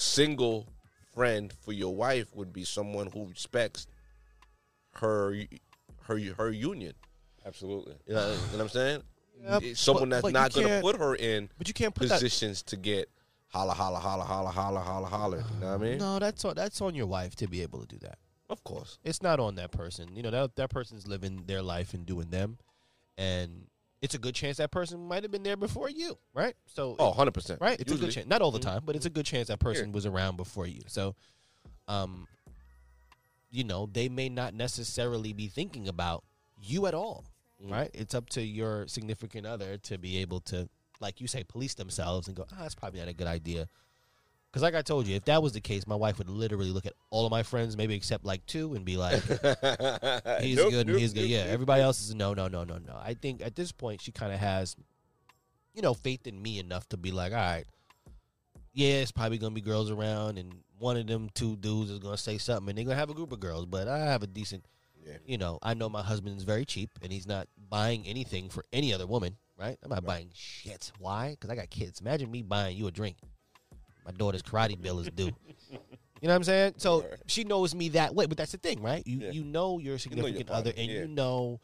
single 0.00 0.68
friend 1.14 1.52
for 1.60 1.72
your 1.72 1.94
wife 1.94 2.34
would 2.34 2.52
be 2.52 2.64
someone 2.64 3.08
who 3.12 3.26
respects 3.26 3.86
her, 4.94 5.34
her, 6.02 6.18
her 6.36 6.50
union. 6.50 6.94
Absolutely. 7.46 7.94
You 8.06 8.14
know, 8.14 8.28
you 8.30 8.34
know 8.36 8.42
what 8.52 8.60
I'm 8.60 8.68
saying? 8.68 9.02
Yeah, 9.42 9.58
someone 9.74 10.10
but- 10.10 10.16
that's 10.16 10.22
but 10.22 10.32
not 10.32 10.52
going 10.52 10.68
to 10.68 10.80
put 10.80 10.96
her 10.98 11.14
in 11.14 11.48
but 11.56 11.66
you 11.66 11.74
can't 11.74 11.94
put 11.94 12.08
that. 12.08 12.14
positions 12.14 12.62
to 12.64 12.76
get 12.76 13.08
holla, 13.48 13.72
holla, 13.72 13.98
holla, 13.98 14.24
holla, 14.24 14.50
holla, 14.50 14.80
holla, 14.80 15.06
holla. 15.06 15.36
You 15.38 15.60
know 15.60 15.66
what 15.68 15.74
I 15.74 15.78
mean? 15.78 15.98
No, 15.98 16.18
that's 16.18 16.44
on, 16.44 16.54
that's 16.54 16.80
on 16.80 16.94
your 16.94 17.06
wife 17.06 17.36
to 17.36 17.48
be 17.48 17.62
able 17.62 17.80
to 17.80 17.86
do 17.86 17.98
that. 18.00 18.18
Of 18.50 18.62
course. 18.64 18.98
It's 19.04 19.22
not 19.22 19.40
on 19.40 19.54
that 19.54 19.70
person. 19.70 20.10
You 20.14 20.22
know 20.22 20.30
that 20.30 20.56
that 20.56 20.70
person's 20.70 21.06
living 21.06 21.44
their 21.46 21.62
life 21.62 21.94
and 21.94 22.04
doing 22.04 22.30
them, 22.30 22.58
and 23.16 23.66
it's 24.02 24.14
a 24.14 24.18
good 24.18 24.34
chance 24.34 24.56
that 24.56 24.70
person 24.70 25.06
might 25.06 25.22
have 25.22 25.30
been 25.30 25.42
there 25.42 25.56
before 25.56 25.90
you, 25.90 26.16
right? 26.32 26.54
So, 26.66 26.96
Oh, 26.98 27.12
100%. 27.12 27.60
right, 27.60 27.78
it's 27.78 27.92
a 27.92 27.96
good 27.96 28.10
chance. 28.10 28.26
Not 28.26 28.40
all 28.42 28.50
the 28.50 28.58
Mhm. 28.58 28.62
time, 28.62 28.82
but 28.84 28.96
it's 28.96 29.06
a 29.06 29.10
good 29.10 29.26
chance 29.26 29.48
that 29.48 29.60
person 29.60 29.92
was 29.92 30.06
around 30.06 30.36
before 30.36 30.66
you. 30.66 30.80
So, 30.86 31.14
um, 31.86 32.26
you 33.50 33.64
know, 33.64 33.86
they 33.86 34.08
may 34.08 34.28
not 34.28 34.54
necessarily 34.54 35.32
be 35.32 35.48
thinking 35.48 35.88
about 35.88 36.24
you 36.62 36.86
at 36.86 36.94
all, 36.94 37.24
Mhm. 37.62 37.70
right? 37.70 37.90
It's 37.92 38.14
up 38.14 38.28
to 38.30 38.42
your 38.42 38.86
significant 38.88 39.46
other 39.46 39.76
to 39.78 39.98
be 39.98 40.18
able 40.18 40.40
to, 40.42 40.68
like 41.00 41.20
you 41.20 41.26
say, 41.26 41.44
police 41.44 41.74
themselves 41.74 42.26
and 42.28 42.36
go, 42.36 42.46
ah, 42.52 42.56
that's 42.60 42.74
probably 42.74 43.00
not 43.00 43.08
a 43.08 43.12
good 43.14 43.26
idea. 43.26 43.68
Because, 44.50 44.62
like 44.62 44.74
I 44.74 44.82
told 44.82 45.06
you, 45.06 45.14
if 45.14 45.24
that 45.26 45.42
was 45.42 45.52
the 45.52 45.60
case, 45.60 45.86
my 45.86 45.94
wife 45.94 46.18
would 46.18 46.28
literally 46.28 46.70
look 46.70 46.84
at 46.84 46.94
all 47.10 47.24
of 47.24 47.30
my 47.30 47.44
friends, 47.44 47.76
maybe 47.76 47.94
except 47.94 48.24
like 48.24 48.44
two, 48.46 48.74
and 48.74 48.84
be 48.84 48.96
like, 48.96 49.22
he's 50.42 50.56
Nope, 50.56 50.70
good 50.70 50.86
and 50.86 50.88
nope, 50.88 50.98
he's 50.98 51.12
good. 51.12 51.20
nope, 51.20 51.30
Yeah, 51.30 51.44
nope. 51.44 51.52
everybody 51.52 51.82
else 51.82 52.00
is 52.00 52.14
no, 52.16 52.34
no, 52.34 52.48
no, 52.48 52.64
no, 52.64 52.78
no. 52.78 52.96
I 53.00 53.14
think 53.14 53.42
at 53.42 53.54
this 53.54 53.70
point 53.70 54.00
she 54.02 54.10
kind 54.10 54.32
of 54.32 54.40
has, 54.40 54.74
you 55.72 55.82
know, 55.82 55.94
faith 55.94 56.26
in 56.26 56.40
me 56.42 56.58
enough 56.58 56.88
to 56.88 56.96
be 56.96 57.12
like, 57.12 57.30
all 57.32 57.38
right, 57.38 57.64
yeah, 58.72 58.94
it's 58.94 59.12
probably 59.12 59.38
gonna 59.38 59.54
be 59.54 59.60
girls 59.60 59.90
around, 59.90 60.36
and 60.38 60.52
one 60.78 60.96
of 60.96 61.06
them 61.06 61.28
two 61.34 61.56
dudes 61.56 61.90
is 61.90 61.98
gonna 62.00 62.16
say 62.16 62.36
something, 62.38 62.70
and 62.70 62.78
they're 62.78 62.84
gonna 62.84 62.96
have 62.96 63.10
a 63.10 63.14
group 63.14 63.30
of 63.32 63.38
girls. 63.40 63.66
But 63.66 63.86
I 63.86 63.98
have 63.98 64.22
a 64.24 64.26
decent, 64.26 64.64
Yeah. 65.06 65.14
you 65.26 65.38
know, 65.38 65.58
I 65.62 65.74
know 65.74 65.88
my 65.88 66.02
husband's 66.02 66.42
very 66.44 66.64
cheap, 66.64 66.90
and 67.02 67.12
he's 67.12 67.26
not 67.26 67.46
buying 67.68 68.04
anything 68.06 68.48
for 68.48 68.64
any 68.72 68.92
other 68.92 69.06
woman, 69.06 69.36
right? 69.56 69.78
I'm 69.82 69.90
not 69.90 70.04
buying 70.04 70.30
shit. 70.34 70.90
Why? 70.98 71.30
Because 71.30 71.50
I 71.50 71.54
got 71.56 71.70
kids. 71.70 72.00
Imagine 72.00 72.30
me 72.32 72.42
buying 72.42 72.76
you 72.76 72.86
a 72.88 72.90
drink. 72.90 73.16
My 74.04 74.12
daughter's 74.12 74.42
karate 74.42 74.80
bill 74.80 75.00
is 75.00 75.08
due. 75.10 75.30
You 75.70 76.28
know 76.28 76.34
what 76.34 76.36
I'm 76.36 76.44
saying? 76.44 76.74
So 76.78 77.00
Right. 77.02 77.18
she 77.26 77.44
knows 77.44 77.74
me 77.74 77.88
that 77.90 78.14
way, 78.14 78.26
but 78.26 78.36
that's 78.36 78.52
the 78.52 78.58
thing, 78.58 78.82
right? 78.82 79.06
You 79.06 79.18
Yeah. 79.20 79.30
you 79.30 79.44
know 79.44 79.78
your 79.78 79.98
significant 79.98 80.50
other, 80.50 80.70
partner, 80.72 80.82
and 80.82 80.90
yeah. 80.92 80.98
you 81.00 81.08
know, 81.08 81.60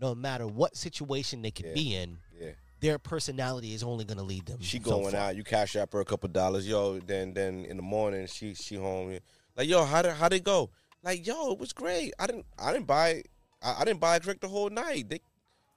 no 0.00 0.14
matter 0.14 0.46
what 0.46 0.76
situation 0.76 1.42
they 1.42 1.50
could 1.50 1.66
Yeah. 1.66 1.74
be 1.74 1.94
in, 1.96 2.18
Yeah. 2.40 2.52
their 2.80 2.98
personality 2.98 3.74
is 3.74 3.82
only 3.82 4.04
going 4.06 4.16
to 4.18 4.24
lead 4.24 4.46
them. 4.46 4.60
She 4.62 4.78
so 4.78 4.84
going 4.84 5.12
far. 5.12 5.20
out, 5.28 5.36
you 5.36 5.44
cash 5.44 5.76
up 5.76 5.92
her 5.92 6.00
a 6.00 6.04
couple 6.06 6.28
dollars, 6.30 6.66
yo. 6.66 6.98
Then 7.00 7.34
then 7.34 7.66
in 7.66 7.76
the 7.76 7.82
morning 7.82 8.26
she 8.26 8.54
she 8.54 8.76
home, 8.76 9.18
like 9.56 9.68
yo, 9.68 9.84
how 9.84 10.00
did 10.02 10.12
how 10.14 10.28
they 10.30 10.40
go? 10.40 10.70
Like 11.02 11.26
yo, 11.26 11.52
it 11.52 11.58
was 11.58 11.72
great. 11.74 12.14
I 12.18 12.26
didn't 12.26 12.46
I 12.58 12.72
didn't 12.72 12.86
buy 12.86 13.22
I, 13.60 13.82
I 13.82 13.84
didn't 13.84 14.00
buy 14.00 14.16
a 14.16 14.20
drink 14.20 14.40
the 14.40 14.48
whole 14.48 14.70
night. 14.70 15.10
They 15.10 15.20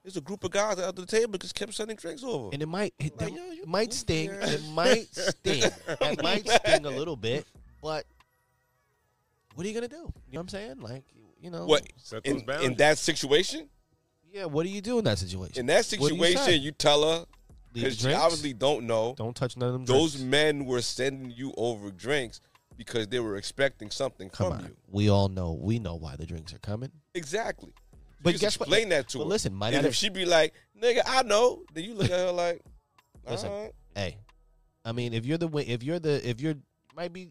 There's 0.04 0.16
a 0.18 0.20
group 0.20 0.44
of 0.44 0.50
guys 0.50 0.78
at 0.78 0.94
the 0.94 1.06
table 1.06 1.38
just 1.38 1.54
kept 1.54 1.72
sending 1.74 1.96
drinks 1.96 2.22
over. 2.22 2.50
and 2.52 2.62
it 2.62 2.66
might 2.68 2.92
it, 2.98 3.18
Like, 3.18 3.32
it 3.32 3.36
yo, 3.36 3.50
you 3.52 3.64
might 3.66 3.88
goofy 3.88 3.98
sting. 3.98 4.30
ass. 4.30 4.52
It 4.52 4.62
might 4.70 5.06
sting. 5.14 5.62
it 5.88 6.22
might 6.22 6.46
sting 6.66 6.84
a 6.86 6.90
little 6.90 7.16
bit, 7.16 7.46
but 7.82 8.04
what 9.54 9.64
are 9.64 9.68
you 9.68 9.74
gonna 9.74 9.88
do? 9.88 9.96
You 9.96 10.02
know 10.02 10.10
what 10.32 10.40
I'm 10.40 10.48
saying? 10.48 10.80
Like, 10.80 11.04
you 11.40 11.50
know, 11.50 11.64
what 11.66 11.82
in, 12.24 12.44
in 12.62 12.74
that 12.74 12.98
situation? 12.98 13.68
Yeah, 14.30 14.44
what 14.46 14.64
do 14.64 14.68
you 14.70 14.80
do 14.80 14.98
in 14.98 15.04
that 15.04 15.18
situation? 15.18 15.60
In 15.60 15.66
that 15.66 15.86
What 15.98 16.08
do 16.10 16.16
you 16.16 16.24
situation, 16.24 16.62
you, 16.62 16.72
tell 16.72 17.02
her 17.02 17.24
Leave 17.72 17.84
because 17.84 17.98
she 18.00 18.12
obviously 18.12 18.52
don't 18.52 18.86
know. 18.86 19.14
don't 19.16 19.34
touch 19.34 19.56
none 19.56 19.68
of 19.68 19.72
them. 19.74 19.84
Those 19.86 20.14
drinks. 20.14 20.30
men 20.30 20.64
were 20.66 20.82
sending 20.82 21.30
you 21.30 21.54
over 21.56 21.90
drinks 21.90 22.40
because 22.76 23.06
they 23.08 23.20
were 23.20 23.36
expecting 23.36 23.90
something 23.90 24.28
Come 24.30 24.48
from 24.50 24.58
on, 24.58 24.64
you. 24.64 24.76
we 24.90 25.08
all 25.08 25.28
know. 25.28 25.52
We 25.52 25.78
know 25.78 25.94
why 25.94 26.16
the 26.16 26.26
drinks 26.26 26.52
are 26.52 26.58
coming. 26.58 26.90
Exactly. 27.14 27.72
But 28.24 28.32
you 28.32 28.38
just 28.38 28.40
guess 28.40 28.58
what? 28.60 28.68
explain 28.68 28.88
that 28.88 29.08
to 29.10 29.18
But 29.18 29.24
her. 29.24 29.28
listen, 29.30 29.54
might 29.54 29.74
and 29.74 29.82
not 29.84 29.88
if 29.88 29.94
she 29.94 30.08
be 30.08 30.24
like, 30.24 30.52
"Nigga, 30.82 31.02
I 31.06 31.22
know," 31.22 31.62
then 31.72 31.84
you 31.84 31.94
look 31.94 32.10
at 32.10 32.18
her 32.18 32.32
like, 32.32 32.60
Listen. 33.28 33.50
"Alright." 33.50 33.72
hey, 33.94 34.18
I 34.84 34.90
mean, 34.92 35.12
if 35.14 35.24
you're 35.24 35.38
the 35.38 35.46
way, 35.48 35.62
if 35.62 35.82
you're 35.84 35.98
the, 36.00 36.26
if 36.28 36.40
you're 36.40 36.54
might 36.96 37.12
be. 37.12 37.28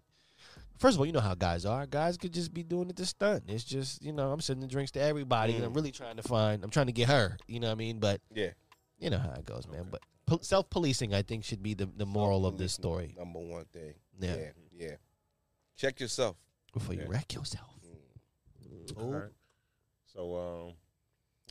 First 0.79 0.95
of 0.95 0.99
all, 0.99 1.05
you 1.05 1.11
know 1.13 1.19
how 1.21 1.35
guys 1.35 1.65
are. 1.65 1.85
Guys 1.85 2.17
could 2.17 2.33
just 2.33 2.53
be 2.53 2.63
doing 2.63 2.89
it 2.89 2.95
to 2.97 3.05
stunt. 3.05 3.43
It's 3.47 3.63
just 3.63 4.01
you 4.03 4.11
know 4.13 4.31
I'm 4.31 4.41
sending 4.41 4.67
drinks 4.67 4.91
to 4.91 5.01
everybody, 5.01 5.55
and 5.55 5.63
I'm 5.65 5.71
Mm. 5.71 5.75
really 5.75 5.91
trying 5.91 6.17
to 6.17 6.23
find. 6.23 6.63
I'm 6.63 6.69
trying 6.71 6.87
to 6.87 6.91
get 6.91 7.07
her. 7.09 7.37
You 7.47 7.59
know 7.59 7.67
what 7.67 7.73
I 7.73 7.75
mean? 7.75 7.99
But 7.99 8.21
Yeah. 8.33 8.51
you 8.99 9.09
know 9.09 9.17
how 9.19 9.31
it 9.33 9.45
goes, 9.45 9.67
man. 9.67 9.87
But 9.89 10.01
po- 10.25 10.39
self 10.41 10.69
policing, 10.69 11.13
I 11.13 11.21
think, 11.21 11.43
should 11.45 11.63
be 11.63 11.73
the 11.73 11.85
the 11.85 12.05
moral 12.05 12.45
of 12.45 12.57
this 12.57 12.73
story. 12.73 13.15
Number 13.17 13.39
one 13.39 13.65
thing. 13.65 13.93
Yeah. 14.19 14.35
Yeah. 14.35 14.51
Yeah. 14.77 14.95
Check 15.77 15.99
yourself. 15.99 16.35
Before 16.73 16.95
you 16.95 17.05
wreck 17.07 17.33
yourself. 17.33 17.69
Mm. 17.87 18.93
Oh, 18.97 19.13
Okay. 19.13 19.33
So 20.13 20.35
um, 20.67 20.73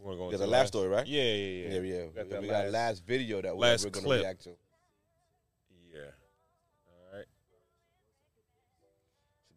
we're 0.03 0.13
gonna 0.13 0.25
go. 0.25 0.31
There's 0.31 0.41
into 0.41 0.51
a 0.51 0.59
last 0.59 0.69
story, 0.69 0.89
right? 0.89 1.07
Yeah, 1.07 1.23
yeah, 1.23 1.29
yeah. 1.35 1.69
Yeah, 1.69 1.81
yeah. 1.81 2.07
Got 2.15 2.25
We, 2.25 2.31
that 2.31 2.43
we 2.43 2.49
got 2.49 2.65
last- 2.65 2.73
last 2.73 3.07
video 3.07 3.43
that 3.43 3.55
we- 3.57 3.61
last 3.63 3.85
we're 3.85 3.91
going 3.91 4.03
to 4.05 4.09
clip. 4.09 4.23
react 4.23 4.43
to. 4.45 4.51
Yeah. 5.95 6.01
All 6.87 7.17
right. 7.19 7.27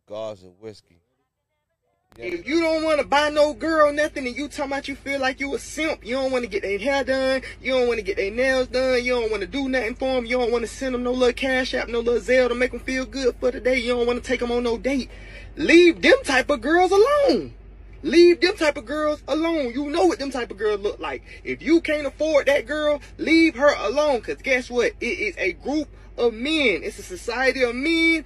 Cigars 0.08 0.43
and 0.43 0.54
whiskey. 0.60 1.00
Yeah. 2.18 2.26
If 2.28 2.48
you 2.48 2.62
don't 2.62 2.84
want 2.84 3.02
to 3.02 3.06
buy 3.06 3.30
no 3.30 3.54
girl 3.54 3.91
nothing 3.91 4.26
and 4.26 4.34
you 4.38 4.48
talking 4.48 4.72
about 4.72 4.88
you 4.88 4.96
feel 4.96 5.20
like 5.20 5.41
you 5.41 5.54
a 5.54 5.60
simp, 5.60 6.06
you 6.06 6.16
don't 6.16 6.32
want 6.32 6.46
to 6.46 6.50
get 6.50 6.62
their 6.62 6.80
hair 6.80 7.04
done, 7.04 7.41
you 7.62 7.74
don't 7.74 7.88
want 7.88 8.00
to 8.00 8.06
get 8.06 8.16
their 8.16 8.32
nails 8.32 8.68
done, 8.68 9.04
you 9.04 9.14
don't 9.16 9.30
want 9.30 9.41
to 9.41 9.48
do 9.48 9.68
nothing 9.68 9.96
for 9.96 10.14
them, 10.16 10.26
you 10.26 10.38
don't 10.38 10.50
want 10.50 10.62
to 10.64 10.68
send 10.70 10.96
them 10.96 11.04
no 11.04 11.12
little 11.12 11.34
cash 11.34 11.74
app, 11.74 11.89
no 11.89 12.00
little 12.00 12.22
Zelle 12.22 12.48
to 12.48 12.56
make 12.56 12.72
them 12.72 12.80
feel 12.80 13.06
good 13.06 13.36
for 13.41 13.52
the 13.52 13.60
day, 13.60 13.80
you 13.80 13.89
don't 13.93 14.08
want 14.08 14.24
to 14.24 14.26
take 14.26 14.39
them 14.39 14.50
on 14.50 14.64
no 14.64 14.78
date, 14.78 15.10
leave 15.58 16.02
them 16.02 16.16
type 16.24 16.50
of 16.50 16.62
girls 16.62 16.91
alone. 16.91 17.54
Leave 18.06 18.39
them 18.39 18.56
type 18.56 18.78
of 18.78 18.86
girls 18.86 19.24
alone. 19.28 19.74
You 19.74 19.89
know 19.89 20.06
what 20.06 20.20
them 20.20 20.30
type 20.30 20.51
of 20.51 20.60
girls 20.60 20.80
look 20.80 20.99
like. 20.99 21.24
If 21.43 21.64
you 21.64 21.82
can't 21.82 22.06
afford 22.06 22.45
that 22.45 22.68
girl, 22.68 23.01
leave 23.18 23.56
her 23.56 23.74
alone. 23.74 24.22
Cause 24.22 24.38
guess 24.43 24.70
what? 24.70 24.91
It 25.01 25.06
is 25.06 25.36
a 25.39 25.53
group 25.53 25.88
of 26.16 26.32
men. 26.32 26.82
It's 26.84 26.99
a 26.99 27.03
society 27.03 27.64
of 27.64 27.74
men 27.74 28.24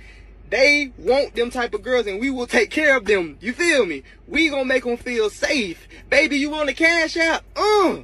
they 0.49 0.91
want 0.97 1.33
them 1.35 1.49
type 1.49 1.73
of 1.73 1.81
girls 1.81 2.07
and 2.07 2.19
we 2.19 2.29
will 2.29 2.45
take 2.45 2.71
care 2.71 2.97
of 2.97 3.05
them. 3.05 3.37
You 3.39 3.53
feel 3.53 3.85
me? 3.85 4.03
We 4.27 4.49
gonna 4.49 4.65
make 4.65 4.83
them 4.83 4.97
feel 4.97 5.29
safe. 5.29 5.87
Baby, 6.09 6.39
you 6.39 6.49
want 6.49 6.69
a 6.69 6.73
cash 6.73 7.15
out? 7.15 7.43
Uh. 7.55 7.99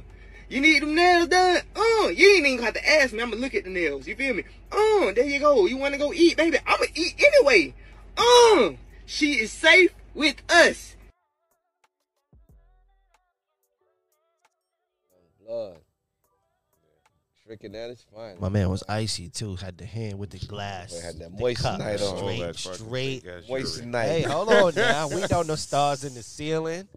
You 0.48 0.60
need 0.60 0.82
them 0.82 0.94
nails 0.94 1.28
done? 1.28 1.60
Uh. 1.74 2.08
You 2.08 2.36
ain't 2.36 2.46
even 2.46 2.64
have 2.64 2.74
to 2.74 2.88
ask 2.88 3.12
me. 3.12 3.20
I'ma 3.20 3.36
look 3.36 3.54
at 3.54 3.64
the 3.64 3.70
nails. 3.70 4.06
You 4.06 4.16
feel 4.16 4.32
me? 4.32 4.44
Uh. 4.72 5.12
There 5.12 5.26
you 5.26 5.40
go. 5.40 5.66
You 5.66 5.76
wanna 5.76 5.98
go 5.98 6.14
eat, 6.14 6.38
baby? 6.38 6.58
I'ma 6.66 6.86
eat 6.94 7.14
anyway. 7.18 7.74
Uh. 8.16 8.70
She 9.04 9.34
is 9.34 9.52
safe 9.52 9.94
with 10.14 10.36
us. 10.48 10.95
Blood. 15.46 15.78
Drinking 17.46 17.72
that 17.72 17.90
is 17.90 18.04
fine. 18.12 18.36
my 18.40 18.48
man 18.48 18.68
was 18.70 18.82
icy 18.88 19.28
too. 19.28 19.54
Had 19.54 19.78
the 19.78 19.86
hand 19.86 20.18
with 20.18 20.30
the 20.30 20.44
glass. 20.46 20.92
Boy, 20.92 21.00
had 21.00 21.18
that 21.20 21.36
the 21.36 21.40
moist 21.40 21.62
cup, 21.62 21.78
night 21.78 22.00
on. 22.02 22.08
All 22.08 22.18
Straight, 22.18 22.40
that 22.40 22.56
straight. 22.56 23.22
fake 23.22 23.32
ass 23.32 23.48
Wasted 23.48 23.74
jewelry. 23.84 23.90
night. 23.92 24.06
Hey, 24.08 24.22
hold 24.22 24.48
on 24.52 24.74
now. 24.74 25.08
We 25.08 25.20
don't 25.28 25.46
know 25.46 25.54
stars 25.54 26.02
in 26.02 26.14
the 26.14 26.24
ceiling. 26.24 26.88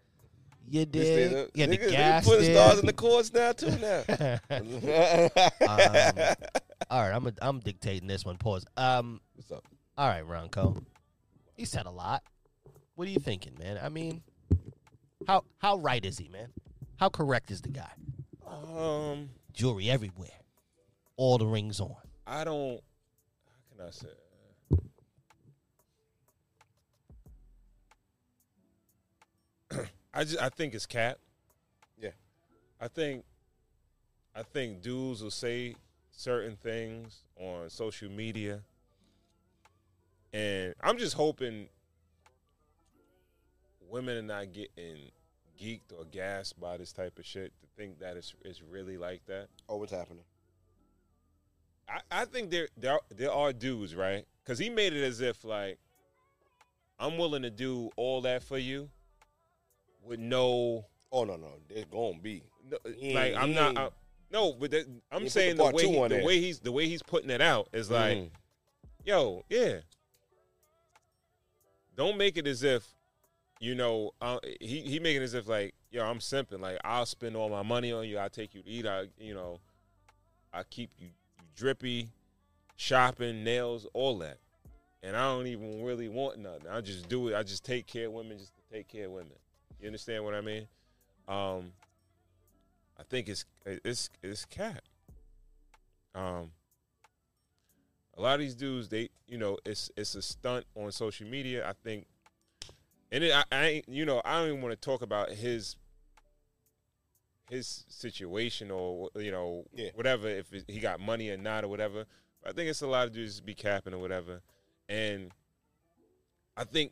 You 0.67 0.85
This 0.85 0.91
did. 1.07 1.31
nigga- 1.31 1.49
Yeah, 1.53 1.65
the 1.67 1.77
nigga, 1.77 1.91
gas 1.91 2.25
They 2.25 2.31
putting 2.31 2.53
stars 2.55 2.79
in 2.79 2.85
the 2.87 2.93
chords 2.93 3.31
now 3.33 3.51
too 3.51 3.69
now. 3.77 4.03
Um, 5.69 6.35
all 6.89 7.01
right, 7.01 7.11
I'm 7.15 7.27
a, 7.27 7.33
I'm 7.43 7.59
dictating 7.59 8.07
this 8.07 8.25
one. 8.25 8.37
Pause. 8.37 8.65
Um, 8.75 9.21
What's 9.35 9.51
up? 9.51 9.63
all 9.97 10.07
right, 10.07 10.27
Ronco. 10.27 10.81
He 11.55 11.65
said 11.65 11.85
a 11.85 11.91
lot. 11.91 12.23
What 12.95 13.07
are 13.07 13.11
you 13.11 13.19
thinking, 13.19 13.53
man? 13.59 13.79
I 13.83 13.89
mean, 13.89 14.23
how 15.27 15.43
how 15.59 15.77
right 15.77 16.03
is 16.03 16.17
he, 16.17 16.27
man? 16.29 16.47
How 16.97 17.09
correct 17.09 17.51
is 17.51 17.61
the 17.61 17.69
guy? 17.69 17.91
Um, 18.49 19.29
Jewelry 19.53 19.89
everywhere, 19.89 20.29
all 21.15 21.37
the 21.37 21.45
rings 21.45 21.79
on. 21.79 21.95
I 22.25 22.43
don't. 22.43 22.81
How 23.45 23.77
can 23.77 23.87
I 23.87 23.91
say? 23.91 24.07
I 30.13 30.23
just 30.23 30.41
I 30.41 30.49
think 30.49 30.73
it's 30.73 30.85
cat. 30.85 31.19
Yeah. 31.99 32.11
I 32.81 32.87
think 32.87 33.23
I 34.35 34.43
think 34.43 34.81
dudes 34.81 35.21
will 35.21 35.31
say 35.31 35.75
certain 36.11 36.55
things 36.55 37.23
on 37.37 37.69
social 37.69 38.09
media, 38.09 38.61
and 40.33 40.73
I'm 40.81 40.97
just 40.97 41.13
hoping 41.15 41.69
women 43.89 44.17
are 44.17 44.21
not 44.21 44.53
getting 44.53 45.11
geeked 45.59 45.91
or 45.97 46.05
gassed 46.05 46.59
by 46.59 46.77
this 46.77 46.93
type 46.93 47.19
of 47.19 47.25
shit 47.25 47.51
to 47.59 47.67
think 47.79 47.99
that 47.99 48.17
it's 48.17 48.35
it's 48.43 48.61
really 48.61 48.97
like 48.97 49.25
that. 49.27 49.47
Oh, 49.69 49.77
what's 49.77 49.93
happening? 49.93 50.23
I, 51.87 52.21
I 52.21 52.25
think 52.25 52.51
there 52.51 52.67
there 52.77 52.93
are, 52.93 53.01
there 53.15 53.31
are 53.31 53.53
dudes 53.53 53.95
right 53.95 54.25
because 54.43 54.59
he 54.59 54.69
made 54.69 54.91
it 54.93 55.03
as 55.03 55.21
if 55.21 55.43
like 55.45 55.79
I'm 56.99 57.17
willing 57.17 57.43
to 57.43 57.49
do 57.49 57.89
all 57.95 58.21
that 58.21 58.43
for 58.43 58.57
you 58.57 58.89
with 60.03 60.19
no, 60.19 60.85
Oh 61.11 61.23
no, 61.23 61.37
no, 61.37 61.47
there's 61.69 61.85
gonna 61.85 62.19
be. 62.19 62.43
no 62.69 62.77
like 63.13 63.33
I'm 63.35 63.53
not 63.53 63.77
I, 63.77 63.89
no 64.29 64.53
but 64.53 64.71
that, 64.71 64.85
I'm 65.09 65.23
put 65.23 65.31
saying 65.31 65.55
the 65.55 65.67
the, 65.69 65.73
way 65.73 65.87
he, 65.87 66.07
the 66.19 66.23
way 66.25 66.39
he's 66.41 66.59
the 66.59 66.71
way 66.73 66.87
he's 66.87 67.01
putting 67.01 67.29
it 67.29 67.41
out 67.41 67.69
is 67.73 67.89
like 67.89 68.17
Mm. 68.17 68.29
yo 69.05 69.45
yeah 69.49 69.77
don't 71.95 72.17
make 72.17 72.37
it 72.37 72.45
as 72.45 72.61
if 72.63 72.85
you 73.59 73.75
know 73.75 74.11
uh, 74.21 74.39
he 74.59 74.81
he 74.81 74.99
making 74.99 75.21
as 75.21 75.33
if 75.33 75.47
like 75.47 75.73
yo 75.91 76.05
I'm 76.05 76.19
simping. 76.19 76.61
Like 76.61 76.79
I'll 76.83 77.05
spend 77.05 77.35
all 77.35 77.49
my 77.49 77.63
money 77.63 77.91
on 77.91 78.07
you. 78.07 78.17
I'll 78.17 78.29
take 78.29 78.55
you 78.55 78.61
to 78.61 78.69
eat. 78.69 78.85
I 78.85 79.07
you 79.19 79.33
know 79.33 79.59
I 80.53 80.63
keep 80.63 80.89
you, 80.97 81.07
you 81.07 81.45
drippy 81.55 82.09
shopping 82.75 83.43
nails 83.43 83.85
all 83.93 84.17
that. 84.19 84.37
And 85.03 85.15
I 85.15 85.23
don't 85.25 85.47
even 85.47 85.83
really 85.83 86.09
want 86.09 86.39
nothing. 86.39 86.67
I 86.69 86.81
just 86.81 87.07
do 87.07 87.29
it. 87.29 87.35
I 87.35 87.43
just 87.43 87.63
take 87.63 87.87
care 87.87 88.07
of 88.07 88.13
women 88.13 88.37
just 88.37 88.53
to 88.55 88.61
take 88.75 88.87
care 88.87 89.05
of 89.05 89.11
women. 89.11 89.31
You 89.79 89.87
understand 89.87 90.23
what 90.23 90.33
I 90.33 90.41
mean? 90.41 90.67
Um 91.27 91.73
I 92.97 93.03
think 93.09 93.29
it's 93.29 93.45
it's 93.65 94.09
it's 94.23 94.45
cat. 94.45 94.81
Um 96.15 96.51
a 98.17 98.21
lot 98.21 98.33
of 98.33 98.39
these 98.39 98.55
dudes 98.55 98.89
they 98.89 99.09
you 99.27 99.37
know 99.37 99.57
it's 99.65 99.91
it's 99.95 100.15
a 100.15 100.21
stunt 100.21 100.65
on 100.75 100.91
social 100.91 101.27
media. 101.27 101.67
I 101.67 101.73
think 101.83 102.05
and 103.11 103.23
it, 103.23 103.33
I, 103.33 103.43
I 103.51 103.83
you 103.87 104.05
know 104.05 104.21
i 104.25 104.39
don't 104.39 104.49
even 104.49 104.61
want 104.61 104.71
to 104.73 104.85
talk 104.85 105.01
about 105.01 105.29
his 105.31 105.75
his 107.49 107.83
situation 107.89 108.69
or 108.71 109.09
you 109.15 109.31
know 109.31 109.65
Yeah. 109.73 109.89
whatever 109.95 110.27
if 110.27 110.53
it, 110.53 110.65
he 110.67 110.79
got 110.79 110.99
money 110.99 111.29
or 111.29 111.37
not 111.37 111.63
or 111.63 111.67
whatever. 111.67 112.05
I 112.45 112.51
think 112.53 112.69
it's 112.69 112.81
a 112.81 112.87
lot 112.87 113.07
of 113.07 113.13
dudes 113.13 113.41
be 113.41 113.55
capping 113.55 113.93
or 113.93 113.97
whatever. 113.99 114.41
And 114.87 115.31
i 116.57 116.63
think 116.63 116.91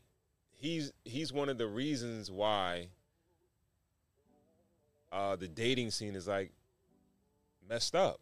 he's 0.51 0.91
he's 1.05 1.31
one 1.33 1.49
of 1.49 1.57
the 1.57 1.67
reasons 1.67 2.31
why 2.31 2.87
uh 5.11 5.35
the 5.35 5.47
dating 5.47 5.91
scene 5.91 6.15
is 6.15 6.27
like 6.27 6.51
messed 7.67 7.95
up 7.95 8.19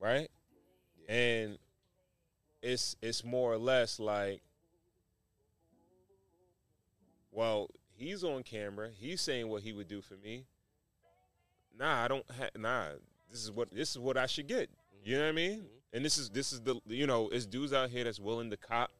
right? 0.00 0.28
And 1.08 1.58
it's 2.62 2.96
it's 3.02 3.24
more 3.24 3.52
or 3.52 3.58
less 3.58 3.98
like 3.98 4.42
well 7.38 7.70
he's 7.96 8.24
on 8.24 8.42
camera 8.42 8.88
he's 8.98 9.20
saying 9.20 9.48
what 9.48 9.62
he 9.62 9.72
would 9.72 9.86
do 9.86 10.00
for 10.00 10.14
me 10.14 10.44
nah 11.78 12.04
i 12.04 12.08
don't 12.08 12.24
ha- 12.36 12.50
nah 12.56 12.88
this 13.30 13.44
is 13.44 13.52
what 13.52 13.70
this 13.72 13.90
is 13.90 13.98
what 13.98 14.16
i 14.16 14.26
should 14.26 14.48
get 14.48 14.68
you 15.04 15.16
know 15.16 15.22
what 15.22 15.28
i 15.28 15.32
mean 15.32 15.58
mm-hmm. 15.58 15.66
and 15.92 16.04
this 16.04 16.18
is 16.18 16.30
this 16.30 16.52
is 16.52 16.60
the 16.62 16.80
you 16.86 17.06
know 17.06 17.28
it's 17.28 17.46
dudes 17.46 17.72
out 17.72 17.90
here 17.90 18.02
that's 18.02 18.18
willing 18.18 18.50
to 18.50 18.56
cop 18.56 18.90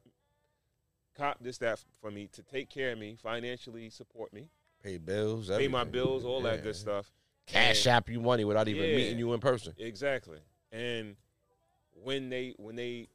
cop 1.16 1.36
this 1.40 1.58
that 1.58 1.80
for 2.00 2.12
me 2.12 2.28
to 2.32 2.42
take 2.44 2.70
care 2.70 2.92
of 2.92 2.98
me 2.98 3.16
financially 3.20 3.90
support 3.90 4.32
me 4.32 4.48
Pay 4.80 4.98
bills, 4.98 5.48
pay 5.48 5.66
my 5.66 5.82
bills 5.82 6.24
all 6.24 6.40
that 6.42 6.62
good 6.62 6.76
stuff 6.76 7.10
Cash 7.48 7.86
And- 7.86 7.96
app 7.96 8.08
you 8.08 8.20
money 8.20 8.44
without 8.44 8.68
even 8.68 8.84
Yeah. 8.88 8.96
meeting 8.96 9.18
you 9.18 9.32
in 9.32 9.40
person. 9.40 9.74
Exactly. 9.78 10.38
And 10.70 11.16
when 11.94 12.28
they 12.28 12.54
when 12.58 12.76
they 12.76 13.08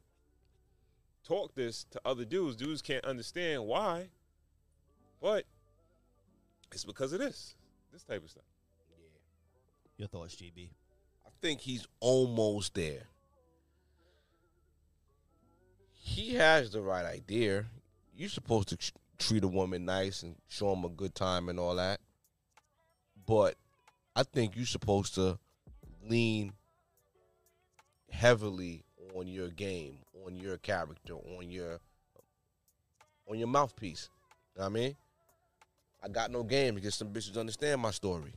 talk 1.22 1.54
this 1.54 1.84
to 1.92 2.00
other 2.04 2.24
dudes, 2.24 2.56
dudes 2.56 2.82
can't 2.82 3.04
understand 3.04 3.64
why. 3.64 4.10
But 5.24 5.46
it's 6.70 6.84
because 6.84 7.14
of 7.14 7.18
this. 7.18 7.54
This 7.90 8.02
type 8.02 8.22
of 8.22 8.28
stuff. 8.28 8.44
Yeah. 8.90 9.06
Your 9.96 10.08
thoughts, 10.08 10.36
GB? 10.36 10.68
I 11.24 11.30
think 11.40 11.62
he's 11.62 11.86
almost 11.98 12.74
there. 12.74 13.04
He 15.94 16.34
has 16.34 16.72
the 16.72 16.82
right 16.82 17.06
idea. 17.06 17.64
You're 18.14 18.28
supposed 18.28 18.68
to 18.68 18.92
treat 19.18 19.42
a 19.44 19.48
woman 19.48 19.86
nice 19.86 20.22
and 20.22 20.36
show 20.46 20.68
them 20.74 20.84
a 20.84 20.90
good 20.90 21.14
time 21.14 21.48
and 21.48 21.58
all 21.58 21.76
that. 21.76 22.00
But 23.26 23.54
I 24.14 24.24
think 24.24 24.56
you're 24.56 24.66
supposed 24.66 25.14
to 25.14 25.38
lean 26.06 26.52
heavily 28.10 28.84
on 29.16 29.26
your 29.26 29.48
game, 29.48 30.00
on 30.26 30.36
your 30.36 30.58
character, 30.58 31.14
on 31.14 31.50
your 31.50 31.80
on 33.26 33.38
your 33.38 33.48
mouthpiece. 33.48 34.10
You 34.54 34.60
know 34.60 34.68
what 34.68 34.78
I 34.78 34.82
mean? 34.82 34.96
I 36.04 36.08
got 36.08 36.30
no 36.30 36.42
game 36.42 36.74
to 36.74 36.80
get 36.80 36.92
some 36.92 37.08
bitches 37.08 37.38
understand 37.38 37.80
my 37.80 37.90
story. 37.90 38.34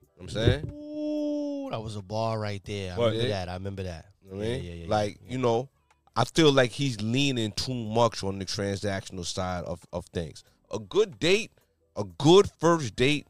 You 0.00 0.06
know 0.06 0.12
what 0.16 0.22
I'm 0.22 0.28
saying? 0.30 0.72
Ooh, 0.72 1.68
that 1.70 1.80
was 1.82 1.96
a 1.96 2.02
bar 2.02 2.38
right 2.38 2.62
there. 2.64 2.94
I 2.94 2.96
But- 2.96 3.12
remember 3.12 3.28
that. 3.28 3.48
I 3.48 3.54
remember 3.54 3.82
that. 3.82 4.06
You 4.24 4.30
know 4.30 4.36
what 4.38 4.46
I 4.46 4.48
mean? 4.48 4.64
Yeah, 4.64 4.70
yeah, 4.70 4.82
yeah, 4.84 4.88
like, 4.88 5.18
yeah. 5.24 5.32
you 5.32 5.38
know, 5.38 5.68
I 6.16 6.24
feel 6.24 6.52
like 6.52 6.70
he's 6.72 7.00
leaning 7.00 7.52
too 7.52 7.74
much 7.74 8.24
on 8.24 8.38
the 8.38 8.44
transactional 8.44 9.24
side 9.24 9.64
of, 9.64 9.80
of 9.92 10.06
things. 10.06 10.44
A 10.70 10.78
good 10.78 11.18
date, 11.18 11.52
a 11.96 12.04
good 12.04 12.50
first 12.58 12.96
date. 12.96 13.26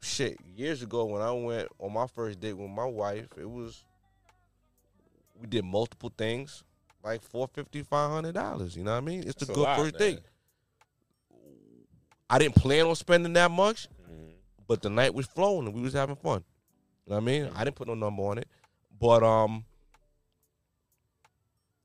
Shit, 0.00 0.38
years 0.54 0.82
ago 0.82 1.06
when 1.06 1.22
I 1.22 1.32
went 1.32 1.68
on 1.78 1.92
my 1.92 2.06
first 2.06 2.38
date 2.40 2.52
with 2.52 2.70
my 2.70 2.84
wife, 2.84 3.26
it 3.38 3.48
was 3.48 3.84
we 5.40 5.46
did 5.46 5.64
multiple 5.64 6.12
things, 6.16 6.62
like 7.02 7.22
four 7.22 7.48
fifty, 7.48 7.82
five 7.82 8.10
hundred 8.10 8.34
dollars. 8.34 8.76
You 8.76 8.84
know 8.84 8.92
what 8.92 8.98
I 8.98 9.00
mean? 9.00 9.20
It's 9.20 9.42
a 9.42 9.46
That's 9.46 9.50
a 9.50 9.54
good 9.54 9.62
lot, 9.62 9.78
first 9.78 9.98
man. 9.98 10.00
date. 10.00 10.20
I 12.30 12.38
didn't 12.38 12.54
plan 12.56 12.86
on 12.86 12.94
spending 12.96 13.32
that 13.34 13.50
much, 13.50 13.88
but 14.66 14.82
the 14.82 14.90
night 14.90 15.14
was 15.14 15.26
flowing 15.26 15.66
and 15.66 15.74
we 15.74 15.82
was 15.82 15.92
having 15.92 16.16
fun. 16.16 16.42
You 17.06 17.10
know 17.10 17.16
what 17.16 17.22
I 17.22 17.24
mean? 17.26 17.50
I 17.54 17.64
didn't 17.64 17.76
put 17.76 17.86
no 17.88 17.94
number 17.94 18.22
on 18.22 18.38
it. 18.38 18.48
But 18.98 19.22
um 19.22 19.64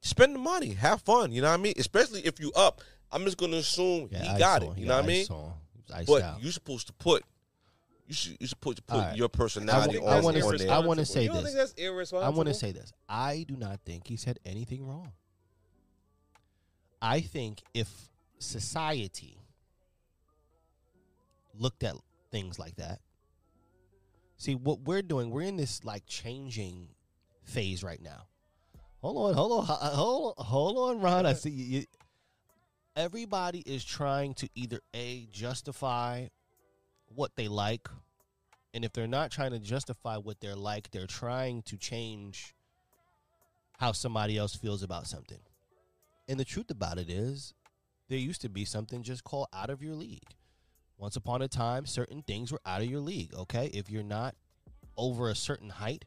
spend 0.02 0.36
the 0.36 0.40
money, 0.40 0.70
have 0.74 1.02
fun, 1.02 1.32
you 1.32 1.42
know 1.42 1.50
what 1.50 1.60
I 1.60 1.64
mean? 1.64 1.74
Especially 1.78 2.22
if 2.22 2.40
you 2.40 2.52
up. 2.54 2.82
I'm 3.12 3.26
just 3.26 3.38
gonna 3.38 3.58
assume 3.58 4.08
Yeah, 4.12 4.22
he 4.22 4.28
ice 4.30 4.40
got 4.40 4.64
on. 4.64 4.70
it. 4.72 4.76
He 4.76 4.82
You 4.82 4.88
know 4.88 4.96
what 4.96 5.04
I 5.04 5.08
mean? 5.08 5.22
ice 5.22 5.30
on. 5.32 5.54
He 5.74 5.82
was 5.82 5.92
iced 5.92 6.08
But 6.08 6.22
out. 6.22 6.44
you 6.44 6.52
supposed 6.52 6.88
to 6.88 6.94
put 6.94 7.24
you 8.08 8.14
should 8.16 8.38
you 8.40 8.48
supposed 8.48 8.78
to 8.78 8.84
put 8.84 8.96
All 8.96 9.02
right. 9.02 9.18
your 9.18 9.30
personality 9.30 9.98
I 10.00 10.02
on, 10.20 10.26
on 10.26 10.34
say- 10.34 10.66
there. 10.66 10.72
I 10.74 10.80
wanna 10.80 11.06
say 11.06 11.24
you 11.24 11.28
don't 11.30 11.38
this. 11.44 11.54
think 11.54 11.58
that's 11.58 11.74
irresponsible? 11.74 12.34
I 12.34 12.36
want 12.36 12.48
to 12.50 12.54
say 12.56 12.72
this. 12.72 12.92
I 13.08 13.46
do 13.48 13.56
not 13.56 13.80
think 13.86 14.08
he 14.08 14.16
said 14.16 14.40
anything 14.46 14.88
wrong. 14.88 15.12
I 17.02 17.22
think 17.22 17.62
if 17.74 17.90
society 18.40 19.38
looked 21.54 21.84
at 21.84 21.96
things 22.32 22.60
like 22.60 22.76
that, 22.76 23.00
see 24.38 24.56
what 24.56 24.82
we're 24.82 25.02
doing, 25.02 25.30
we're 25.30 25.44
in 25.44 25.58
this 25.58 25.84
like 25.84 26.04
changing 26.06 26.90
phase 27.44 27.84
right 27.84 28.02
now. 28.02 28.28
Hold 29.02 29.30
on, 29.30 29.34
hold 29.34 29.52
on, 29.60 29.66
hold 29.66 30.34
on, 30.38 30.46
hold 30.46 30.78
on, 30.78 31.02
Ron. 31.02 31.26
I 31.26 31.34
see 31.34 31.50
you. 31.50 31.86
everybody 32.96 33.60
is 33.60 33.84
trying 33.84 34.34
to 34.36 34.50
either 34.56 34.82
a 34.94 35.28
justify 35.32 36.28
what 37.08 37.36
they 37.36 37.48
like 37.48 37.88
and 38.74 38.86
if 38.86 38.94
they're 38.94 39.08
not 39.08 39.32
trying 39.32 39.52
to 39.52 39.60
justify 39.60 40.18
what 40.18 40.40
they're 40.42 40.56
like, 40.56 40.92
they're 40.92 41.08
trying 41.08 41.64
to 41.64 41.78
change 41.78 42.54
how 43.80 43.92
somebody 43.94 44.38
else 44.38 44.56
feels 44.56 44.84
about 44.84 45.08
something. 45.08 45.40
And 46.28 46.40
the 46.40 46.46
truth 46.46 46.70
about 46.70 47.00
it 47.00 47.10
is, 47.10 47.54
there 48.10 48.20
used 48.20 48.42
to 48.42 48.50
be 48.50 48.66
something 48.66 49.02
just 49.02 49.24
called 49.24 49.48
out 49.54 49.70
of 49.70 49.82
your 49.82 49.96
league. 49.96 50.36
Once 51.00 51.16
upon 51.16 51.42
a 51.42 51.48
time, 51.48 51.86
certain 51.86 52.22
things 52.22 52.52
were 52.52 52.62
out 52.66 52.82
of 52.82 52.88
your 52.88 53.00
league, 53.00 53.34
okay? 53.34 53.68
If 53.68 53.90
you're 53.90 54.04
not 54.04 54.36
over 54.98 55.30
a 55.30 55.36
certain 55.36 55.70
height 55.70 56.04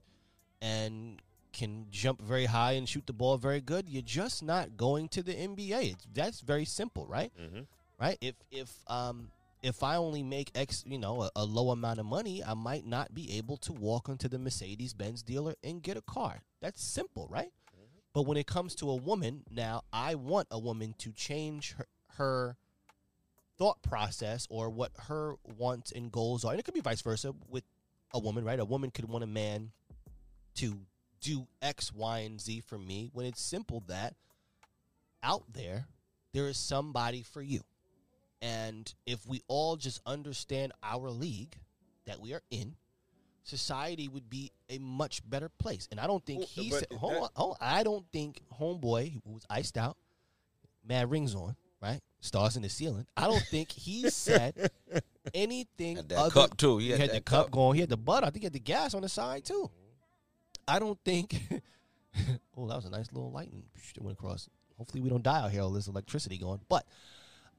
and 0.61 1.20
can 1.53 1.86
jump 1.90 2.20
very 2.20 2.45
high 2.45 2.72
and 2.72 2.86
shoot 2.88 3.07
the 3.07 3.12
ball 3.12 3.38
very 3.38 3.61
good, 3.61 3.88
you're 3.88 4.03
just 4.03 4.43
not 4.43 4.76
going 4.76 5.09
to 5.09 5.22
the 5.22 5.32
NBA. 5.32 5.93
It's, 5.93 6.07
that's 6.12 6.40
very 6.40 6.66
simple, 6.66 7.07
right? 7.07 7.32
Mhm. 7.40 7.66
right? 7.99 8.18
If 8.20 8.34
if 8.51 8.70
um 8.86 9.30
if 9.62 9.82
I 9.82 9.97
only 9.97 10.22
make 10.22 10.51
X, 10.55 10.82
you 10.86 10.99
know, 10.99 11.22
a, 11.22 11.30
a 11.36 11.45
low 11.45 11.70
amount 11.70 12.01
of 12.01 12.07
money, 12.07 12.43
I 12.45 12.55
might 12.55 12.84
not 12.84 13.14
be 13.14 13.38
able 13.38 13.57
to 13.59 13.72
walk 13.72 14.09
into 14.09 14.28
the 14.28 14.38
Mercedes 14.38 14.93
Benz 14.93 15.22
dealer 15.22 15.55
and 15.62 15.82
get 15.82 15.97
a 15.97 16.03
car. 16.03 16.43
That's 16.61 16.82
simple, 16.82 17.28
right? 17.30 17.51
But 18.12 18.22
when 18.22 18.36
it 18.36 18.47
comes 18.47 18.74
to 18.76 18.90
a 18.90 18.97
woman, 18.97 19.45
now 19.51 19.84
I 19.93 20.16
want 20.16 20.49
a 20.51 20.59
woman 20.59 20.95
to 20.99 21.12
change 21.12 21.72
her, 21.74 21.86
her 22.16 22.57
thought 23.63 23.81
process 23.81 24.45
or 24.51 24.69
what 24.69 24.91
her 25.07 25.37
wants 25.57 25.93
and 25.93 26.11
goals 26.11 26.45
are. 26.45 26.51
And 26.51 26.59
it 26.59 26.65
could 26.65 26.75
be 26.75 26.81
vice 26.81 27.01
versa 27.01 27.33
with 27.49 27.63
a 28.13 28.19
woman, 28.19 28.45
right? 28.45 28.59
A 28.59 28.65
woman 28.65 28.91
could 28.91 29.09
want 29.09 29.23
a 29.23 29.29
man 29.29 29.71
to 30.57 30.81
do 31.21 31.47
X, 31.63 31.93
Y, 31.95 32.19
and 32.19 32.41
Z 32.41 32.65
for 32.67 32.77
me 32.77 33.09
when 33.13 33.25
it's 33.25 33.41
simple 33.41 33.85
that 33.87 34.17
out 35.23 35.45
there, 35.53 35.87
there 36.33 36.49
is 36.49 36.57
somebody 36.57 37.23
for 37.23 37.41
you. 37.41 37.61
And 38.41 38.93
if 39.07 39.25
we 39.29 39.43
all 39.47 39.77
just 39.77 40.01
understand 40.05 40.73
our 40.83 41.09
league 41.11 41.55
that 42.07 42.19
we 42.19 42.35
are 42.35 42.43
in, 42.51 42.75
society 43.45 44.09
would 44.09 44.29
be 44.29 44.51
a 44.71 44.79
much 44.79 45.23
better 45.31 45.49
place. 45.49 45.87
And 45.93 46.01
I 46.01 46.09
don't 46.09 46.27
think 46.27 46.41
Well, 46.41 46.49
he 46.49 46.71
said, 46.73 46.89
that- 46.91 46.99
hold 46.99 47.15
on, 47.15 47.29
hold 47.37 47.51
on, 47.53 47.57
I 47.61 47.85
don't 47.85 48.07
think 48.11 48.43
homeboy 48.59 49.21
who 49.25 49.35
was 49.35 49.47
iced 49.49 49.79
out, 49.79 49.97
mad 50.85 51.09
rings 51.13 51.37
on, 51.37 51.55
right? 51.81 52.01
Stars 52.23 52.55
in 52.55 52.62
the 52.62 52.68
ceiling. 52.68 53.05
I 53.16 53.27
don't 53.27 53.43
think 53.51 53.70
he 53.73 54.09
said 54.11 54.70
anything 55.35 55.97
Had 55.97 56.09
that 56.11 56.18
other 56.18 56.31
cup, 56.31 56.57
too. 56.57 56.79
He 56.79 56.87
He 56.87 56.91
had 56.93 57.01
had, 57.01 57.11
the 57.11 57.20
cup, 57.20 57.47
cup. 57.47 57.51
going. 57.51 57.75
He 57.75 57.81
had 57.81 57.91
the 57.91 57.97
butt. 57.97 58.23
I 58.23 58.31
think 58.31 58.43
he 58.43 58.47
had 58.47 58.53
the 58.53 58.61
gas 58.61 58.95
on 58.95 59.03
the 59.03 59.09
side 59.09 59.45
too. 59.45 59.68
I 60.68 60.79
don't 60.79 60.99
think. 61.05 61.35
oh, 62.57 62.68
that 62.68 62.77
was 62.77 62.85
a 62.85 62.91
nice 62.91 63.11
little 63.12 63.33
lightning 63.33 63.64
that 63.95 64.03
went 64.03 64.16
across. 64.16 64.49
Hopefully, 64.79 65.01
we 65.03 65.09
don't 65.11 65.23
die 65.25 65.41
out 65.41 65.51
here. 65.51 65.62
All 65.62 65.70
this 65.70 65.89
electricity 65.89 66.39
going, 66.39 66.61
but 66.68 66.87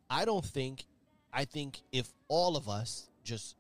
I 0.10 0.24
don't 0.26 0.46
think. 0.46 0.86
I 1.34 1.44
think 1.46 1.82
if 1.92 2.10
all 2.30 2.56
of 2.56 2.70
us 2.70 3.10
just 3.24 3.56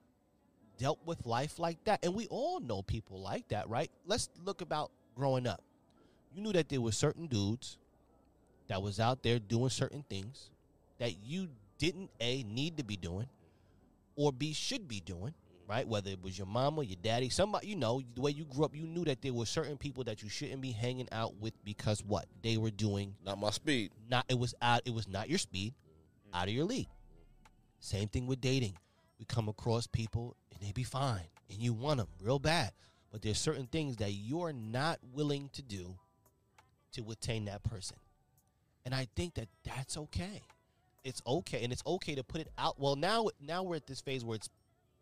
dealt 0.78 0.99
with 1.06 1.26
life 1.26 1.60
like 1.60 1.84
that, 1.84 1.99
and 2.04 2.16
we 2.16 2.28
all 2.28 2.60
know 2.62 2.82
people 2.82 3.20
like 3.20 3.49
that, 3.49 3.68
right? 3.68 3.91
Let's 4.06 4.30
look 4.45 4.62
about 4.62 4.91
growing 5.16 5.47
up. 5.47 5.62
You 6.34 6.41
knew 6.41 6.54
that 6.54 6.70
there 6.70 6.80
were 6.82 6.91
certain 6.93 7.28
dudes 7.28 7.78
that 8.68 8.82
was 8.82 8.99
out 8.99 9.22
there 9.24 9.38
doing 9.39 9.70
certain 9.70 10.04
things 10.10 10.49
that 11.00 11.24
you 11.24 11.50
didn't 11.78 12.12
a 12.20 12.44
need 12.44 12.78
to 12.78 12.84
be 12.84 12.96
doing 12.96 13.28
or 14.16 14.32
B 14.32 14.54
should 14.54 14.88
be 14.88 15.00
doing, 15.00 15.34
right? 15.67 15.88
Whether 15.88 16.12
it 16.12 16.22
was 16.22 16.38
your 16.38 16.47
mama, 16.47 16.84
your 16.84 16.97
daddy, 17.01 17.30
somebody 17.30 17.67
you 17.67 17.76
know, 17.76 18.01
the 18.16 18.22
way 18.22 18.32
you 18.32 18.46
grew 18.46 18.66
up, 18.66 18.76
you 18.76 18.86
knew 18.86 19.04
that 19.05 19.22
there 19.22 19.34
were 19.34 19.46
certain 19.46 19.78
people 19.78 20.04
that 20.05 20.22
you 20.22 20.30
shouldn't 20.30 20.62
be 20.62 20.72
hanging 20.72 21.08
out 21.12 21.36
with 21.38 21.54
because 21.63 22.04
what 22.04 22.26
they 22.42 22.58
were 22.58 22.72
doing. 22.72 23.16
Not 23.26 23.39
my 23.39 23.50
speed. 23.50 23.92
Not 24.09 24.26
it 24.30 24.38
was 24.38 24.54
out. 24.62 24.82
It 24.86 24.93
was 24.93 25.08
not 25.08 25.30
your 25.30 25.39
speed, 25.39 25.74
out 26.34 26.47
of 26.47 26.54
your 26.54 26.66
league. 26.66 26.89
Same 27.80 28.08
thing 28.08 28.28
with 28.28 28.39
dating. 28.39 28.78
We 29.20 29.26
come 29.26 29.50
across 29.50 29.88
people 29.88 30.36
and 30.54 30.62
they 30.62 30.72
be 30.72 30.84
fine, 30.84 31.28
and 31.50 31.59
you 31.59 31.74
want 31.74 31.97
them 31.97 32.08
real 32.22 32.39
bad, 32.39 32.72
but 33.12 33.22
there's 33.22 33.38
certain 33.38 33.67
things 33.67 33.97
that 33.97 34.12
you're 34.12 34.54
not 34.54 35.00
willing 35.13 35.50
to 35.54 35.62
do 35.62 35.96
to 36.93 37.09
attain 37.12 37.46
that 37.46 37.63
person, 37.63 37.97
and 38.86 38.93
I 38.93 39.08
think 39.16 39.34
that 39.36 39.47
that's 39.63 39.97
okay 39.97 40.42
it's 41.04 41.21
okay 41.28 41.63
and 41.63 41.71
it's 41.74 41.84
okay 41.86 42.16
to 42.16 42.24
put 42.24 42.42
it 42.42 42.50
out 42.58 42.80
well 42.80 42.96
now 42.96 43.28
now 43.42 43.63
we're 43.63 43.75
at 43.75 43.88
this 43.88 44.01
phase 44.01 44.24
where 44.24 44.36
it's 44.36 44.50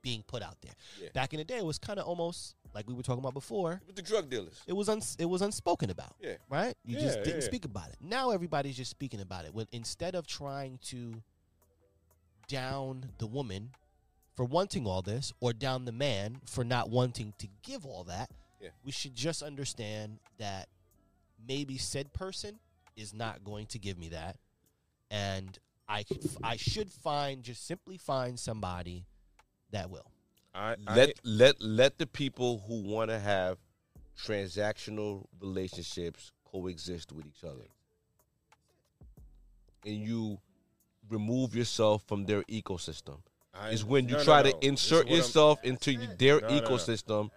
being 0.01 0.23
put 0.25 0.41
out 0.41 0.59
there 0.61 0.71
Yeah. 0.99 1.09
back 1.13 1.33
in 1.33 1.37
the 1.37 1.43
day 1.43 1.57
it 1.57 1.65
was 1.65 1.77
kind 1.77 1.99
of 1.99 2.05
almost 2.07 2.55
like 2.73 2.87
we 2.87 2.93
were 2.95 3.03
talking 3.03 3.19
about 3.19 3.33
before 3.35 3.81
With 3.85 3.95
the 3.95 4.01
drug 4.01 4.29
dealers. 4.29 4.59
it 4.65 4.73
was 4.73 4.89
uns- 4.89 5.15
it 5.19 5.25
was 5.25 5.41
unspoken 5.43 5.89
about 5.91 6.15
Yeah. 6.19 6.37
right 6.49 6.75
you 6.85 6.99
just 6.99 7.19
Yeah, 7.19 7.23
didn't 7.25 7.41
yeah. 7.41 7.45
speak 7.47 7.65
about 7.65 7.89
it 7.89 7.97
now 8.01 8.31
everybody's 8.31 8.75
just 8.77 8.89
speaking 8.89 9.19
about 9.21 9.45
it 9.45 9.53
when 9.53 9.67
instead 9.71 10.15
of 10.15 10.25
trying 10.25 10.79
to 10.85 11.21
down 12.47 13.11
the 13.19 13.27
woman 13.27 13.71
for 14.35 14.43
wanting 14.45 14.87
all 14.87 15.01
this 15.01 15.31
or 15.39 15.53
down 15.53 15.85
the 15.85 15.91
man 15.91 16.41
for 16.45 16.63
not 16.63 16.89
wanting 16.89 17.33
to 17.37 17.47
give 17.61 17.85
all 17.85 18.03
that 18.05 18.31
Yeah. 18.59 18.69
we 18.83 18.91
should 18.91 19.15
just 19.15 19.41
understand 19.43 20.19
that 20.37 20.67
maybe 21.47 21.77
said 21.77 22.11
person 22.13 22.59
is 22.95 23.13
not 23.13 23.43
going 23.43 23.67
to 23.67 23.79
give 23.79 23.97
me 23.97 24.09
that 24.09 24.37
and 25.09 25.59
I 25.91 26.03
could, 26.03 26.23
I 26.41 26.55
should 26.55 26.89
find 26.91 27.43
just 27.43 27.65
simply 27.67 27.97
find 27.97 28.39
somebody 28.39 29.05
that 29.71 29.89
will. 29.89 30.09
I, 30.53 30.75
I 30.87 30.95
let 30.95 31.19
let 31.23 31.61
let 31.61 31.97
the 31.97 32.07
people 32.07 32.63
who 32.67 32.81
want 32.81 33.09
to 33.09 33.19
have 33.19 33.57
transactional 34.17 35.25
relationships 35.41 36.31
coexist 36.45 37.11
with 37.11 37.25
each 37.25 37.43
other. 37.43 37.67
And 39.85 39.95
you 39.95 40.39
remove 41.09 41.55
yourself 41.55 42.03
from 42.07 42.25
their 42.25 42.43
ecosystem. 42.43 43.19
I- 43.53 43.69
is 43.71 43.83
when 43.83 44.05
you 44.07 44.13
no, 44.13 44.17
no, 44.19 44.23
try 44.23 44.41
no. 44.43 44.51
to 44.51 44.57
This 44.61 44.69
insert 44.69 45.05
what 45.05 45.07
I'm- 45.11 45.17
yourself 45.17 45.63
into 45.63 45.97
y- 45.97 46.07
their 46.17 46.39
No, 46.39 46.47
no, 46.47 46.55
no. 46.59 46.61
ecosystem 46.61 47.29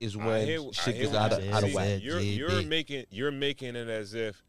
is 0.00 0.16
when 0.16 0.46
hear- 0.46 0.72
shit 0.72 0.96
gets 0.96 1.14
out 1.14 1.32
of 1.32 1.48
out 1.52 1.62
of 1.62 1.72
whack. 1.74 2.02
You're 2.02 2.18
you're 2.20 2.62
making 2.62 3.04
you're 3.10 3.30
making 3.30 3.76
it 3.76 3.88
as 3.88 4.14
if 4.14 4.42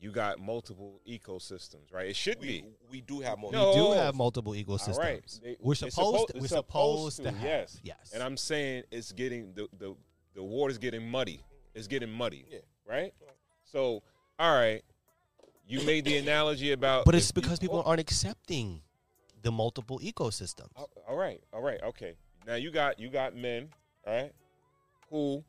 you 0.00 0.12
got 0.12 0.38
multiple 0.38 1.00
ecosystems, 1.08 1.92
right? 1.92 2.06
It 2.08 2.16
should 2.16 2.40
We, 2.40 2.46
be. 2.46 2.64
we 2.90 3.00
do 3.00 3.20
have 3.20 3.38
more. 3.38 3.50
No. 3.50 3.70
We 3.70 3.74
do 3.76 3.92
have 3.92 4.14
multiple 4.14 4.52
ecosystems. 4.52 4.94
All 4.94 5.00
right. 5.00 5.40
They- 5.42 5.56
We're 5.60 5.72
it's 5.72 5.80
supposed. 5.80 6.28
suppo- 6.30 6.34
we're 6.34 6.40
it's 6.44 6.48
supposed 6.50 7.22
to, 7.22 7.30
have. 7.30 7.42
Yes. 7.42 7.80
Yes. 7.82 8.12
And 8.14 8.22
I'm 8.22 8.36
saying 8.36 8.84
it's 8.90 9.12
getting 9.12 9.52
the 9.54 9.68
the 9.78 9.94
the 10.34 10.42
water's 10.42 10.78
getting 10.78 11.08
muddy. 11.10 11.40
It's 11.74 11.88
getting 11.88 12.10
muddy. 12.10 12.46
Yeah. 12.48 12.58
Right. 12.86 13.12
So, 13.64 14.02
all 14.38 14.54
right. 14.54 14.82
You 15.66 15.82
made 15.84 16.04
the 16.06 16.16
analogy 16.16 16.72
about, 16.72 17.04
but 17.04 17.14
it's 17.14 17.30
because 17.32 17.58
people 17.58 17.82
aren't 17.84 18.00
accepting 18.00 18.80
the 19.42 19.52
multiple 19.52 19.98
ecosystems. 19.98 20.70
All- 20.76 20.88
all 21.06 21.16
right, 21.16 21.42
all 21.52 21.60
right, 21.60 21.82
okay. 21.82 22.14
Now 22.46 22.54
you 22.54 22.70
got 22.70 22.98
you 22.98 23.10
got 23.10 23.36
men, 23.36 23.68
all 24.06 24.14
right, 24.14 24.32
who 25.10 25.44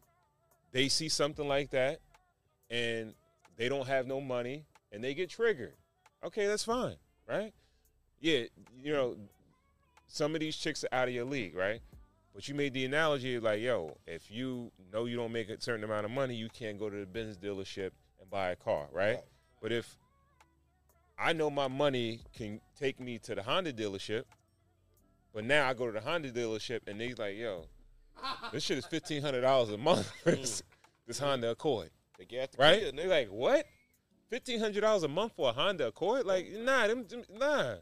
they 0.73 0.89
see 0.89 1.07
something 1.07 1.47
like 1.47 1.69
that, 1.69 1.99
and 2.69 3.13
they 3.60 3.68
don't 3.69 3.88
have 3.88 4.07
no 4.07 4.19
money, 4.22 4.65
and 4.91 5.03
they 5.03 5.14
get 5.14 5.30
triggered. 5.30 5.76
Okay, 6.23 6.48
that's 6.48 6.64
fine, 6.64 6.95
right? 7.27 7.53
Yeah, 8.22 8.44
you 8.81 8.94
know, 8.94 9.18
some 10.07 10.34
of 10.34 10.40
these 10.40 10.56
chicks 10.56 10.84
are 10.86 10.90
out 10.94 11.10
of 11.10 11.14
your 11.14 11.26
league, 11.26 11.56
right? 11.56 11.81
But 12.34 12.48
you 12.48 12.56
made 12.56 12.73
the 12.73 12.86
analogy 12.86 13.38
like, 13.38 13.60
yo, 13.60 13.98
if 14.07 14.31
you 14.31 14.72
know 14.94 15.06
you 15.06 15.18
don't 15.18 15.34
make 15.34 15.49
a 15.49 15.60
certain 15.60 15.84
amount 15.84 16.06
of 16.06 16.11
money, 16.11 16.36
you 16.36 16.48
can't 16.48 16.80
go 16.80 16.90
to 16.90 16.95
the 16.95 17.06
Benz 17.06 17.38
dealership 17.38 17.91
and 18.22 18.30
buy 18.30 18.52
a 18.52 18.56
car, 18.56 18.88
right? 18.94 19.15
Right. 19.15 19.23
But 19.61 19.73
if 19.73 19.98
I 21.18 21.34
know 21.34 21.49
my 21.49 21.68
money 21.68 22.22
can 22.34 22.61
take 22.80 22.99
me 22.99 23.19
to 23.19 23.36
the 23.36 23.44
Honda 23.44 23.73
dealership, 23.73 24.23
but 25.34 25.44
now 25.44 25.68
I 25.68 25.73
go 25.73 25.86
to 25.86 25.91
the 25.91 25.99
Honda 25.99 26.31
dealership 26.31 26.88
and 26.88 26.99
they 26.99 27.14
like, 27.14 27.36
yo, 27.36 27.65
this 28.53 28.64
shit 28.64 28.77
is 28.77 28.86
fifteen 28.86 29.22
hundred 29.22 29.41
dollars 29.41 29.69
a 29.69 29.77
month 29.77 30.10
for 30.23 30.31
this, 30.31 30.61
mm. 30.61 30.64
this 31.07 31.19
Honda 31.19 31.52
Accord, 31.52 31.90
They 32.20 32.26
get 32.26 32.52
the 32.52 32.58
right? 32.60 32.80
kid, 32.80 32.88
And 32.90 33.00
they're 33.00 33.08
like, 33.08 33.30
what? 33.30 33.66
Fifteen 34.30 34.60
hundred 34.60 34.82
dollars 34.82 35.02
a 35.04 35.08
month 35.08 35.34
for 35.36 35.50
a 35.50 35.54
Honda 35.54 35.88
Accord? 35.88 36.26
Like, 36.26 36.52
nah, 36.52 36.86
them, 36.86 37.08
them- 37.08 37.24
nah. 37.36 37.76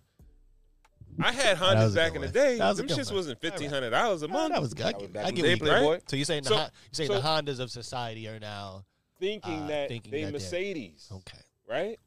I 1.19 1.31
had 1.31 1.57
That 1.57 1.75
was 1.75 1.91
Hondas 1.91 1.91
a 1.91 1.95
back 1.95 2.13
good 2.13 2.15
in 2.15 2.21
the 2.21 2.27
one. 2.27 2.33
day. 2.33 2.57
That 2.59 2.69
was 2.69 2.79
a 2.79 2.81
Them 2.83 2.87
good 2.87 2.97
shits 2.99 3.07
one. 3.07 3.15
wasn't 3.15 3.41
fifteen 3.41 3.69
hundred 3.69 3.89
dollars 3.89 4.21
a 4.21 4.27
month. 4.27 4.53
that 4.53 4.61
was 4.61 4.73
good. 4.73 4.85
I, 4.85 4.91
That 4.91 4.97
was 4.97 5.01
get- 5.07 5.13
back 5.13 5.25
I 5.25 5.29
in 5.29 5.35
get 5.35 5.41
the 5.41 5.49
what 5.49 5.59
day, 5.59 5.65
you- 5.65 5.71
Playboy. 5.71 5.99
So 6.07 6.15
you're 6.15 6.25
saying 6.25 6.43
the 6.43 6.49
So- 6.49 6.55
Hon- 6.55 6.61
you're 6.83 6.93
saying 6.93 7.07
so- 7.09 7.15
the 7.15 7.21
Hondas 7.27 7.59
of 7.59 7.71
society 7.71 8.27
are 8.27 8.39
now 8.39 8.85
thinking 9.19 9.63
uh, 9.63 9.67
that 9.67 9.87
thinking 9.89 10.11
they 10.11 10.19
that 10.21 10.25
they're- 10.27 10.33
Mercedes, 10.33 11.09
okay. 11.11 11.39
right? 11.67 11.99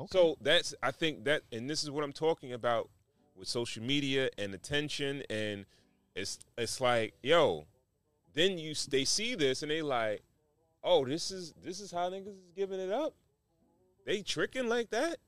Okay. 0.00 0.08
So 0.10 0.36
that's 0.40 0.74
I 0.82 0.90
think 0.92 1.24
that, 1.24 1.42
and 1.52 1.68
this 1.68 1.82
is 1.84 1.90
what 1.90 2.02
I'm 2.04 2.12
talking 2.12 2.52
about 2.54 2.88
with 3.36 3.48
social 3.48 3.82
media 3.82 4.30
and 4.38 4.54
attention, 4.54 5.22
and 5.28 5.66
it's 6.16 6.38
it's 6.56 6.80
like, 6.80 7.14
yo, 7.22 7.66
then 8.32 8.56
you 8.58 8.74
they 8.88 9.04
see 9.04 9.34
this 9.34 9.62
and 9.62 9.70
they 9.70 9.82
like, 9.82 10.22
oh, 10.84 11.04
this 11.04 11.30
is 11.30 11.52
this 11.64 11.80
is 11.80 11.90
how 11.90 12.10
niggas 12.10 12.28
is 12.28 12.52
giving 12.56 12.80
it 12.80 12.90
up. 12.90 13.14
They 14.06 14.22
tricking 14.22 14.68
like 14.68 14.90
that. 14.90 15.18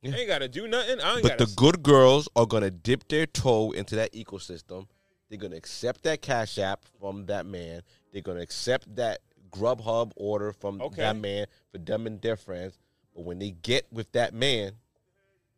Yeah. 0.00 0.10
They 0.12 0.18
ain't 0.20 0.28
got 0.28 0.38
to 0.38 0.48
do 0.48 0.66
nothing. 0.66 1.00
I 1.00 1.14
ain't 1.14 1.22
But 1.22 1.38
the 1.38 1.52
good 1.56 1.82
girls 1.82 2.28
are 2.34 2.46
gonna 2.46 2.70
dip 2.70 3.06
their 3.08 3.26
toe 3.26 3.70
into 3.72 3.94
that 3.96 4.12
ecosystem. 4.12 4.86
They're 5.28 5.38
gonna 5.38 5.56
accept 5.56 6.02
that 6.04 6.20
cash 6.22 6.58
app 6.58 6.84
from 7.00 7.26
that 7.26 7.46
man. 7.46 7.82
They're 8.12 8.22
gonna 8.22 8.40
accept 8.40 8.94
that 8.96 9.20
Grubhub 9.50 10.12
order 10.16 10.52
from 10.52 10.80
Okay. 10.80 11.02
that 11.02 11.16
man 11.16 11.46
for 11.70 11.78
them 11.78 12.06
and 12.06 12.20
their 12.20 12.36
friends. 12.36 12.78
But 13.14 13.24
when 13.24 13.38
they 13.38 13.50
get 13.50 13.86
with 13.92 14.10
that 14.12 14.32
man, 14.34 14.72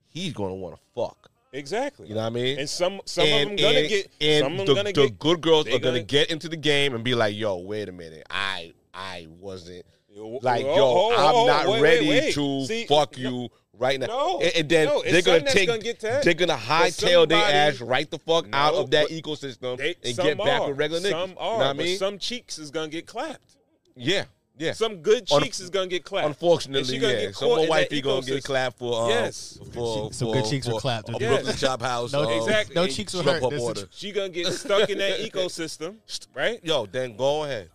he's 0.08 0.32
gonna 0.32 0.54
want 0.54 0.74
to 0.76 0.80
fuck. 0.94 1.30
exactly. 1.52 2.08
You 2.08 2.14
know 2.16 2.20
what 2.22 2.26
I 2.26 2.30
mean? 2.30 2.58
And 2.58 2.68
some 2.68 3.00
some 3.06 3.24
and, 3.26 3.50
of 3.52 3.56
them 3.58 3.64
gonna 3.66 3.78
and- 3.78 3.88
get 3.88 4.10
and 4.20 4.42
some 4.44 4.52
of 4.52 4.58
them 4.58 4.66
the, 4.66 4.74
gonna 4.74 4.92
the 4.92 5.08
get 5.08 5.18
good 5.20 5.40
girls 5.40 5.66
are 5.68 5.70
gonna 5.78 5.80
gonna- 5.80 6.02
get 6.02 6.30
into 6.30 6.48
the 6.48 6.56
game 6.56 6.94
and 6.94 7.04
be 7.04 7.14
like, 7.14 7.34
"Yo, 7.36 7.56
wait 7.58 7.88
a 7.88 7.92
minute, 7.92 8.26
I 8.28 8.72
I 8.94 9.26
wasn't 9.40 9.84
Yo, 10.14 10.38
like, 10.42 10.64
oh, 10.64 10.76
yo, 10.76 10.84
oh, 10.84 11.12
I'm 11.16 11.34
oh, 11.34 11.46
not 11.46 11.66
wait, 11.66 11.82
ready 11.82 12.08
wait, 12.08 12.20
wait. 12.26 12.34
to 12.34 12.66
See, 12.66 12.86
fuck 12.86 13.18
no, 13.18 13.30
you 13.30 13.48
right 13.76 13.98
now." 13.98 14.06
No. 14.06 14.40
and, 14.40 14.52
and 14.54 14.68
then 14.68 14.86
No, 14.86 15.02
they're 15.02 15.22
gonna 15.22 15.42
take, 15.50 15.66
gonna 15.66 15.80
get 15.80 15.98
that. 16.00 16.22
they're 16.22 16.34
gonna 16.34 16.56
hightail 16.56 17.28
their 17.28 17.42
ass 17.44 17.80
right 17.80 18.08
the 18.08 18.18
fuck 18.20 18.46
out 18.52 18.74
of 18.74 18.90
that 18.92 19.08
ecosystem 19.08 19.76
They, 19.76 19.96
and 20.04 20.14
some 20.14 20.24
get 20.26 20.38
back 20.38 20.66
with 20.68 20.78
regular 20.78 21.00
niggas. 21.02 21.10
Some 21.10 21.30
you 21.30 21.36
are, 21.38 21.52
know 21.52 21.58
what 21.58 21.66
I 21.66 21.72
mean? 21.72 21.98
some 21.98 22.18
cheeks 22.18 22.58
is 22.58 22.70
gonna 22.70 22.86
get 22.88 23.06
clapped. 23.06 23.56
yeah, 23.96 24.26
yeah. 24.56 24.72
Some 24.72 24.98
good 24.98 25.26
Un- 25.32 25.42
cheeks 25.42 25.58
is 25.58 25.68
gonna 25.70 25.88
get 25.88 26.04
clapped. 26.04 26.28
Unfortunately, 26.28 26.96
yeah. 26.98 27.32
Some 27.32 27.48
more 27.48 27.66
wifey 27.66 28.00
gonna 28.00 28.24
get 28.24 28.44
clapped 28.44 28.78
for 28.78 29.02
um, 29.02 29.10
Yes. 29.10 29.58
for, 29.72 30.12
Some 30.12 30.28
for, 30.28 30.34
good 30.34 30.44
cheeks 30.48 30.68
were 30.68 30.78
clapped. 30.78 31.08
A 31.08 31.16
Yes. 31.18 31.28
Brooklyn 31.32 31.56
chop 31.56 31.82
house. 31.82 32.12
No, 32.12 32.22
um, 32.22 32.38
Exactly. 32.40 32.76
no 32.76 32.86
cheeks 32.86 33.12
were 33.14 33.24
hurt. 33.24 33.42
Up 33.42 33.50
This 33.50 33.60
is- 33.60 33.66
order. 33.68 33.88
She 33.90 34.12
gonna 34.12 34.28
get 34.28 34.46
stuck 34.52 34.88
in 34.90 34.98
that 34.98 35.18
ecosystem, 35.32 35.96
right? 36.34 36.60
Yo, 36.62 36.86
then 36.86 37.16
go 37.16 37.42
ahead. 37.42 37.70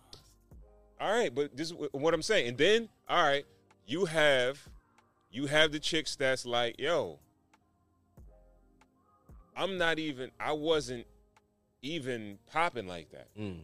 All 1.00 1.10
right, 1.10 1.34
but 1.34 1.56
this 1.56 1.70
is 1.70 1.76
what 1.92 2.12
I'm 2.12 2.22
saying. 2.22 2.48
And 2.48 2.58
then, 2.58 2.88
all 3.08 3.22
right, 3.22 3.46
you 3.86 4.04
have 4.04 4.68
you 5.32 5.46
have 5.46 5.72
the 5.72 5.78
chicks 5.78 6.14
that's 6.16 6.44
like, 6.44 6.78
yo, 6.78 7.18
I'm 9.56 9.78
not 9.78 9.98
even. 9.98 10.30
I 10.38 10.52
wasn't 10.52 11.06
even 11.82 12.38
popping 12.52 12.86
like 12.86 13.10
that. 13.12 13.28
Mm. 13.38 13.60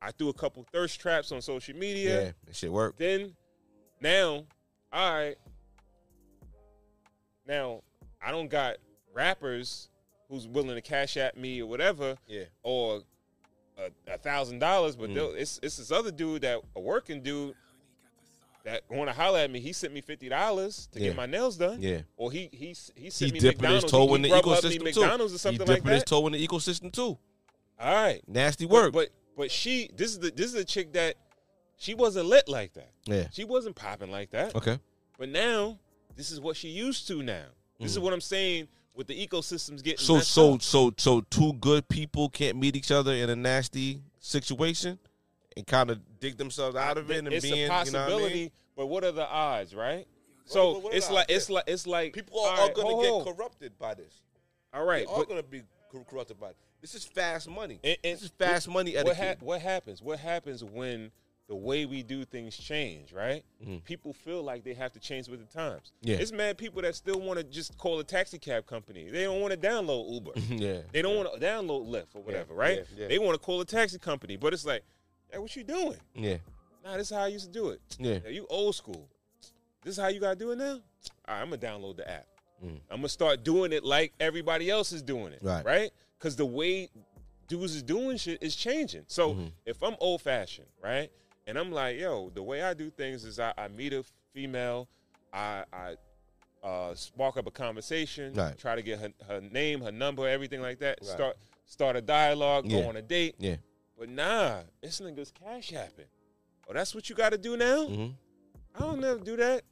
I 0.00 0.10
threw 0.12 0.28
a 0.28 0.32
couple 0.34 0.64
thirst 0.72 1.00
traps 1.00 1.32
on 1.32 1.42
social 1.42 1.74
Yeah, 1.74 1.80
media. 1.80 2.34
that 2.46 2.56
shit 2.56 2.72
work. 2.72 2.96
Then, 2.96 3.34
now, 4.00 4.44
all 4.92 5.12
right. 5.14 5.36
Now, 7.46 7.82
I 8.24 8.30
don't 8.30 8.48
got 8.48 8.76
rappers 9.12 9.88
who's 10.28 10.46
willing 10.46 10.74
to 10.76 10.82
cash 10.82 11.16
at 11.16 11.36
me 11.36 11.60
or 11.60 11.66
whatever, 11.66 12.16
Yeah. 12.26 12.44
or 12.62 13.02
a, 14.06 14.18
thousand 14.18 14.58
dollars, 14.58 14.96
but 14.96 15.10
Mm. 15.10 15.34
it's 15.36 15.60
it's 15.62 15.76
this 15.76 15.90
other 15.92 16.10
dude 16.10 16.42
that 16.42 16.60
a 16.76 16.80
working 16.80 17.22
dude 17.22 17.54
that 18.64 18.82
want 18.90 19.08
to 19.08 19.14
holler 19.14 19.38
at 19.38 19.50
me. 19.50 19.60
He 19.60 19.72
sent 19.72 19.92
me 19.94 20.00
fifty 20.00 20.28
dollars 20.28 20.88
to 20.92 20.98
Yeah. 21.00 21.08
get 21.08 21.16
my 21.16 21.26
nails 21.26 21.56
done. 21.56 21.80
Yeah. 21.80 22.02
Or 22.16 22.30
he 22.32 22.48
he 22.52 22.74
he 22.96 23.04
He 23.04 23.10
sent 23.10 23.32
me 23.32 23.40
dipping 23.40 23.70
his 23.70 23.84
McDonald's. 23.84 23.90
toe 23.92 24.06
he, 24.08 24.14
in 24.16 24.22
the 24.22 24.28
he 24.28 24.34
ecosystem 24.34 24.82
McDonald's 24.84 25.32
too. 25.32 25.36
or 25.36 25.38
something 25.38 25.66
he 25.66 25.72
like 25.72 25.82
dipping 25.82 25.92
his 25.94 26.04
toe 26.04 26.26
in 26.26 26.32
the 26.32 26.46
ecosystem 26.46 26.92
too. 26.92 27.18
All 27.80 27.94
right, 27.94 28.20
Nasty 28.28 28.66
But- 28.66 28.72
work. 28.72 28.92
But, 28.92 29.08
but 29.36 29.50
she 29.50 29.88
this 29.94 30.10
is 30.10 30.18
the 30.18 30.30
this 30.32 30.46
is 30.46 30.54
a 30.54 30.64
chick 30.64 30.92
that 30.94 31.16
she 31.76 31.94
wasn't 31.94 32.26
lit 32.26 32.48
like 32.48 32.72
that. 32.74 32.90
yeah. 33.04 33.28
She 33.32 33.44
wasn't 33.44 33.76
popping 33.76 34.10
like 34.10 34.30
that. 34.30 34.54
Okay. 34.56 34.78
But 35.16 35.28
now 35.28 35.78
this 36.16 36.30
is 36.32 36.40
what 36.40 36.56
she 36.56 36.68
used 36.68 37.06
to. 37.08 37.22
Now 37.22 37.44
this 37.78 37.92
is 37.92 37.98
what 38.00 38.12
I'm 38.12 38.20
saying 38.20 38.66
with 38.98 39.06
the 39.06 39.26
ecosystems 39.26 39.82
getting. 39.82 40.04
So 40.04 40.18
so 40.18 40.54
up. 40.54 40.62
so 40.62 40.92
so 40.98 41.20
two 41.30 41.52
good 41.54 41.88
people 41.88 42.28
can't 42.28 42.58
meet 42.58 42.74
each 42.76 42.90
other 42.90 43.12
in 43.14 43.30
a 43.30 43.36
nasty 43.36 44.02
situation 44.18 44.98
and 45.56 45.64
kind 45.66 45.90
of 45.90 46.00
dig 46.20 46.36
themselves 46.36 46.74
out 46.76 46.98
of 46.98 47.08
it 47.10 47.18
and 47.18 47.28
it's 47.32 47.44
being 47.44 47.54
a 47.54 47.62
you 47.62 47.68
know 47.68 47.74
what 47.74 47.80
I 47.80 47.84
possibility. 47.84 48.34
mean? 48.34 48.50
But 48.76 48.86
what 48.88 49.04
are 49.04 49.12
the 49.12 49.26
odds, 49.26 49.74
right? 49.74 50.06
So 50.46 50.74
but 50.74 50.82
what 50.82 50.92
are 50.92 50.96
it's 50.96 51.10
like 51.10 51.26
it's 51.30 51.48
like 51.48 51.64
it's 51.68 51.86
like 51.86 52.12
People 52.12 52.40
are, 52.40 52.56
right, 52.66 52.74
going 52.74 52.86
hold 52.88 53.04
to 53.04 53.10
on. 53.10 53.24
get 53.24 53.36
corrupted 53.36 53.78
by 53.78 53.94
this. 53.94 54.22
All 54.74 54.84
right, 54.84 55.06
They 55.06 55.12
are 55.12 55.18
but 55.18 55.28
going 55.28 55.40
to 55.42 55.48
be 55.48 55.62
corrupted 56.10 56.38
by 56.40 56.48
it. 56.50 56.56
This 56.80 56.94
is 56.94 57.04
fast 57.04 57.48
money. 57.48 57.78
and- 57.84 57.96
and 58.04 58.14
this 58.16 58.22
is 58.24 58.30
fast 58.36 58.68
money 58.68 58.92
What, 58.94 59.06
etiquette. 59.06 59.16
hap- 59.16 59.42
what 59.42 59.60
happens? 59.60 60.02
What 60.02 60.18
happens 60.18 60.62
when 60.64 61.12
the 61.48 61.56
way 61.56 61.86
we 61.86 62.02
do 62.02 62.24
things 62.24 62.56
change? 62.56 63.12
Right? 63.12 63.42
Mhm. 63.64 63.82
People 63.84 64.12
feel 64.12 64.42
like 64.42 64.64
they 64.64 64.74
have 64.74 64.92
to 64.92 65.00
change 65.00 65.28
with 65.28 65.40
the 65.40 65.52
times. 65.52 65.92
Yeah. 66.02 66.16
It's 66.18 66.30
mad 66.32 66.58
people 66.58 66.82
that 66.82 66.94
still 66.94 67.20
want 67.20 67.38
to 67.38 67.44
just 67.44 67.76
call 67.78 67.98
a 68.00 68.04
taxi 68.04 68.38
cab 68.38 68.66
company. 68.66 69.08
They 69.08 69.24
don't 69.24 69.40
want 69.40 69.52
to 69.52 69.58
download 69.58 70.12
Uber. 70.12 70.30
yeah. 70.50 70.82
They 70.92 71.02
don't 71.02 71.16
want 71.16 71.32
to 71.32 71.40
download 71.44 71.88
Lyft 71.88 72.14
or 72.14 72.22
whatever, 72.22 72.54
right? 72.54 72.78
yeah, 72.94 73.02
yeah. 73.02 73.08
They 73.08 73.18
want 73.18 73.34
to 73.40 73.44
call 73.44 73.60
a 73.60 73.64
taxi 73.64 73.98
company, 73.98 74.36
but 74.36 74.52
it's 74.52 74.66
like, 74.66 74.82
hey, 75.32 75.38
what 75.38 75.54
you 75.56 75.64
doing? 75.64 75.96
Yeah. 76.14 76.36
Nah, 76.84 76.96
this 76.96 77.10
is 77.10 77.16
how 77.16 77.22
I 77.24 77.28
used 77.28 77.46
to 77.46 77.50
do 77.52 77.70
it. 77.70 77.80
Yeah. 77.98 78.18
you 78.28 78.46
old 78.48 78.74
school. 78.74 79.08
This 79.82 79.96
is 79.96 80.02
how 80.02 80.08
you 80.08 80.20
gotta 80.20 80.36
do 80.36 80.50
it 80.52 80.56
now. 80.58 80.72
All 80.74 81.34
right, 81.34 81.40
I'm 81.42 81.50
gonna 81.50 81.58
download 81.58 81.96
the 81.96 82.10
app. 82.10 82.26
Mm. 82.64 82.80
I'm 82.90 82.96
gonna 82.98 83.08
start 83.08 83.42
doing 83.44 83.72
it 83.72 83.84
like 83.84 84.12
everybody 84.20 84.68
else 84.68 84.92
is 84.92 85.00
doing 85.02 85.32
it. 85.32 85.38
Right. 85.42 85.64
Right? 85.64 85.90
Because 86.18 86.34
the 86.36 86.44
way 86.46 86.88
dudes 87.46 87.74
is 87.76 87.82
doing 87.82 88.16
shit 88.16 88.42
is 88.42 88.54
changing. 88.56 89.04
So 89.06 89.34
Mhm. 89.34 89.52
if 89.64 89.82
I'm 89.82 89.96
old 90.00 90.20
fashioned, 90.22 90.66
right, 90.82 91.10
and 91.48 91.58
I'm 91.58 91.72
like, 91.72 91.98
yo, 91.98 92.30
the 92.34 92.42
way 92.42 92.62
I 92.62 92.74
do 92.74 92.90
things 92.90 93.24
is 93.24 93.40
I, 93.40 93.52
I 93.58 93.66
meet 93.68 93.92
a 93.92 94.04
female, 94.32 94.86
I 95.32 95.64
I 95.72 95.94
uh, 96.64 96.94
spark 96.94 97.36
up 97.36 97.46
a 97.46 97.50
conversation, 97.50 98.34
Right. 98.34 98.56
try 98.58 98.76
to 98.76 98.82
get 98.82 98.98
her, 99.00 99.08
her 99.26 99.40
name, 99.40 99.80
her 99.80 99.92
number, 99.92 100.28
everything 100.28 100.60
like 100.60 100.78
that. 100.80 100.98
Right. 101.00 101.10
Start 101.10 101.36
start 101.66 101.96
a 101.96 102.00
dialogue, 102.00 102.66
Yeah. 102.66 102.82
go 102.82 102.88
on 102.88 102.96
a 102.96 103.02
date. 103.02 103.34
Yeah. 103.38 103.56
But 103.98 104.08
nah, 104.10 104.60
this 104.82 105.00
nigga's 105.00 105.32
cash 105.32 105.70
happen. 105.70 106.04
Oh, 106.68 106.72
that's 106.74 106.94
what 106.94 107.08
you 107.08 107.16
got 107.16 107.30
to 107.30 107.38
do 107.38 107.56
now. 107.56 107.86
Mhm. 107.86 108.14
I 108.74 108.78
don't 108.80 109.00
never 109.00 109.18
do 109.18 109.36
that. 109.38 109.62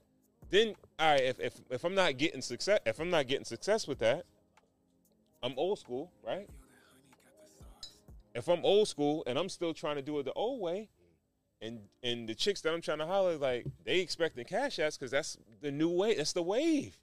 Then, 0.48 0.74
all 0.98 1.12
right, 1.12 1.20
if, 1.22 1.38
if 1.40 1.54
if 1.70 1.84
I'm 1.84 1.94
not 1.94 2.16
getting 2.16 2.40
success, 2.40 2.78
if 2.86 2.98
I'm 3.00 3.10
not 3.10 3.26
getting 3.26 3.44
success 3.44 3.86
with 3.86 3.98
that, 3.98 4.24
I'm 5.42 5.54
old 5.58 5.78
school, 5.78 6.10
right? 6.24 6.48
If 8.34 8.48
I'm 8.48 8.64
old 8.64 8.88
school 8.88 9.22
and 9.26 9.38
I'm 9.38 9.48
still 9.48 9.72
trying 9.74 9.96
to 9.96 10.02
do 10.02 10.18
it 10.18 10.24
the 10.24 10.32
old 10.34 10.60
way, 10.60 10.88
and 11.62 11.80
and 12.02 12.28
the 12.28 12.34
chicks 12.34 12.60
that 12.62 12.72
I'm 12.72 12.80
trying 12.80 12.98
to 12.98 13.06
holler 13.06 13.36
like 13.36 13.66
they 13.84 14.00
expecting 14.00 14.44
cash 14.44 14.76
apps 14.76 14.98
because 14.98 15.10
that's 15.10 15.38
the 15.60 15.70
new 15.70 15.88
way. 15.88 16.14
That's 16.14 16.32
the 16.32 16.42
wave. 16.42 16.98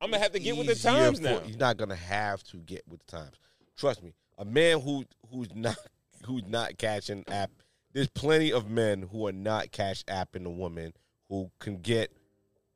I'm 0.00 0.10
gonna 0.10 0.22
have 0.22 0.32
to 0.32 0.38
get 0.40 0.56
with 0.56 0.66
the 0.68 0.74
times 0.74 1.18
for- 1.18 1.24
now. 1.24 1.40
You're 1.46 1.58
not 1.58 1.76
gonna 1.76 1.96
have 1.96 2.42
to 2.44 2.58
get 2.58 2.82
with 2.88 3.00
the 3.06 3.16
times. 3.16 3.36
Trust 3.76 4.02
me. 4.02 4.12
A 4.38 4.44
man 4.44 4.80
who 4.80 5.04
who's 5.30 5.54
not 5.54 5.76
who's 6.26 6.44
not 6.46 6.76
cashing 6.78 7.24
app. 7.28 7.50
There's 7.92 8.08
plenty 8.08 8.52
of 8.52 8.68
men 8.68 9.02
who 9.10 9.26
are 9.26 9.32
not 9.32 9.72
cash 9.72 10.04
apping 10.04 10.44
a 10.44 10.50
woman 10.50 10.92
who 11.28 11.50
can 11.58 11.78
get 11.78 12.12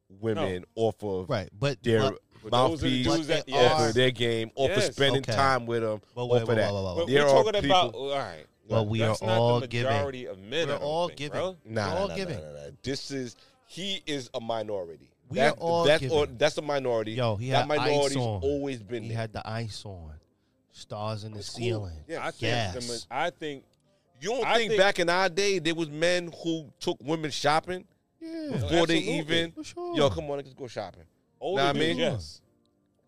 women 0.09 0.64
off 0.74 1.02
of 1.02 1.28
Right, 1.28 1.48
but 1.59 1.82
their 1.82 2.01
but, 2.01 2.18
But 2.43 2.51
the 2.51 2.51
mouthpiece, 2.51 3.06
dudes 3.06 3.26
that- 3.28 3.47
But 3.47 3.52
they 3.52 3.66
off 3.66 3.89
of 3.89 3.94
their 3.94 4.10
game, 4.10 4.51
off 4.56 4.70
of 4.72 4.82
spending 4.82 5.22
Okay. 5.22 5.32
time 5.32 5.64
with 5.66 5.82
them, 5.82 6.01
But 6.14 6.24
off 6.24 6.30
wait, 6.30 6.43
of 6.43 6.48
wait, 6.48 6.55
that. 6.56 6.72
wait, 6.72 6.80
wait, 6.82 6.94
But 6.97 6.97
wait. 7.06 7.12
There 7.14 7.24
we're 7.24 7.30
are 7.30 7.44
talking 7.44 7.60
people- 7.62 7.76
about 7.80 7.94
all 7.94 8.10
right. 8.18 8.47
Well, 8.68 8.86
we 8.86 9.02
are 9.02 9.16
all 9.22 9.60
giving. 9.60 9.90
majority 9.93 10.26
of 10.26 10.39
men. 10.39 10.68
We're 10.68 10.76
all 10.76 11.09
think, 11.09 11.18
giving. 11.18 11.32
bro. 11.40 11.56
Nah, 11.64 11.86
We're 11.89 11.94
nah, 11.94 12.01
all 12.01 12.09
nah, 12.09 12.14
giving. 12.16 12.36
nah, 12.40 12.43
nah, 12.52 12.64
nah. 12.66 12.70
This 12.82 13.10
is 13.10 13.36
he 13.66 14.02
is 14.06 14.30
a 14.34 14.40
minority. 14.40 15.09
We 15.28 15.36
That- 15.39 15.55
are 15.55 15.60
all 15.60 15.84
that's 15.84 16.01
giving. 16.01 16.16
or, 16.16 16.26
that's 16.26 16.59
a 16.59 16.62
minority. 16.62 17.12
Yo, 17.12 17.36
he 17.36 17.51
that 17.51 17.66
had 17.68 17.70
ice 17.70 17.78
minority's 17.78 18.16
on. 18.18 18.40
always 18.43 18.82
been 18.82 19.02
He 19.05 19.09
there. 19.10 19.18
had 19.18 19.32
the 19.32 19.48
ice 19.48 19.82
on, 19.84 20.12
stars 20.72 21.24
in 21.24 21.32
the 21.32 21.39
It's 21.40 21.51
cool. 21.51 21.59
ceiling. 21.59 21.97
Yeah. 22.06 22.20
I 22.26 22.30
think 22.30 22.40
Gas. 22.40 22.74
the, 22.74 23.06
I 23.10 23.30
think 23.30 23.64
you 24.20 24.30
don't 24.30 24.47
I 24.47 24.56
think, 24.59 24.70
think- 24.72 24.80
back 24.80 24.98
in 25.01 25.09
our 25.09 25.28
day 25.28 25.59
there 25.59 25.74
was 25.74 25.89
men 25.90 26.32
who 26.43 26.70
took 26.78 26.98
women 27.02 27.30
shopping 27.30 27.84
Yeah, 28.20 28.51
before 28.52 28.86
they 28.86 28.98
even 28.98 29.52
sure. 29.62 29.97
yo 29.97 30.09
come 30.10 30.30
on 30.30 30.36
let's 30.36 30.52
go 30.55 30.66
shopping. 30.68 31.05
older 31.40 31.62
Nah, 31.62 31.68
I 31.70 31.72
dudes, 31.72 31.86
mean- 31.86 31.97
yes, 31.98 32.40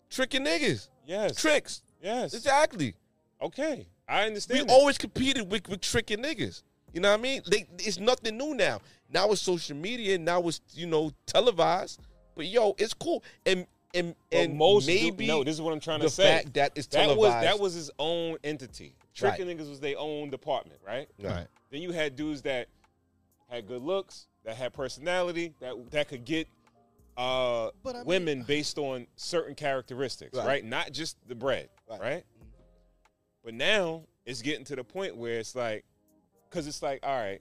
Tricking 0.09 0.43
niggas, 0.45 0.89
yes, 1.05 1.35
tricks. 1.35 1.81
yes. 2.01 2.33
Exactly. 2.33 2.95
Okay, 3.41 3.87
I 4.07 4.21
We 4.21 4.27
understand. 4.27 4.69
that. 4.69 4.73
always 4.73 4.97
competed 4.97 5.49
with, 5.51 5.67
with 5.67 5.81
tricking 5.81 6.19
niggas. 6.19 6.63
You 6.93 7.01
know 7.01 7.09
what 7.11 7.19
I 7.19 7.23
mean? 7.23 7.41
They, 7.49 7.65
it's 7.79 7.99
nothing 7.99 8.37
new 8.37 8.53
now. 8.55 8.79
Now 9.09 9.29
it's 9.31 9.41
social 9.41 9.75
media. 9.75 10.17
Now 10.17 10.41
it's 10.47 10.61
you 10.73 10.87
know 10.87 11.11
televised. 11.25 11.99
But 12.35 12.47
yo, 12.47 12.75
it's 12.77 12.93
cool. 12.93 13.23
And 13.45 13.65
and 13.93 14.15
But 14.31 14.37
and 14.37 14.57
most 14.57 14.85
du- 14.87 14.93
maybe 14.93 15.27
no. 15.27 15.43
This 15.43 15.55
is 15.55 15.61
what 15.61 15.73
I'm 15.73 15.79
trying 15.79 16.01
to 16.01 16.09
say. 16.09 16.23
fact 16.23 16.53
that 16.55 16.71
it's 16.75 16.87
that 16.87 17.01
televised. 17.05 17.19
was 17.19 17.43
that 17.43 17.59
was 17.59 17.73
his 17.73 17.91
own 17.99 18.37
entity. 18.43 18.95
Tricking 19.13 19.47
niggas 19.47 19.69
was 19.69 19.79
their 19.79 19.97
own 19.97 20.29
department, 20.29 20.79
right? 20.85 21.07
Right. 21.21 21.47
Then 21.71 21.81
you 21.81 21.91
had 21.91 22.15
dudes 22.15 22.41
that 22.43 22.67
had 23.49 23.67
good 23.67 23.81
looks, 23.81 24.27
that 24.43 24.55
had 24.55 24.73
personality, 24.73 25.53
that 25.59 25.73
that 25.91 26.07
could 26.09 26.25
get 26.25 26.47
uh, 27.17 27.69
But 27.83 27.95
I 27.95 27.99
mean- 27.99 28.05
women 28.07 28.43
based 28.43 28.77
on 28.77 29.07
certain 29.15 29.55
characteristics, 29.55 30.37
Right. 30.37 30.45
right. 30.47 30.65
Not 30.65 30.91
just 30.91 31.15
the 31.27 31.35
bread, 31.35 31.69
Right. 31.89 32.01
right? 32.01 32.25
But 33.45 33.53
now 33.53 34.01
it's 34.25 34.41
getting 34.41 34.65
to 34.65 34.75
the 34.75 34.83
point 34.83 35.15
where 35.15 35.37
it's 35.39 35.55
like, 35.55 35.85
because 36.49 36.65
it's 36.65 36.81
like, 36.81 36.99
all 37.03 37.15
right, 37.15 37.39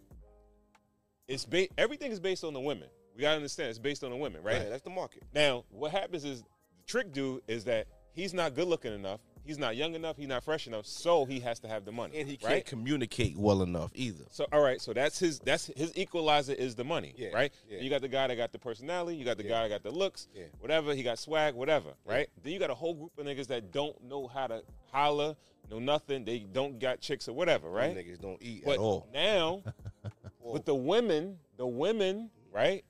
it's 1.26 1.46
ba- 1.46 1.68
everything 1.78 2.12
is 2.12 2.20
based 2.20 2.44
on 2.44 2.52
the 2.52 2.60
women. 2.60 2.88
We 3.16 3.22
gotta 3.22 3.36
understand 3.36 3.70
it's 3.70 3.78
based 3.78 4.04
on 4.04 4.10
the 4.10 4.16
women, 4.16 4.42
right? 4.42 4.58
Right, 4.58 4.68
that's 4.68 4.82
the 4.82 4.90
market. 4.90 5.22
Now, 5.34 5.64
what 5.70 5.92
happens 5.92 6.24
is 6.24 6.42
the 6.42 6.46
trick 6.86 7.12
dude 7.12 7.40
is 7.48 7.64
that 7.64 7.86
he's 8.12 8.34
not 8.34 8.54
good 8.54 8.68
looking 8.68 8.92
enough, 8.92 9.20
he's 9.44 9.56
not 9.56 9.76
young 9.76 9.94
enough, 9.94 10.18
he's 10.18 10.28
not 10.28 10.44
fresh 10.44 10.66
enough, 10.66 10.84
so 10.84 11.24
he 11.24 11.40
has 11.40 11.58
to 11.60 11.68
have 11.68 11.86
the 11.86 11.92
money. 11.92 12.18
And 12.18 12.28
he 12.28 12.36
can't 12.36 12.52
right? 12.52 12.66
communicate 12.66 13.38
well 13.38 13.62
enough 13.62 13.92
either. 13.94 14.24
So 14.30 14.46
all 14.52 14.60
right, 14.60 14.80
so 14.82 14.92
that's 14.92 15.18
his 15.18 15.38
that's 15.38 15.70
his 15.74 15.96
equalizer 15.96 16.52
is 16.52 16.74
the 16.74 16.84
money, 16.84 17.14
Yeah, 17.16 17.28
right? 17.32 17.52
yeah. 17.66 17.78
You 17.80 17.88
got 17.88 18.02
the 18.02 18.08
guy 18.08 18.26
that 18.26 18.36
got 18.36 18.52
the 18.52 18.58
personality, 18.58 19.16
you 19.16 19.24
got 19.24 19.38
the 19.38 19.44
Yeah. 19.44 19.50
guy 19.50 19.68
that 19.68 19.82
got 19.82 19.90
the 19.90 19.96
looks, 19.96 20.28
Yeah. 20.34 20.44
whatever, 20.58 20.92
he 20.94 21.02
got 21.02 21.18
swag, 21.18 21.54
whatever, 21.54 21.94
right? 22.04 22.28
Then 22.42 22.52
you 22.52 22.58
got 22.58 22.68
a 22.70 22.74
whole 22.74 22.92
group 22.94 23.16
of 23.16 23.24
niggas 23.24 23.46
that 23.46 23.70
don't 23.72 24.02
know 24.02 24.26
how 24.26 24.48
to 24.48 24.62
holler, 24.92 25.36
know 25.70 25.78
nothing, 25.78 26.24
they 26.24 26.40
don't 26.40 26.78
got 26.78 27.00
chicks 27.00 27.28
or 27.28 27.32
whatever, 27.32 27.66
Them 27.68 27.76
right? 27.76 27.96
Niggas 27.96 28.20
don't 28.20 28.40
eat 28.42 28.62
But 28.64 28.72
at 28.74 28.78
all. 28.78 29.08
now 29.12 29.62
with 30.40 30.64
the 30.64 30.74
women, 30.74 31.38
the 31.56 31.66
women, 31.66 32.30
right, 32.52 32.84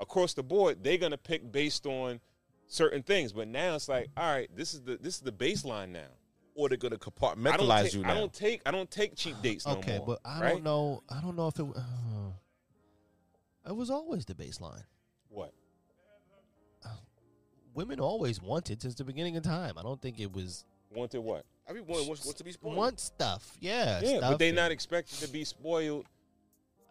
across 0.00 0.34
the 0.34 0.42
board, 0.42 0.82
they're 0.82 0.98
gonna 0.98 1.18
pick 1.18 1.50
based 1.52 1.86
on 1.86 2.20
certain 2.66 3.02
things. 3.02 3.32
But 3.32 3.48
now 3.48 3.74
it's 3.76 3.88
like, 3.88 4.08
all 4.16 4.32
right, 4.32 4.50
this 4.54 4.74
is 4.74 4.82
the 4.82 4.96
this 4.96 5.14
is 5.16 5.20
the 5.20 5.32
baseline 5.32 5.90
now. 5.90 6.08
Or 6.54 6.68
they're 6.68 6.76
gonna 6.76 6.98
compartmentalize 6.98 7.84
take, 7.84 7.94
you 7.94 8.04
I 8.04 8.12
don't 8.14 8.32
take 8.32 8.60
I 8.66 8.70
don't 8.72 8.90
take 8.90 9.16
cheap 9.16 9.36
dates 9.42 9.66
no 9.66 9.72
Okay, 9.78 9.96
more. 9.98 10.06
but 10.06 10.20
I 10.24 10.40
right? 10.40 10.50
don't 10.52 10.64
know. 10.64 11.02
I 11.08 11.20
don't 11.22 11.34
know 11.36 11.48
if 11.48 11.58
it. 11.58 11.64
Uh, 11.74 12.30
it 13.66 13.74
was 13.76 13.90
always 13.90 14.24
the 14.26 14.34
baseline. 14.34 14.82
what. 15.28 15.52
Women 17.74 18.00
always 18.00 18.42
wanted 18.42 18.82
since 18.82 18.96
the 18.96 19.04
beginning 19.04 19.34
of 19.38 19.44
time. 19.44 19.78
I 19.78 19.82
don't 19.82 19.98
think 20.00 20.20
it 20.20 20.30
was 20.30 20.66
Wanted 20.94 21.20
what? 21.20 21.46
Everyone 21.68 22.06
wants, 22.06 22.24
wants 22.24 22.34
to 22.34 22.44
be 22.44 22.52
spoiled. 22.52 22.76
want 22.76 23.00
stuff. 23.00 23.56
Yeah, 23.60 24.00
Yeah, 24.02 24.18
stuff 24.18 24.32
but 24.32 24.38
they 24.38 24.48
and- 24.48 24.56
not 24.56 24.70
expected 24.72 25.18
to 25.20 25.28
be 25.28 25.44
spoiled 25.44 26.06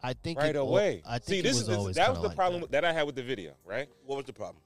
I 0.03 0.14
think 0.14 0.39
right 0.39 0.49
it 0.49 0.56
away. 0.56 1.03
I 1.06 1.19
think 1.19 1.26
See, 1.26 1.41
this 1.41 1.53
was 1.53 1.61
is 1.61 1.68
this, 1.68 1.77
always 1.77 1.95
that 1.98 2.10
was 2.10 2.19
the 2.22 2.27
like 2.30 2.35
problem 2.35 2.61
that. 2.61 2.72
that 2.72 2.85
I 2.85 2.91
had 2.93 3.03
with 3.03 3.15
the 3.15 3.22
video, 3.23 3.53
right? 3.65 3.88
What 4.06 4.15
was 4.15 4.26
the 4.26 4.34
problem? 4.34 4.64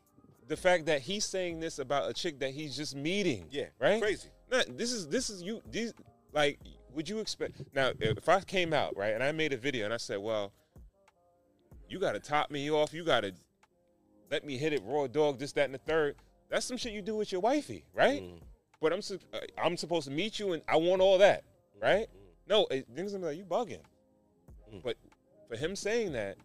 The 0.47 0.55
fact 0.55 0.85
that 0.85 1.01
he's 1.01 1.25
saying 1.25 1.59
this 1.59 1.79
about 1.79 2.09
a 2.09 2.13
chick 2.13 2.39
that 2.39 2.51
he's 2.51 2.75
just 2.77 2.95
meeting. 2.95 3.47
Yeah, 3.51 3.65
right. 3.79 4.01
crazy. 4.01 4.29
Nah, 4.51 4.61
this 4.69 4.91
is 4.93 5.07
this 5.07 5.29
is 5.29 5.41
you. 5.41 5.61
These 5.69 5.93
like, 6.31 6.59
would 6.93 7.09
you 7.09 7.19
expect 7.19 7.61
now 7.73 7.91
if 7.99 8.29
I 8.29 8.39
came 8.41 8.71
out 8.71 8.95
right 8.95 9.13
and 9.13 9.23
I 9.23 9.31
made 9.33 9.51
a 9.53 9.57
video 9.57 9.85
and 9.85 9.93
I 9.93 9.97
said, 9.97 10.19
well, 10.19 10.53
you 11.89 11.99
got 11.99 12.13
to 12.13 12.19
top 12.19 12.49
me 12.51 12.71
off. 12.71 12.93
You 12.93 13.03
got 13.03 13.21
to 13.21 13.33
let 14.31 14.45
me 14.45 14.57
hit 14.57 14.71
it 14.71 14.81
raw 14.85 15.07
dog. 15.07 15.39
This, 15.39 15.51
that, 15.53 15.65
and 15.65 15.73
the 15.73 15.79
third. 15.79 16.15
That's 16.49 16.65
some 16.65 16.77
shit 16.77 16.93
you 16.93 17.01
do 17.01 17.15
with 17.17 17.31
your 17.31 17.41
wifey, 17.41 17.85
right? 17.93 18.21
Mm. 18.21 18.39
But 18.85 18.93
I'm 18.93 19.01
sup- 19.01 19.23
uh, 19.33 19.39
I'm 19.57 19.77
supposed 19.77 20.07
to 20.07 20.13
meet 20.13 20.37
you 20.37 20.53
and 20.53 20.61
I 20.67 20.75
want 20.75 21.01
all 21.01 21.17
that, 21.17 21.43
right? 21.81 22.05
No, 22.47 22.67
it, 22.69 22.85
niggas 22.95 23.13
gonna 23.13 23.25
like 23.25 23.37
you 23.39 23.43
bugging. 23.43 23.79
Mm. 24.71 24.83
But 24.83 24.95
for 25.47 25.55
him 25.55 25.75
saying 25.75 26.11
that 26.11 26.37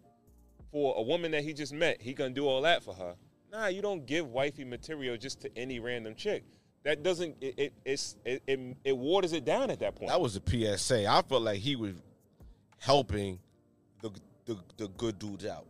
for 0.71 0.95
a 0.97 1.03
woman 1.03 1.29
that 1.33 1.43
he 1.43 1.53
just 1.53 1.71
met, 1.71 2.01
he 2.01 2.15
gonna 2.15 2.31
do 2.31 2.47
all 2.47 2.63
that 2.63 2.81
for 2.81 2.95
her. 2.95 3.13
Nah, 3.51 3.67
you 3.67 3.83
don't 3.83 4.07
give 4.07 4.25
wifey 4.25 4.63
material 4.63 5.17
just 5.17 5.39
to 5.41 5.55
any 5.55 5.79
random 5.79 6.15
chick. 6.15 6.43
That 6.81 7.03
doesn't 7.03 7.35
it 7.41 7.59
it 7.59 7.73
it's, 7.85 8.15
it, 8.25 8.41
it, 8.47 8.59
it 8.85 8.97
waters 8.97 9.33
it 9.33 9.45
down 9.45 9.69
at 9.69 9.79
that 9.81 9.93
point. 9.93 10.09
That 10.09 10.19
was 10.19 10.35
a 10.35 10.41
PSA. 10.77 11.07
I 11.07 11.21
felt 11.21 11.43
like 11.43 11.59
he 11.59 11.75
was 11.75 11.93
helping 12.79 13.37
the 14.01 14.09
the, 14.45 14.57
the 14.77 14.87
good 14.97 15.19
dudes 15.19 15.45
out. 15.45 15.67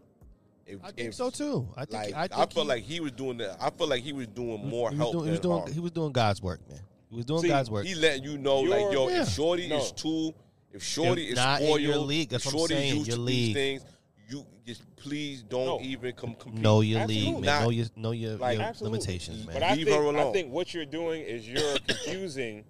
If- 0.71 0.79
I 0.83 0.91
think 0.91 1.09
if- 1.09 1.15
so 1.15 1.29
too. 1.29 1.67
I 1.75 1.85
think. 1.85 1.93
Like 1.93 2.13
I, 2.15 2.23
I, 2.23 2.27
think 2.27 2.53
felt 2.53 2.65
he- 2.65 2.69
like 2.69 2.83
he 2.83 2.99
was 2.99 3.11
doing 3.11 3.37
that. 3.37 3.57
I 3.61 3.69
felt 3.69 3.89
like 3.89 4.01
he 4.03 4.13
was 4.13 4.27
doing 4.27 4.67
more 4.67 4.89
he 4.91 4.95
was 4.97 5.01
help 5.03 5.11
doing, 5.13 5.25
he 5.25 5.31
was 5.31 5.39
doing, 5.39 5.57
harm. 5.59 5.71
he 5.73 5.79
was 5.79 5.91
doing 5.91 6.11
God's 6.11 6.41
work, 6.41 6.59
man. 6.69 6.79
He 7.09 7.15
was 7.17 7.25
doing 7.25 7.41
See, 7.41 7.47
God's 7.49 7.69
work. 7.69 7.85
He 7.85 7.95
letting 7.95 8.23
you 8.23 8.37
know, 8.37 8.59
like, 8.61 8.79
You're- 8.81 8.93
yo, 8.93 9.09
Yeah. 9.09 9.21
if 9.23 9.29
Shorty 9.29 9.67
No. 9.67 9.77
is 9.77 9.91
too, 9.91 10.33
if 10.71 10.81
Shorty 10.83 11.23
If 11.25 11.29
is 11.31 11.35
not 11.35 11.59
in 11.61 11.67
spoiled, 11.67 11.81
your 11.81 11.97
league, 11.97 12.29
that's 12.29 12.45
if 12.45 12.53
what 12.53 12.53
I'm 12.53 12.59
Shorty 12.59 12.73
saying, 12.75 12.95
used 12.95 13.07
your 13.07 13.17
to 13.17 13.21
league. 13.23 13.45
these 13.47 13.53
things, 13.53 13.85
you 14.29 14.45
just 14.65 14.95
please 14.95 15.43
don't 15.43 15.65
No. 15.65 15.81
even 15.81 16.13
come 16.13 16.35
compete. 16.35 16.61
know 16.61 16.79
your 16.79 17.01
Absolutely. 17.01 17.25
league, 17.31 17.41
man. 17.41 17.43
Not- 17.43 17.63
know 17.63 17.69
your 17.71 17.85
know 17.97 18.11
your, 18.11 18.37
like- 18.37 18.57
your 18.57 18.73
limitations, 18.79 19.45
man. 19.45 19.53
But 19.55 19.63
I 19.63 19.75
Leave 19.75 19.87
think 19.87 19.97
her 20.01 20.17
I 20.17 20.31
think 20.31 20.51
what 20.53 20.73
you're 20.73 20.85
doing 20.85 21.21
is 21.23 21.45
you're 21.49 21.77
confusing 21.87 22.63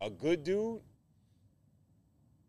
a 0.00 0.08
good 0.08 0.42
dude, 0.42 0.80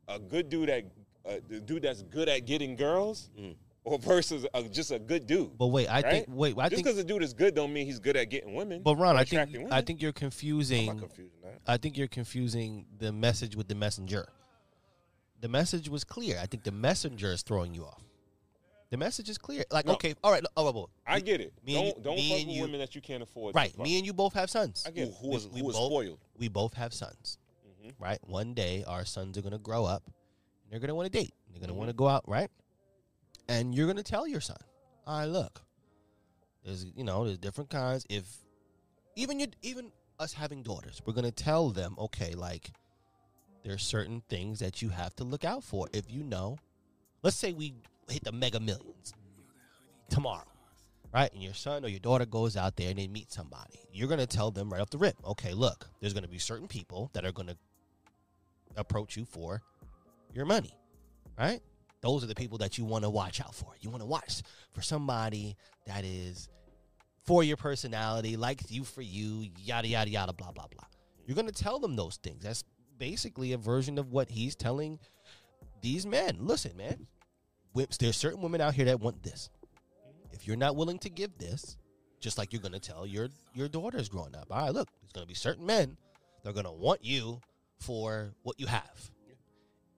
a 0.07 0.19
good 0.19 0.49
dude 0.49 0.69
that 0.69 0.85
uh, 1.25 1.39
the 1.49 1.59
dude 1.59 1.81
that's 1.81 2.03
good 2.03 2.29
at 2.29 2.45
getting 2.45 2.77
girls, 2.77 3.29
Mm. 3.37 3.55
or 3.91 3.99
versus 3.99 4.45
a, 4.53 4.63
just 4.63 4.91
a 4.91 4.99
good 4.99 5.25
dude. 5.27 5.57
but 5.57 5.67
wait, 5.67 5.87
I 5.89 6.01
think 6.01 6.27
wait, 6.29 6.55
I 6.57 6.69
just 6.69 6.83
because 6.83 6.97
a 6.97 7.03
dude 7.03 7.23
is 7.23 7.33
good 7.33 7.55
don't 7.55 7.71
mean 7.73 7.85
he's 7.85 7.99
good 7.99 8.15
at 8.17 8.29
getting 8.29 8.53
women. 8.53 8.81
But 8.83 8.95
Ron, 8.95 9.15
I 9.15 9.23
think 9.23 9.41
attracting 9.49 9.71
I 9.71 9.81
think 9.81 10.01
you're 10.01 10.11
confusing. 10.13 10.99
confusing. 10.99 11.31
I 11.65 11.77
think 11.77 11.97
you're 11.97 12.07
confusing 12.07 12.85
the 12.99 13.11
message 13.11 13.55
with 13.55 13.67
the 13.67 13.75
messenger. 13.75 14.27
The 15.39 15.47
message 15.47 15.87
was 15.89 16.03
clear. 16.03 16.39
I 16.41 16.45
think 16.47 16.63
the 16.63 16.71
messenger 16.71 17.31
is 17.31 17.41
throwing 17.43 17.73
you 17.73 17.85
off. 17.85 18.01
The 18.89 18.97
message 18.97 19.29
is 19.29 19.37
clear. 19.37 19.63
Like, 19.69 19.85
No. 19.85 19.93
okay, 19.93 20.15
all 20.23 20.31
right, 20.31 20.43
oh, 20.55 20.71
well, 20.71 20.89
I 21.05 21.19
get 21.19 21.41
it. 21.41 21.51
me 21.65 21.73
don't 21.73 21.85
you- 21.87 21.93
don't 22.01 22.15
me 22.15 22.29
fuck 22.29 22.39
and 22.39 22.47
with 22.47 22.55
you- 22.55 22.61
women 22.63 22.79
that 22.79 22.95
you 22.95 23.01
can't 23.01 23.21
afford. 23.21 23.53
right. 23.53 23.77
Me 23.77 23.97
and 23.97 24.05
you 24.05 24.13
both 24.13 24.33
have 24.33 24.49
sons. 24.49 24.83
I 24.87 24.91
get 24.91 25.09
Who, 25.21 25.35
it. 25.35 25.41
who 25.43 25.49
who 25.49 25.63
both- 25.63 25.75
spoiled? 25.75 26.19
We 26.37 26.47
both 26.47 26.73
have 26.75 26.93
sons. 26.93 27.37
Mhm. 27.83 27.93
Right. 27.99 28.19
One 28.27 28.53
day, 28.53 28.83
our 28.87 29.03
sons 29.05 29.37
are 29.37 29.41
gonna 29.41 29.57
grow 29.59 29.83
up, 29.85 30.03
and 30.05 30.71
they're 30.71 30.79
gonna 30.79 30.95
want 30.95 31.11
to 31.11 31.17
date. 31.19 31.33
They're 31.51 31.59
gonna 31.59 31.73
Mm-hmm. 31.73 31.77
want 31.79 31.89
to 31.89 31.93
go 31.95 32.07
out, 32.07 32.27
right? 32.29 32.49
And 33.47 33.73
you're 33.73 33.87
gonna 33.87 34.03
tell 34.03 34.27
your 34.27 34.41
son, 34.41 34.57
"All 35.05 35.19
right, 35.19 35.25
look, 35.25 35.61
there's 36.63 36.85
you 36.95 37.03
know 37.03 37.25
there's 37.25 37.37
different 37.37 37.69
kinds. 37.69 38.05
If 38.09 38.25
even 39.15 39.39
you 39.39 39.47
even 39.61 39.91
us 40.19 40.33
having 40.33 40.63
daughters, 40.63 41.01
we're 41.05 41.13
gonna 41.13 41.31
tell 41.31 41.69
them, 41.69 41.95
okay, 41.97 42.33
like 42.33 42.71
there's 43.63 43.83
certain 43.83 44.21
things 44.29 44.59
that 44.59 44.81
you 44.81 44.89
have 44.89 45.15
to 45.15 45.23
look 45.23 45.43
out 45.43 45.63
for. 45.63 45.87
If 45.93 46.09
you 46.09 46.23
know, 46.23 46.57
let's 47.23 47.35
say 47.35 47.53
we 47.53 47.75
hit 48.09 48.23
the 48.23 48.31
mega 48.31 48.59
millions 48.59 49.13
tomorrow, 50.09 50.47
right? 51.13 51.31
And 51.33 51.43
your 51.43 51.53
son 51.53 51.83
or 51.83 51.89
your 51.89 51.99
daughter 51.99 52.25
goes 52.25 52.55
out 52.55 52.75
there 52.77 52.89
and 52.89 52.99
they 52.99 53.07
meet 53.07 53.31
somebody. 53.31 53.79
You're 53.91 54.07
to 54.19 54.27
tell 54.27 54.51
them 54.51 54.71
right 54.71 54.81
off 54.81 54.89
the 54.89 54.97
rip, 54.97 55.15
okay, 55.25 55.53
look, 55.53 55.89
there's 55.99 56.13
to 56.23 56.29
be 56.29 56.39
certain 56.39 56.67
people 56.67 57.09
that 57.13 57.25
are 57.25 57.31
to 57.47 57.57
approach 58.75 59.17
you 59.17 59.25
for 59.25 59.61
your 60.33 60.45
money, 60.45 60.73
right? 61.37 61.61
Those 62.07 62.23
are 62.23 62.27
the 62.27 62.35
people 62.35 62.59
that 62.59 62.77
you 62.77 62.85
want 62.85 63.03
to 63.03 63.09
watch 63.09 63.41
out 63.41 63.53
for. 63.53 63.75
You 63.81 63.89
want 63.89 64.01
to 64.01 64.05
watch 64.07 64.41
for 64.71 64.81
somebody 64.81 65.57
that 65.87 66.05
is 66.05 66.47
for 67.25 67.43
your 67.43 67.57
personality, 67.57 68.37
likes 68.37 68.71
you 68.71 68.85
for 68.85 69.01
you, 69.01 69.49
yada, 69.59 69.89
yada, 69.89 70.09
yada, 70.09 70.31
blah, 70.31 70.53
blah, 70.53 70.67
blah. 70.73 70.85
You're 71.25 71.35
going 71.35 71.49
to 71.49 71.63
tell 71.63 71.79
them 71.79 71.97
those 71.97 72.15
things. 72.15 72.43
That's 72.43 72.63
basically 72.97 73.51
a 73.51 73.57
version 73.57 73.97
of 73.97 74.13
what 74.13 74.29
he's 74.29 74.55
telling 74.55 74.99
these 75.81 76.05
men. 76.05 76.37
Listen, 76.39 76.77
man, 76.77 77.07
there's 77.99 78.15
certain 78.15 78.41
women 78.41 78.61
out 78.61 78.73
here 78.73 78.85
that 78.85 79.01
want 79.01 79.21
this. 79.21 79.49
If 80.31 80.47
you're 80.47 80.55
not 80.55 80.77
willing 80.77 80.99
to 80.99 81.09
give 81.09 81.37
this, 81.37 81.75
just 82.21 82.37
like 82.37 82.53
you're 82.53 82.61
going 82.61 82.71
to 82.71 82.79
tell 82.79 83.05
your 83.05 83.27
your 83.53 83.67
daughters 83.67 84.07
growing 84.07 84.33
up, 84.33 84.47
all 84.49 84.61
right, 84.61 84.73
look, 84.73 84.87
there's 85.01 85.11
going 85.11 85.25
to 85.25 85.27
be 85.27 85.35
certain 85.35 85.65
men 85.65 85.97
that 86.41 86.51
are 86.51 86.53
going 86.53 86.63
to 86.63 86.71
want 86.71 87.03
you 87.03 87.41
for 87.81 88.33
what 88.43 88.57
you 88.61 88.67
have. 88.67 89.11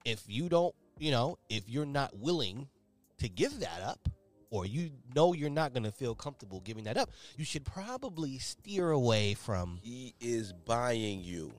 If 0.04 0.24
you 0.26 0.48
don't, 0.48 0.74
you 1.00 1.10
know, 1.10 1.38
if 1.48 1.68
you're 1.68 1.86
not 1.86 2.16
willing 2.18 2.68
to 3.18 3.28
give 3.28 3.60
that 3.60 3.80
up, 3.82 4.08
or 4.50 4.66
you 4.66 4.90
know 5.14 5.32
you're 5.32 5.48
not 5.50 5.72
going 5.72 5.84
to 5.84 5.92
feel 5.92 6.14
comfortable 6.14 6.60
giving 6.60 6.84
that 6.84 6.96
up, 6.96 7.10
you 7.36 7.44
should 7.44 7.64
probably 7.64 8.38
steer 8.38 8.90
away 8.90 9.34
from. 9.34 9.78
He 9.82 10.14
is 10.20 10.52
buying 10.52 11.22
you. 11.22 11.52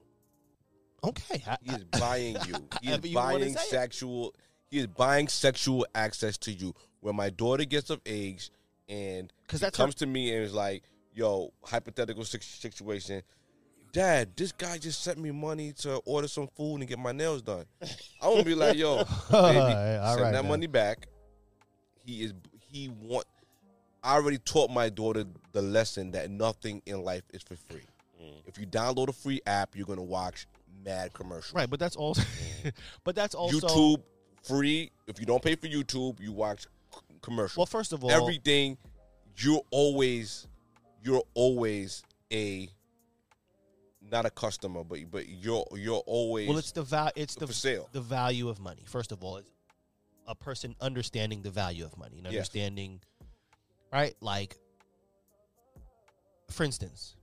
Okay, 1.03 1.41
I, 1.47 1.57
He 1.63 1.71
is 1.71 1.83
buying 1.85 2.37
you. 2.47 2.55
He 2.81 2.91
is 2.91 3.05
you 3.05 3.15
buying 3.15 3.43
say 3.55 3.61
it. 3.63 3.69
sexual. 3.69 4.35
He 4.69 4.79
is 4.79 4.87
buying 4.87 5.27
sexual 5.27 5.85
access 5.95 6.37
to 6.39 6.51
you. 6.51 6.73
When 6.99 7.15
my 7.15 7.29
daughter 7.29 7.65
gets 7.65 7.89
of 7.89 8.01
age 8.05 8.51
and 8.87 9.31
'Cause 9.47 9.59
she 9.59 9.65
that's 9.65 9.77
her- 9.77 9.83
comes 9.83 9.95
to 9.95 10.05
me 10.05 10.33
and 10.35 10.43
is 10.43 10.53
like, 10.53 10.83
"Yo, 11.13 11.51
hypothetical 11.63 12.23
situation." 12.25 13.23
Dad, 13.91 14.29
this 14.35 14.51
guy 14.51 14.77
just 14.77 15.03
sent 15.03 15.17
me 15.17 15.31
money 15.31 15.73
to 15.79 15.95
order 16.05 16.27
some 16.27 16.47
food 16.55 16.77
and 16.77 16.87
get 16.87 16.99
my 16.99 17.11
nails 17.11 17.41
done. 17.41 17.65
I 18.21 18.27
won't 18.27 18.45
be 18.45 18.55
like, 18.55 18.77
"Yo, 18.77 18.97
baby, 18.97 19.07
All 19.31 19.47
send 19.51 19.61
right, 19.61 20.31
that 20.31 20.43
man. 20.43 20.47
money 20.47 20.67
back." 20.67 21.07
He 22.05 22.23
is. 22.23 22.33
He 22.71 22.89
want. 22.89 23.25
I 24.03 24.15
already 24.15 24.39
taught 24.39 24.71
my 24.71 24.89
daughter 24.89 25.25
the 25.51 25.61
lesson 25.61 26.11
that 26.11 26.31
nothing 26.31 26.81
in 26.85 27.03
life 27.03 27.23
is 27.33 27.43
for 27.43 27.55
free. 27.55 27.83
Mm. 28.21 28.33
If 28.45 28.57
you 28.57 28.65
download 28.65 29.09
a 29.09 29.13
free 29.13 29.41
app, 29.45 29.75
you're 29.75 29.85
gonna 29.85 30.01
watch 30.01 30.47
mad 30.83 31.13
commercials. 31.13 31.53
right, 31.53 31.69
but 31.69 31.79
that's 31.79 31.95
also, 31.95 32.21
mm. 32.63 32.71
but 33.03 33.15
that's 33.15 33.35
also 33.35 33.59
YouTube 33.67 34.01
free. 34.43 34.91
If 35.07 35.19
you 35.19 35.25
don't 35.25 35.43
pay 35.43 35.55
for 35.55 35.67
YouTube, 35.67 36.19
you 36.19 36.31
watch 36.31 36.63
c- 36.63 36.99
commercials. 37.21 37.57
Well, 37.57 37.65
first 37.65 37.93
of 37.93 38.03
all, 38.03 38.11
everything 38.11 38.77
you're 39.37 39.61
always 39.71 40.47
you're 41.03 41.23
always 41.33 42.03
a 42.31 42.69
not 44.11 44.25
a 44.25 44.29
customer, 44.29 44.83
but 44.83 44.99
but 45.09 45.27
you're 45.29 45.65
you're 45.75 46.03
always 46.05 46.47
Well, 46.49 46.57
it's 46.57 46.71
the 46.71 46.83
val- 46.83 47.11
It's 47.15 47.35
the 47.35 47.47
sale. 47.53 47.89
the 47.91 48.01
value 48.01 48.49
of 48.49 48.59
money. 48.59 48.83
First 48.87 49.11
of 49.11 49.23
all, 49.23 49.37
it's 49.37 49.51
a 50.27 50.35
person 50.35 50.75
understanding 50.81 51.41
the 51.41 51.49
value 51.51 51.85
of 51.85 51.97
money 51.97 52.17
and 52.17 52.25
Yes. 52.25 52.33
understanding, 52.35 53.01
right? 53.91 54.15
Like, 54.21 54.57
for 56.49 56.63
instance, 56.63 57.15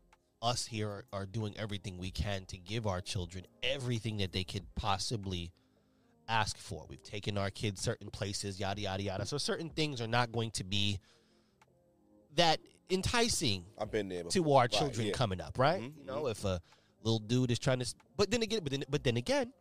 us 0.42 0.66
here 0.66 0.88
are, 0.88 1.04
are 1.12 1.26
doing 1.26 1.56
everything 1.58 1.98
we 1.98 2.10
can 2.10 2.44
to 2.46 2.58
give 2.58 2.86
our 2.86 3.00
children 3.00 3.44
everything 3.62 4.18
that 4.18 4.32
they 4.32 4.44
could 4.44 4.64
possibly 4.74 5.52
ask 6.28 6.56
for. 6.58 6.86
We've 6.88 7.02
taken 7.02 7.36
our 7.38 7.50
kids 7.50 7.80
certain 7.80 8.10
places, 8.10 8.58
yada 8.60 8.80
yada 8.80 9.02
yada. 9.02 9.26
So 9.26 9.38
certain 9.38 9.70
things 9.70 10.00
are 10.00 10.06
not 10.08 10.32
going 10.32 10.50
to 10.52 10.64
be 10.64 10.98
that 12.36 12.60
enticing 12.90 13.64
I've 13.78 13.90
been 13.90 14.08
there. 14.08 14.24
Before. 14.24 14.42
to 14.44 14.52
our 14.52 14.60
Right, 14.62 14.70
children 14.70 15.06
yeah. 15.08 15.12
coming 15.12 15.40
up, 15.40 15.58
right? 15.58 15.80
Mhm, 15.82 15.98
You 15.98 16.04
know, 16.04 16.26
if 16.28 16.44
a 16.44 16.60
little 17.02 17.18
dude 17.18 17.50
is 17.50 17.58
trying 17.58 17.80
to, 17.80 17.94
but 18.16 18.30
then 18.30 18.42
again, 18.42 18.60
but 18.62 18.72
then, 18.72 18.84
but 18.88 19.04
then 19.04 19.16
again, 19.16 19.52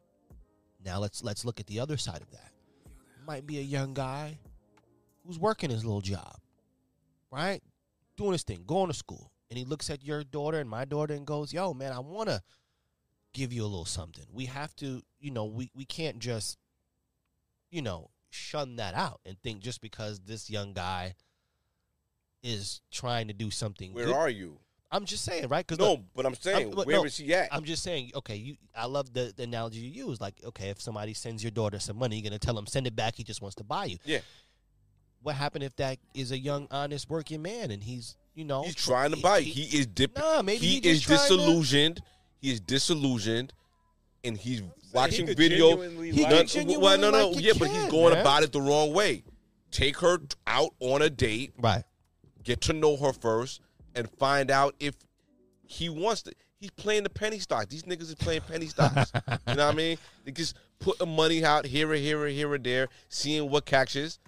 now 0.83 0.99
let's 0.99 1.23
let's 1.23 1.45
look 1.45 1.59
at 1.59 1.67
the 1.67 1.79
other 1.79 1.97
side 1.97 2.21
of 2.21 2.31
that. 2.31 2.51
Might 3.25 3.45
be 3.45 3.59
a 3.59 3.61
young 3.61 3.93
guy 3.93 4.39
who's 5.25 5.37
working 5.37 5.69
his 5.69 5.83
little 5.83 6.01
job, 6.01 6.37
right? 7.31 7.61
Doing 8.15 8.31
his 8.31 8.43
thing, 8.43 8.63
going 8.65 8.87
to 8.87 8.93
school, 8.93 9.31
and 9.49 9.57
he 9.57 9.65
looks 9.65 9.89
at 9.89 10.03
your 10.03 10.23
daughter 10.23 10.59
and 10.59 10.69
my 10.69 10.85
daughter 10.85 11.13
and 11.13 11.25
goes, 11.25 11.53
"Yo, 11.53 11.73
man, 11.73 11.91
I 11.91 11.99
want 11.99 12.29
to 12.29 12.41
give 13.33 13.51
you 13.51 13.63
a 13.63 13.67
little 13.67 13.85
something. 13.85 14.25
We 14.31 14.45
have 14.45 14.75
to, 14.77 15.01
you 15.19 15.31
know, 15.31 15.45
we 15.45 15.69
we 15.75 15.85
can't 15.85 16.19
just, 16.19 16.57
you 17.69 17.81
know, 17.81 18.09
shun 18.29 18.77
that 18.77 18.93
out 18.95 19.19
and 19.25 19.37
think 19.41 19.61
just 19.61 19.81
because 19.81 20.19
this 20.21 20.49
young 20.49 20.73
guy." 20.73 21.15
Is 22.43 22.81
trying 22.91 23.27
to 23.27 23.33
do 23.33 23.49
something. 23.49 23.93
Where 23.93 24.05
good 24.05 24.15
are 24.15 24.29
you? 24.29 24.59
I'm 24.91 25.03
just 25.05 25.25
saying, 25.25 25.47
right? 25.49 25.65
Because 25.67 25.79
No, 25.79 26.03
but 26.15 26.25
I'm 26.25 26.33
saying, 26.35 26.71
but 26.73 26.87
where 26.87 27.05
is 27.05 27.19
no, 27.19 27.25
he 27.25 27.33
at? 27.33 27.49
I'm 27.53 27.65
just 27.65 27.83
saying, 27.83 28.11
okay, 28.15 28.35
you. 28.35 28.55
I 28.75 28.85
love 28.85 29.11
the, 29.13 29.33
the 29.35 29.43
analogy 29.43 29.79
you 29.79 30.07
use. 30.07 30.21
Like, 30.21 30.35
okay, 30.45 30.69
if 30.69 30.81
somebody 30.81 31.13
sends 31.13 31.43
your 31.43 31.51
daughter 31.51 31.77
some 31.79 31.97
money, 31.97 32.15
you're 32.17 32.23
gonna 32.23 32.39
tell 32.39 32.57
him 32.57 32.65
send 32.67 32.87
it 32.87 32.95
back. 32.95 33.15
He 33.15 33.23
just 33.23 33.41
wants 33.41 33.55
to 33.55 33.63
buy 33.65 33.85
you. 33.85 33.97
yeah, 34.05 34.19
What 35.21 35.35
happened 35.35 35.65
if 35.65 35.75
that 35.75 35.97
is 36.13 36.31
a 36.31 36.37
young, 36.37 36.67
honest, 36.71 37.09
working 37.09 37.41
man 37.41 37.71
and 37.71 37.83
he's, 37.83 38.15
you 38.33 38.45
know, 38.45 38.63
he's 38.63 38.75
trying 38.75 39.11
to 39.11 39.17
buy. 39.17 39.39
you. 39.39 39.51
He 39.51 39.77
is 39.77 39.87
dipping. 39.87 40.23
Nah, 40.23 40.41
maybe 40.41 40.65
he, 40.65 40.79
he 40.79 40.89
is 40.89 41.01
trying 41.01 41.17
to- 41.17 41.23
disillusioned. 41.35 42.01
He 42.39 42.51
is 42.51 42.59
disillusioned, 42.61 43.51
and 44.23 44.37
he's 44.37 44.61
watching 44.93 45.25
could 45.27 45.35
video. 45.37 45.69
genuinely 45.71 46.11
He 46.11 46.21
like- 46.23 46.31
None- 46.31 46.47
genuinely 46.47 46.81
well, 46.83 46.97
no, 46.97 47.09
no, 47.11 47.29
like 47.31 47.43
your 47.43 47.53
yeah, 47.53 47.59
but 47.59 47.69
he's 47.69 47.91
going 47.91 48.13
man. 48.13 48.21
about 48.21 48.43
it 48.43 48.51
the 48.53 48.61
wrong 48.61 48.93
way. 48.93 49.23
Take 49.71 49.97
her 49.97 50.19
out 50.45 50.73
on 50.79 51.01
a 51.01 51.09
date, 51.09 51.51
right. 51.59 51.83
get 52.43 52.61
to 52.61 52.73
know 52.73 52.95
her 52.95 53.11
first, 53.11 53.59
and 53.97 54.09
find 54.11 54.49
out 54.51 54.75
if 54.79 54.95
he 55.65 55.89
wants 55.89 56.21
to. 56.23 56.33
He's 56.59 56.71
playing 56.71 57.03
the 57.03 57.09
penny 57.09 57.39
stock. 57.39 57.69
These 57.69 57.83
niggas 57.83 58.03
is 58.03 58.15
playing 58.15 58.41
penny 58.41 58.67
stocks. 58.67 59.11
you 59.13 59.55
know 59.55 59.65
what 59.67 59.73
I 59.73 59.73
mean? 59.73 59.97
They 60.25 60.31
just 60.31 60.55
putting 60.79 61.15
money 61.15 61.43
out 61.45 61.65
here 61.65 61.93
and 61.93 62.01
here 62.03 62.25
and 62.25 62.35
here 62.35 62.53
and 62.55 62.63
there, 62.63 62.89
seeing 63.09 63.49
what 63.49 63.65
catches, 63.65 64.19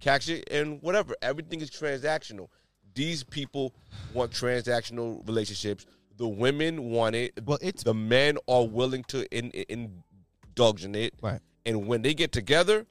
catches, 0.00 0.42
and 0.50 0.80
whatever. 0.82 1.14
Everything 1.20 1.60
is 1.60 1.70
transactional. 1.70 2.48
These 2.94 3.24
people 3.24 3.74
want 4.14 4.30
transactional 4.32 5.26
relationships. 5.26 5.84
The 6.16 6.26
women 6.28 6.90
want 6.90 7.14
it. 7.14 7.32
Well, 7.44 7.58
it's- 7.60 7.82
the 7.82 7.94
men 7.94 8.38
are 8.48 8.64
willing 8.66 9.04
to 9.04 9.26
in, 9.36 9.50
in, 9.50 10.02
indulge 10.48 10.84
in 10.84 10.94
it. 10.94 11.14
Right. 11.20 11.40
And 11.66 11.86
when 11.86 12.02
they 12.02 12.14
get 12.14 12.32
together, 12.32 12.86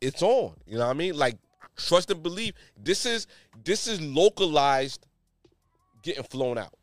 it's 0.00 0.22
on. 0.22 0.54
You 0.66 0.78
know 0.78 0.86
what 0.86 0.90
I 0.90 0.94
mean? 0.94 1.16
Like 1.16 1.38
trust 1.86 2.10
and 2.10 2.22
believe. 2.22 2.54
This 2.76 3.04
is 3.06 3.26
this 3.64 3.86
is 3.86 4.00
localized 4.00 5.06
getting 6.02 6.24
flown 6.24 6.58
out. 6.58 6.74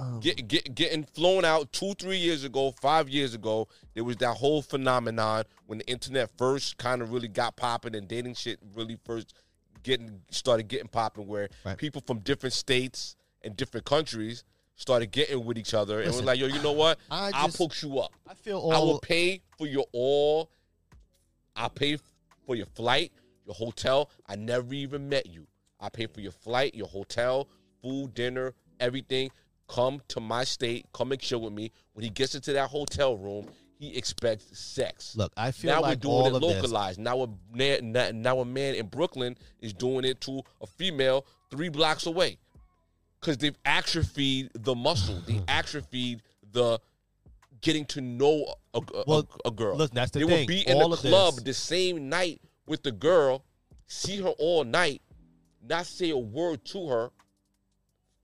Um, 0.00 0.20
Get, 0.20 0.46
get, 0.46 0.74
getting 0.76 1.02
flown 1.02 1.44
out 1.44 1.72
two, 1.72 1.92
three 1.94 2.18
years 2.18 2.44
ago, 2.44 2.70
five 2.80 3.08
years 3.08 3.34
ago, 3.34 3.66
there 3.94 4.04
was 4.04 4.16
that 4.18 4.34
whole 4.36 4.62
phenomenon 4.62 5.42
when 5.66 5.78
the 5.78 5.86
internet 5.88 6.30
first 6.38 6.78
kind 6.78 7.02
of 7.02 7.12
really 7.12 7.26
got 7.26 7.56
popping 7.56 7.96
and 7.96 8.06
dating 8.06 8.34
shit 8.34 8.60
really 8.76 8.96
first 9.04 9.34
getting 9.82 10.20
started 10.30 10.68
getting 10.68 10.86
popping, 10.86 11.26
where 11.26 11.48
Right. 11.64 11.76
people 11.76 12.00
from 12.06 12.20
different 12.20 12.52
states 12.52 13.16
and 13.42 13.56
different 13.56 13.86
countries 13.86 14.44
started 14.76 15.10
getting 15.10 15.44
with 15.44 15.58
each 15.58 15.74
other 15.74 15.98
and 16.00 16.06
was 16.14 16.22
like, 16.22 16.38
yo, 16.38 16.46
you 16.46 16.62
know 16.62 16.70
what? 16.72 17.00
I 17.10 17.32
I'll 17.34 17.46
just- 17.48 17.58
hook 17.58 17.82
you 17.82 17.98
up. 17.98 18.12
I 18.28 18.34
feel 18.34 18.70
I 18.72 18.78
will 18.78 19.00
pay 19.00 19.40
for 19.56 19.66
your 19.66 19.86
all. 19.92 20.48
I'll 21.56 21.70
pay 21.70 21.98
for 22.48 22.56
your 22.56 22.66
flight, 22.66 23.12
your 23.44 23.54
hotel. 23.54 24.10
I 24.26 24.34
never 24.34 24.72
even 24.72 25.06
met 25.08 25.26
you. 25.26 25.46
I 25.78 25.90
pay 25.90 26.06
for 26.06 26.22
your 26.22 26.32
flight, 26.32 26.74
your 26.74 26.88
hotel, 26.88 27.46
food, 27.82 28.14
dinner, 28.14 28.54
everything. 28.80 29.30
Come 29.68 30.00
to 30.08 30.18
my 30.18 30.44
state. 30.44 30.86
Come 30.94 31.12
and 31.12 31.20
chill 31.20 31.42
with 31.42 31.52
me. 31.52 31.70
When 31.92 32.04
he 32.04 32.10
gets 32.10 32.34
into 32.34 32.54
that 32.54 32.70
hotel 32.70 33.18
room, 33.18 33.48
he 33.78 33.94
expects 33.98 34.58
sex. 34.58 35.14
Look, 35.14 35.30
I 35.36 35.50
feel 35.50 35.72
now 35.74 35.82
like 35.82 35.90
we're 35.90 35.96
doing 35.96 36.14
all 36.14 36.26
it 36.28 36.34
of 36.36 36.40
this- 36.40 36.62
localized. 36.62 36.98
Now 36.98 37.20
a 37.22 37.28
man, 37.54 37.92
now- 37.92 38.10
now 38.12 38.40
a 38.40 38.46
man 38.46 38.74
in 38.76 38.86
Brooklyn 38.86 39.36
is 39.60 39.74
doing 39.74 40.06
it 40.06 40.22
to 40.22 40.42
a 40.62 40.66
female 40.66 41.26
three 41.50 41.68
blocks 41.68 42.06
away, 42.06 42.38
because 43.20 43.36
they've 43.36 43.58
atrophied 43.66 44.50
the 44.54 44.74
muscle. 44.74 45.20
They 45.26 45.42
atrophied 45.46 46.22
the 46.50 46.80
getting 47.60 47.84
to 47.86 48.00
know 48.00 48.54
a, 48.74 48.78
a- 48.94 49.04
Well, 49.06 49.28
a, 49.44 49.48
a 49.48 49.50
girl. 49.50 49.76
listen, 49.76 49.94
that's 49.94 50.10
the 50.10 50.20
they 50.20 50.26
thing. 50.26 50.40
will 50.40 50.46
be 50.46 50.60
in 50.68 50.76
All 50.76 50.88
the 50.90 50.96
club 50.96 51.34
this- 51.36 51.44
the 51.44 51.54
same 51.54 52.08
night 52.08 52.40
with 52.66 52.82
the 52.82 52.92
girl, 52.92 53.44
see 53.86 54.18
her 54.20 54.30
all 54.38 54.64
night, 54.64 55.02
not 55.66 55.86
say 55.86 56.10
a 56.10 56.18
word 56.18 56.64
to 56.66 56.88
her, 56.88 57.10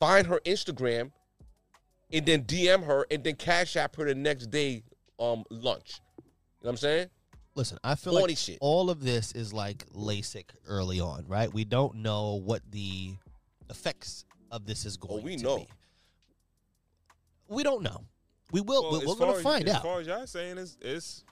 find 0.00 0.26
her 0.26 0.40
Instagram, 0.44 1.10
and 2.12 2.26
then 2.26 2.44
DM 2.44 2.84
her, 2.84 3.06
and 3.10 3.24
then 3.24 3.34
cash 3.36 3.76
app 3.76 3.96
her 3.96 4.04
the 4.04 4.14
next 4.14 4.50
day 4.50 4.82
um 5.18 5.44
lunch. 5.50 6.00
You 6.18 6.24
know 6.24 6.30
what 6.60 6.70
I'm 6.70 6.76
saying? 6.78 7.08
Listen, 7.56 7.78
I 7.84 7.94
feel 7.94 8.12
Horny 8.14 8.32
like 8.32 8.38
shit. 8.38 8.58
all 8.60 8.90
of 8.90 9.00
this 9.02 9.30
is 9.32 9.52
like 9.52 9.86
LASIK 9.92 10.46
early 10.66 10.98
on, 11.00 11.24
right? 11.28 11.52
We 11.52 11.64
don't 11.64 11.96
know 11.96 12.40
what 12.44 12.62
the 12.70 13.14
effects 13.70 14.24
of 14.50 14.66
this 14.66 14.84
is 14.84 14.96
going 14.96 15.20
Oh, 15.20 15.24
we 15.24 15.36
to 15.36 15.42
know. 15.42 15.56
be. 15.58 15.68
We 17.48 17.62
don't 17.62 17.82
know. 17.82 18.04
We 18.54 18.60
will. 18.60 18.82
Well, 18.84 18.92
we- 18.92 18.98
as 19.00 19.06
we're 19.06 19.14
going 19.16 19.36
to 19.36 19.42
find 19.42 19.68
as, 19.68 19.74
out. 19.74 19.76
As 19.78 19.82
far 19.82 20.00
as 20.00 20.06
y'all 20.06 20.26
saying, 20.28 20.58
it's 20.58 20.76
it's 20.80 21.24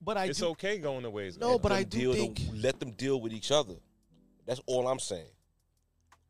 but 0.00 0.16
I 0.16 0.24
it's 0.24 0.38
do. 0.38 0.46
okay 0.48 0.78
going 0.78 1.02
the 1.02 1.10
ways. 1.10 1.36
No, 1.38 1.56
of 1.56 1.62
but 1.62 1.68
God. 1.68 1.74
I 1.74 1.80
them 1.82 1.88
do 1.90 1.98
deal 2.00 2.12
think- 2.14 2.36
to, 2.38 2.52
let 2.56 2.80
them 2.80 2.92
deal 2.92 3.20
with 3.20 3.34
each 3.34 3.50
other. 3.52 3.74
That's 4.46 4.60
all 4.66 4.88
I'm 4.88 4.98
saying. 4.98 5.28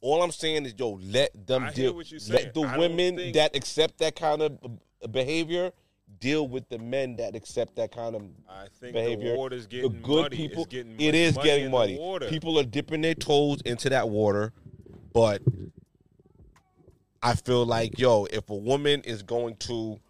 All 0.01 0.21
I'm 0.23 0.33
saying 0.33 0.67
is, 0.67 0.75
yo, 0.77 0.99
let 1.01 1.47
them 1.47 1.63
I 1.63 1.67
hear 1.67 1.75
deal. 1.87 1.95
what 1.95 2.11
you're. 2.11 2.21
Let 2.29 2.55
the 2.55 2.63
I 2.63 2.77
women 2.77 3.17
think- 3.17 3.35
that 3.37 3.55
accept 3.55 3.99
that 3.99 4.17
kind 4.17 4.43
of 4.43 4.59
uh, 5.05 5.07
behavior 5.07 5.71
deal 6.19 6.49
with 6.49 6.69
the 6.69 6.79
men 6.79 7.15
that 7.17 7.37
accept 7.37 7.77
that 7.77 7.93
kind 7.93 8.17
of 8.17 8.23
I 8.49 8.67
think 8.81 8.95
behavior. 8.95 9.33
the 9.35 9.39
water's 9.39 9.69
the 9.69 9.89
good 9.89 10.23
muddy. 10.23 10.37
people, 10.37 10.65
it's 10.65 10.73
getting 10.73 11.01
it 11.01 11.15
much 11.15 11.37
muddy 11.37 11.49
getting 11.49 11.71
muddy. 11.71 12.29
People 12.29 12.59
are 12.59 12.65
dipping 12.65 13.01
their 13.03 13.15
toes 13.15 13.61
into 13.65 13.89
that 13.91 14.09
water, 14.09 14.53
but 15.13 15.41
I 17.23 17.35
feel 17.35 17.67
like, 17.67 17.99
yo, 17.99 18.25
if 18.27 18.49
a 18.51 18.55
woman 18.55 19.03
is 19.03 19.23
going 19.23 19.57
to, 19.57 20.01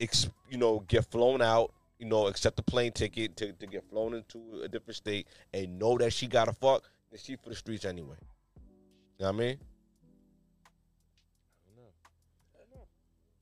ex, 0.00 0.28
you 0.50 0.58
know, 0.58 0.80
get 0.88 1.04
flown 1.10 1.40
out, 1.40 1.72
you 1.98 2.06
know, 2.06 2.26
accept 2.26 2.56
the 2.56 2.62
plane 2.62 2.92
ticket 2.92 3.36
to, 3.36 3.52
to 3.52 3.66
get 3.66 3.84
flown 3.88 4.14
into 4.14 4.60
a 4.62 4.68
different 4.68 4.96
state 4.96 5.28
and 5.52 5.78
know 5.78 5.96
that 5.98 6.12
she 6.12 6.26
got 6.26 6.46
to 6.46 6.52
fuck, 6.52 6.82
then 7.10 7.20
she 7.22 7.36
for 7.36 7.48
the 7.50 7.54
streets 7.54 7.84
anyway. 7.84 8.16
You 9.18 9.26
know 9.26 9.32
what 9.32 9.34
I 9.36 9.38
mean? 9.38 9.58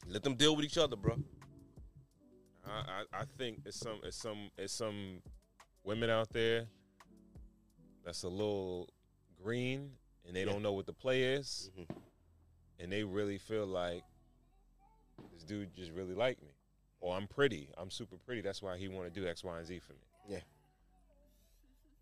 Let 0.07 0.23
them 0.25 0.35
deal 0.35 0.55
with 0.57 0.65
each 0.65 0.77
other, 0.79 0.97
bro. 0.97 1.17
I, 2.67 3.05
I, 3.15 3.21
I 3.21 3.25
think 3.39 3.61
it's 3.65 3.79
some 3.79 4.01
it's 4.05 4.17
some 4.17 4.51
it's 4.59 4.73
some 4.73 5.23
women 5.85 6.11
out 6.11 6.29
there 6.33 6.67
that's 8.05 8.25
a 8.25 8.29
little 8.29 8.89
green 9.43 9.91
and 10.27 10.35
they 10.37 10.41
Yeah. 10.41 10.47
don't 10.53 10.63
know 10.63 10.73
what 10.73 10.87
the 10.87 10.93
play 10.93 11.23
is, 11.23 11.71
Mhm. 11.79 11.87
And 12.81 12.91
they 12.93 13.05
really 13.05 13.39
feel 13.39 13.67
like 13.67 14.03
this 15.33 15.43
dude 15.45 15.75
just 15.75 15.91
really 15.93 16.15
like 16.15 16.41
me, 16.43 16.51
or 17.01 17.17
I'm 17.17 17.27
pretty, 17.27 17.69
I'm 17.77 17.91
super 17.91 18.17
pretty. 18.17 18.41
That's 18.41 18.63
why 18.63 18.77
he 18.77 18.89
want 18.89 19.13
to 19.13 19.21
do 19.21 19.27
X, 19.27 19.45
Y, 19.45 19.57
and 19.59 19.67
Z 19.67 19.79
for 19.81 19.93
me. 19.93 19.99
Yeah. 20.29 20.41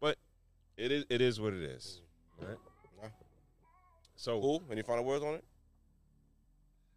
But 0.00 0.16
it 0.76 0.90
is 0.92 1.04
it 1.10 1.20
is 1.20 1.40
what 1.40 1.52
it 1.52 1.62
is, 1.62 2.00
right? 2.40 2.56
Nah. 3.02 3.08
So 4.16 4.40
Cool. 4.40 4.62
Any 4.70 4.82
final 4.82 5.04
words 5.04 5.24
on 5.24 5.34
it? 5.34 5.44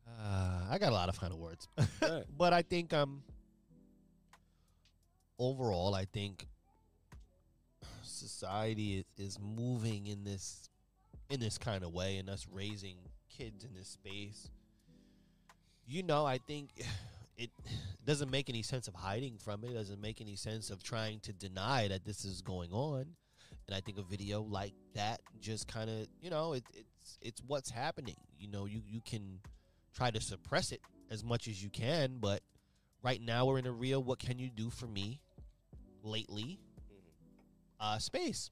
Uh, 0.08 0.62
I 0.70 0.78
got 0.80 0.90
a 0.92 0.96
lot 0.96 1.08
of 1.10 1.16
final 1.16 1.40
words, 1.40 1.68
Right. 2.02 2.24
but 2.38 2.52
I 2.54 2.62
think 2.62 2.94
um 2.94 3.24
overall, 5.40 5.96
I 5.96 6.06
think 6.06 6.48
society 8.04 8.98
is, 9.18 9.28
is 9.36 9.40
moving 9.40 10.08
in 10.08 10.24
this 10.24 10.70
in 11.30 11.40
this 11.40 11.58
kind 11.58 11.84
of 11.84 11.94
way, 11.94 12.18
and 12.18 12.30
us 12.30 12.46
raising 12.52 12.98
kids 13.38 13.64
in 13.64 13.74
this 13.74 13.88
space. 13.88 14.50
You 15.86 16.04
know, 16.04 16.26
I 16.26 16.38
think 16.38 16.70
it 17.38 17.50
doesn't 18.06 18.32
make 18.32 18.50
any 18.50 18.62
sense 18.62 18.88
of 18.88 18.94
hiding 18.94 19.38
from 19.38 19.64
it. 19.64 19.72
It 19.72 19.76
doesn't 19.76 20.02
make 20.02 20.22
any 20.22 20.36
sense 20.36 20.70
of 20.70 20.84
trying 20.84 21.20
to 21.22 21.34
deny 21.34 21.88
that 21.88 22.06
this 22.06 22.26
is 22.26 22.42
going 22.42 22.72
on. 22.72 23.06
And 23.68 23.76
I 23.76 23.80
think 23.80 23.98
a 23.98 24.04
video 24.04 24.42
like 24.42 24.74
that 24.94 25.22
just 25.40 25.68
kind 25.68 25.90
of, 25.90 26.08
you 26.22 26.30
know, 26.30 26.54
it, 26.54 26.64
it's 26.74 27.18
it's 27.22 27.42
what's 27.48 27.70
happening. 27.70 28.18
You 28.38 28.50
know, 28.50 28.66
you 28.66 28.82
you 28.86 29.02
can 29.06 29.40
try 29.96 30.12
to 30.12 30.20
suppress 30.20 30.72
it 30.72 30.82
as 31.10 31.24
much 31.24 31.48
as 31.48 31.64
you 31.64 31.70
can, 31.70 32.18
but 32.20 32.42
right 33.04 33.22
now 33.22 33.46
we're 33.46 33.60
in 33.60 33.68
a 33.68 33.72
real 33.72 34.04
what 34.04 34.20
can 34.20 34.40
you 34.40 34.50
do 34.50 34.70
for 34.70 34.88
me 34.88 35.22
lately 36.04 36.60
uh 37.80 37.98
space. 38.00 38.50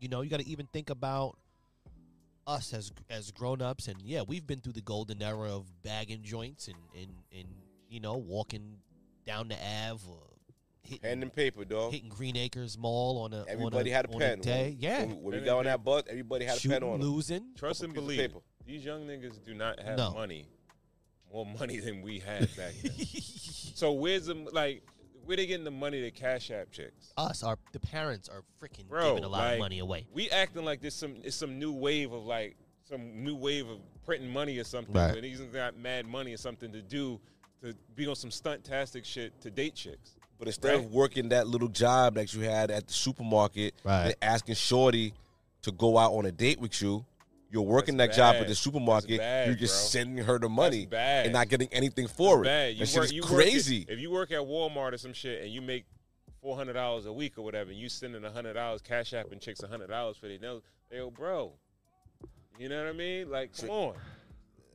You 0.00 0.08
know, 0.08 0.22
you 0.22 0.30
got 0.30 0.40
to 0.40 0.48
even 0.48 0.66
think 0.72 0.90
about 0.90 1.36
us 2.48 2.72
as 2.72 2.90
as 3.10 3.30
grown-ups 3.30 3.86
and 3.88 4.00
yeah, 4.02 4.22
we've 4.26 4.46
been 4.46 4.60
through 4.60 4.72
the 4.72 4.80
golden 4.80 5.22
era 5.22 5.54
of 5.54 5.66
bagging 5.82 6.22
joints 6.22 6.66
and 6.66 6.76
and 6.96 7.10
and 7.38 7.46
you 7.90 8.00
know, 8.00 8.16
walking 8.16 8.78
down 9.26 9.48
the 9.48 9.54
Ave 9.56 10.02
or 10.08 10.18
hitting, 10.82 11.00
Pen 11.02 11.22
and 11.22 11.32
paper, 11.32 11.64
dog. 11.64 11.92
hitting 11.92 12.08
Green 12.08 12.36
Acres 12.36 12.76
Mall 12.78 13.18
on 13.18 13.32
a 13.34 13.44
Everybody 13.48 13.76
on 13.90 13.94
a, 13.94 13.96
had 13.96 14.06
a 14.06 14.12
on 14.14 14.18
pen. 14.20 14.40
day. 14.40 14.64
When, 14.70 14.76
yeah. 14.80 15.00
when, 15.04 15.22
when 15.22 15.40
we 15.40 15.44
got 15.44 15.58
on 15.58 15.64
that 15.66 15.84
bus, 15.84 16.02
everybody 16.08 16.44
had 16.46 16.56
a 16.56 16.60
Shooting, 16.60 16.80
pen 16.80 16.88
on. 16.88 16.94
'em. 16.94 17.00
losing. 17.06 17.44
trust 17.56 17.82
and 17.82 17.92
believe 17.94 18.34
of 18.34 18.42
these 18.66 18.84
young 18.84 19.06
niggas 19.06 19.42
do 19.44 19.54
not 19.54 19.80
have 19.80 19.96
No. 19.98 20.10
money, 20.12 20.46
more 21.32 21.46
money 21.46 21.78
than 21.80 22.02
we 22.02 22.18
had 22.18 22.40
back 22.56 22.74
then. 22.82 22.92
so 23.74 23.92
where's 23.92 24.26
the 24.26 24.34
like? 24.52 24.82
Where 25.28 25.36
they 25.36 25.44
getting 25.44 25.64
the 25.64 25.70
money 25.70 26.00
to 26.00 26.10
cash 26.10 26.50
app 26.50 26.70
chicks? 26.70 27.12
Us, 27.18 27.42
our 27.42 27.58
the 27.72 27.80
parents 27.80 28.30
are 28.30 28.44
freaking 28.62 28.88
Bro, 28.88 29.10
giving 29.10 29.24
a 29.24 29.28
lot 29.28 29.40
like, 29.40 29.52
of 29.52 29.58
money 29.58 29.80
away. 29.80 30.06
We 30.10 30.30
acting 30.30 30.64
like 30.64 30.80
there's 30.80 30.94
some 30.94 31.16
it's 31.22 31.36
some 31.36 31.58
new 31.58 31.70
wave 31.70 32.12
of 32.12 32.24
like 32.24 32.56
some 32.88 33.22
new 33.22 33.36
wave 33.36 33.68
of 33.68 33.78
printing 34.06 34.32
money 34.32 34.56
or 34.56 34.64
something. 34.64 34.94
Right. 34.94 35.14
And 35.14 35.22
these 35.22 35.38
niggas 35.38 35.52
got 35.52 35.76
mad 35.76 36.06
money 36.06 36.32
or 36.32 36.38
something 36.38 36.72
to 36.72 36.80
do 36.80 37.20
to 37.60 37.74
be 37.94 38.06
on 38.06 38.16
some 38.16 38.30
stunt-tastic 38.30 39.04
shit 39.04 39.38
to 39.42 39.50
date 39.50 39.74
chicks. 39.74 40.16
But 40.38 40.48
instead 40.48 40.76
Right. 40.76 40.84
of 40.86 40.92
working 40.92 41.28
that 41.28 41.46
little 41.46 41.68
job 41.68 42.14
that 42.14 42.32
you 42.32 42.40
had 42.40 42.70
at 42.70 42.86
the 42.86 42.94
supermarket 42.94 43.74
Right. 43.84 44.06
and 44.06 44.14
asking 44.22 44.54
Shorty 44.54 45.12
to 45.60 45.72
go 45.72 45.98
out 45.98 46.12
on 46.14 46.24
a 46.24 46.32
date 46.32 46.58
with 46.58 46.80
you, 46.80 47.04
you're 47.50 47.62
working 47.62 47.96
That's 47.96 48.16
that 48.16 48.34
job 48.34 48.42
at 48.42 48.48
the 48.48 48.54
supermarket. 48.54 49.18
Bad, 49.18 49.46
you're 49.46 49.56
just 49.56 49.92
bro. 49.92 50.00
sending 50.00 50.24
her 50.24 50.38
the 50.38 50.48
money 50.48 50.86
bad. 50.86 51.26
and 51.26 51.32
not 51.32 51.48
getting 51.48 51.68
anything 51.72 52.06
for 52.06 52.40
It's 52.44 52.48
it. 52.48 52.78
bad. 52.78 52.92
You 52.94 53.00
work, 53.00 53.12
you 53.12 53.22
crazy. 53.22 53.82
At, 53.88 53.94
if 53.94 54.00
you 54.00 54.10
work 54.10 54.30
at 54.32 54.40
Walmart 54.40 54.92
or 54.92 54.98
some 54.98 55.12
shit 55.12 55.42
and 55.42 55.50
you 55.52 55.60
make 55.62 55.86
four 56.42 56.56
hundred 56.56 56.74
dollars 56.74 57.06
a 57.06 57.12
week 57.12 57.38
or 57.38 57.42
whatever, 57.42 57.70
and 57.70 57.78
you 57.78 57.88
sending 57.88 58.24
a 58.24 58.30
hundred 58.30 58.54
dollars 58.54 58.82
cash 58.82 59.12
app 59.14 59.32
and 59.32 59.40
chicks 59.40 59.62
a 59.62 59.68
hundred 59.68 59.88
dollars 59.88 60.16
for 60.16 60.28
their 60.28 60.38
nails, 60.38 60.62
they 60.90 60.98
go, 60.98 61.10
bro. 61.10 61.52
You 62.58 62.68
know 62.68 62.82
what 62.82 62.90
I 62.90 62.96
mean? 62.96 63.30
Like, 63.30 63.56
come 63.56 63.70
on. 63.70 63.94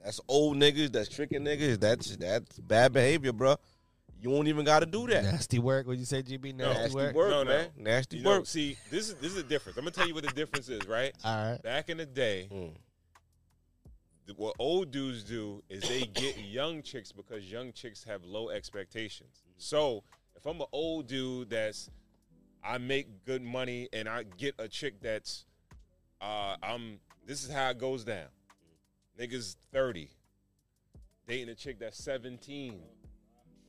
that's 0.04 0.20
old 0.28 0.58
niggas. 0.58 0.92
That's 0.92 1.10
tricking 1.10 1.42
niggas. 1.42 1.80
That's 1.80 2.16
that's 2.16 2.60
bad 2.60 2.94
behavior, 2.94 3.34
bro. 3.34 3.58
You 4.24 4.30
don't 4.30 4.48
even 4.48 4.64
got 4.64 4.80
to 4.80 4.86
do 4.86 5.06
that. 5.08 5.26
Nasty 5.26 5.60
work. 5.60 5.86
What 5.86 5.98
you 5.98 6.06
say, 6.06 6.24
GB? 6.24 6.56
Nasty, 6.56 6.80
Nasty 6.82 6.96
work. 6.96 7.14
work, 7.14 7.30
No, 7.30 7.44
no. 7.44 7.50
man. 7.50 7.68
Nasty 7.76 8.20
You 8.20 8.24
work. 8.24 8.38
know, 8.40 8.44
see, 8.46 8.78
this 8.90 9.10
is 9.10 9.16
this 9.16 9.32
is 9.32 9.36
the 9.36 9.44
difference. 9.44 9.78
I'm 9.78 9.84
gonna 9.84 9.92
tell 9.92 10.08
you 10.08 10.14
what 10.14 10.24
the 10.24 10.32
difference 10.32 10.70
is, 10.70 10.88
right? 10.88 11.14
All 11.26 11.52
right. 11.52 11.62
Back 11.62 11.90
in 11.90 11.98
the 11.98 12.06
day, 12.06 12.48
Mm. 12.50 12.74
what 14.38 14.56
old 14.60 14.92
dudes 14.92 15.24
do 15.26 15.62
is 15.70 15.84
they 15.84 16.04
get 16.06 16.38
young 16.46 16.82
chicks 16.82 17.12
because 17.12 17.52
young 17.52 17.74
chicks 17.74 18.06
have 18.06 18.24
low 18.24 18.50
expectations. 18.50 19.44
So 19.58 20.04
if 20.38 20.46
I'm 20.46 20.62
an 20.62 20.68
old 20.72 21.08
dude 21.08 21.50
that's 21.50 21.90
I 22.64 22.78
make 22.78 23.26
good 23.26 23.42
money 23.42 23.90
and 23.92 24.08
I 24.08 24.24
get 24.24 24.56
a 24.58 24.70
chick 24.70 25.02
that's 25.02 25.44
uh 26.22 26.56
I'm 26.64 27.02
this 27.28 27.44
is 27.44 27.52
how 27.52 27.72
it 27.72 27.78
goes 27.78 28.06
down. 28.06 28.28
Niggas 29.20 29.58
30 29.74 30.10
dating 31.28 31.50
a 31.50 31.56
chick 31.56 31.80
that's 31.80 32.02
17, 32.02 32.80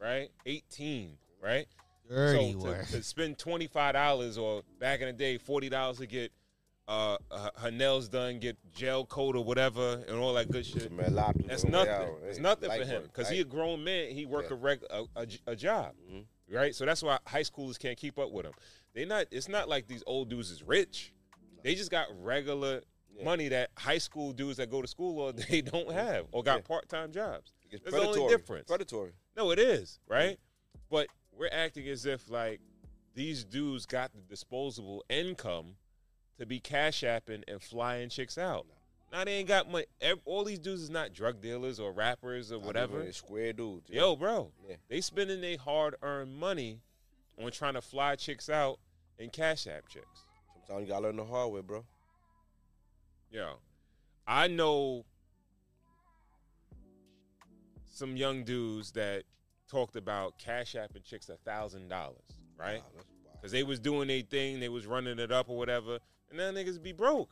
right? 0.04 0.30
18, 0.46 1.16
right? 1.42 1.66
Dirty 2.08 2.52
so 2.60 2.66
to, 2.74 2.84
to 2.92 3.02
spend 3.02 3.38
twenty 3.38 3.66
five 3.66 3.94
dollars 3.94 4.36
or 4.36 4.62
back 4.78 5.00
in 5.00 5.06
the 5.06 5.12
day 5.14 5.38
forty 5.38 5.70
dollars 5.70 5.96
to 5.98 6.06
get 6.06 6.30
uh, 6.86 7.16
uh, 7.30 7.48
her 7.56 7.70
nails 7.70 8.10
done, 8.10 8.38
get 8.38 8.58
gel 8.74 9.06
coat 9.06 9.34
or 9.34 9.42
whatever, 9.42 10.04
and 10.06 10.18
all 10.18 10.34
that 10.34 10.50
good 10.50 10.66
shit. 10.66 10.92
Man, 10.92 11.06
a 11.06 11.10
lot 11.10 11.30
of 11.30 11.36
people 11.36 11.48
That's 11.48 11.64
nothing. 11.64 11.90
out. 11.94 12.18
It's 12.24 12.38
nothing 12.38 12.68
light 12.68 12.82
for 12.82 12.86
him 12.86 13.02
because 13.04 13.30
he 13.30 13.40
a 13.40 13.44
grown 13.44 13.82
man. 13.82 14.10
He 14.10 14.26
work 14.26 14.44
Yeah. 14.50 14.56
a, 14.56 14.60
reg, 14.60 14.80
a, 14.90 15.04
a, 15.16 15.26
a 15.46 15.56
job, 15.56 15.94
Mhm. 16.12 16.24
right? 16.50 16.74
So 16.74 16.84
that's 16.84 17.02
why 17.02 17.18
high 17.26 17.40
schoolers 17.40 17.78
can't 17.78 17.96
keep 17.96 18.18
up 18.18 18.30
with 18.30 18.44
him. 18.44 18.52
They 18.92 19.06
not. 19.06 19.24
It's 19.30 19.48
not 19.48 19.66
like 19.70 19.86
these 19.86 20.02
old 20.06 20.28
dudes 20.28 20.50
is 20.50 20.62
rich. 20.62 21.14
They 21.62 21.74
just 21.74 21.90
got 21.90 22.08
regular 22.22 22.82
Yeah. 23.16 23.24
money 23.24 23.48
that 23.48 23.70
high 23.78 23.96
school 23.96 24.32
dudes 24.34 24.58
that 24.58 24.68
go 24.70 24.82
to 24.82 24.88
school 24.88 25.20
all 25.22 25.32
day 25.32 25.62
don't 25.62 25.90
have 25.90 26.26
or 26.32 26.42
got 26.42 26.56
Yeah. 26.56 26.66
part 26.68 26.90
time 26.90 27.12
jobs. 27.12 27.54
It's 27.70 27.82
That's 27.82 27.96
the 27.96 28.02
only 28.02 28.28
difference. 28.28 28.68
Predatory. 28.68 29.12
No, 29.36 29.50
it 29.50 29.58
is, 29.58 29.98
right? 30.08 30.32
Mm-hmm. 30.32 30.78
But 30.90 31.08
we're 31.36 31.48
acting 31.50 31.88
as 31.88 32.06
if 32.06 32.30
like 32.30 32.60
these 33.14 33.44
dudes 33.44 33.86
got 33.86 34.12
the 34.12 34.20
disposable 34.20 35.04
income 35.08 35.76
to 36.38 36.46
be 36.46 36.60
cash 36.60 37.02
apping 37.02 37.42
and 37.48 37.62
flying 37.62 38.08
chicks 38.08 38.38
out. 38.38 38.66
Now 39.12 39.24
they 39.24 39.34
ain't 39.34 39.48
got 39.48 39.70
money. 39.70 39.86
All 40.24 40.42
these 40.44 40.58
dudes 40.58 40.82
is 40.82 40.90
not 40.90 41.12
drug 41.12 41.40
dealers 41.40 41.78
or 41.78 41.92
rappers 41.92 42.50
or 42.50 42.58
whatever. 42.58 43.00
They're 43.02 43.12
Square 43.12 43.52
dudes. 43.54 43.88
yeah. 43.88 44.00
Yo, 44.00 44.16
bro, 44.16 44.50
Yeah. 44.68 44.76
they 44.88 45.00
spending 45.00 45.40
their 45.40 45.56
hard 45.58 45.94
earned 46.02 46.34
money 46.36 46.80
on 47.40 47.50
trying 47.52 47.74
to 47.74 47.80
fly 47.80 48.16
chicks 48.16 48.48
out 48.48 48.78
and 49.18 49.32
cash 49.32 49.66
app 49.68 49.88
chicks. 49.88 50.24
Sometimes 50.66 50.88
you 50.88 50.92
gotta 50.92 51.04
learn 51.06 51.16
the 51.16 51.24
hard 51.24 51.52
way, 51.52 51.60
bro. 51.60 51.84
Yo, 53.30 53.54
I 54.26 54.48
know 54.48 55.04
some 57.94 58.16
young 58.16 58.44
dudes 58.44 58.92
that 58.92 59.24
talked 59.68 59.96
about 59.96 60.38
cash 60.38 60.74
apping 60.74 61.04
chicks 61.04 61.28
a 61.28 61.36
thousand 61.36 61.88
dollars, 61.88 62.38
right? 62.58 62.82
Because 63.34 63.52
they 63.52 63.62
was 63.62 63.78
doing 63.78 64.08
their 64.08 64.22
thing, 64.22 64.60
they 64.60 64.68
was 64.68 64.86
running 64.86 65.18
it 65.18 65.30
up 65.30 65.48
or 65.48 65.56
whatever, 65.56 65.98
and 66.28 66.38
now 66.38 66.50
niggas 66.50 66.82
be 66.82 66.92
broke. 66.92 67.30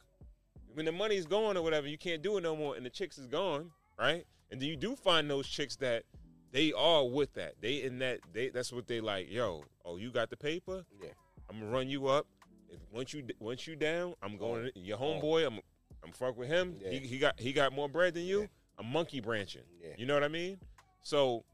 When 0.74 0.86
the 0.86 0.92
money's 0.92 1.26
gone 1.26 1.56
or 1.56 1.62
whatever, 1.62 1.86
you 1.86 1.98
can't 1.98 2.22
do 2.22 2.38
it 2.38 2.42
no 2.42 2.56
more, 2.56 2.76
and 2.76 2.84
the 2.84 2.90
chicks 2.90 3.18
is 3.18 3.26
gone, 3.26 3.70
right? 3.98 4.24
And 4.50 4.60
then 4.60 4.68
you 4.68 4.76
do 4.76 4.96
find 4.96 5.28
those 5.28 5.46
chicks 5.46 5.76
that 5.76 6.04
they 6.52 6.72
are 6.72 7.06
with 7.06 7.32
that. 7.34 7.54
They 7.60 7.82
in 7.82 7.98
that 7.98 8.20
they 8.32 8.50
that's 8.50 8.72
what 8.72 8.86
they 8.86 9.00
like. 9.00 9.30
Yo, 9.30 9.64
oh, 9.84 9.96
you 9.96 10.10
got 10.10 10.30
the 10.30 10.36
paper? 10.36 10.84
Yeah. 11.02 11.08
I'm 11.50 11.60
gonna 11.60 11.70
run 11.70 11.88
you 11.88 12.06
up. 12.06 12.26
If 12.70 12.78
once 12.92 13.12
you 13.12 13.24
once 13.40 13.66
you 13.66 13.76
down, 13.76 14.14
I'm 14.22 14.36
going. 14.36 14.70
Oh. 14.74 14.80
Your 14.80 14.98
homeboy, 14.98 15.46
I'm 15.46 15.60
I'm 16.04 16.12
fuck 16.12 16.36
with 16.36 16.48
him. 16.48 16.76
Yeah. 16.80 16.90
He, 16.90 16.98
he 17.00 17.18
got 17.18 17.38
he 17.40 17.52
got 17.52 17.72
more 17.72 17.88
bread 17.88 18.14
than 18.14 18.24
you. 18.24 18.42
Yeah. 18.42 18.46
I'm 18.78 18.86
monkey 18.86 19.20
branching. 19.20 19.62
Yeah. 19.82 19.94
You 19.98 20.06
know 20.06 20.14
what 20.14 20.24
I 20.24 20.28
mean? 20.28 20.58
So 21.02 21.44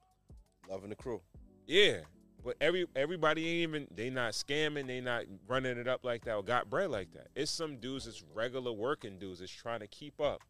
Loving 0.70 0.90
the 0.90 0.96
crew. 0.96 1.20
yeah, 1.66 1.98
but 2.44 2.56
every 2.60 2.86
everybody 2.94 3.46
ain't 3.48 3.70
even 3.70 3.86
they 3.94 4.10
not 4.10 4.32
scamming, 4.34 4.86
they 4.86 5.00
not 5.00 5.24
running 5.46 5.78
it 5.78 5.88
up 5.88 6.04
like 6.04 6.24
that 6.26 6.34
or 6.34 6.42
got 6.42 6.68
bread 6.68 6.90
like 6.90 7.12
that. 7.14 7.28
It's 7.34 7.50
some 7.50 7.78
dudes, 7.78 8.06
it's 8.06 8.22
regular 8.34 8.72
working 8.72 9.18
dudes, 9.18 9.40
that's 9.40 9.50
trying 9.50 9.80
to 9.80 9.86
keep 9.86 10.20
up 10.20 10.42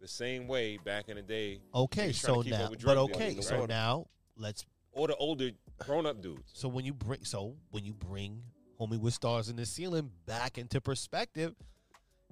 the 0.00 0.06
same 0.06 0.46
way 0.46 0.76
back 0.84 1.08
in 1.08 1.16
the 1.16 1.22
day, 1.22 1.60
Okay, 1.74 2.10
Niggas 2.10 2.20
trying 2.20 2.42
to 2.44 2.50
so 2.50 2.56
now, 2.56 2.68
but 2.68 2.78
drug 2.78 2.98
okay, 3.10 3.30
dealers, 3.30 3.48
so 3.48 3.60
right? 3.60 3.68
now 3.68 4.06
let's. 4.36 4.64
or 4.92 5.08
the 5.08 5.16
older 5.16 5.50
grown 5.84 6.06
up 6.06 6.20
dudes. 6.22 6.50
So 6.52 6.68
when 6.68 6.84
you 6.84 6.94
bring, 6.94 7.24
so 7.24 7.56
when 7.70 7.84
you 7.84 7.92
bring 7.94 8.42
"Homie 8.80 9.00
with 9.00 9.14
Stars 9.14 9.48
in 9.48 9.56
the 9.56 9.66
Ceiling" 9.66 10.10
back 10.26 10.58
into 10.58 10.80
perspective, 10.80 11.54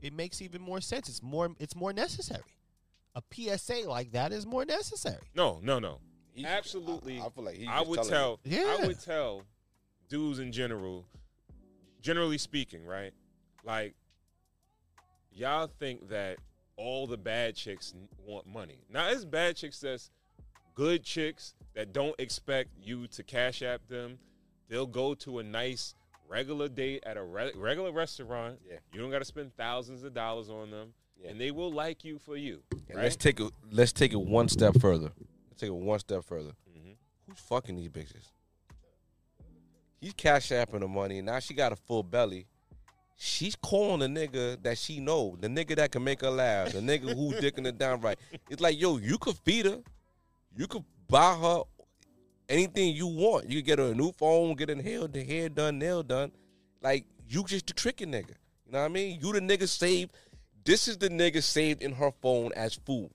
it 0.02 0.12
makes 0.12 0.40
even 0.40 0.62
more 0.62 0.80
sense. 0.80 1.08
It's 1.08 1.22
more, 1.22 1.50
it's 1.58 1.74
more 1.74 1.92
necessary. 1.92 2.42
A 3.14 3.22
PSA 3.32 3.88
like 3.88 4.12
that 4.12 4.32
is 4.32 4.44
more 4.46 4.64
necessary. 4.64 5.22
No, 5.34 5.60
no, 5.62 5.78
no. 5.78 6.00
He- 6.32 6.44
Absolutely. 6.44 7.20
I, 7.20 7.26
I 7.26 7.28
feel 7.30 7.44
like 7.44 7.56
he 7.56 7.66
I 7.66 7.80
would 7.82 7.96
telling 7.96 8.10
tell, 8.10 8.40
Yeah. 8.44 8.76
I 8.80 8.86
would 8.86 9.00
tell 9.00 9.42
dudes 10.08 10.38
in 10.40 10.50
general, 10.52 11.06
generally 12.00 12.38
speaking, 12.38 12.84
right? 12.84 13.12
Like, 13.64 13.94
y'all 15.32 15.68
think 15.78 16.08
that 16.08 16.38
all 16.76 17.06
the 17.06 17.16
bad 17.16 17.54
chicks 17.54 17.94
want 18.26 18.46
money. 18.46 18.78
Now, 18.90 19.08
it's 19.08 19.24
bad 19.24 19.56
chicks 19.56 19.80
that's 19.80 20.10
good 20.74 21.04
chicks 21.04 21.54
that 21.74 21.92
don't 21.92 22.14
expect 22.18 22.70
you 22.82 23.06
to 23.08 23.22
cash 23.22 23.62
app 23.62 23.86
them. 23.88 24.18
They'll 24.68 24.86
go 24.86 25.14
to 25.14 25.38
a 25.38 25.42
nice 25.42 25.94
regular 26.28 26.68
date 26.68 27.04
at 27.06 27.16
a 27.16 27.22
re- 27.22 27.52
regular 27.54 27.92
restaurant. 27.92 28.58
Yeah. 28.68 28.78
You 28.92 29.00
don't 29.00 29.10
got 29.10 29.20
to 29.20 29.24
spend 29.24 29.54
thousands 29.56 30.02
of 30.02 30.14
dollars 30.14 30.50
on 30.50 30.70
them, 30.70 30.94
Yeah. 31.24 31.30
and 31.30 31.40
they 31.40 31.50
will 31.50 31.72
like 31.72 32.04
you 32.04 32.18
for 32.18 32.36
you. 32.36 32.62
Right? 32.88 33.04
let's 33.04 33.16
take 33.16 33.40
it. 33.40 33.50
Let's 33.70 33.92
take 33.92 34.12
it 34.12 34.20
one 34.20 34.48
step 34.48 34.78
further. 34.80 35.10
Let's 35.50 35.60
take 35.60 35.68
it 35.68 35.74
one 35.74 35.98
step 35.98 36.24
further. 36.24 36.52
Mhm. 36.70 36.96
Who's 37.28 37.38
fucking 37.40 37.76
these 37.76 37.88
bitches? 37.88 38.30
He's 40.00 40.12
cash 40.12 40.50
apping 40.50 40.80
the 40.80 40.88
money. 40.88 41.22
Now 41.22 41.38
she 41.38 41.54
got 41.54 41.72
a 41.72 41.76
full 41.76 42.02
belly. 42.02 42.46
She's 43.16 43.56
calling 43.56 44.00
the 44.00 44.06
nigga 44.26 44.62
that 44.62 44.76
she 44.76 45.00
know, 45.00 45.36
the 45.40 45.48
nigga 45.48 45.76
that 45.76 45.92
can 45.92 46.04
make 46.04 46.20
her 46.20 46.30
laugh, 46.30 46.72
the 46.72 46.80
nigga 46.80 47.14
who 47.14 47.32
dicking 47.40 47.66
it 47.66 47.78
down 47.78 48.00
right. 48.00 48.18
It's 48.50 48.60
like, 48.60 48.78
yo, 48.78 48.98
you 48.98 49.18
could 49.18 49.36
feed 49.38 49.66
her, 49.66 49.80
you 50.56 50.66
could 50.66 50.84
buy 51.08 51.34
her 51.36 51.62
anything 52.48 52.94
you 52.94 53.06
want. 53.06 53.48
You 53.48 53.60
could 53.60 53.66
get 53.66 53.78
her 53.78 53.92
a 53.92 53.94
new 53.94 54.12
phone, 54.12 54.54
get 54.56 54.68
her 54.68 54.82
hair, 54.82 55.06
the 55.06 55.24
hair 55.24 55.48
done, 55.48 55.78
nail 55.78 56.02
done. 56.02 56.32
Like 56.82 57.06
you 57.28 57.44
just 57.44 57.66
the 57.68 57.72
tricking 57.72 58.10
nigga. 58.10 58.34
You 58.66 58.72
know 58.72 58.80
what 58.80 58.84
I 58.86 58.88
mean? 58.88 59.18
You 59.22 59.32
the 59.32 59.40
nigga 59.40 59.68
saved. 59.68 60.12
This 60.64 60.88
is 60.88 60.98
the 60.98 61.08
nigga 61.08 61.42
saved 61.42 61.82
in 61.82 61.92
her 61.92 62.10
phone 62.22 62.52
as 62.54 62.74
food. 62.74 63.10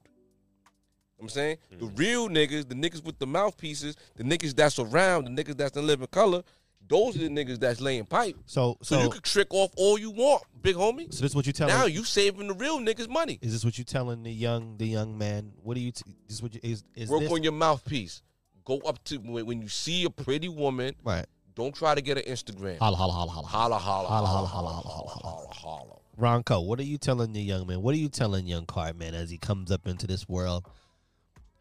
I'm 1.20 1.30
saying 1.30 1.58
the 1.72 1.88
mm. 1.88 2.00
real 2.00 2.30
niggas, 2.30 2.70
the 2.70 2.76
niggas 2.76 3.04
with 3.04 3.20
the 3.20 3.28
mouthpieces, 3.28 3.96
the 4.16 4.24
niggas 4.24 4.56
that's 4.56 4.80
around, 4.80 5.26
the 5.26 5.44
niggas 5.44 5.58
that's 5.58 5.76
in 5.76 5.86
living 5.86 6.08
color. 6.08 6.44
Those 6.88 7.18
are 7.18 7.20
the 7.20 7.30
niggas 7.30 7.60
that's 7.60 7.82
laying 7.82 8.06
pipe. 8.06 8.36
So 8.46 8.78
So, 8.82 8.96
so 8.96 9.04
you 9.04 9.10
can 9.10 9.22
trick 9.22 9.48
off 9.52 9.72
all 9.76 10.00
you 10.00 10.12
want, 10.12 10.44
big 10.62 10.76
homie. 10.76 11.14
so 11.14 11.22
this 11.22 11.32
is 11.32 11.36
what 11.36 11.46
you 11.46 11.54
telling 11.54 11.76
Now 11.76 11.86
you 11.86 12.04
saving 12.04 12.48
the 12.48 12.54
real 12.54 12.80
niggas 12.80 13.10
money. 13.10 13.38
is 13.42 13.52
this 13.52 13.66
what 13.66 13.78
you 13.78 13.84
telling 13.84 14.24
the 14.24 14.32
young 14.32 14.78
the 14.78 14.88
young 14.88 15.18
man? 15.18 15.52
What 15.62 15.78
are 15.78 15.82
you 15.82 15.92
t- 15.92 16.16
this 16.28 16.42
what 16.42 16.54
you 16.54 16.62
is 16.64 16.84
is 16.96 17.10
Work 17.10 17.22
this 17.22 17.32
on 17.32 17.44
your 17.44 17.52
mouthpiece. 17.52 18.22
Go 18.64 18.80
up 18.80 19.04
to 19.06 19.18
when, 19.18 19.46
when 19.46 19.62
you 19.62 19.68
see 19.68 20.06
a 20.06 20.10
pretty 20.10 20.48
woman. 20.50 20.96
right? 21.04 21.26
Don't 21.56 21.76
try 21.76 21.94
to 21.94 22.02
get 22.02 22.18
an 22.18 22.24
Instagram. 22.24 22.78
Holla 22.80 22.96
holla. 22.96 23.18
Holla, 23.18 23.32
holla, 23.34 23.48
Holla, 23.48 23.78
holla, 23.78 24.08
holla, 24.08 24.48
holla, 24.48 24.48
holla, 24.48 24.82
holla, 24.82 25.10
holla, 25.10 25.54
holla, 25.54 25.54
holla. 25.54 25.99
Ronco, 26.20 26.66
what 26.66 26.80
are 26.80 26.84
you 26.84 26.98
telling 26.98 27.32
the 27.32 27.42
young 27.42 27.66
man? 27.66 27.82
What 27.82 27.96
are 27.96 27.98
you 27.98 28.10
telling 28.10 28.46
young 28.46 28.66
Card 28.66 28.98
man 28.98 29.16
as 29.16 29.30
he 29.30 29.38
comes 29.38 29.72
up 29.72 29.88
into 29.88 30.06
this 30.06 30.28
world? 30.28 30.66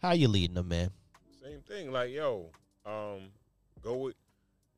How 0.02 0.12
you 0.12 0.26
leading 0.26 0.56
him, 0.56 0.68
man? 0.68 0.90
Same 1.40 1.60
thing. 1.60 1.93
Like, 1.93 2.10
yo, 2.10 2.51
um, 2.85 3.30
go 3.82 3.97
with 3.97 4.14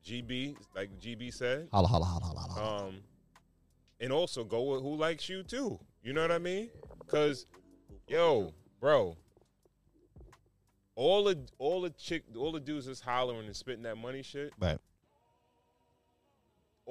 GB, 0.05 0.55
like 0.75 0.91
GB 0.99 1.33
said. 1.33 1.67
Holla 1.71 1.87
holla 1.87 2.05
holla 2.05 2.25
holla. 2.25 2.53
holla. 2.53 2.87
Um, 2.87 2.95
and 3.99 4.11
also 4.11 4.43
go 4.43 4.61
with 4.63 4.81
who 4.83 4.95
likes 4.95 5.27
you 5.27 5.41
too. 5.41 5.79
You 6.03 6.13
know 6.13 6.21
what 6.21 6.31
I 6.31 6.37
mean? 6.37 6.69
Cause, 7.07 7.47
yo, 8.07 8.53
bro, 8.79 9.17
all 10.95 11.23
the 11.23 11.39
all 11.57 11.81
the 11.81 11.89
chick, 11.89 12.23
all 12.37 12.51
the 12.51 12.59
dudes 12.59 12.87
is 12.87 13.01
hollering 13.01 13.47
and 13.47 13.55
spitting 13.55 13.83
that 13.83 13.97
money 13.97 14.21
shit. 14.21 14.53
Right. 14.59 14.77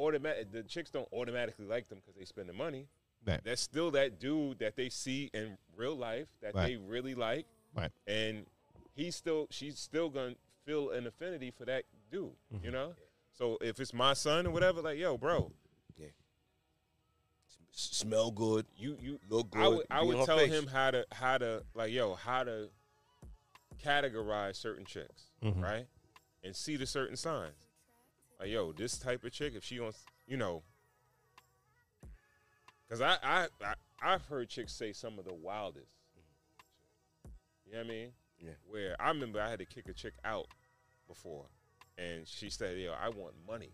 Automatic, 0.00 0.50
the 0.52 0.62
chicks 0.62 0.90
don't 0.90 1.08
automatically 1.12 1.66
like 1.66 1.88
them 1.88 1.98
because 1.98 2.14
they 2.18 2.24
spend 2.24 2.48
the 2.48 2.52
money. 2.54 2.86
Right. 3.26 3.40
That's 3.44 3.60
still 3.60 3.90
that 3.90 4.18
dude 4.18 4.58
that 4.60 4.76
they 4.76 4.88
see 4.88 5.30
in 5.34 5.58
real 5.76 5.94
life 5.94 6.28
that 6.40 6.54
Right. 6.54 6.66
they 6.68 6.76
really 6.76 7.14
like, 7.14 7.46
Right. 7.74 7.92
and 8.06 8.46
he's 8.94 9.14
still, 9.14 9.46
she's 9.50 9.78
still 9.78 10.08
gonna 10.08 10.36
feel 10.64 10.90
an 10.90 11.06
affinity 11.06 11.50
for 11.50 11.64
that 11.66 11.84
dude. 12.10 12.30
Mm-hmm. 12.54 12.64
You 12.64 12.70
know. 12.70 12.94
So 13.32 13.58
if 13.60 13.78
it's 13.78 13.92
my 13.92 14.14
son 14.14 14.46
or 14.46 14.50
whatever, 14.50 14.80
like, 14.82 14.98
yo, 14.98 15.16
bro, 15.18 15.52
S- 17.72 17.90
Smell 17.98 18.30
good. 18.32 18.66
you 18.76 18.96
you 19.00 19.20
Look 19.28 19.48
I 19.54 19.58
good, 19.62 19.76
would 19.76 19.86
I 19.90 20.02
would 20.02 20.26
tell 20.26 20.38
face. 20.38 20.50
him 20.52 20.66
how 20.66 20.90
to 20.90 21.06
how 21.12 21.38
to 21.38 21.62
like 21.74 21.92
yo 21.92 22.14
how 22.14 22.42
to 22.42 22.68
categorize 23.82 24.56
certain 24.56 24.84
chicks 24.84 25.30
Mhm. 25.42 25.62
right 25.62 25.86
and 26.42 26.54
see 26.56 26.76
the 26.76 26.84
certain 26.86 27.16
signs 27.16 27.68
like 28.40 28.48
yo 28.50 28.72
this 28.72 28.98
type 28.98 29.22
of 29.24 29.32
chick 29.32 29.52
if 29.54 29.62
she 29.64 29.78
wants 29.80 30.02
you 30.26 30.36
know 30.36 30.62
because 32.88 33.00
I, 33.00 33.16
I 33.22 33.46
I 33.64 33.74
I've 34.02 34.24
heard 34.26 34.48
chicks 34.48 34.72
say 34.72 34.92
some 34.92 35.18
of 35.18 35.24
the 35.24 35.34
wildest 35.34 35.86
you 37.66 37.72
know 37.72 37.78
what 37.78 37.86
I 37.86 37.88
mean 37.88 38.08
Yeah. 38.38 38.50
where 38.68 38.96
I 39.00 39.08
remember 39.08 39.40
I 39.40 39.48
had 39.50 39.58
to 39.60 39.66
kick 39.66 39.88
a 39.88 39.92
chick 39.92 40.14
out 40.24 40.46
before 41.06 41.46
and 41.98 42.26
she 42.26 42.50
said 42.50 42.78
yo 42.78 42.92
I 42.92 43.08
want 43.10 43.34
money 43.46 43.72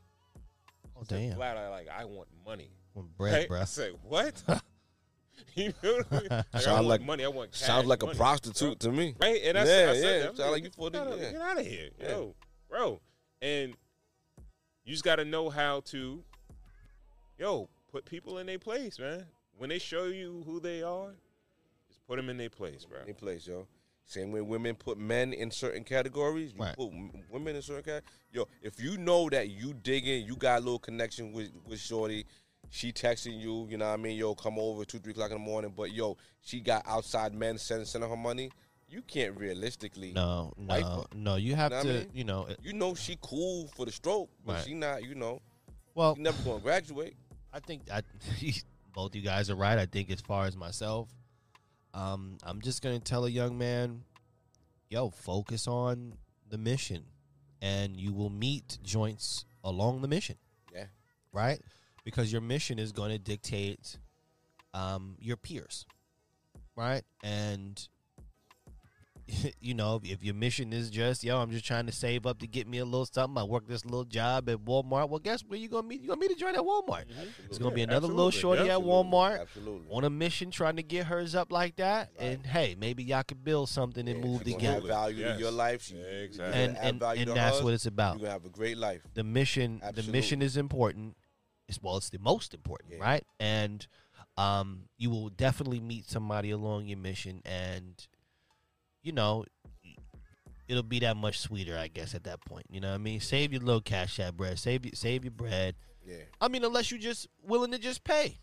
Oh 0.98 1.02
Said 1.08 1.18
damn. 1.28 1.36
flat 1.36 1.56
out 1.56 1.70
like 1.70 1.88
I 1.88 2.04
want 2.04 2.28
money 2.44 2.70
Want 2.94 3.16
bread, 3.16 3.34
Right? 3.34 3.48
bruh. 3.50 3.62
I 3.62 3.64
said, 3.66 3.92
what? 4.02 4.42
you 5.54 5.74
know 5.82 5.92
what 5.92 6.06
I 6.10 6.20
mean? 6.20 6.44
Sounds 6.62 7.86
like, 7.86 8.02
a 8.02 8.06
prostitute 8.06 8.80
to 8.80 8.90
me. 8.90 9.14
Right, 9.20 9.42
and 9.44 9.54
that's 9.58 9.68
what 9.68 9.76
I 9.78 9.80
Sound 9.80 9.96
want 9.96 10.06
like- 10.06 10.20
money. 10.22 10.44
I 10.44 10.48
want 10.48 10.72
cash 10.72 10.80
Sounds 12.40 12.56
like 12.56 12.72
a 12.72 13.66
money, 13.66 13.76
prostitute 13.76 13.76
you 14.86 14.96
for 14.96 15.04
get, 15.04 15.16
the- 15.16 15.22
out 15.22 15.26
of, 15.26 15.26
yeah. 15.26 15.32
get 15.32 15.60
out 15.60 15.78
of 15.78 15.90
here. 15.90 16.00
Yeah. 16.00 16.16
Yo, 16.16 16.26
bro. 16.26 16.26
And 16.28 16.30
you 16.36 16.54
just 16.54 16.64
got 16.64 16.76
to 16.76 16.84
know 16.84 17.10
how 17.10 17.30
to, 17.36 17.38
yo, 17.38 17.68
put 17.90 18.04
people 18.04 18.38
in 18.38 18.46
their 18.46 18.58
place, 18.58 18.98
man. 18.98 19.26
When 19.58 19.70
they 19.70 19.78
show 19.78 20.04
you 20.04 20.42
who 20.46 20.60
they 20.60 20.82
are, 20.82 21.14
just 21.88 22.06
put 22.06 22.16
them 22.16 22.28
in 22.28 22.36
their 22.36 22.50
place, 22.50 22.84
bro. 22.84 22.98
Any 23.02 23.12
place, 23.14 23.46
yo. 23.46 23.66
Same 24.08 24.30
way 24.30 24.40
women 24.40 24.76
put 24.76 24.98
men 24.98 25.32
in 25.32 25.50
certain 25.50 25.82
categories, 25.82 26.52
you 26.56 26.62
Right. 26.62 26.76
put 26.76 26.90
women 27.30 27.56
in 27.56 27.62
certain 27.62 27.82
categories. 27.82 28.04
Yo, 28.30 28.46
if 28.62 28.80
you 28.80 28.96
know 28.98 29.28
that 29.30 29.48
you 29.48 29.74
digging, 29.74 30.24
you 30.24 30.36
got 30.36 30.58
a 30.58 30.60
little 30.60 30.78
connection 30.78 31.32
with 31.32 31.50
with 31.66 31.80
Shorty, 31.80 32.24
she 32.70 32.92
texting 32.92 33.40
you, 33.40 33.66
you 33.68 33.76
know 33.78 33.86
what 33.88 33.94
I 33.94 33.96
mean? 33.96 34.16
Yo, 34.16 34.34
come 34.36 34.58
over 34.58 34.84
two, 34.84 34.98
three 35.00 35.10
o'clock 35.12 35.30
in 35.32 35.38
the 35.38 35.42
morning, 35.42 35.72
but 35.76 35.92
yo, 35.92 36.16
she 36.40 36.60
got 36.60 36.86
outside 36.86 37.34
men 37.34 37.58
sending 37.58 37.86
sending 37.86 38.08
her 38.08 38.16
money. 38.16 38.50
You 38.88 39.02
can't 39.02 39.36
realistically. 39.36 40.12
No, 40.12 40.52
no, 40.56 41.06
no. 41.14 41.36
You 41.36 41.54
have 41.56 41.72
Know 41.72 41.82
to, 41.82 41.90
I 41.90 41.92
mean? 42.00 42.10
you 42.14 42.24
know. 42.24 42.46
it- 42.46 42.60
You 42.62 42.72
know 42.72 42.94
she 42.94 43.18
cool 43.20 43.66
for 43.68 43.84
the 43.84 43.92
stroke, 43.92 44.30
but 44.44 44.54
Right. 44.54 44.64
she 44.64 44.74
not. 44.74 45.02
You 45.04 45.14
know, 45.16 45.42
Well, 45.94 46.14
she 46.14 46.22
never 46.22 46.40
gonna 46.42 46.60
graduate. 46.60 47.16
I 47.52 47.60
think 47.60 47.90
I, 47.90 48.02
both 48.92 49.14
you 49.14 49.22
guys 49.22 49.50
are 49.50 49.56
right. 49.56 49.78
I 49.78 49.86
think 49.86 50.10
as 50.10 50.20
far 50.20 50.46
as 50.46 50.56
myself, 50.56 51.08
um, 51.94 52.38
I'm 52.44 52.60
just 52.60 52.80
gonna 52.82 53.00
tell 53.00 53.24
a 53.24 53.30
young 53.30 53.58
man, 53.58 54.04
yo, 54.88 55.10
focus 55.10 55.66
on 55.66 56.14
the 56.48 56.58
mission, 56.58 57.04
and 57.60 57.96
you 57.96 58.12
will 58.12 58.30
meet 58.30 58.78
joints 58.84 59.44
along 59.64 60.00
the 60.02 60.08
mission. 60.08 60.36
Yeah. 60.72 60.86
Right, 61.32 61.60
because 62.04 62.30
your 62.30 62.40
mission 62.40 62.78
is 62.78 62.92
going 62.92 63.10
to 63.10 63.18
dictate 63.18 63.98
um, 64.74 65.16
your 65.18 65.36
peers, 65.36 65.86
right? 66.76 67.02
And 67.24 67.86
you 69.60 69.74
know, 69.74 70.00
if 70.04 70.22
your 70.22 70.34
mission 70.34 70.72
is 70.72 70.88
just, 70.90 71.24
yo, 71.24 71.38
I'm 71.38 71.50
just 71.50 71.64
trying 71.64 71.86
to 71.86 71.92
save 71.92 72.26
up 72.26 72.38
to 72.40 72.46
get 72.46 72.66
me 72.68 72.78
a 72.78 72.84
little 72.84 73.06
something. 73.06 73.36
I 73.40 73.44
work 73.44 73.66
this 73.66 73.84
little 73.84 74.04
job 74.04 74.48
at 74.48 74.58
Walmart. 74.58 75.08
Well, 75.08 75.18
guess 75.18 75.42
where 75.42 75.58
you 75.58 75.68
gonna 75.68 75.86
meet? 75.86 76.00
You 76.00 76.08
gonna 76.08 76.20
meet 76.20 76.30
a 76.30 76.34
joint 76.36 76.56
at 76.56 76.62
Walmart. 76.62 77.04
It's 77.48 77.58
gonna 77.58 77.74
be 77.74 77.80
Yeah, 77.80 77.88
another 77.88 78.06
little 78.06 78.28
absolutely. 78.28 78.58
shorty 78.58 78.68
Yeah, 78.68 78.76
at 78.76 78.82
Walmart 78.82 79.40
Absolutely. 79.40 79.86
on 79.90 80.04
a 80.04 80.10
mission 80.10 80.50
trying 80.50 80.76
to 80.76 80.82
get 80.82 81.06
hers 81.06 81.34
up 81.34 81.50
like 81.50 81.76
that. 81.76 82.10
And 82.18 82.46
hey, 82.46 82.76
maybe 82.78 83.02
y'all 83.02 83.22
could 83.24 83.42
build 83.42 83.68
something 83.68 84.08
and 84.08 84.18
Yeah, 84.20 84.24
move 84.26 84.42
she 84.44 84.52
gonna 84.52 84.64
add 84.68 84.74
together. 84.74 84.88
value 84.88 85.24
to 85.32 85.38
your 85.38 85.50
life. 85.50 85.82
She, 85.82 85.96
Exactly. 85.96 86.62
And 86.62 86.76
and, 86.78 87.00
value 87.00 87.20
and 87.22 87.28
to 87.28 87.34
that's 87.34 87.56
hers, 87.56 87.64
what 87.64 87.74
it's 87.74 87.86
about. 87.86 88.20
You're 88.20 88.30
have 88.30 88.44
a 88.44 88.48
great 88.50 88.78
life. 88.78 89.02
The 89.14 89.24
mission 89.24 89.82
the 89.94 90.02
mission 90.04 90.40
is 90.42 90.56
important. 90.56 91.16
It's 91.68 91.82
well, 91.82 91.96
it's 91.96 92.10
the 92.10 92.18
most 92.20 92.54
important, 92.54 92.92
Yeah. 92.92 93.02
right? 93.02 93.24
And 93.40 93.86
um 94.38 94.82
you 94.98 95.10
will 95.10 95.30
definitely 95.30 95.80
meet 95.80 96.08
somebody 96.08 96.50
along 96.50 96.86
your 96.86 96.98
mission 96.98 97.42
and 97.44 98.06
you 99.06 99.12
know 99.12 99.44
it'll 100.68 100.82
be 100.82 100.98
that 100.98 101.16
much 101.16 101.38
sweeter, 101.38 101.78
I 101.78 101.86
guess, 101.88 102.14
at 102.14 102.24
that 102.24 102.44
point. 102.44 102.66
You 102.68 102.80
know 102.80 102.88
what 102.88 102.94
I 102.96 102.98
mean? 102.98 103.20
Save 103.20 103.52
your 103.52 103.62
little 103.62 103.80
cash 103.80 104.18
app 104.18 104.34
bread. 104.34 104.58
Save 104.58 104.84
your 104.84 104.94
save 104.94 105.24
your 105.24 105.30
bread. 105.30 105.76
Yeah. 106.04 106.16
I 106.40 106.48
mean, 106.48 106.64
unless 106.64 106.90
you 106.90 106.98
just 106.98 107.28
willing 107.42 107.70
to 107.72 107.78
just 107.78 108.02
pay. 108.04 108.38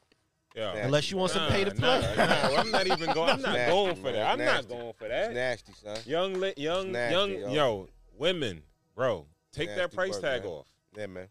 Yeah. 0.55 0.73
Yeah. 0.75 0.85
Unless 0.85 1.11
you 1.11 1.17
want 1.17 1.31
some 1.31 1.47
pay 1.49 1.63
to 1.65 1.71
play. 1.71 1.99
Nah, 2.15 2.25
nah, 2.25 2.57
I'm 2.61 2.71
not 2.71 2.87
even 2.87 3.11
going. 3.13 3.29
I'm 3.29 3.41
not 3.41 3.53
Nasty, 3.53 3.71
going 3.71 3.95
for 3.95 4.11
that. 4.11 4.31
I'm 4.31 4.37
not 4.39 4.67
going 4.69 4.93
for 4.93 5.05
It's 5.05 5.11
that. 5.27 5.33
nasty, 5.33 5.73
son. 5.73 5.97
Young, 6.05 6.33
li- 6.39 6.53
young, 6.57 6.91
nasty, 6.91 7.13
young, 7.15 7.31
yo. 7.31 7.53
yo. 7.53 7.89
women, 8.17 8.61
bro, 8.95 9.25
take 9.51 9.69
that 9.75 9.91
price 9.93 10.13
work, 10.13 10.21
tag 10.21 10.43
man. 10.43 10.51
off. 10.51 10.67
Yeah, 10.95 11.07
man. 11.07 11.27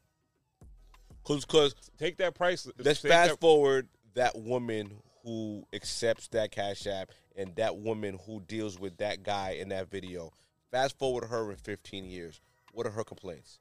Cause, 1.25 1.45
cause 1.45 1.75
Take 1.99 2.17
that 2.19 2.35
price. 2.35 2.69
let's 2.79 2.99
fast 2.99 3.31
that- 3.31 3.41
forward 3.41 3.89
that 4.15 4.37
woman 4.37 4.91
who 5.23 5.65
accepts 5.73 6.28
that 6.28 6.51
cash 6.51 6.86
app 6.86 7.11
and 7.36 7.55
that 7.57 7.77
woman 7.77 8.19
who 8.27 8.40
deals 8.40 8.78
with 8.78 8.97
that 8.99 9.23
guy 9.23 9.57
in 9.61 9.69
that 9.69 9.90
video. 9.90 10.32
Fast 10.70 10.99
forward 10.99 11.24
her 11.24 11.51
in 11.51 11.57
15 11.57 12.05
years. 12.05 12.40
What 12.73 12.86
are 12.86 12.90
her 12.90 13.05
complaints? 13.05 13.59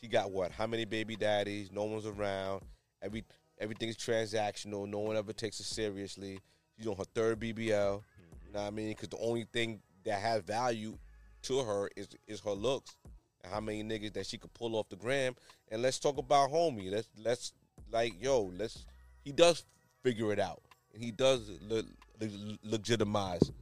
She 0.00 0.08
got 0.08 0.30
what? 0.30 0.52
How 0.52 0.66
many 0.66 0.84
baby 0.84 1.16
daddies? 1.16 1.70
No 1.72 1.84
one's 1.84 2.06
around. 2.06 2.62
Every 3.02 3.24
everything's 3.58 3.96
transactional. 3.96 4.88
No 4.88 4.98
one 4.98 5.16
ever 5.16 5.32
takes 5.32 5.60
it 5.60 5.64
seriously. 5.64 6.40
She's 6.76 6.86
on 6.86 6.96
her 6.96 7.04
third 7.14 7.40
BBL. 7.40 7.56
You 7.58 7.72
know 7.72 8.02
mm-hmm. 8.02 8.52
what 8.52 8.62
I 8.62 8.70
mean? 8.70 8.88
Because 8.90 9.08
the 9.08 9.18
only 9.18 9.44
thing 9.52 9.80
that 10.04 10.20
has 10.20 10.42
value 10.42 10.98
to 11.42 11.62
her 11.62 11.88
is 11.96 12.08
is 12.26 12.40
her 12.40 12.52
looks 12.52 12.96
and 13.42 13.52
how 13.52 13.60
many 13.60 13.82
niggas 13.82 14.12
that 14.14 14.26
she 14.26 14.38
could 14.38 14.52
pull 14.54 14.76
off 14.76 14.88
the 14.88 14.96
gram. 14.96 15.34
And 15.70 15.82
let's 15.82 15.98
talk 15.98 16.18
about 16.18 16.50
homie. 16.50 16.90
Let's 16.90 17.08
let's 17.22 17.52
like 17.90 18.20
yo. 18.22 18.52
Let's 18.56 18.84
he 19.24 19.32
does 19.32 19.64
figure 20.02 20.32
it 20.32 20.38
out 20.38 20.62
and 20.98 21.04
he 21.04 21.12
does 21.12 21.48
le- 21.68 21.84
le- 22.20 22.58
legitimize 22.64 23.52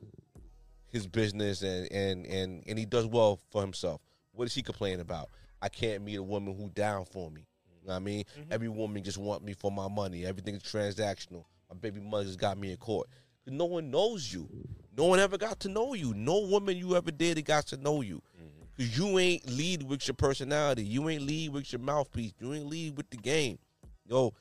his 0.88 1.06
business 1.06 1.62
and 1.62 1.90
and 1.92 2.26
and 2.26 2.62
and 2.66 2.78
he 2.78 2.86
does 2.86 3.06
well 3.06 3.38
for 3.50 3.60
himself. 3.60 4.00
What 4.32 4.46
is 4.46 4.54
he 4.54 4.62
complaining 4.62 5.00
about? 5.00 5.28
I 5.60 5.68
can't 5.68 6.02
meet 6.02 6.16
a 6.16 6.22
woman 6.22 6.56
who 6.56 6.70
down 6.70 7.04
for 7.04 7.30
me. 7.30 7.46
You 7.82 7.88
know 7.88 7.94
what 7.94 7.96
I 7.96 7.98
mean? 8.00 8.24
Mm-hmm. 8.24 8.52
Every 8.52 8.68
woman 8.68 9.02
just 9.02 9.18
want 9.18 9.44
me 9.44 9.52
for 9.52 9.70
my 9.70 9.88
money. 9.88 10.24
Everything's 10.24 10.62
transactional. 10.62 11.44
My 11.70 11.76
baby 11.78 12.00
mother 12.00 12.24
just 12.24 12.38
got 12.38 12.58
me 12.58 12.70
in 12.70 12.76
court. 12.76 13.08
no 13.46 13.64
one 13.64 13.90
knows 13.90 14.32
you. 14.32 14.48
No 14.96 15.04
one 15.04 15.18
ever 15.18 15.36
got 15.36 15.60
to 15.60 15.68
know 15.68 15.94
you. 15.94 16.14
No 16.14 16.40
woman 16.40 16.76
you 16.76 16.96
ever 16.96 17.10
dated 17.10 17.44
got 17.44 17.66
to 17.68 17.76
know 17.76 18.00
you. 18.00 18.22
Mm-hmm. 18.36 18.62
Cause 18.76 18.98
you 18.98 19.18
ain't 19.18 19.48
lead 19.50 19.82
with 19.82 20.06
your 20.06 20.14
personality. 20.14 20.84
You 20.84 21.08
ain't 21.08 21.22
lead 21.22 21.52
with 21.52 21.72
your 21.72 21.80
mouthpiece. 21.80 22.32
You 22.40 22.54
ain't 22.54 22.66
lead 22.66 22.96
with 22.96 23.08
the 23.10 23.16
game. 23.16 23.58
Yo, 24.06 24.32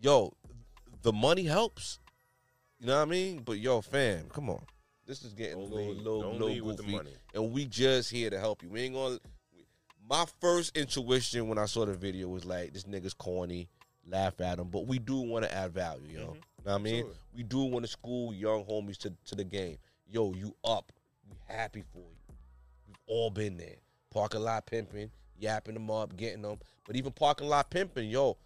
yo, 0.00 0.32
the 1.02 1.12
money 1.12 1.44
helps. 1.44 1.98
You 2.84 2.90
know 2.90 2.96
what 2.98 3.08
I 3.08 3.10
mean? 3.10 3.40
But 3.42 3.58
yo, 3.60 3.80
fam, 3.80 4.26
come 4.28 4.50
on. 4.50 4.60
This 5.06 5.22
is 5.22 5.32
getting 5.32 5.58
Don't 5.58 5.72
a 5.72 5.74
little, 5.74 5.88
lead- 5.94 5.96
little, 6.02 6.20
don't 6.20 6.32
little 6.32 6.48
lead 6.48 6.62
with 6.62 6.76
the 6.76 6.82
goofy, 6.82 6.96
money. 6.96 7.10
and 7.34 7.50
we 7.50 7.64
just 7.64 8.10
here 8.10 8.28
to 8.28 8.38
help 8.38 8.62
you. 8.62 8.68
We 8.68 8.82
ain't 8.82 8.94
gonna. 8.94 9.18
we- 9.56 9.64
my 10.06 10.26
first 10.42 10.76
intuition 10.76 11.48
when 11.48 11.56
I 11.56 11.64
saw 11.64 11.86
the 11.86 11.94
video 11.94 12.28
was 12.28 12.44
like, 12.44 12.74
this 12.74 12.84
nigga's 12.84 13.14
corny. 13.14 13.68
Laugh 14.06 14.38
at 14.42 14.58
him, 14.58 14.68
but 14.68 14.86
we 14.86 14.98
do 14.98 15.16
want 15.16 15.46
to 15.46 15.54
add 15.54 15.72
value, 15.72 16.02
yo. 16.08 16.20
Mm-hmm. 16.20 16.20
You 16.20 16.26
know 16.26 16.34
what 16.64 16.74
I 16.74 16.78
mean? 16.78 16.94
Absolutely. 16.96 17.16
We 17.36 17.42
do 17.44 17.58
want 17.64 17.84
to 17.86 17.90
school 17.90 18.34
young 18.34 18.64
homies 18.66 18.98
to, 18.98 19.14
to 19.28 19.34
the 19.34 19.44
game. 19.44 19.78
Yo, 20.10 20.34
you 20.34 20.54
up? 20.62 20.92
We 21.26 21.36
happy 21.48 21.84
for 21.90 22.00
you. 22.00 22.34
We've 22.86 22.98
all 23.06 23.30
been 23.30 23.56
there. 23.56 23.76
Parking 24.12 24.42
lot 24.42 24.66
pimping, 24.66 25.10
yapping 25.38 25.72
them 25.72 25.90
up, 25.90 26.14
getting 26.18 26.42
them. 26.42 26.58
But 26.86 26.96
even 26.96 27.12
parking 27.12 27.48
lot 27.48 27.70
pimping, 27.70 28.10
yo, 28.10 28.36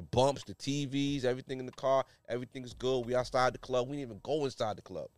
the 0.00 0.06
bumps, 0.16 0.44
the 0.44 0.54
TVs, 0.54 1.24
everything 1.24 1.60
in 1.60 1.66
the 1.66 1.72
car, 1.72 2.04
everything's 2.28 2.72
good. 2.72 3.04
We 3.04 3.14
outside 3.14 3.52
the 3.52 3.58
club. 3.58 3.86
We 3.88 3.96
didn't 3.96 4.08
even 4.08 4.20
go 4.22 4.44
inside 4.46 4.76
the 4.76 4.82
club. 4.82 5.08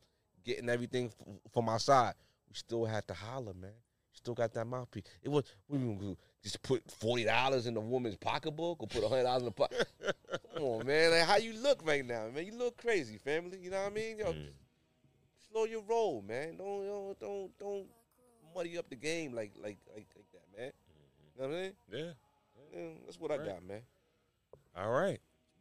Getting 0.45 0.69
everything 0.69 1.13
f- 1.21 1.37
from 1.53 1.69
outside. 1.69 2.15
We 2.49 2.55
still 2.57 2.85
had 2.85 3.07
to 3.09 3.15
holler, 3.15 3.55
man. 3.55 3.71
Still 4.13 4.35
got 4.35 4.53
that 4.55 4.67
mouthpiece. 4.67 5.05
It 5.23 5.29
was 5.29 5.45
we 5.69 6.17
just 6.43 6.63
put 6.63 6.83
forty 6.91 7.25
dollars 7.25 7.67
in 7.67 7.75
the 7.75 7.81
woman's 7.81 8.17
pocketbook 8.17 8.83
or 8.83 8.87
put 8.89 9.05
hundred 9.09 9.23
dollars 9.23 9.43
in 9.43 9.47
the 9.47 9.53
pocket. 9.53 9.87
Come 10.55 10.63
on, 10.65 10.87
man. 10.87 11.13
Like 11.13 11.23
how 11.23 11.37
you 11.37 11.53
look 11.55 11.81
right 11.87 12.05
now, 12.05 12.29
man. 12.35 12.45
You 12.45 12.57
look 12.59 12.77
crazy, 12.77 13.19
family. 13.19 13.59
You 13.59 13.71
know 13.71 13.83
what 13.83 13.93
I 13.93 13.95
mean? 13.95 14.19
Yo, 14.19 14.33
Mm. 14.33 14.49
slow 15.51 15.65
your 15.65 15.83
roll, 15.83 16.23
man. 16.23 16.57
Don't 16.57 16.87
don't 16.87 17.19
don't 17.21 17.59
don't 17.59 17.87
muddy 18.55 18.77
up 18.79 18.89
the 18.91 18.97
game 18.97 19.33
like 19.33 19.53
like 19.63 19.79
like 19.95 20.07
like 20.17 20.27
that, 20.33 20.59
man. 20.61 20.73
You 21.37 21.43
know 21.43 21.49
what 21.49 21.57
I 21.57 21.63
mean? 21.63 21.73
Yeah. 21.91 22.13
Yeah, 22.75 22.89
that's 23.07 23.19
what 23.21 23.31
I 23.31 23.37
got, 23.39 23.63
man. 23.65 23.83
All 24.77 24.91
right. 24.91 25.21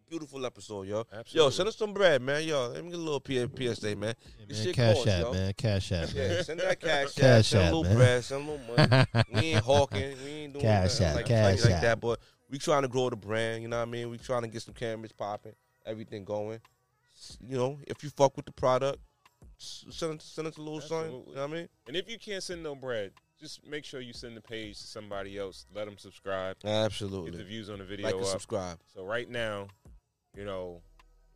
Beautiful 0.09 0.45
episode, 0.45 0.87
yo. 0.87 1.05
Yo, 1.27 1.49
send 1.49 1.69
us 1.69 1.77
some 1.77 1.93
bread, 1.93 2.21
man. 2.21 2.43
Yo, 2.43 2.67
let 2.69 2.83
me 2.83 2.91
get 2.91 2.99
a 2.99 3.01
little 3.01 3.19
P- 3.19 3.45
PSA, 3.45 3.95
man. 3.95 4.13
This 4.47 4.57
man, 4.57 4.65
shit 4.65 4.75
cash 4.75 4.95
costs, 4.95 5.07
app, 5.07 5.21
yo. 5.21 5.33
man. 5.33 5.53
Cash 5.53 5.91
app, 5.93 6.15
man. 6.15 6.31
Yeah, 6.31 6.41
send 6.41 6.59
that 6.59 6.79
cash, 6.79 7.05
app, 7.05 7.15
Cash 7.15 7.47
send 7.47 7.63
app, 7.63 7.71
a 7.71 7.75
little 7.75 7.83
man. 7.83 7.95
bread, 7.97 8.23
send 8.23 8.47
a 8.47 8.51
little 8.51 8.75
money. 8.75 9.05
we 9.33 9.39
ain't 9.39 9.63
hawking, 9.63 10.15
we 10.23 10.29
ain't 10.31 10.53
doing 10.53 10.65
Cash 10.65 10.99
nothing 10.99 11.05
app, 11.07 11.15
like, 11.15 11.25
cash 11.25 11.61
like, 11.61 11.71
like 11.71 11.81
that. 11.81 12.01
But 12.01 12.19
we 12.49 12.57
trying 12.57 12.81
to 12.81 12.87
grow 12.89 13.09
the 13.09 13.15
brand, 13.15 13.61
you 13.61 13.69
know 13.69 13.77
what 13.77 13.87
I 13.87 13.91
mean? 13.91 14.09
We 14.09 14.17
trying 14.17 14.41
to 14.41 14.49
get 14.49 14.61
some 14.61 14.73
cameras 14.73 15.13
popping, 15.13 15.53
everything 15.85 16.25
going. 16.25 16.59
You 17.47 17.57
know, 17.57 17.79
if 17.87 18.03
you 18.03 18.09
fuck 18.09 18.35
with 18.35 18.45
the 18.45 18.51
product, 18.51 18.99
send 19.57 20.19
us, 20.19 20.25
send 20.25 20.47
us 20.47 20.57
a 20.57 20.61
little 20.61 20.81
something. 20.81 21.11
You 21.27 21.35
know 21.35 21.41
what 21.41 21.49
I 21.51 21.53
mean? 21.53 21.69
And 21.87 21.95
if 21.95 22.09
you 22.09 22.17
can't 22.17 22.43
send 22.43 22.63
no 22.63 22.75
bread, 22.75 23.11
just 23.41 23.65
make 23.65 23.83
sure 23.83 23.99
you 24.01 24.13
send 24.13 24.37
the 24.37 24.41
page 24.41 24.79
to 24.79 24.87
somebody 24.87 25.37
else. 25.37 25.65
Let 25.73 25.85
them 25.85 25.97
subscribe. 25.97 26.57
Absolutely. 26.63 27.31
Get 27.31 27.37
the 27.39 27.43
views 27.43 27.69
on 27.69 27.79
the 27.79 27.83
video 27.83 28.05
Like 28.05 28.15
and 28.15 28.23
up. 28.23 28.29
subscribe. 28.29 28.77
So 28.93 29.03
right 29.03 29.29
now, 29.29 29.67
you 30.37 30.45
know, 30.45 30.81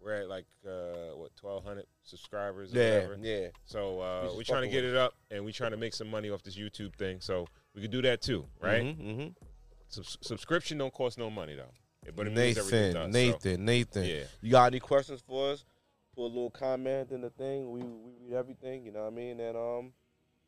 we're 0.02 0.14
at 0.22 0.30
like 0.30 0.46
uh, 0.68 1.16
what 1.16 1.36
twelve 1.36 1.64
hundred 1.66 1.86
subscribers. 2.04 2.74
Or 2.74 2.78
Yeah, 2.80 2.94
whatever. 3.08 3.18
yeah. 3.22 3.48
So 3.66 3.98
We 3.98 4.02
uh, 4.04 4.24
just 4.26 4.38
we're 4.38 4.44
trying 4.44 4.62
to 4.64 4.70
get 4.70 4.84
it 4.86 4.96
up, 4.96 5.16
and 5.32 5.44
we're 5.44 5.52
trying 5.52 5.72
to 5.72 5.78
make 5.78 5.94
some 5.94 6.10
money 6.10 6.30
off 6.30 6.44
this 6.44 6.56
YouTube 6.56 6.96
thing. 6.96 7.20
So 7.22 7.48
we 7.74 7.82
could 7.82 7.92
do 7.92 8.02
that 8.04 8.22
too, 8.22 8.46
right? 8.62 8.84
Mm-hmm, 8.84 9.28
Subs- 9.90 10.18
subscription 10.22 10.78
don't 10.78 10.94
cost 10.94 11.18
no 11.18 11.30
money 11.30 11.56
though, 11.56 12.12
but 12.16 12.28
it 12.28 12.34
means 12.34 12.58
everything 12.58 12.94
Nathan, 12.94 13.14
so- 13.14 13.20
Nathan, 13.20 13.66
Nathan. 13.66 14.04
yeah. 14.06 14.24
You 14.42 14.52
got 14.52 14.66
any 14.68 14.80
questions 14.80 15.22
for 15.28 15.52
us? 15.52 15.66
Put 16.16 16.24
a 16.24 16.28
little 16.28 16.50
comment 16.52 17.12
in 17.12 17.22
the 17.22 17.30
thing. 17.32 17.72
We 17.72 17.82
we 17.82 18.12
read 18.30 18.38
everything. 18.38 18.86
You 18.86 18.92
know 18.92 19.02
what 19.02 19.12
I 19.14 19.16
mean? 19.16 19.40
And 19.40 19.58
um, 19.58 19.94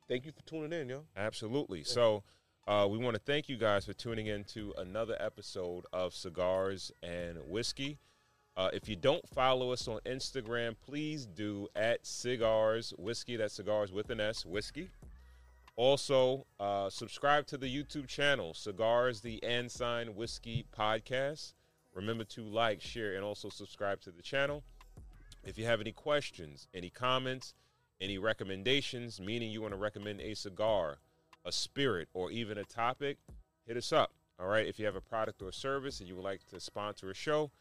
thank 0.08 0.26
you 0.26 0.32
for 0.32 0.42
tuning 0.44 0.80
in, 0.80 0.90
yo. 0.90 1.04
Absolutely. 1.16 1.84
So, 1.84 2.24
uh, 2.68 2.88
we 2.90 2.98
want 2.98 3.16
to 3.16 3.22
thank 3.22 3.48
you 3.48 3.58
guys 3.58 3.86
for 3.86 3.94
tuning 3.94 4.28
in 4.28 4.44
to 4.44 4.74
another 4.78 5.16
episode 5.20 5.86
of 5.94 6.14
Cigars 6.14 6.92
and 7.02 7.38
Whiskey. 7.48 7.98
Uh, 8.58 8.70
if 8.74 8.90
you 8.90 8.96
don't 8.96 9.28
follow 9.30 9.72
us 9.72 9.88
on 9.88 10.00
Instagram, 10.06 10.76
please 10.84 11.26
do 11.26 11.68
at 11.76 12.06
Cigars 12.06 12.94
Whiskey. 12.98 13.38
That's 13.38 13.54
cigars 13.54 13.92
with 13.92 14.10
an 14.10 14.20
S, 14.20 14.46
whiskey. 14.46 14.90
Also, 15.76 16.48
uh, 16.60 16.90
subscribe 16.90 17.46
to 17.48 17.58
the 17.58 17.68
YouTube 17.68 18.08
channel, 18.08 18.54
Cigars 18.54 19.22
the 19.22 19.42
Ensign 19.44 20.16
Whiskey 20.16 20.66
Podcast. 20.76 21.54
Remember 21.94 22.24
to 22.24 22.42
like, 22.42 22.82
share, 22.82 23.16
and 23.16 23.24
also 23.24 23.50
subscribe 23.50 24.02
to 24.02 24.12
the 24.12 24.24
channel. 24.24 24.64
If 25.44 25.58
you 25.58 25.66
have 25.66 25.80
any 25.80 25.92
questions, 25.92 26.68
any 26.74 26.90
comments, 26.90 27.54
any 28.00 28.18
recommendations, 28.18 29.20
meaning 29.20 29.52
you 29.52 29.62
want 29.62 29.74
to 29.74 29.80
recommend 29.80 30.22
a 30.22 30.36
cigar, 30.36 30.98
a 31.46 31.52
spirit, 31.52 32.10
or 32.14 32.32
even 32.32 32.58
a 32.58 32.64
topic, 32.64 33.18
hit 33.66 33.78
us 33.78 33.92
up. 33.92 34.12
All 34.40 34.48
right. 34.48 34.68
If 34.68 34.80
you 34.80 34.86
have 34.86 34.96
a 34.96 35.02
product 35.02 35.42
or 35.42 35.52
service 35.52 36.00
and 36.00 36.08
you 36.08 36.16
would 36.16 36.24
like 36.24 36.46
to 36.48 36.60
sponsor 36.60 37.10
a 37.10 37.16
show, 37.16 37.52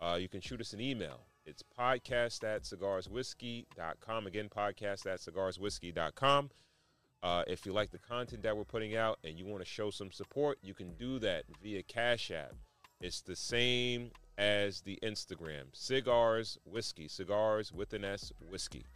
uh, 0.00 0.16
you 0.20 0.28
can 0.28 0.40
shoot 0.40 0.60
us 0.60 0.72
an 0.72 0.80
email. 0.80 1.20
It's 1.44 1.62
podcast 1.78 2.44
at 2.44 2.62
cigarswhiskey.com. 2.62 4.26
Again, 4.26 4.48
podcast 4.48 5.06
at 5.06 5.20
cigarswhiskey.com. 5.20 6.50
Uh, 7.22 7.44
if 7.46 7.66
you 7.66 7.72
like 7.72 7.90
the 7.90 7.98
content 7.98 8.42
that 8.42 8.56
we're 8.56 8.64
putting 8.64 8.96
out 8.96 9.18
and 9.22 9.38
you 9.38 9.46
want 9.46 9.62
to 9.62 9.68
show 9.68 9.90
some 9.90 10.10
support, 10.10 10.58
you 10.62 10.74
can 10.74 10.94
do 10.94 11.18
that 11.18 11.44
via 11.62 11.82
Cash 11.82 12.30
App. 12.30 12.54
It's 13.00 13.20
the 13.20 13.36
same 13.36 14.10
as 14.38 14.80
the 14.80 14.98
Instagram. 15.02 15.64
Cigars 15.72 16.58
Whiskey. 16.64 17.08
Cigars 17.08 17.72
with 17.72 17.92
an 17.92 18.04
S 18.04 18.32
Whiskey. 18.50 18.86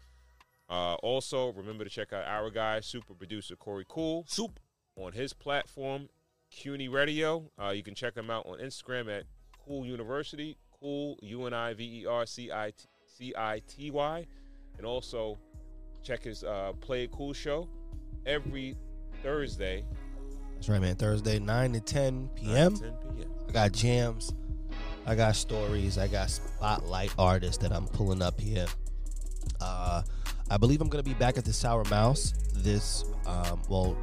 Uh, 0.68 0.94
also, 0.94 1.52
remember 1.52 1.84
to 1.84 1.90
check 1.90 2.12
out 2.12 2.24
our 2.26 2.50
guy, 2.50 2.80
super 2.80 3.14
producer 3.14 3.54
Corey 3.56 3.84
Cool, 3.88 4.24
Soup. 4.26 4.58
on 4.96 5.12
his 5.12 5.32
platform, 5.32 6.08
CUNY 6.50 6.88
Radio. 6.88 7.50
Uh, 7.60 7.70
you 7.70 7.82
can 7.82 7.94
check 7.94 8.16
him 8.16 8.30
out 8.30 8.46
on 8.46 8.58
Instagram 8.58 9.08
at 9.16 9.24
Cool 9.64 9.86
University, 9.86 10.56
Cool 10.80 11.18
U 11.22 11.46
N 11.46 11.54
I 11.54 11.74
V 11.74 12.02
E 12.02 12.06
R 12.06 12.26
C 12.26 12.50
I 12.50 12.70
T 12.70 12.84
C 13.06 13.32
I 13.36 13.62
T 13.68 13.90
Y, 13.90 14.26
and 14.78 14.86
also 14.86 15.38
check 16.02 16.24
his 16.24 16.42
uh, 16.44 16.72
Play 16.80 17.08
Cool 17.12 17.32
show 17.32 17.68
every 18.26 18.76
Thursday, 19.22 19.84
That's 20.54 20.68
right, 20.68 20.80
man. 20.80 20.96
Thursday, 20.96 21.38
9 21.38 21.72
to 21.74 21.80
10 21.80 22.14
9 22.14 22.30
p.m. 22.34 22.74
to 22.74 22.80
10 22.82 22.92
p.m. 23.16 23.30
I 23.48 23.52
got 23.52 23.72
jams. 23.72 24.34
I 25.06 25.14
got 25.14 25.36
stories. 25.36 25.96
I 25.96 26.08
got 26.08 26.28
spotlight 26.30 27.12
artists 27.18 27.58
that 27.62 27.72
I'm 27.72 27.86
pulling 27.86 28.20
up 28.22 28.40
here. 28.40 28.66
Uh, 29.60 30.02
I 30.50 30.56
believe 30.56 30.80
I'm 30.80 30.88
gonna 30.88 31.02
be 31.02 31.14
back 31.14 31.38
at 31.38 31.44
the 31.44 31.52
Sour 31.52 31.84
Mouse 31.84 32.32
this 32.54 33.04
um, 33.26 33.60
well 33.68 33.96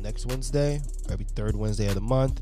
next 0.00 0.26
Wednesday, 0.26 0.80
every 1.10 1.24
third 1.24 1.56
Wednesday 1.56 1.88
of 1.88 1.94
the 1.94 2.00
month. 2.00 2.40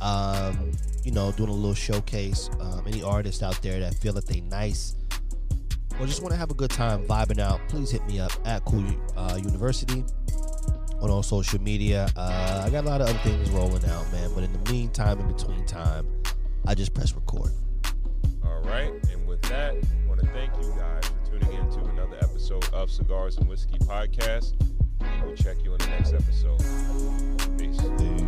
Um, 0.00 0.72
you 1.04 1.10
know, 1.10 1.32
doing 1.32 1.48
a 1.48 1.52
little 1.52 1.74
showcase. 1.74 2.50
Um, 2.60 2.84
any 2.86 3.02
artists 3.02 3.42
out 3.42 3.60
there 3.62 3.80
that 3.80 3.94
feel 3.94 4.12
that 4.12 4.26
they 4.26 4.40
nice 4.42 4.94
or 5.98 6.06
just 6.06 6.22
want 6.22 6.32
to 6.32 6.38
have 6.38 6.50
a 6.50 6.54
good 6.54 6.70
time 6.70 7.04
vibing 7.06 7.40
out, 7.40 7.60
please 7.68 7.90
hit 7.90 8.06
me 8.06 8.20
up 8.20 8.30
at 8.44 8.64
Cool 8.64 8.84
uh, 9.16 9.38
University 9.42 10.04
on 11.00 11.10
all 11.10 11.22
social 11.22 11.60
media. 11.60 12.08
Uh, 12.16 12.62
I 12.64 12.70
got 12.70 12.84
a 12.84 12.88
lot 12.88 13.00
of 13.00 13.08
other 13.08 13.18
things 13.18 13.50
rolling 13.50 13.84
out, 13.86 14.10
man. 14.12 14.30
But 14.34 14.44
in 14.44 14.52
the 14.52 14.72
meantime, 14.72 15.18
in 15.18 15.26
between 15.26 15.64
time, 15.66 16.06
I 16.66 16.74
just 16.74 16.94
press 16.94 17.14
record. 17.14 17.50
All 18.44 18.62
right. 18.62 18.92
And 19.10 19.26
with 19.26 19.42
that, 19.42 19.74
I 19.74 20.08
want 20.08 20.20
to 20.20 20.26
thank 20.28 20.52
you 20.62 20.70
guys 20.76 20.87
episode 22.50 22.74
of 22.74 22.90
Cigars 22.90 23.36
and 23.36 23.48
Whiskey 23.48 23.78
Podcast. 23.80 24.54
And 25.00 25.22
We 25.22 25.28
will 25.28 25.36
check 25.36 25.56
you 25.64 25.72
in 25.72 25.78
the 25.78 25.86
next 25.88 26.14
episode. 26.14 26.58
Peace. 27.58 28.27